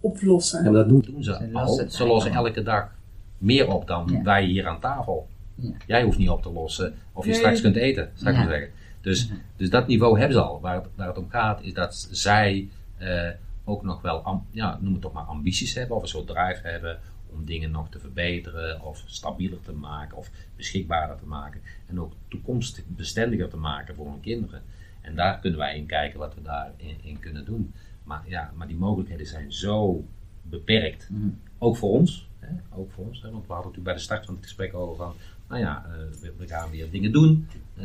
oplossen? 0.00 0.58
Ja, 0.64 0.70
maar 0.70 0.80
dat 0.80 0.88
doen, 0.88 1.04
doen 1.06 1.24
ze 1.24 1.32
Ze 1.32 1.48
al. 1.58 1.78
het 1.78 1.94
Ze 1.94 2.06
lossen 2.06 2.32
elke 2.32 2.62
dag 2.62 2.90
meer 3.38 3.68
op 3.72 3.86
dan 3.86 4.08
Ja. 4.12 4.22
wij 4.22 4.44
hier 4.44 4.66
aan 4.66 4.80
tafel. 4.80 5.26
Ja. 5.54 5.70
Jij 5.86 6.02
hoeft 6.02 6.18
niet 6.18 6.28
op 6.28 6.42
te 6.42 6.50
lossen 6.52 6.94
of 7.12 7.24
je 7.24 7.30
Nee. 7.30 7.38
straks 7.38 7.60
kunt 7.60 7.76
eten, 7.76 8.10
zou 8.14 8.30
ik 8.30 8.36
Ja. 8.36 8.42
maar 8.44 8.52
zeggen. 8.52 8.70
Dus, 9.00 9.30
dus 9.56 9.70
dat 9.70 9.86
niveau 9.86 10.18
hebben 10.18 10.36
ze 10.36 10.42
al. 10.42 10.60
Waar 10.60 10.74
het, 10.74 10.84
waar 10.94 11.06
het 11.08 11.18
om 11.18 11.28
gaat 11.30 11.62
is 11.62 11.72
dat 11.74 12.08
zij 12.10 12.68
eh, 12.98 13.28
ook 13.64 13.82
nog 13.82 14.02
wel, 14.02 14.18
am- 14.22 14.46
ja, 14.50 14.78
noem 14.80 14.92
het 14.92 15.02
toch 15.02 15.12
maar 15.12 15.22
ambities 15.24 15.74
hebben 15.74 15.96
of 15.96 16.02
een 16.02 16.08
soort 16.08 16.26
drive 16.26 16.60
hebben 16.62 16.98
om 17.34 17.44
dingen 17.44 17.70
nog 17.70 17.88
te 17.88 17.98
verbeteren 17.98 18.82
of 18.82 19.02
stabieler 19.06 19.60
te 19.60 19.72
maken 19.72 20.16
of 20.16 20.30
beschikbaarder 20.56 21.16
te 21.16 21.26
maken. 21.26 21.60
En 21.86 22.00
ook 22.00 22.12
toekomstig 22.28 22.84
bestendiger 22.86 23.48
te 23.48 23.56
maken 23.56 23.94
voor 23.94 24.06
hun 24.06 24.20
kinderen. 24.20 24.62
En 25.00 25.14
daar 25.14 25.38
kunnen 25.40 25.58
wij 25.58 25.76
in 25.76 25.86
kijken 25.86 26.18
wat 26.18 26.34
we 26.34 26.42
daarin 26.42 26.96
in 27.02 27.18
kunnen 27.18 27.44
doen. 27.44 27.72
Maar, 28.04 28.22
ja, 28.26 28.52
maar 28.54 28.66
die 28.66 28.76
mogelijkheden 28.76 29.26
zijn 29.26 29.52
zo 29.52 30.04
beperkt. 30.42 31.08
Mhm. 31.10 31.28
Ook 31.58 31.76
voor 31.76 31.90
ons. 31.90 32.28
Hè? 32.38 32.54
Ook 32.70 32.90
voor 32.90 33.06
ons 33.06 33.22
hè? 33.22 33.30
Want 33.30 33.46
we 33.46 33.52
hadden 33.52 33.70
natuurlijk 33.70 33.84
bij 33.84 33.94
de 33.94 34.00
start 34.00 34.24
van 34.24 34.34
het 34.34 34.44
gesprek 34.44 34.74
over 34.74 34.96
van, 34.96 35.14
nou 35.48 35.60
ja, 35.60 35.86
eh, 35.86 36.28
we, 36.38 36.46
gaan 36.46 36.70
weer 36.70 36.90
dingen 36.90 37.12
doen. 37.12 37.48
Eh, 37.76 37.84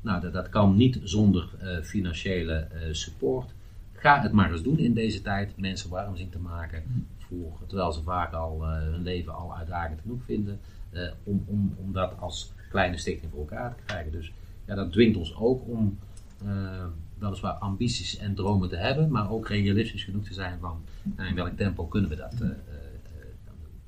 nou, 0.00 0.20
dat, 0.20 0.32
dat 0.32 0.48
kan 0.48 0.76
niet 0.76 1.00
zonder 1.02 1.48
eh, 1.58 1.82
financiële 1.82 2.68
support. 2.92 3.50
Ga 3.92 4.22
het 4.22 4.32
maar 4.32 4.52
eens 4.52 4.62
doen 4.62 4.78
in 4.78 4.94
deze 4.94 5.22
tijd. 5.22 5.56
Mensen 5.56 5.90
warm 5.90 6.16
zien 6.16 6.30
te 6.30 6.38
maken. 6.38 7.06
Terwijl 7.66 7.92
ze 7.92 8.02
vaak 8.02 8.32
al 8.32 8.62
eh, 8.64 8.72
hun 8.72 9.02
leven 9.02 9.34
al 9.34 9.56
uitdagend 9.56 10.00
genoeg 10.00 10.22
vinden. 10.24 10.60
eh, 10.90 11.02
om, 11.24 11.44
om, 11.46 11.74
om 11.84 11.92
dat 11.92 12.12
als 12.20 12.52
kleine 12.70 12.96
stichting 12.96 13.30
voor 13.30 13.40
elkaar 13.40 13.74
te 13.76 13.82
krijgen. 13.86 14.12
Dus 14.12 14.32
ja, 14.64 14.74
dat 14.74 14.92
dwingt 14.92 15.16
ons 15.16 15.36
ook 15.36 15.62
om 15.68 15.98
eh, 16.44 16.84
weliswaar 17.18 17.52
ambities 17.52 18.16
en 18.18 18.34
dromen 18.34 18.68
te 18.68 18.76
hebben. 18.76 19.10
Maar 19.10 19.30
ook 19.30 19.48
realistisch 19.48 20.04
genoeg 20.04 20.24
te 20.24 20.34
zijn 20.34 20.58
van 20.60 20.80
nou, 21.02 21.28
in 21.28 21.34
welk 21.34 21.56
tempo 21.56 21.84
kunnen 21.86 22.10
we 22.10 22.16
dat 22.16 22.38
doen. 22.38 22.54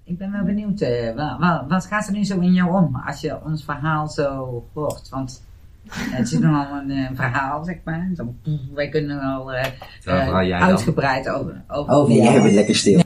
Ik 0.04 0.18
ben 0.18 0.32
wel 0.32 0.44
benieuwd, 0.44 0.80
eh, 0.80 1.14
wa- 1.14 1.38
wa- 1.38 1.66
wat 1.68 1.86
gaat 1.86 2.06
er 2.06 2.12
nu 2.12 2.24
zo 2.24 2.40
in 2.40 2.52
jou 2.52 2.84
om 2.84 2.96
als 2.96 3.20
je 3.20 3.42
ons 3.44 3.64
verhaal 3.64 4.08
zo 4.08 4.64
hoort? 4.72 5.08
Want 5.08 5.44
het 6.16 6.32
is 6.32 6.38
nogal 6.38 6.78
een 6.78 6.90
eh, 6.90 7.10
verhaal, 7.14 7.64
zeg 7.64 7.76
maar. 7.84 8.10
Zo, 8.16 8.34
pff, 8.42 8.74
wij 8.74 8.88
kunnen 8.88 9.20
al 9.20 9.52
eh, 9.52 9.66
eh, 10.04 10.48
jij 10.48 10.58
dan. 10.58 10.68
uitgebreid 10.68 11.28
over, 11.28 11.62
over 11.68 11.94
Oh, 11.94 12.08
jou. 12.10 12.22
jij 12.22 12.42
bent 12.42 12.54
lekker 12.54 12.76
stil. 12.76 12.98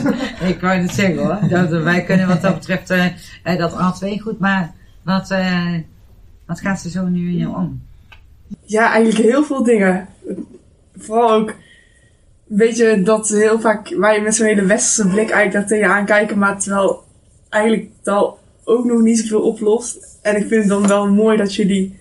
Ik 0.50 0.60
wou 0.60 0.78
het 0.78 0.90
zeggen 0.90 1.18
hoor. 1.18 1.48
Dat, 1.48 1.82
wij 1.82 2.04
kunnen 2.04 2.28
wat 2.28 2.40
dat 2.40 2.54
betreft 2.54 2.88
dat 3.42 3.76
al 3.76 3.92
twee 3.92 4.20
goed, 4.20 4.38
maar 4.38 4.72
wat, 5.04 5.30
eh, 5.30 5.74
wat 6.46 6.60
gaat 6.60 6.84
er 6.84 6.90
zo 6.90 7.06
nu 7.06 7.28
in 7.28 7.36
jou 7.36 7.56
om? 7.56 7.82
Ja, 8.64 8.92
eigenlijk 8.92 9.30
heel 9.30 9.44
veel 9.44 9.62
dingen. 9.62 10.08
Vooral 10.96 11.32
ook, 11.32 11.54
weet 12.44 12.76
je, 12.76 13.02
dat 13.02 13.28
heel 13.28 13.60
vaak 13.60 13.88
wij 13.88 14.20
met 14.20 14.34
zo'n 14.34 14.46
hele 14.46 14.64
westerse 14.64 15.10
blik 15.10 15.30
eigenlijk 15.30 15.52
daar 15.52 15.78
tegenaan 15.78 16.04
kijken, 16.04 16.38
maar 16.38 16.58
terwijl 16.60 17.04
eigenlijk 17.48 17.88
dat 18.02 18.36
ook 18.64 18.84
nog 18.84 19.00
niet 19.00 19.18
zoveel 19.18 19.42
oplost. 19.42 20.18
En 20.22 20.36
ik 20.36 20.46
vind 20.46 20.60
het 20.60 20.68
dan 20.68 20.86
wel 20.86 21.08
mooi 21.08 21.36
dat 21.36 21.54
jullie 21.54 21.98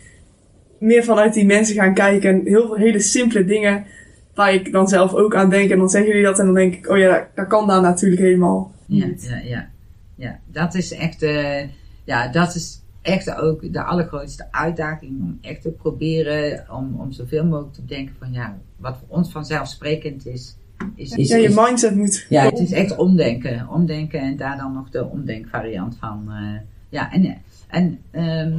meer 0.83 1.03
vanuit 1.03 1.33
die 1.33 1.45
mensen 1.45 1.75
gaan 1.75 1.93
kijken 1.93 2.29
en 2.29 2.41
heel 2.45 2.65
veel 2.67 2.75
hele 2.75 2.99
simpele 2.99 3.45
dingen 3.45 3.85
waar 4.33 4.53
ik 4.53 4.71
dan 4.71 4.87
zelf 4.87 5.13
ook 5.13 5.35
aan 5.35 5.49
denk. 5.49 5.69
En 5.71 5.77
dan 5.77 5.89
zeggen 5.89 6.09
jullie 6.11 6.25
dat 6.25 6.39
en 6.39 6.45
dan 6.45 6.53
denk 6.55 6.73
ik, 6.73 6.89
oh 6.89 6.97
ja, 6.97 7.07
dat, 7.09 7.25
dat 7.35 7.47
kan 7.47 7.67
daar 7.67 7.81
natuurlijk 7.81 8.21
helemaal 8.21 8.71
Ja, 8.85 9.05
niet. 9.05 9.27
ja, 9.29 9.37
ja. 9.43 9.69
ja 10.15 10.39
dat 10.45 10.75
is 10.75 10.91
echt, 10.93 11.21
eh, 11.23 11.61
ja, 12.03 12.27
dat 12.27 12.55
is 12.55 12.81
echt 13.01 13.35
ook 13.35 13.73
de 13.73 13.83
allergrootste 13.83 14.47
uitdaging 14.51 15.21
om 15.21 15.37
echt 15.41 15.61
te 15.61 15.69
proberen 15.69 16.65
om, 16.71 16.95
om 16.99 17.11
zoveel 17.11 17.45
mogelijk 17.45 17.73
te 17.73 17.85
denken 17.85 18.15
van 18.19 18.31
ja, 18.31 18.57
wat 18.77 18.97
voor 18.97 19.17
ons 19.17 19.31
vanzelfsprekend 19.31 20.25
is. 20.25 20.55
is, 20.95 21.11
is, 21.11 21.29
Ja, 21.29 21.37
je 21.37 21.47
is- 21.47 21.55
mindset 21.55 21.95
moet. 21.95 22.25
ja, 22.29 22.43
het 22.45 22.59
is 22.59 22.71
echt 22.71 22.95
omdenken. 22.97 23.67
Omdenken 23.69 24.19
en 24.19 24.37
daar 24.37 24.57
dan 24.57 24.73
nog 24.73 24.89
de 24.89 25.05
omdenkvariant 25.05 25.95
van. 25.99 26.23
eh, 26.29 26.59
ja, 26.89 27.11
en, 27.11 27.37
en 27.67 27.99
ehm, 28.11 28.53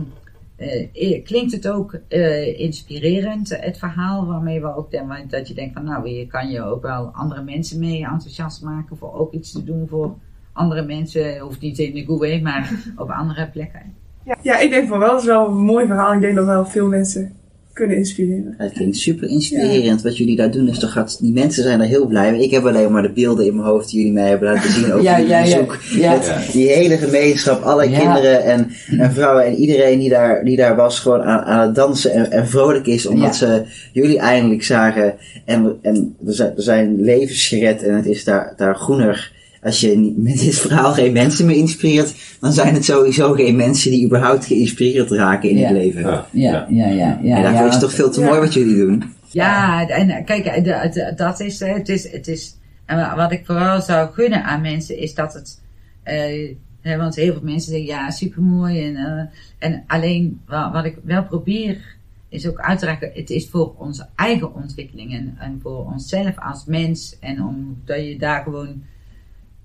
eh, 0.56 0.88
eh, 0.92 1.24
klinkt 1.24 1.52
het 1.52 1.68
ook 1.68 1.98
eh, 2.08 2.60
inspirerend, 2.60 3.60
het 3.60 3.78
verhaal, 3.78 4.26
waarmee 4.26 4.60
we 4.60 4.76
ook 4.76 4.90
denken, 4.90 5.28
dat 5.28 5.48
je 5.48 5.54
denkt 5.54 5.74
van 5.74 5.84
nou, 5.84 6.08
je 6.08 6.26
kan 6.26 6.50
je 6.50 6.62
ook 6.62 6.82
wel 6.82 7.10
andere 7.12 7.42
mensen 7.42 7.78
mee 7.78 8.04
enthousiast 8.04 8.62
maken 8.62 8.96
voor 8.96 9.14
ook 9.14 9.32
iets 9.32 9.52
te 9.52 9.64
doen 9.64 9.88
voor 9.88 10.14
andere 10.52 10.82
mensen. 10.82 11.38
Hoeft 11.38 11.60
niet 11.60 11.78
in 11.78 11.94
de 11.94 12.04
Gouwe, 12.04 12.40
maar 12.42 12.72
op 12.96 13.10
andere 13.10 13.48
plekken. 13.48 13.94
Ja, 14.24 14.36
ja, 14.42 14.58
ik 14.58 14.70
denk 14.70 14.88
van 14.88 14.98
wel, 14.98 15.10
het 15.12 15.20
is 15.20 15.26
wel 15.26 15.48
een 15.48 15.56
mooi 15.56 15.86
verhaal. 15.86 16.14
Ik 16.14 16.20
denk 16.20 16.34
dat 16.34 16.46
wel 16.46 16.66
veel 16.66 16.88
mensen 16.88 17.32
kunnen 17.74 17.96
inspireren. 17.96 18.54
Het 18.58 18.72
klinkt 18.72 18.96
super 18.96 19.28
inspirerend 19.28 20.02
wat 20.02 20.16
jullie 20.16 20.36
daar 20.36 20.50
doen. 20.50 20.64
Dus 20.66 20.78
toch 20.78 20.92
gaat, 20.92 21.18
die 21.20 21.32
mensen 21.32 21.62
zijn 21.62 21.80
er 21.80 21.86
heel 21.86 22.06
blij 22.06 22.32
mee. 22.32 22.42
Ik 22.42 22.50
heb 22.50 22.64
alleen 22.66 22.92
maar 22.92 23.02
de 23.02 23.10
beelden 23.12 23.46
in 23.46 23.54
mijn 23.54 23.66
hoofd 23.68 23.88
die 23.90 23.98
jullie 23.98 24.12
mij 24.12 24.28
hebben 24.28 24.52
laten 24.52 24.70
zien 24.70 24.84
over 24.92 25.02
Ja, 25.10 25.16
die 25.16 25.26
ja, 25.26 25.38
ja. 25.38 25.44
bezoek. 25.44 25.78
Ja. 25.96 26.12
Met 26.12 26.48
die 26.52 26.68
hele 26.68 26.96
gemeenschap, 26.96 27.62
alle 27.62 27.90
Ja. 27.90 27.98
kinderen 27.98 28.44
en, 28.44 28.70
en 28.98 29.12
vrouwen 29.12 29.44
en 29.44 29.54
iedereen 29.54 29.98
die 29.98 30.08
daar, 30.08 30.44
die 30.44 30.56
daar 30.56 30.76
was 30.76 30.98
gewoon 31.00 31.22
aan, 31.22 31.40
aan 31.44 31.66
het 31.66 31.74
dansen 31.74 32.12
en, 32.12 32.30
en 32.30 32.48
vrolijk 32.48 32.86
is. 32.86 33.06
Omdat 33.06 33.36
ze 33.36 33.62
jullie 33.92 34.18
eindelijk 34.18 34.62
zagen. 34.64 35.14
En, 35.44 35.64
we- 35.64 35.74
en 35.82 36.16
er, 36.26 36.34
zijn, 36.34 36.52
er 36.56 36.62
zijn 36.62 37.00
levens 37.00 37.46
gered 37.48 37.82
en 37.82 37.94
het 37.94 38.06
is 38.06 38.24
daar, 38.24 38.52
daar 38.56 38.76
groener. 38.76 39.32
Als 39.64 39.80
je 39.80 39.96
niet- 39.96 40.16
met 40.16 40.38
dit 40.38 40.54
verhaal 40.58 40.92
geen 40.92 41.12
mensen 41.12 41.46
meer 41.46 41.56
inspireert, 41.56 42.14
dan 42.40 42.52
zijn 42.52 42.74
het 42.74 42.84
sowieso 42.84 43.32
geen 43.32 43.56
mensen 43.56 43.90
die 43.90 44.04
überhaupt 44.04 44.44
geïnspireerd 44.46 45.10
raken 45.10 45.50
in 45.50 45.56
Ja. 45.56 45.62
het 45.66 45.76
leven. 45.76 46.02
Ja. 46.02 46.26
Ja, 46.32 46.66
ja, 46.68 46.86
ja. 46.86 47.18
ja, 47.22 47.36
en 47.36 47.42
daarvoor 47.42 47.66
is 47.66 47.72
het 47.72 47.80
toch 47.82 47.92
veel 47.92 48.10
te 48.10 48.20
Ja. 48.20 48.26
mooi 48.26 48.40
wat 48.40 48.54
jullie 48.54 48.76
doen. 48.76 49.02
Ja, 49.30 49.88
en 49.88 50.10
eh, 50.10 50.24
kijk, 50.24 50.44
eh, 50.46 50.64
de- 50.92 51.12
dat 51.16 51.40
is, 51.40 51.60
eh, 51.60 51.74
het 51.74 51.88
is, 51.88 52.10
het 52.12 52.28
is, 52.28 52.56
en 52.86 52.96
wa- 52.96 53.16
wat 53.16 53.32
ik 53.32 53.42
vooral 53.46 53.80
zou 53.80 54.12
gunnen 54.12 54.44
aan 54.44 54.60
mensen 54.60 54.98
is 54.98 55.14
dat 55.14 55.32
het, 55.34 55.60
eh, 56.02 56.54
hè, 56.80 56.96
want 56.96 57.14
heel 57.14 57.32
veel 57.32 57.42
mensen 57.42 57.70
zeggen 57.70 57.88
ja, 57.88 58.10
supermooi 58.10 58.84
en, 58.86 58.96
eh, 58.96 59.68
en 59.68 59.84
alleen 59.86 60.40
wa- 60.46 60.72
wat 60.72 60.84
ik 60.84 60.96
wel 61.04 61.24
probeer 61.24 61.96
is 62.28 62.48
ook 62.48 62.60
uit 62.60 62.78
te 62.78 62.86
raken, 62.86 63.10
het 63.14 63.30
is 63.30 63.48
voor 63.50 63.74
onze 63.78 64.06
eigen 64.16 64.54
ontwikkeling 64.54 65.12
en, 65.12 65.36
en 65.38 65.58
voor 65.62 65.84
onszelf 65.92 66.34
als 66.38 66.64
mens 66.66 67.16
en 67.20 67.42
omdat 67.42 68.04
je 68.06 68.16
daar 68.18 68.42
gewoon 68.42 68.82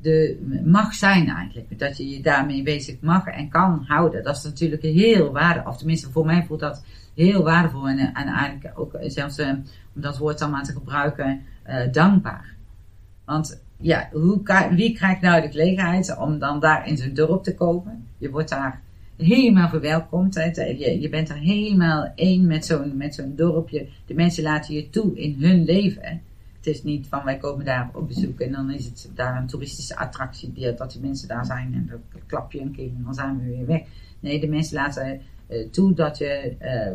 de, 0.01 0.61
mag 0.65 0.93
zijn 0.93 1.27
eigenlijk. 1.27 1.79
Dat 1.79 1.97
je 1.97 2.09
je 2.09 2.21
daarmee 2.21 2.63
bezig 2.63 2.95
mag 3.01 3.25
en 3.25 3.49
kan 3.49 3.83
houden. 3.87 4.23
Dat 4.23 4.37
is 4.37 4.43
natuurlijk 4.43 4.81
heel 4.81 5.31
waardevol. 5.31 5.71
Of 5.71 5.77
tenminste, 5.77 6.11
voor 6.11 6.25
mij 6.25 6.43
voelt 6.47 6.59
dat 6.59 6.83
heel 7.15 7.43
waardevol. 7.43 7.87
En, 7.87 7.97
en 7.97 8.27
eigenlijk 8.27 8.79
ook 8.79 8.93
eh, 8.93 9.09
zelfs, 9.09 9.37
eh, 9.37 9.49
om 9.95 10.01
dat 10.01 10.17
woord 10.17 10.39
dan 10.39 10.51
maar 10.51 10.63
te 10.63 10.71
gebruiken, 10.71 11.41
eh, 11.63 11.91
dankbaar. 11.91 12.55
Want 13.25 13.61
ja, 13.77 14.09
hoe, 14.11 14.67
wie 14.71 14.93
krijgt 14.93 15.21
nou 15.21 15.41
de 15.41 15.51
gelegenheid 15.51 16.17
om 16.17 16.39
dan 16.39 16.59
daar 16.59 16.87
in 16.87 16.97
zo'n 16.97 17.13
dorp 17.13 17.43
te 17.43 17.55
komen? 17.55 18.07
Je 18.17 18.29
wordt 18.29 18.49
daar 18.49 18.81
helemaal 19.17 19.69
verwelkomd. 19.69 20.33
Je, 20.33 20.97
je 20.99 21.09
bent 21.09 21.29
er 21.29 21.37
helemaal 21.37 22.11
één 22.15 22.47
met 22.47 22.65
zo'n 22.65 22.97
met 22.97 23.15
zo'n 23.15 23.35
dorpje. 23.35 23.87
De 24.05 24.13
mensen 24.13 24.43
laten 24.43 24.73
je 24.73 24.89
toe 24.89 25.15
in 25.15 25.35
hun 25.39 25.63
leven. 25.63 26.21
Het 26.59 26.67
is 26.67 26.83
niet 26.83 27.07
van 27.07 27.23
wij 27.23 27.37
komen 27.37 27.65
daar 27.65 27.89
op 27.93 28.07
bezoek 28.07 28.39
en 28.39 28.51
dan 28.51 28.71
is 28.71 28.85
het 28.85 29.09
daar 29.15 29.37
een 29.37 29.47
toeristische 29.47 29.97
attractie 29.97 30.53
die, 30.53 30.73
dat 30.73 30.91
die 30.91 31.01
mensen 31.01 31.27
daar 31.27 31.45
zijn 31.45 31.73
en 31.73 31.87
dan 31.89 32.21
klap 32.25 32.51
je 32.51 32.61
een 32.61 32.71
keer 32.71 32.89
en 32.89 33.01
dan 33.03 33.13
zijn 33.13 33.39
we 33.39 33.45
weer 33.45 33.65
weg. 33.65 33.81
Nee, 34.19 34.39
de 34.39 34.47
mensen 34.47 34.75
laten 34.75 35.21
eh, 35.47 35.69
toe 35.69 35.93
dat 35.93 36.17
je 36.17 36.55
eh, 36.57 36.91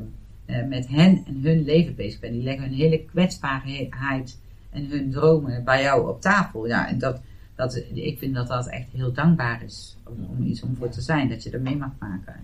eh, 0.47 0.69
met 0.69 0.89
hen 0.89 1.25
en 1.27 1.41
hun 1.43 1.65
leven 1.65 1.95
bezig 1.95 2.21
bent. 2.21 2.33
Die 2.33 2.43
leggen 2.43 2.65
hun 2.65 2.75
hele 2.75 3.05
kwetsbaarheid 3.05 4.39
en 4.71 4.87
hun 4.87 5.11
dromen 5.11 5.65
bij 5.65 5.83
jou 5.83 6.09
op 6.09 6.21
tafel. 6.21 6.67
Ja, 6.67 6.89
en 6.89 6.99
dat, 6.99 7.21
dat, 7.55 7.85
ik 7.95 8.19
vind 8.19 8.35
dat 8.35 8.49
dat 8.49 8.69
echt 8.69 8.89
heel 8.93 9.13
dankbaar 9.13 9.63
is 9.63 9.97
om, 10.05 10.25
om 10.25 10.45
iets 10.45 10.63
om 10.63 10.77
voor 10.77 10.89
te 10.89 11.01
zijn, 11.01 11.29
dat 11.29 11.43
je 11.43 11.51
er 11.51 11.61
mee 11.61 11.77
mag 11.77 11.93
maken. 11.99 12.37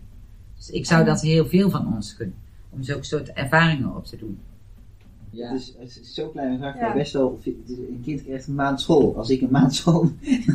Dus 0.56 0.70
ik 0.70 0.86
zou 0.86 1.04
dat 1.04 1.20
heel 1.20 1.46
veel 1.46 1.70
van 1.70 1.94
ons 1.94 2.12
gunnen, 2.12 2.36
om 2.70 2.82
zulke 2.82 3.04
soort 3.04 3.32
ervaringen 3.32 3.96
op 3.96 4.06
te 4.06 4.16
doen. 4.16 4.38
Ja. 5.32 5.52
Dus 5.52 5.74
het 5.78 6.00
is 6.02 6.14
zo 6.14 6.26
klein 6.28 6.52
bedrag, 6.52 6.74
Ja. 6.74 6.80
maar 6.80 6.94
best 6.94 7.12
wel. 7.12 7.38
Een 7.44 8.00
kind 8.04 8.24
krijgt 8.24 8.46
een 8.46 8.54
maand 8.54 8.80
school. 8.80 9.14
Als 9.16 9.30
ik 9.30 9.40
een 9.40 9.48
maand 9.50 9.74
school 9.74 10.10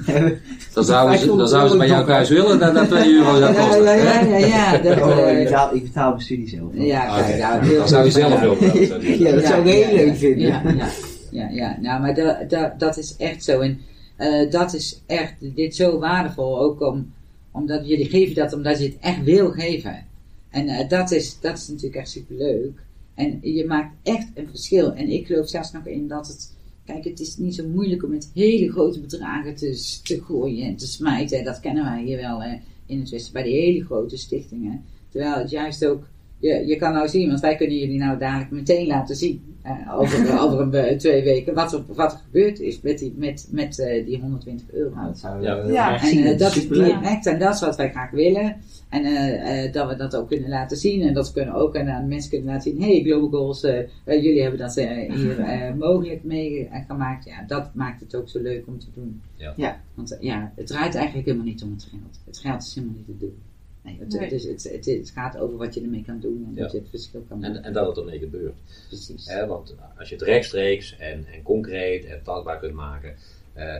heb. 0.06 0.38
Dan 0.74 0.84
zouden 0.84 1.20
ze, 1.20 1.26
dan 1.26 1.48
zouden 1.48 1.72
ze 1.72 1.78
bij 1.78 1.88
jou 1.88 2.06
thuis 2.06 2.30
willen 2.30 2.60
dat 2.60 2.74
dat 2.74 2.88
2 2.88 3.14
euro 3.14 3.38
zou 3.38 3.54
Ja, 3.54 3.66
kosten. 3.66 3.84
ja, 3.84 3.94
ja, 3.94 4.38
ja, 4.38 4.38
ja, 4.38 4.78
dat, 4.84 5.02
Oh, 5.02 5.18
eh, 5.20 5.38
ik, 5.38 5.44
betaal, 5.44 5.76
ik 5.76 5.84
betaal 5.84 6.10
mijn 6.10 6.22
studie 6.22 6.50
zelf. 6.50 6.70
ja, 6.74 7.20
Oké, 7.20 7.28
kijk, 7.28 7.40
nou, 7.62 7.76
dan 7.78 7.88
zou 7.88 8.06
je 8.06 8.12
zelf 8.12 8.40
heel 8.40 8.56
veel. 8.56 9.02
Ja, 9.02 9.32
dat 9.32 9.46
zou 9.46 9.68
ik 9.70 9.86
heel 9.86 9.96
leuk 9.96 10.16
vinden. 10.16 10.48
Ja, 10.48 10.62
ja, 10.78 10.88
ja, 11.32 11.50
ja. 11.50 11.78
nou, 11.82 12.02
maar 12.02 12.16
dat, 12.16 12.50
dat, 12.50 12.80
dat 12.80 12.98
is 12.98 13.16
echt 13.18 13.44
zo. 13.44 13.60
En 13.60 13.80
eh, 14.16 14.52
dat 14.52 14.74
is 14.74 15.02
echt, 15.06 15.34
dit 15.40 15.76
zo 15.76 16.00
waardevol 16.00 16.60
ook 16.62 16.82
om, 16.82 17.14
omdat 17.52 17.88
jullie 17.88 18.10
geven 18.10 18.36
dat 18.36 18.54
omdat 18.54 18.78
je 18.80 18.84
het 18.86 18.98
echt 19.02 19.24
wil 19.24 19.52
geven. 19.52 20.06
En 20.50 20.68
eh, 20.68 20.90
dat, 20.90 21.12
is, 21.12 21.38
dat 21.42 21.58
is 21.58 21.68
natuurlijk 21.68 21.96
echt 21.96 22.10
superleuk. 22.10 22.72
En 23.16 23.40
je 23.42 23.66
maakt 23.66 23.96
echt 24.04 24.28
een 24.34 24.48
verschil. 24.50 24.94
En 24.94 25.10
ik 25.10 25.26
geloof 25.26 25.50
zelfs 25.50 25.72
nog 25.72 25.86
in 25.86 26.08
dat 26.08 26.28
het, 26.28 26.54
kijk, 26.86 27.04
het 27.04 27.20
is 27.20 27.38
niet 27.38 27.56
zo 27.56 27.68
moeilijk 27.68 28.04
om 28.04 28.10
met 28.10 28.32
hele 28.34 28.72
grote 28.72 29.00
bedragen 29.00 29.56
te, 29.56 30.00
te 30.04 30.22
gooien 30.22 30.68
en 30.68 30.76
te 30.76 30.88
smijten. 30.88 31.44
Dat 31.44 31.60
kennen 31.60 31.84
wij 31.84 32.04
hier 32.04 32.18
wel 32.18 32.44
eh, 32.44 32.54
in 32.86 33.00
het 33.00 33.10
Westen, 33.10 33.34
bij 33.34 33.44
die 33.44 33.56
hele 33.56 33.86
grote 33.86 34.18
stichtingen. 34.18 34.84
Terwijl 35.10 35.38
het 35.38 35.50
juist 35.50 35.86
ook 35.86 36.08
je, 36.40 36.66
je 36.66 36.76
kan 36.76 36.94
nou 36.94 37.08
zien, 37.08 37.28
want 37.28 37.40
wij 37.40 37.56
kunnen 37.56 37.78
jullie 37.78 38.00
nou 38.00 38.18
dadelijk 38.18 38.52
meteen 38.52 38.88
laten 38.88 39.16
zien, 39.16 39.56
eh, 39.62 40.00
over, 40.00 40.40
over 40.44 40.60
een, 40.60 40.74
eh, 40.74 40.98
twee 40.98 41.24
weken, 41.24 41.54
wat 41.54 41.74
er, 41.74 41.84
wat 41.88 42.12
er 42.12 42.20
gebeurd 42.26 42.60
is 42.60 42.82
met 42.82 43.00
die, 43.00 43.14
met, 43.18 43.48
met, 43.52 43.80
eh, 43.80 44.06
die 44.06 44.20
120 44.22 44.72
euro. 44.72 44.96
Nou, 44.96 45.08
dat 45.08 45.18
zou 45.18 45.42
Ja. 45.42 45.68
Ja. 45.68 46.02
En 46.02 46.38
dat 46.38 46.56
is 46.56 46.68
direct, 46.68 47.26
en 47.26 47.40
dat 47.40 47.54
is 47.54 47.62
wat 47.62 47.76
wij 47.76 47.90
graag 47.90 48.12
willen. 48.12 48.56
En 48.90 49.72
dat 49.72 49.90
we 49.90 49.96
dat 49.96 50.16
ook 50.16 50.28
kunnen 50.28 50.50
laten 50.50 50.78
zien. 50.78 51.02
En 51.02 51.14
dat 51.14 51.28
we 51.28 51.34
kunnen 51.34 51.54
ook 51.54 51.78
aan 51.78 51.90
aan 51.90 52.08
mensen 52.08 52.30
kunnen 52.30 52.48
laten 52.48 52.72
zien. 52.72 52.82
hey, 52.82 53.02
Global 53.04 53.30
Goals, 53.30 53.62
jullie 54.06 54.42
hebben 54.42 54.60
dat 54.60 54.76
hier 54.76 55.76
mogelijk 55.78 56.24
meegemaakt. 56.24 57.26
Ja, 57.26 57.44
dat 57.48 57.74
maakt 57.74 58.00
het 58.00 58.16
ook 58.16 58.30
zo 58.30 58.42
leuk 58.42 58.68
om 58.68 58.80
te 58.80 58.88
doen. 58.94 59.22
Ja. 59.36 59.54
Ja. 59.56 59.82
Want 59.94 60.18
ja, 60.20 60.52
het 60.56 60.68
draait 60.68 60.96
eigenlijk 60.96 61.26
helemaal 61.26 61.48
niet 61.48 61.64
om 61.64 61.72
het 61.72 61.88
geld. 61.90 62.20
Het 62.26 62.38
geld 62.38 62.64
is 62.64 62.76
helemaal 62.76 62.96
niet 62.98 63.08
het 63.08 63.20
doel. 63.20 63.38
Nee, 63.86 63.98
het, 64.00 64.10
Nee. 64.14 64.22
Het, 64.22 64.32
is, 64.32 64.44
het, 64.44 64.64
het, 64.72 64.86
het 64.86 65.12
gaat 65.16 65.38
over 65.38 65.58
wat 65.58 65.74
je 65.74 65.82
ermee 65.82 66.04
kan 66.06 66.20
doen. 66.20 66.46
En 66.48 66.52
Ja. 66.56 66.62
dat 66.62 66.72
je 66.72 66.78
het 66.78 66.90
verschil 66.90 67.26
kan 67.30 67.40
maken. 67.40 67.56
En, 67.56 67.64
en 67.64 67.74
dat 67.74 67.88
het 67.88 67.98
ermee 67.98 68.20
gebeurt. 68.20 68.54
Precies. 68.88 69.28
Hè, 69.28 69.46
want 69.48 69.76
als 69.98 70.10
je 70.10 70.16
het 70.16 70.24
rechtstreeks 70.24 70.98
en, 70.98 71.26
en 71.34 71.42
concreet 71.44 72.06
en 72.06 72.20
tastbaar 72.24 72.60
kunt 72.60 72.74
maken, 72.74 73.16
eh, 73.54 73.76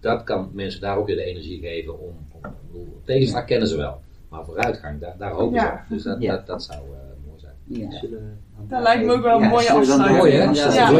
dat 0.00 0.24
kan 0.24 0.50
mensen 0.52 0.80
daar 0.80 0.96
ook 0.96 1.06
weer 1.06 1.16
de 1.16 1.24
energie 1.24 1.60
geven 1.60 2.00
om. 2.00 2.14
om 2.32 2.44
ik 2.50 2.56
bedoel, 2.72 3.00
tegenslag 3.04 3.44
kennen 3.44 3.68
ze 3.68 3.76
wel, 3.76 4.00
maar 4.28 4.44
vooruitgang, 4.44 5.00
daar, 5.00 5.14
daar 5.18 5.30
hopen 5.32 5.58
ze 5.60 5.64
Ja. 5.66 5.72
op. 5.72 5.94
Dus 5.94 6.02
dat, 6.02 6.20
Ja. 6.22 6.32
dat, 6.36 6.46
dat 6.46 6.62
zou 6.62 6.78
eh, 6.78 7.26
mooi 7.26 7.40
zijn. 7.40 7.54
Ja. 7.64 7.98
Zullen 7.98 8.18
we- 8.18 8.64
Dat 8.68 8.82
lijkt 8.82 9.04
me 9.04 9.12
ook 9.12 9.22
wel 9.22 9.36
een 9.36 9.42
Ja, 9.42 9.48
mooie 9.48 9.70
afsluiting. 9.72 10.18
Mooi, 10.18 10.32
hè? 10.32 10.42
Ja, 10.44 10.72
Ja, 10.72 10.90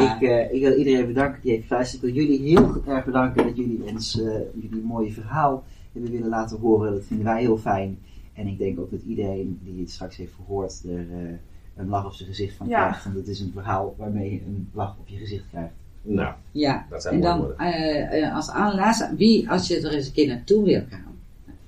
leuk. 0.00 0.20
Ik, 0.22 0.28
eh, 0.28 0.52
ik 0.54 0.60
wil 0.62 0.72
iedereen 0.72 1.06
bedanken 1.06 1.40
die 1.42 1.50
heeft 1.52 1.66
geluisterd. 1.66 2.02
Ik 2.02 2.14
wil 2.14 2.24
jullie 2.24 2.40
heel 2.48 2.82
erg 2.86 3.04
bedanken 3.04 3.44
dat 3.44 3.56
jullie 3.56 3.82
ons 3.90 4.20
eh, 4.20 4.26
jullie 4.54 4.82
mooie 4.84 5.12
verhaal 5.12 5.64
hebben 5.94 6.12
willen 6.12 6.28
laten 6.28 6.58
horen. 6.58 6.92
Dat 6.92 7.04
vinden 7.04 7.26
wij 7.26 7.40
heel 7.40 7.58
fijn. 7.58 7.98
En 8.32 8.46
ik 8.46 8.58
denk 8.58 8.78
ook 8.80 8.90
dat 8.90 9.02
iedereen 9.02 9.58
die 9.62 9.80
het 9.80 9.90
straks 9.90 10.16
heeft 10.16 10.32
gehoord 10.34 10.82
er 10.88 10.98
eh, 10.98 11.32
een 11.76 11.88
lach 11.88 12.04
op 12.06 12.12
zijn 12.12 12.28
gezicht 12.28 12.56
van 12.56 12.68
Ja. 12.68 12.80
krijgt. 12.86 13.04
Want 13.04 13.16
het 13.16 13.28
is 13.28 13.40
een 13.40 13.52
verhaal 13.52 13.94
waarmee 13.98 14.32
je 14.32 14.40
een 14.46 14.68
lach 14.72 14.96
op 15.00 15.08
je 15.08 15.16
gezicht 15.16 15.44
krijgt. 15.50 15.72
Nou, 16.02 16.34
Ja, 16.52 16.86
dat 16.90 17.02
zijn 17.02 17.14
en 17.14 17.20
dan 17.20 17.58
eh, 17.58 18.22
eh, 18.22 18.34
als 18.34 18.48
allerlaatste, 18.48 19.14
wie 19.16 19.50
als 19.50 19.68
je 19.68 19.80
er 19.80 19.94
eens 19.94 20.06
een 20.06 20.12
keer 20.12 20.26
naartoe 20.28 20.64
wil 20.64 20.82
gaan. 20.88 21.14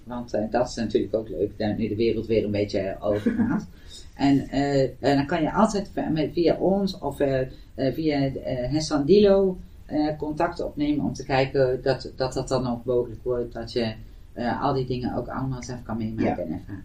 Want 0.05 0.32
eh, 0.35 0.51
dat 0.51 0.69
is 0.69 0.74
natuurlijk 0.74 1.15
ook 1.15 1.28
leuk, 1.28 1.59
daar 1.59 1.77
nu 1.77 1.89
de 1.89 1.97
wereld 1.97 2.27
weer 2.27 2.44
een 2.44 2.51
beetje 2.51 2.78
eh, 2.78 3.05
overgaat. 3.05 3.66
en 4.15 4.48
eh, 4.48 4.82
eh, 4.82 4.90
dan 4.98 5.27
kan 5.27 5.43
je 5.43 5.53
altijd 5.53 5.90
met, 6.12 6.32
via 6.32 6.57
ons 6.57 6.98
of 6.98 7.16
via 7.77 8.31
Hessandilo 8.44 9.57
eh, 9.86 10.16
contact 10.19 10.62
opnemen 10.62 11.05
om 11.05 11.12
te 11.12 11.24
kijken 11.24 11.82
dat, 11.82 12.12
dat 12.16 12.32
dat 12.32 12.48
dan 12.48 12.66
ook 12.66 12.85
mogelijk 12.85 13.23
wordt. 13.23 13.53
Dat 13.53 13.73
je 13.73 13.93
eh, 14.37 14.63
al 14.63 14.75
die 14.75 14.87
dingen 14.87 15.15
ook 15.17 15.29
allemaal 15.29 15.63
zelf 15.63 15.83
kan 15.83 15.97
meemaken 15.97 16.45
en 16.47 16.53
ervaren. 16.53 16.85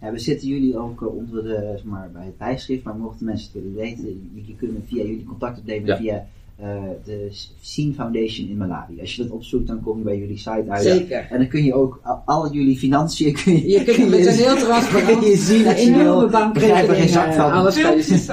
Ja, 0.00 0.10
we 0.12 0.18
zetten 0.18 0.48
jullie 0.48 0.78
ook 0.78 1.02
eh, 1.02 1.14
onder 1.16 1.42
de, 1.42 1.68
zeg 1.72 1.84
maar, 1.84 2.10
bij 2.10 2.24
het 2.24 2.38
bijschrift, 2.38 2.84
maar 2.84 2.94
mochten 2.96 3.26
mensen 3.26 3.50
het 3.52 3.62
willen 3.62 3.76
weten, 3.78 4.30
jullie 4.34 4.56
kunnen 4.56 4.82
via 4.86 5.02
jullie 5.04 5.24
contact 5.24 5.58
opnemen 5.58 5.86
Ja. 5.88 5.96
via 5.96 6.26
eh, 6.56 6.68
de 7.04 7.28
Scene 7.60 7.92
Foundation 7.92 8.48
in 8.48 8.56
Malawi. 8.56 9.00
Als 9.00 9.14
je 9.16 9.22
dat 9.22 9.30
opzoekt, 9.32 9.66
dan 9.66 9.82
kom 9.82 9.98
je 9.98 10.04
bij 10.04 10.18
jullie 10.18 10.36
site 10.36 10.64
uit. 10.68 10.82
Zeker. 10.82 11.26
En 11.30 11.38
dan 11.38 11.48
kun 11.48 11.64
je 11.64 11.74
ook 11.74 12.00
al, 12.02 12.22
al 12.26 12.52
jullie 12.52 12.78
financiën 12.78 13.34
kun 13.34 13.52
je, 13.52 13.68
Je 13.68 13.84
kunt 13.84 14.10
met 14.10 14.26
een 14.26 14.32
heel 14.34 14.56
transparant, 14.56 15.18
kun 15.20 15.28
je 15.30 15.36
zien 15.36 15.58
je 15.58 15.92
wil. 16.02 16.22
er 16.22 16.30
geen 16.30 16.30
zak 16.30 16.30
bankrekening, 16.30 17.10
van. 17.10 17.50
eh, 17.50 17.58
alles 17.58 17.76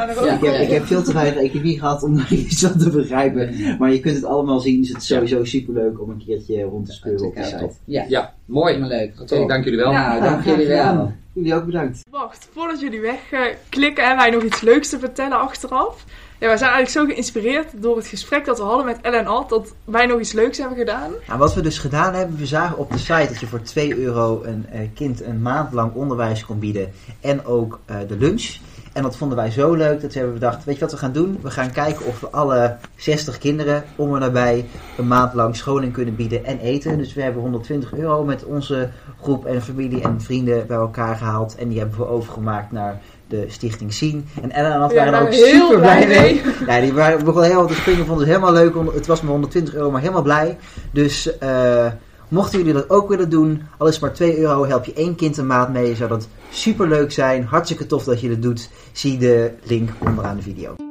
er 0.08 0.20
ook 0.20 0.26
Ja. 0.26 0.34
Ik 0.34 0.42
heb, 0.44 0.54
op. 0.54 0.60
ik 0.60 0.70
heb 0.70 0.86
veel 0.86 1.04
te 1.04 1.14
weinig 1.14 1.42
economie 1.42 1.80
gehad 1.80 2.04
om 2.04 2.16
daar 2.18 2.34
iets 2.48 2.62
van 2.66 2.78
te 2.80 2.90
begrijpen. 2.90 3.54
Maar 3.80 3.92
je 3.94 4.00
kunt 4.00 4.16
het 4.16 4.26
allemaal 4.26 4.60
zien. 4.60 4.80
Dus 4.82 4.90
het 4.90 4.98
is 5.02 5.08
sowieso 5.08 5.44
superleuk 5.44 6.02
om 6.02 6.10
een 6.10 6.22
keertje 6.26 6.62
rond 6.64 6.86
te 6.86 6.92
speuren 6.94 7.28
op 7.28 7.36
de 7.36 7.44
site. 7.44 7.70
Ja, 7.86 8.06
Ja, 8.10 8.34
mooi. 8.46 8.74
helemaal 8.74 8.98
leuk. 8.98 9.14
Oké, 9.22 9.46
dank 9.48 9.64
jullie 9.64 9.80
wel. 9.80 9.92
Nou, 9.92 10.22
dank 10.24 10.46
jullie 10.46 10.68
wel. 10.68 11.12
Jullie 11.34 11.54
ook 11.56 11.66
bedankt. 11.66 12.00
Wacht, 12.12 12.48
voordat 12.52 12.80
jullie 12.80 13.00
wegklikken, 13.02 14.06
hebben 14.06 14.24
wij 14.26 14.30
nog 14.34 14.44
iets 14.44 14.62
leuks 14.62 14.90
te 14.90 15.00
vertellen 15.00 15.40
achteraf. 15.40 16.06
Ja, 16.40 16.48
wij 16.48 16.58
zijn 16.58 16.72
eigenlijk 16.72 17.08
zo 17.08 17.14
geïnspireerd 17.14 17.82
door 17.82 17.96
het 17.98 18.08
gesprek 18.08 18.46
dat 18.46 18.58
we 18.58 18.64
hadden 18.64 18.86
met 18.86 19.00
Ellen 19.02 19.20
en 19.20 19.28
Alt, 19.28 19.50
dat 19.50 19.74
wij 19.86 20.06
nog 20.06 20.20
iets 20.20 20.32
leuks 20.32 20.58
hebben 20.58 20.78
gedaan. 20.78 21.12
Nou, 21.28 21.40
wat 21.40 21.54
we 21.54 21.62
dus 21.62 21.78
gedaan 21.78 22.14
hebben, 22.14 22.38
we 22.38 22.46
zagen 22.46 22.78
op 22.78 22.92
de 22.92 22.98
site 22.98 23.28
dat 23.28 23.40
je 23.40 23.48
voor 23.48 23.62
2 23.62 23.98
euro 23.98 24.44
een 24.44 24.66
eh, 24.72 24.80
kind 24.94 25.22
een 25.24 25.42
maand 25.42 25.74
lang 25.74 25.94
onderwijs 25.94 26.46
kon 26.46 26.60
bieden. 26.60 26.92
En 27.22 27.46
ook 27.46 27.80
eh, 27.86 27.98
de 28.08 28.18
lunch. 28.18 28.58
En 28.94 29.04
dat 29.04 29.18
vonden 29.18 29.38
wij 29.38 29.52
zo 29.52 29.74
leuk 29.74 30.02
dat 30.02 30.14
we 30.14 30.20
hebben 30.20 30.40
bedacht, 30.40 30.64
weet 30.64 30.76
je 30.76 30.82
wat 30.82 30.92
we 30.92 30.98
gaan 30.98 31.12
doen? 31.12 31.40
We 31.42 31.52
gaan 31.52 31.72
kijken 31.72 32.06
of 32.06 32.20
we 32.20 32.30
alle 32.30 32.78
60 32.96 33.38
kinderen 33.38 33.84
om 33.96 34.14
en 34.14 34.20
nabij 34.20 34.66
een 34.98 35.08
maand 35.08 35.34
lang 35.34 35.56
scholing 35.56 35.94
kunnen 35.94 36.16
bieden 36.16 36.46
en 36.46 36.60
eten. 36.60 36.98
Dus 36.98 37.14
we 37.14 37.22
hebben 37.22 37.42
120 37.42 37.94
euro 37.94 38.24
met 38.24 38.44
onze 38.44 38.90
groep 39.22 39.46
en 39.46 39.62
familie 39.62 40.02
en 40.02 40.22
vrienden 40.22 40.68
bij 40.68 40.78
elkaar 40.78 41.16
gehaald. 41.16 41.56
En 41.56 41.70
die 41.70 41.80
hebben 41.80 41.98
we 41.98 42.08
overgemaakt 42.08 42.72
naar 42.72 43.02
de 43.30 43.46
stichting 43.48 43.94
Zien. 43.94 44.28
En 44.42 44.52
Ellen 44.52 44.72
en 44.72 44.82
Ad 44.82 44.94
waren 44.94 45.12
daar 45.12 45.22
ook 45.22 45.34
super 45.34 45.80
blij 45.80 46.08
mee. 46.08 46.42
Ja, 46.68 46.82
die 46.82 46.94
waren 46.94 47.18
begonnen 47.20 47.44
helemaal 47.44 47.68
te 47.68 47.74
springen, 47.74 48.06
vonden 48.06 48.26
ze 48.26 48.32
helemaal 48.32 48.54
leuk. 48.54 48.94
Het 48.94 49.08
was 49.08 49.22
maar 49.22 49.32
120 49.32 49.74
euro, 49.74 49.92
maar 49.92 50.02
helemaal 50.02 50.22
blij. 50.22 50.58
Dus 50.92 51.38
eh, 51.38 51.88
mochten 52.28 52.58
jullie 52.58 52.74
dat 52.74 52.90
ook 52.90 53.10
willen 53.10 53.30
doen, 53.30 53.62
al 53.78 53.88
is 53.88 53.94
het 53.94 54.02
maar 54.02 54.14
2 54.14 54.40
euro, 54.40 54.66
help 54.66 54.86
je 54.86 54.94
één 54.94 55.16
kind 55.16 55.38
een 55.38 55.48
maand 55.48 55.74
mee. 55.74 55.96
Zou 55.96 56.10
dat 56.10 56.28
super 56.50 56.88
leuk 56.88 57.12
zijn. 57.12 57.44
Hartstikke 57.44 57.86
tof 57.86 58.04
dat 58.04 58.22
je 58.22 58.30
dat 58.30 58.42
doet. 58.42 58.70
Zie 58.92 59.18
de 59.18 59.52
link 59.64 59.90
onderaan 60.00 60.36
de 60.36 60.42
video. 60.42 60.89